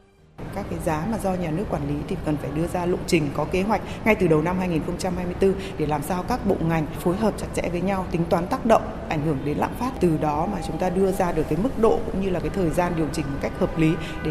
các 0.54 0.64
cái 0.70 0.78
giá 0.84 1.06
mà 1.10 1.18
do 1.18 1.34
nhà 1.34 1.50
nước 1.50 1.64
quản 1.70 1.88
lý 1.88 1.94
thì 2.08 2.16
cần 2.24 2.36
phải 2.36 2.50
đưa 2.54 2.66
ra 2.66 2.86
lộ 2.86 2.98
trình 3.06 3.28
có 3.34 3.44
kế 3.44 3.62
hoạch 3.62 3.80
ngay 4.04 4.14
từ 4.14 4.26
đầu 4.26 4.42
năm 4.42 4.58
2024 4.58 5.54
để 5.78 5.86
làm 5.86 6.02
sao 6.02 6.24
các 6.28 6.46
bộ 6.46 6.56
ngành 6.68 6.86
phối 6.86 7.16
hợp 7.16 7.34
chặt 7.38 7.46
chẽ 7.54 7.68
với 7.68 7.80
nhau 7.80 8.06
tính 8.10 8.24
toán 8.30 8.46
tác 8.46 8.66
động 8.66 8.97
ảnh 9.08 9.26
hưởng 9.26 9.38
đến 9.44 9.58
lạm 9.58 9.74
phát 9.74 9.90
từ 10.00 10.16
đó 10.16 10.48
mà 10.52 10.58
chúng 10.66 10.78
ta 10.78 10.90
đưa 10.90 11.12
ra 11.12 11.32
được 11.32 11.42
cái 11.48 11.58
mức 11.62 11.78
độ 11.78 12.00
cũng 12.06 12.22
như 12.22 12.30
là 12.30 12.40
cái 12.40 12.50
thời 12.50 12.70
gian 12.70 12.92
điều 12.96 13.06
chỉnh 13.12 13.24
một 13.32 13.38
cách 13.40 13.52
hợp 13.58 13.78
lý 13.78 13.92
để 14.24 14.30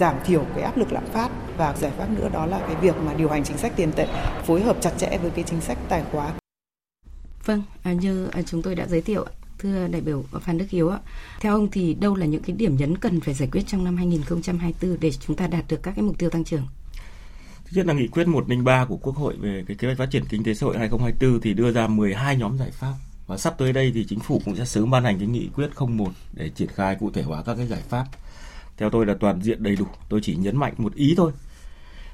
giảm 0.00 0.14
thiểu 0.24 0.44
cái 0.54 0.64
áp 0.64 0.76
lực 0.76 0.92
lạm 0.92 1.06
phát 1.06 1.30
và 1.56 1.74
giải 1.76 1.92
pháp 1.98 2.10
nữa 2.10 2.28
đó 2.32 2.46
là 2.46 2.58
cái 2.58 2.76
việc 2.80 2.94
mà 3.06 3.14
điều 3.14 3.28
hành 3.28 3.44
chính 3.44 3.58
sách 3.58 3.72
tiền 3.76 3.92
tệ 3.92 4.06
phối 4.46 4.62
hợp 4.62 4.76
chặt 4.80 4.92
chẽ 4.98 5.18
với 5.22 5.30
cái 5.30 5.44
chính 5.48 5.60
sách 5.60 5.78
tài 5.88 6.02
khóa. 6.12 6.32
Vâng, 7.44 7.62
à, 7.82 7.92
như 7.92 8.28
à, 8.32 8.42
chúng 8.42 8.62
tôi 8.62 8.74
đã 8.74 8.86
giới 8.86 9.00
thiệu 9.00 9.26
thưa 9.58 9.88
đại 9.88 10.00
biểu 10.00 10.24
Phan 10.40 10.58
Đức 10.58 10.66
Hiếu 10.70 10.88
ạ. 10.88 10.98
Theo 11.40 11.52
ông 11.52 11.68
thì 11.70 11.94
đâu 11.94 12.14
là 12.14 12.26
những 12.26 12.42
cái 12.42 12.56
điểm 12.56 12.76
nhấn 12.76 12.98
cần 12.98 13.20
phải 13.20 13.34
giải 13.34 13.48
quyết 13.52 13.62
trong 13.66 13.84
năm 13.84 13.96
2024 13.96 15.00
để 15.00 15.10
chúng 15.10 15.36
ta 15.36 15.46
đạt 15.46 15.64
được 15.68 15.82
các 15.82 15.92
cái 15.96 16.02
mục 16.02 16.18
tiêu 16.18 16.30
tăng 16.30 16.44
trưởng? 16.44 16.66
Thứ 17.64 17.76
nhất 17.76 17.86
là 17.86 17.94
nghị 17.94 18.08
quyết 18.08 18.28
103 18.28 18.84
của 18.84 18.96
Quốc 18.96 19.16
hội 19.16 19.36
về 19.40 19.64
cái 19.68 19.76
kế 19.76 19.88
hoạch 19.88 19.98
phát 19.98 20.10
triển 20.10 20.24
kinh 20.28 20.44
tế 20.44 20.54
xã 20.54 20.66
hội 20.66 20.78
2024 20.78 21.40
thì 21.40 21.54
đưa 21.54 21.72
ra 21.72 21.86
12 21.86 22.36
nhóm 22.36 22.58
giải 22.58 22.70
pháp 22.70 22.94
và 23.30 23.36
sắp 23.36 23.54
tới 23.58 23.72
đây 23.72 23.92
thì 23.94 24.04
chính 24.08 24.20
phủ 24.20 24.42
cũng 24.44 24.56
sẽ 24.56 24.64
sớm 24.64 24.90
ban 24.90 25.04
hành 25.04 25.18
cái 25.18 25.26
nghị 25.28 25.48
quyết 25.54 25.70
01 25.78 26.12
để 26.32 26.48
triển 26.48 26.68
khai 26.68 26.96
cụ 27.00 27.10
thể 27.14 27.22
hóa 27.22 27.42
các 27.42 27.54
cái 27.54 27.66
giải 27.66 27.82
pháp. 27.88 28.06
Theo 28.76 28.90
tôi 28.90 29.06
là 29.06 29.14
toàn 29.20 29.42
diện 29.42 29.62
đầy 29.62 29.76
đủ, 29.76 29.86
tôi 30.08 30.20
chỉ 30.22 30.36
nhấn 30.36 30.56
mạnh 30.56 30.74
một 30.78 30.94
ý 30.94 31.14
thôi. 31.16 31.32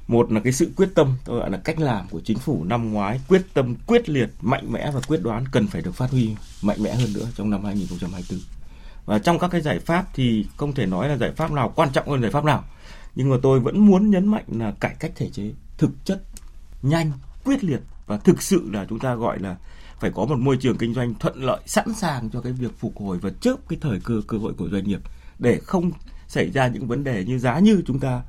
Một 0.09 0.33
là 0.33 0.41
cái 0.41 0.53
sự 0.53 0.71
quyết 0.77 0.89
tâm 0.95 1.17
tôi 1.25 1.39
gọi 1.39 1.51
là 1.51 1.59
cách 1.59 1.79
làm 1.79 2.09
của 2.11 2.21
chính 2.25 2.39
phủ 2.39 2.64
năm 2.64 2.93
ngoái 2.93 3.21
quyết 3.29 3.43
tâm 3.55 3.75
quyết 3.87 4.09
liệt 4.09 4.31
mạnh 4.41 4.73
mẽ 4.73 4.91
và 4.95 5.01
quyết 5.01 5.23
đoán 5.23 5.45
cần 5.53 5.67
phải 5.67 5.83
được 5.83 5.95
phát 5.95 6.11
huy 6.11 6.35
mạnh 6.62 6.83
mẽ 6.83 6.95
hơn 6.95 7.12
nữa 7.14 7.27
trong 7.37 7.51
năm 7.51 7.64
2024 7.64 8.41
và 9.07 9.19
trong 9.19 9.39
các 9.39 9.49
cái 9.49 9.61
giải 9.61 9.79
pháp 9.79 10.07
thì 10.14 10.47
không 10.57 10.75
thể 10.75 10.87
nói 10.87 11.09
là 11.09 11.17
giải 11.17 11.33
pháp 11.37 11.53
nào 11.53 11.73
quan 11.77 11.93
trọng 11.93 12.09
hơn 12.09 12.23
giải 12.23 12.31
pháp 12.31 12.45
nào. 12.45 12.64
Nhưng 13.14 13.31
mà 13.31 13.37
tôi 13.43 13.61
vẫn 13.61 13.87
muốn 13.87 14.11
nhấn 14.11 14.29
mạnh 14.29 14.45
là 14.49 14.73
cải 14.81 14.97
cách 14.99 15.12
thể 15.14 15.31
chế 15.31 15.51
thực 15.79 15.91
chất 16.05 16.23
nhanh 16.83 17.12
quyết 17.45 17.64
liệt 17.64 17.81
và 18.07 18.17
thực 18.17 18.43
sự 18.43 18.71
là 18.73 18.87
chúng 18.89 18.99
ta 18.99 19.14
gọi 19.14 19.39
là 19.39 19.57
phải 20.01 20.11
có 20.14 20.24
một 20.24 20.38
môi 20.38 20.57
trường 20.57 20.78
kinh 20.78 20.94
doanh 20.94 21.14
thuận 21.14 21.44
lợi 21.44 21.61
sẵn 21.66 21.94
sàng 21.94 22.30
cho 22.30 22.40
cái 22.40 22.53
việc 22.53 22.78
phục 22.78 22.97
hồi 22.97 23.18
và 23.18 23.30
chớp 23.40 23.57
cái 23.68 23.78
thời 23.82 24.01
cơ 24.05 24.20
cơ 24.26 24.38
hội 24.38 24.53
của 24.59 24.68
doanh 24.68 24.84
nghiệp 24.84 25.01
để 25.38 25.59
không 25.59 25.90
xảy 26.28 26.51
ra 26.51 26.68
những 26.68 26.86
vấn 26.86 27.05
đề 27.05 27.24
như 27.24 27.38
giá 27.38 27.59
như 27.59 27.82
chúng 27.86 28.01
ta 28.01 28.22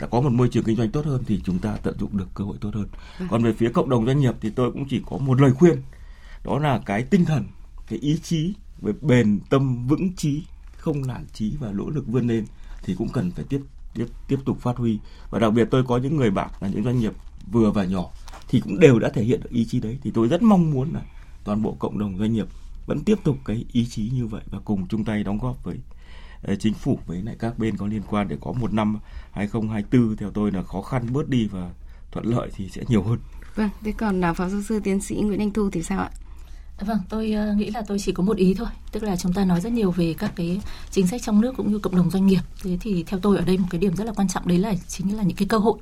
đã 0.00 0.06
có 0.06 0.20
một 0.20 0.32
môi 0.32 0.48
trường 0.48 0.64
kinh 0.64 0.76
doanh 0.76 0.90
tốt 0.90 1.06
hơn 1.06 1.22
thì 1.26 1.40
chúng 1.44 1.58
ta 1.58 1.76
tận 1.82 1.98
dụng 1.98 2.16
được 2.18 2.28
cơ 2.34 2.44
hội 2.44 2.56
tốt 2.60 2.70
hơn. 2.74 2.86
Ừ. 3.18 3.26
Còn 3.30 3.44
về 3.44 3.52
phía 3.52 3.70
cộng 3.72 3.90
đồng 3.90 4.06
doanh 4.06 4.20
nghiệp 4.20 4.34
thì 4.40 4.50
tôi 4.50 4.72
cũng 4.72 4.88
chỉ 4.88 5.02
có 5.06 5.18
một 5.18 5.40
lời 5.40 5.52
khuyên 5.52 5.82
đó 6.44 6.58
là 6.58 6.80
cái 6.86 7.02
tinh 7.02 7.24
thần, 7.24 7.44
cái 7.88 7.98
ý 7.98 8.18
chí 8.22 8.54
về 8.80 8.92
bền 9.00 9.40
tâm 9.50 9.86
vững 9.86 10.16
chí, 10.16 10.42
không 10.76 11.06
nản 11.06 11.26
chí 11.32 11.52
và 11.60 11.72
nỗ 11.72 11.90
lực 11.90 12.06
vươn 12.06 12.28
lên 12.28 12.46
thì 12.82 12.94
cũng 12.94 13.08
cần 13.08 13.30
phải 13.30 13.44
tiếp 13.48 13.60
tiếp 13.94 14.06
tiếp 14.28 14.38
tục 14.44 14.60
phát 14.60 14.76
huy 14.76 14.98
và 15.30 15.38
đặc 15.38 15.52
biệt 15.52 15.68
tôi 15.70 15.84
có 15.88 15.96
những 15.96 16.16
người 16.16 16.30
bạn 16.30 16.50
là 16.60 16.68
những 16.68 16.84
doanh 16.84 16.98
nghiệp 16.98 17.12
vừa 17.52 17.70
và 17.70 17.84
nhỏ 17.84 18.10
thì 18.50 18.60
cũng 18.60 18.78
đều 18.80 18.98
đã 18.98 19.08
thể 19.08 19.22
hiện 19.22 19.40
được 19.40 19.50
ý 19.50 19.64
chí 19.64 19.80
đấy 19.80 19.98
thì 20.02 20.10
tôi 20.14 20.28
rất 20.28 20.42
mong 20.42 20.70
muốn 20.70 20.94
là 20.94 21.00
toàn 21.44 21.62
bộ 21.62 21.76
cộng 21.78 21.98
đồng 21.98 22.18
doanh 22.18 22.32
nghiệp 22.32 22.46
vẫn 22.86 23.00
tiếp 23.04 23.18
tục 23.24 23.36
cái 23.44 23.64
ý 23.72 23.86
chí 23.86 24.10
như 24.14 24.26
vậy 24.26 24.42
và 24.50 24.58
cùng 24.64 24.86
chung 24.88 25.04
tay 25.04 25.24
đóng 25.24 25.38
góp 25.38 25.64
với 25.64 25.76
Ờ, 26.42 26.54
chính 26.56 26.74
phủ 26.74 26.98
với 27.06 27.22
lại 27.22 27.36
các 27.38 27.58
bên 27.58 27.76
có 27.76 27.86
liên 27.86 28.02
quan 28.10 28.28
để 28.28 28.36
có 28.40 28.52
một 28.52 28.72
năm 28.72 28.98
2024 29.30 30.16
theo 30.16 30.30
tôi 30.30 30.52
là 30.52 30.62
khó 30.62 30.82
khăn 30.82 31.12
bớt 31.12 31.28
đi 31.28 31.46
và 31.46 31.70
thuận 32.12 32.26
lợi 32.26 32.50
thì 32.56 32.68
sẽ 32.68 32.82
nhiều 32.88 33.02
hơn. 33.02 33.18
Vâng, 33.54 33.70
thế 33.82 33.92
còn 33.92 34.20
là 34.20 34.32
phó 34.32 34.48
giáo 34.48 34.62
sư 34.62 34.80
tiến 34.84 35.00
sĩ 35.00 35.14
Nguyễn 35.14 35.40
Anh 35.40 35.50
Thu 35.50 35.70
thì 35.70 35.82
sao 35.82 35.98
ạ? 35.98 36.10
Vâng, 36.80 36.98
tôi 37.08 37.34
uh, 37.50 37.56
nghĩ 37.56 37.70
là 37.70 37.82
tôi 37.82 37.98
chỉ 37.98 38.12
có 38.12 38.22
một 38.22 38.36
ý 38.36 38.54
thôi, 38.54 38.68
tức 38.92 39.02
là 39.02 39.16
chúng 39.16 39.32
ta 39.32 39.44
nói 39.44 39.60
rất 39.60 39.72
nhiều 39.72 39.90
về 39.90 40.14
các 40.18 40.32
cái 40.36 40.60
chính 40.90 41.06
sách 41.06 41.22
trong 41.22 41.40
nước 41.40 41.54
cũng 41.56 41.72
như 41.72 41.78
cộng 41.78 41.96
đồng 41.96 42.10
doanh 42.10 42.26
nghiệp. 42.26 42.40
Thế 42.62 42.78
thì 42.80 43.04
theo 43.06 43.20
tôi 43.20 43.36
ở 43.36 43.44
đây 43.44 43.58
một 43.58 43.66
cái 43.70 43.78
điểm 43.78 43.96
rất 43.96 44.04
là 44.04 44.12
quan 44.12 44.28
trọng 44.28 44.48
đấy 44.48 44.58
là 44.58 44.74
chính 44.88 45.16
là 45.16 45.22
những 45.22 45.36
cái 45.36 45.48
cơ 45.48 45.58
hội 45.58 45.78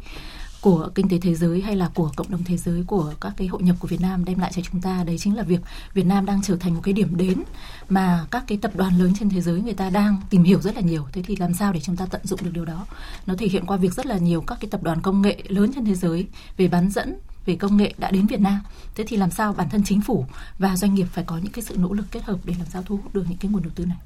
của 0.60 0.90
kinh 0.94 1.08
tế 1.08 1.18
thế 1.18 1.34
giới 1.34 1.60
hay 1.60 1.76
là 1.76 1.90
của 1.94 2.10
cộng 2.16 2.30
đồng 2.30 2.44
thế 2.44 2.56
giới, 2.56 2.84
của 2.86 3.14
các 3.20 3.32
cái 3.36 3.48
hội 3.48 3.62
nhập 3.62 3.76
của 3.80 3.88
Việt 3.88 4.00
Nam 4.00 4.24
đem 4.24 4.38
lại 4.38 4.52
cho 4.54 4.62
chúng 4.72 4.80
ta, 4.80 5.04
đấy 5.04 5.18
chính 5.18 5.36
là 5.36 5.42
việc 5.42 5.60
Việt 5.94 6.06
Nam 6.06 6.26
đang 6.26 6.42
trở 6.42 6.56
thành 6.56 6.74
một 6.74 6.80
cái 6.84 6.94
điểm 6.94 7.16
đến 7.16 7.42
mà 7.88 8.26
các 8.30 8.44
cái 8.46 8.58
tập 8.62 8.76
đoàn 8.76 8.98
lớn 8.98 9.12
trên 9.18 9.30
thế 9.30 9.40
giới 9.40 9.62
người 9.62 9.74
ta 9.74 9.90
đang 9.90 10.16
tìm 10.30 10.42
hiểu 10.42 10.60
rất 10.60 10.74
là 10.74 10.80
nhiều 10.80 11.06
thế 11.12 11.22
thì 11.22 11.36
làm 11.36 11.54
sao 11.54 11.72
để 11.72 11.80
chúng 11.80 11.96
ta 11.96 12.06
tận 12.06 12.20
dụng 12.24 12.40
được 12.42 12.50
điều 12.54 12.64
đó 12.64 12.86
nó 13.26 13.34
thể 13.38 13.46
hiện 13.48 13.66
qua 13.66 13.76
việc 13.76 13.94
rất 13.94 14.06
là 14.06 14.18
nhiều 14.18 14.40
các 14.40 14.58
cái 14.60 14.70
tập 14.70 14.82
đoàn 14.82 15.00
công 15.02 15.22
nghệ 15.22 15.42
lớn 15.48 15.70
trên 15.74 15.84
thế 15.84 15.94
giới 15.94 16.26
về 16.56 16.68
bán 16.68 16.90
dẫn, 16.90 17.18
về 17.46 17.56
công 17.56 17.76
nghệ 17.76 17.94
đã 17.98 18.10
đến 18.10 18.26
Việt 18.26 18.40
Nam. 18.40 18.60
Thế 18.94 19.04
thì 19.06 19.16
làm 19.16 19.30
sao 19.30 19.52
bản 19.52 19.68
thân 19.70 19.82
chính 19.84 20.00
phủ 20.00 20.26
và 20.58 20.76
doanh 20.76 20.94
nghiệp 20.94 21.06
phải 21.12 21.24
có 21.24 21.38
những 21.38 21.52
cái 21.52 21.64
sự 21.64 21.76
nỗ 21.76 21.92
lực 21.92 22.06
kết 22.10 22.22
hợp 22.24 22.38
để 22.44 22.54
làm 22.58 22.66
sao 22.66 22.82
thu 22.82 22.96
hút 22.96 23.14
được 23.14 23.24
những 23.28 23.38
cái 23.38 23.50
nguồn 23.50 23.62
đầu 23.62 23.72
tư 23.74 23.84
này? 23.84 23.98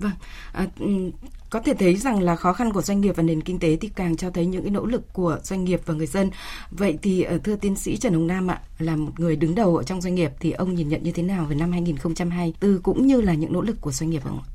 Vâng, 0.00 0.12
à, 0.52 0.66
có 1.50 1.60
thể 1.60 1.74
thấy 1.74 1.96
rằng 1.96 2.22
là 2.22 2.36
khó 2.36 2.52
khăn 2.52 2.72
của 2.72 2.82
doanh 2.82 3.00
nghiệp 3.00 3.16
và 3.16 3.22
nền 3.22 3.40
kinh 3.40 3.58
tế 3.58 3.76
thì 3.76 3.88
càng 3.88 4.16
cho 4.16 4.30
thấy 4.30 4.46
những 4.46 4.62
cái 4.62 4.70
nỗ 4.70 4.86
lực 4.86 5.12
của 5.12 5.38
doanh 5.42 5.64
nghiệp 5.64 5.80
và 5.86 5.94
người 5.94 6.06
dân. 6.06 6.30
Vậy 6.70 6.98
thì 7.02 7.22
ờ, 7.22 7.38
thưa 7.44 7.56
tiến 7.56 7.76
sĩ 7.76 7.96
Trần 7.96 8.14
Hồng 8.14 8.26
Nam 8.26 8.50
ạ, 8.50 8.60
là 8.78 8.96
một 8.96 9.12
người 9.20 9.36
đứng 9.36 9.54
đầu 9.54 9.76
ở 9.76 9.82
trong 9.82 10.00
doanh 10.00 10.14
nghiệp 10.14 10.30
thì 10.40 10.52
ông 10.52 10.74
nhìn 10.74 10.88
nhận 10.88 11.02
như 11.02 11.12
thế 11.12 11.22
nào 11.22 11.44
về 11.44 11.54
năm 11.54 11.72
2024 11.72 12.82
cũng 12.82 13.06
như 13.06 13.20
là 13.20 13.34
những 13.34 13.52
nỗ 13.52 13.60
lực 13.60 13.76
của 13.80 13.92
doanh 13.92 14.10
nghiệp 14.10 14.22
không 14.24 14.40
ạ? 14.40 14.46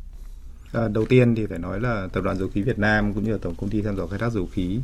À, 0.74 0.88
đầu 0.88 1.06
tiên 1.06 1.36
thì 1.36 1.46
phải 1.46 1.60
nói 1.60 1.80
là 1.80 2.08
tập 2.14 2.24
đoàn 2.24 2.38
dầu 2.38 2.50
khí 2.54 2.62
Việt 2.62 2.80
Nam 2.80 3.14
cũng 3.14 3.24
như 3.24 3.32
là 3.32 3.38
tổng 3.42 3.56
công 3.56 3.70
ty 3.70 3.82
thăm 3.82 3.96
dò 3.96 4.08
khai 4.08 4.20
thác 4.20 4.32
dầu 4.32 4.50
khí 4.52 4.80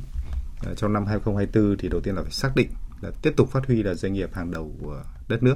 à, 0.65 0.73
trong 0.77 0.93
năm 0.93 1.05
2024 1.05 1.77
thì 1.77 1.89
đầu 1.89 2.01
tiên 2.01 2.15
là 2.15 2.21
phải 2.21 2.31
xác 2.31 2.55
định 2.55 2.69
là 3.01 3.11
tiếp 3.21 3.33
tục 3.37 3.51
phát 3.51 3.67
huy 3.67 3.83
là 3.83 3.93
doanh 3.93 4.13
nghiệp 4.13 4.29
hàng 4.33 4.51
đầu 4.51 4.71
của 4.81 5.03
đất 5.27 5.43
nước, 5.43 5.55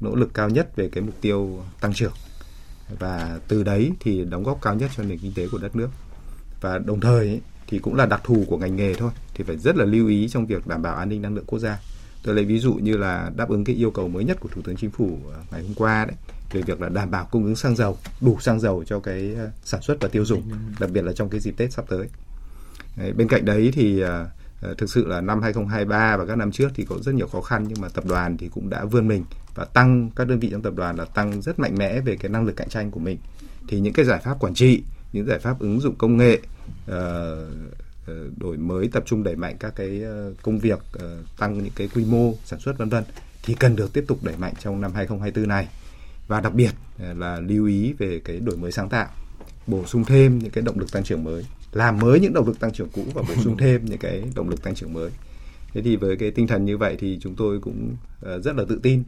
nỗ 0.00 0.14
lực 0.14 0.34
cao 0.34 0.48
nhất 0.48 0.76
về 0.76 0.88
cái 0.88 1.02
mục 1.02 1.14
tiêu 1.20 1.62
tăng 1.80 1.94
trưởng 1.94 2.12
và 2.98 3.40
từ 3.48 3.62
đấy 3.62 3.92
thì 4.00 4.24
đóng 4.24 4.42
góp 4.42 4.58
cao 4.62 4.74
nhất 4.74 4.90
cho 4.96 5.02
nền 5.02 5.18
kinh 5.18 5.32
tế 5.34 5.48
của 5.48 5.58
đất 5.58 5.76
nước. 5.76 5.88
Và 6.60 6.78
đồng 6.78 7.00
thời 7.00 7.28
ấy, 7.28 7.40
thì 7.66 7.78
cũng 7.78 7.94
là 7.94 8.06
đặc 8.06 8.20
thù 8.24 8.44
của 8.48 8.56
ngành 8.56 8.76
nghề 8.76 8.94
thôi 8.94 9.10
thì 9.34 9.44
phải 9.44 9.56
rất 9.56 9.76
là 9.76 9.84
lưu 9.84 10.08
ý 10.08 10.28
trong 10.28 10.46
việc 10.46 10.66
đảm 10.66 10.82
bảo 10.82 10.96
an 10.96 11.08
ninh 11.08 11.22
năng 11.22 11.34
lượng 11.34 11.44
quốc 11.46 11.58
gia. 11.58 11.78
Tôi 12.22 12.34
lấy 12.34 12.44
ví 12.44 12.58
dụ 12.58 12.74
như 12.74 12.96
là 12.96 13.30
đáp 13.36 13.48
ứng 13.48 13.64
cái 13.64 13.76
yêu 13.76 13.90
cầu 13.90 14.08
mới 14.08 14.24
nhất 14.24 14.40
của 14.40 14.48
thủ 14.48 14.62
tướng 14.64 14.76
chính 14.76 14.90
phủ 14.90 15.18
ờ, 15.32 15.40
ngày 15.50 15.62
hôm 15.62 15.74
qua 15.74 16.04
đấy 16.04 16.16
về 16.52 16.62
việc 16.62 16.80
là 16.80 16.88
đảm 16.88 17.10
bảo 17.10 17.28
cung 17.30 17.44
ứng 17.44 17.56
xăng 17.56 17.76
dầu 17.76 17.98
đủ 18.20 18.38
xăng 18.40 18.60
dầu 18.60 18.84
cho 18.84 19.00
cái 19.00 19.34
ờ, 19.38 19.50
sản 19.64 19.82
xuất 19.82 19.96
và 20.00 20.08
tiêu 20.08 20.24
dùng 20.24 20.42
đặc 20.80 20.90
biệt 20.90 21.02
là 21.04 21.12
trong 21.12 21.28
cái 21.28 21.40
dịp 21.40 21.54
tết 21.56 21.72
sắp 21.72 21.84
tới. 21.88 22.08
Đấy, 22.96 23.12
bên 23.12 23.28
cạnh 23.28 23.44
đấy 23.44 23.70
thì 23.74 24.00
ờ, 24.00 24.28
thực 24.78 24.90
sự 24.90 25.06
là 25.06 25.20
năm 25.20 25.42
2023 25.42 26.16
và 26.16 26.26
các 26.26 26.36
năm 26.36 26.52
trước 26.52 26.68
thì 26.74 26.84
có 26.84 26.96
rất 27.02 27.14
nhiều 27.14 27.26
khó 27.26 27.40
khăn 27.40 27.64
nhưng 27.68 27.80
mà 27.80 27.88
tập 27.88 28.04
đoàn 28.06 28.36
thì 28.36 28.48
cũng 28.48 28.70
đã 28.70 28.84
vươn 28.84 29.08
mình 29.08 29.24
và 29.54 29.64
tăng 29.64 30.10
các 30.16 30.28
đơn 30.28 30.38
vị 30.38 30.48
trong 30.50 30.62
tập 30.62 30.74
đoàn 30.76 30.96
là 30.96 31.04
tăng 31.04 31.42
rất 31.42 31.58
mạnh 31.58 31.74
mẽ 31.78 32.00
về 32.00 32.16
cái 32.16 32.28
năng 32.28 32.46
lực 32.46 32.56
cạnh 32.56 32.68
tranh 32.68 32.90
của 32.90 33.00
mình. 33.00 33.18
Thì 33.68 33.80
những 33.80 33.92
cái 33.92 34.04
giải 34.04 34.20
pháp 34.24 34.38
quản 34.40 34.54
trị 34.54 34.82
những 35.12 35.26
giải 35.26 35.38
pháp 35.38 35.58
ứng 35.58 35.80
dụng 35.80 35.94
công 35.94 36.16
nghệ 36.16 36.38
uh, 36.90 36.96
đổi 38.36 38.56
mới 38.56 38.88
tập 38.88 39.02
trung 39.06 39.22
đẩy 39.22 39.36
mạnh 39.36 39.56
các 39.60 39.72
cái 39.76 40.02
ờ, 40.02 40.32
công 40.42 40.58
việc 40.58 40.78
uh, 40.96 41.02
tăng 41.38 41.58
những 41.58 41.72
cái 41.76 41.88
quy 41.94 42.04
mô 42.04 42.34
sản 42.44 42.60
xuất 42.60 42.78
vân 42.78 42.88
vân 42.88 43.04
thì 43.42 43.54
cần 43.54 43.76
được 43.76 43.92
tiếp 43.92 44.04
tục 44.08 44.18
đẩy 44.24 44.36
mạnh 44.36 44.54
trong 44.58 44.80
năm 44.80 44.92
2024 44.94 45.48
này. 45.48 45.68
Và 46.28 46.40
đặc 46.40 46.54
biệt 46.54 46.70
là 46.98 47.40
lưu 47.40 47.66
ý 47.66 47.92
về 47.92 48.20
cái 48.24 48.40
đổi 48.40 48.56
mới 48.56 48.72
sáng 48.72 48.88
tạo 48.88 49.08
bổ 49.66 49.86
sung 49.86 50.04
thêm 50.04 50.38
những 50.38 50.50
cái 50.50 50.64
động 50.64 50.78
lực 50.78 50.92
tăng 50.92 51.02
trưởng 51.02 51.24
mới 51.24 51.46
làm 51.72 51.98
mới 51.98 52.20
những 52.20 52.32
động 52.32 52.46
lực 52.46 52.60
tăng 52.60 52.72
trưởng 52.72 52.88
cũ 52.88 53.04
và 53.14 53.22
bổ 53.22 53.42
sung 53.42 53.56
thêm 53.56 53.84
những 53.84 53.98
cái 53.98 54.22
động 54.34 54.48
lực 54.48 54.62
tăng 54.62 54.74
trưởng 54.74 54.92
mới. 54.92 55.10
Thế 55.74 55.82
thì 55.82 55.96
với 55.96 56.16
cái 56.16 56.30
tinh 56.30 56.46
thần 56.46 56.64
như 56.64 56.78
vậy 56.78 56.96
thì 56.98 57.18
chúng 57.22 57.34
tôi 57.34 57.60
cũng 57.60 57.96
rất 58.42 58.56
là 58.56 58.64
tự 58.68 58.80
tin 58.82 59.02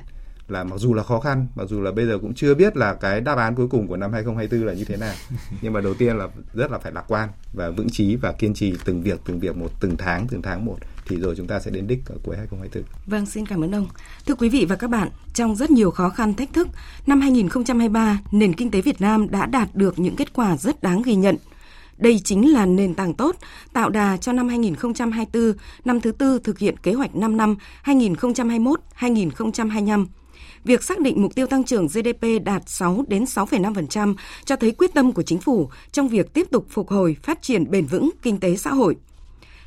là 0.49 0.65
mặc 0.65 0.77
dù 0.79 0.95
là 0.95 1.03
khó 1.03 1.21
khăn, 1.21 1.47
mặc 1.55 1.69
dù 1.69 1.81
là 1.81 1.93
bây 1.93 2.07
giờ 2.07 2.19
cũng 2.19 2.35
chưa 2.35 2.55
biết 2.55 2.77
là 2.77 2.95
cái 2.95 3.21
đáp 3.21 3.39
án 3.39 3.55
cuối 3.55 3.69
cùng 3.69 3.89
của 3.89 3.97
năm 3.97 4.13
2024 4.13 4.67
là 4.67 4.75
như 4.75 4.85
thế 4.85 4.97
nào. 4.97 5.15
Nhưng 5.63 5.73
mà 5.73 5.81
đầu 5.81 5.95
tiên 5.95 6.19
là 6.19 6.29
rất 6.55 6.71
là 6.71 6.79
phải 6.79 6.93
lạc 6.93 7.05
quan 7.09 7.29
và 7.53 7.71
vững 7.71 7.91
chí 7.91 8.17
và 8.17 8.33
kiên 8.33 8.55
trì 8.55 8.75
từng 8.85 9.03
việc 9.03 9.21
từng 9.27 9.41
việc 9.41 9.57
một 9.57 9.71
từng 9.81 9.97
tháng 9.97 10.27
từng 10.31 10.43
tháng 10.43 10.65
một 10.65 10.77
thì 11.07 11.17
rồi 11.17 11.35
chúng 11.37 11.47
ta 11.47 11.61
sẽ 11.61 11.71
đến 11.71 11.87
đích 11.87 12.01
ở 12.07 12.17
cuối 12.25 12.37
2024. 12.37 12.85
Vâng, 13.07 13.27
xin 13.27 13.47
cảm 13.47 13.65
ơn 13.65 13.75
ông. 13.75 13.87
Thưa 14.27 14.35
quý 14.35 14.49
vị 14.49 14.67
và 14.69 14.77
các 14.77 14.91
bạn, 14.91 15.09
trong 15.35 15.57
rất 15.57 15.71
nhiều 15.71 15.91
khó 15.91 16.09
khăn 16.09 16.35
thách 16.35 16.53
thức, 16.53 16.69
năm 17.07 17.21
2023 17.21 18.19
nền 18.33 18.53
kinh 18.53 18.71
tế 18.71 18.81
Việt 18.81 19.01
Nam 19.01 19.31
đã 19.31 19.47
đạt 19.47 19.75
được 19.75 19.99
những 19.99 20.17
kết 20.17 20.33
quả 20.33 20.57
rất 20.57 20.83
đáng 20.83 21.03
ghi 21.03 21.15
nhận. 21.15 21.37
Đây 21.99 22.21
chính 22.25 22.53
là 22.53 22.67
nền 22.67 22.95
tảng 22.95 23.15
tốt, 23.15 23.37
tạo 23.73 23.91
đà 23.91 24.17
cho 24.17 24.33
năm 24.33 24.49
2024, 24.49 25.53
năm 25.85 26.01
thứ 26.01 26.13
tư 26.13 26.39
thực 26.45 26.59
hiện 26.59 26.77
kế 26.77 26.93
hoạch 26.93 27.17
5 27.17 27.37
năm 27.37 27.57
2021-2025 27.85 30.07
việc 30.65 30.83
xác 30.83 31.01
định 31.01 31.23
mục 31.23 31.35
tiêu 31.35 31.47
tăng 31.47 31.65
trưởng 31.65 31.87
GDP 31.87 32.27
đạt 32.45 32.62
6 32.67 33.05
đến 33.09 33.25
6,5% 33.25 34.15
cho 34.45 34.57
thấy 34.57 34.73
quyết 34.73 34.95
tâm 34.95 35.12
của 35.12 35.23
chính 35.23 35.41
phủ 35.41 35.71
trong 35.93 36.09
việc 36.09 36.35
tiếp 36.35 36.47
tục 36.51 36.67
phục 36.71 36.89
hồi, 36.89 37.17
phát 37.23 37.43
triển 37.43 37.71
bền 37.71 37.87
vững 37.87 38.11
kinh 38.23 38.41
tế 38.41 38.57
xã 38.57 38.71
hội. 38.71 38.97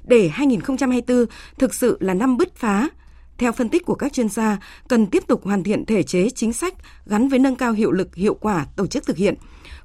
Để 0.04 0.28
2024 0.28 1.26
thực 1.58 1.74
sự 1.74 1.98
là 2.00 2.14
năm 2.14 2.38
bứt 2.38 2.56
phá, 2.56 2.89
theo 3.38 3.52
phân 3.52 3.70
tích 3.70 3.86
của 3.86 3.95
các 3.95 4.14
chuyên 4.14 4.30
gia, 4.30 4.58
cần 4.88 5.06
tiếp 5.06 5.24
tục 5.28 5.45
hoàn 5.45 5.64
thiện 5.64 5.86
thể 5.86 6.04
chế 6.04 6.30
chính 6.30 6.54
sách 6.54 6.74
gắn 7.06 7.30
với 7.30 7.39
nâng 7.39 7.56
cao 7.56 7.72
hiệu 7.72 7.91
lực, 7.91 8.16
hiệu 8.16 8.34
quả 8.34 8.66
tổ 8.76 8.88
chức 8.88 9.06
thực 9.06 9.18
hiện. 9.18 9.36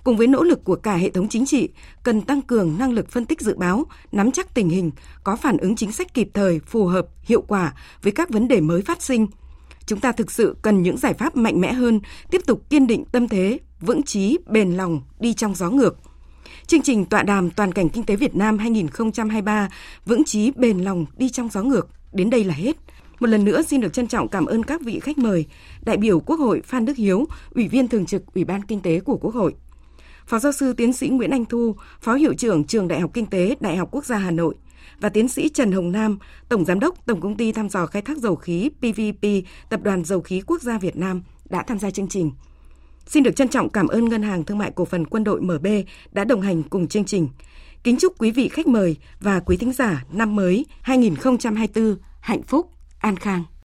Cùng 0.04 0.16
với 0.16 0.26
nỗ 0.26 0.42
lực 0.42 0.64
của 0.64 0.76
cả 0.76 0.96
hệ 0.96 1.10
thống 1.10 1.28
chính 1.28 1.46
trị, 1.46 1.68
cần 2.02 2.20
tăng 2.20 2.42
cường 2.42 2.78
năng 2.78 2.92
lực 2.92 3.10
phân 3.10 3.24
tích 3.24 3.40
dự 3.40 3.56
báo, 3.56 3.84
nắm 4.12 4.32
chắc 4.32 4.54
tình 4.54 4.68
hình, 4.68 4.90
có 5.24 5.36
phản 5.36 5.56
ứng 5.56 5.76
chính 5.76 5.92
sách 5.92 6.14
kịp 6.14 6.28
thời, 6.34 6.60
phù 6.66 6.86
hợp, 6.86 7.06
hiệu 7.22 7.42
quả 7.42 7.74
với 8.02 8.12
các 8.12 8.30
vấn 8.30 8.48
đề 8.48 8.60
mới 8.60 8.82
phát 8.82 9.02
sinh– 9.02 9.26
chúng 9.86 10.00
ta 10.00 10.12
thực 10.12 10.30
sự 10.30 10.56
cần 10.62 10.82
những 10.82 10.96
giải 10.96 11.14
pháp 11.14 11.36
mạnh 11.36 11.60
mẽ 11.60 11.72
hơn, 11.72 12.00
tiếp 12.30 12.42
tục 12.46 12.70
kiên 12.70 12.86
định 12.86 13.04
tâm 13.12 13.28
thế, 13.28 13.58
vững 13.80 14.02
chí, 14.02 14.38
bền 14.46 14.72
lòng, 14.72 15.00
đi 15.20 15.34
trong 15.34 15.54
gió 15.54 15.70
ngược. 15.70 15.96
Chương 16.66 16.82
trình 16.82 17.04
tọa 17.04 17.22
đàm 17.22 17.50
Toàn 17.50 17.72
cảnh 17.72 17.88
kinh 17.88 18.04
tế 18.04 18.16
Việt 18.16 18.36
Nam 18.36 18.58
2023 18.58 19.68
vững 20.06 20.24
chí 20.24 20.50
bền 20.56 20.78
lòng 20.78 21.06
đi 21.16 21.28
trong 21.28 21.48
gió 21.48 21.62
ngược 21.62 21.88
đến 22.12 22.30
đây 22.30 22.44
là 22.44 22.54
hết. 22.54 22.76
Một 23.20 23.26
lần 23.26 23.44
nữa 23.44 23.62
xin 23.62 23.80
được 23.80 23.92
trân 23.92 24.06
trọng 24.06 24.28
cảm 24.28 24.46
ơn 24.46 24.62
các 24.62 24.80
vị 24.80 25.00
khách 25.00 25.18
mời, 25.18 25.46
đại 25.82 25.96
biểu 25.96 26.20
Quốc 26.20 26.36
hội 26.36 26.62
Phan 26.64 26.84
Đức 26.84 26.96
Hiếu, 26.96 27.24
Ủy 27.54 27.68
viên 27.68 27.88
Thường 27.88 28.06
trực 28.06 28.34
Ủy 28.34 28.44
ban 28.44 28.62
Kinh 28.62 28.80
tế 28.80 29.00
của 29.00 29.16
Quốc 29.16 29.34
hội. 29.34 29.54
Phó 30.26 30.38
giáo 30.38 30.52
sư 30.52 30.72
tiến 30.72 30.92
sĩ 30.92 31.08
Nguyễn 31.08 31.30
Anh 31.30 31.44
Thu, 31.44 31.76
Phó 32.00 32.14
Hiệu 32.14 32.34
trưởng 32.34 32.64
Trường 32.64 32.88
Đại 32.88 33.00
học 33.00 33.10
Kinh 33.14 33.26
tế 33.26 33.56
Đại 33.60 33.76
học 33.76 33.88
Quốc 33.92 34.04
gia 34.04 34.16
Hà 34.16 34.30
Nội 34.30 34.54
và 35.02 35.08
tiến 35.08 35.28
sĩ 35.28 35.48
Trần 35.48 35.72
Hồng 35.72 35.92
Nam, 35.92 36.18
Tổng 36.48 36.64
Giám 36.64 36.80
đốc 36.80 37.06
Tổng 37.06 37.20
Công 37.20 37.36
ty 37.36 37.52
Thăm 37.52 37.68
dò 37.68 37.86
Khai 37.86 38.02
thác 38.02 38.18
Dầu 38.18 38.36
khí 38.36 38.70
PVP, 38.78 39.26
Tập 39.68 39.80
đoàn 39.82 40.04
Dầu 40.04 40.20
khí 40.20 40.42
Quốc 40.46 40.62
gia 40.62 40.78
Việt 40.78 40.96
Nam 40.96 41.22
đã 41.50 41.62
tham 41.62 41.78
gia 41.78 41.90
chương 41.90 42.08
trình. 42.08 42.30
Xin 43.06 43.22
được 43.22 43.36
trân 43.36 43.48
trọng 43.48 43.68
cảm 43.68 43.88
ơn 43.88 44.08
Ngân 44.08 44.22
hàng 44.22 44.44
Thương 44.44 44.58
mại 44.58 44.70
Cổ 44.74 44.84
phần 44.84 45.06
Quân 45.06 45.24
đội 45.24 45.40
MB 45.40 45.66
đã 46.12 46.24
đồng 46.24 46.40
hành 46.40 46.62
cùng 46.62 46.88
chương 46.88 47.04
trình. 47.04 47.28
Kính 47.84 47.96
chúc 48.00 48.18
quý 48.18 48.30
vị 48.30 48.48
khách 48.48 48.66
mời 48.66 48.96
và 49.20 49.40
quý 49.40 49.56
thính 49.56 49.72
giả 49.72 50.04
năm 50.12 50.36
mới 50.36 50.66
2024 50.82 51.96
hạnh 52.20 52.42
phúc, 52.42 52.70
an 52.98 53.16
khang. 53.16 53.44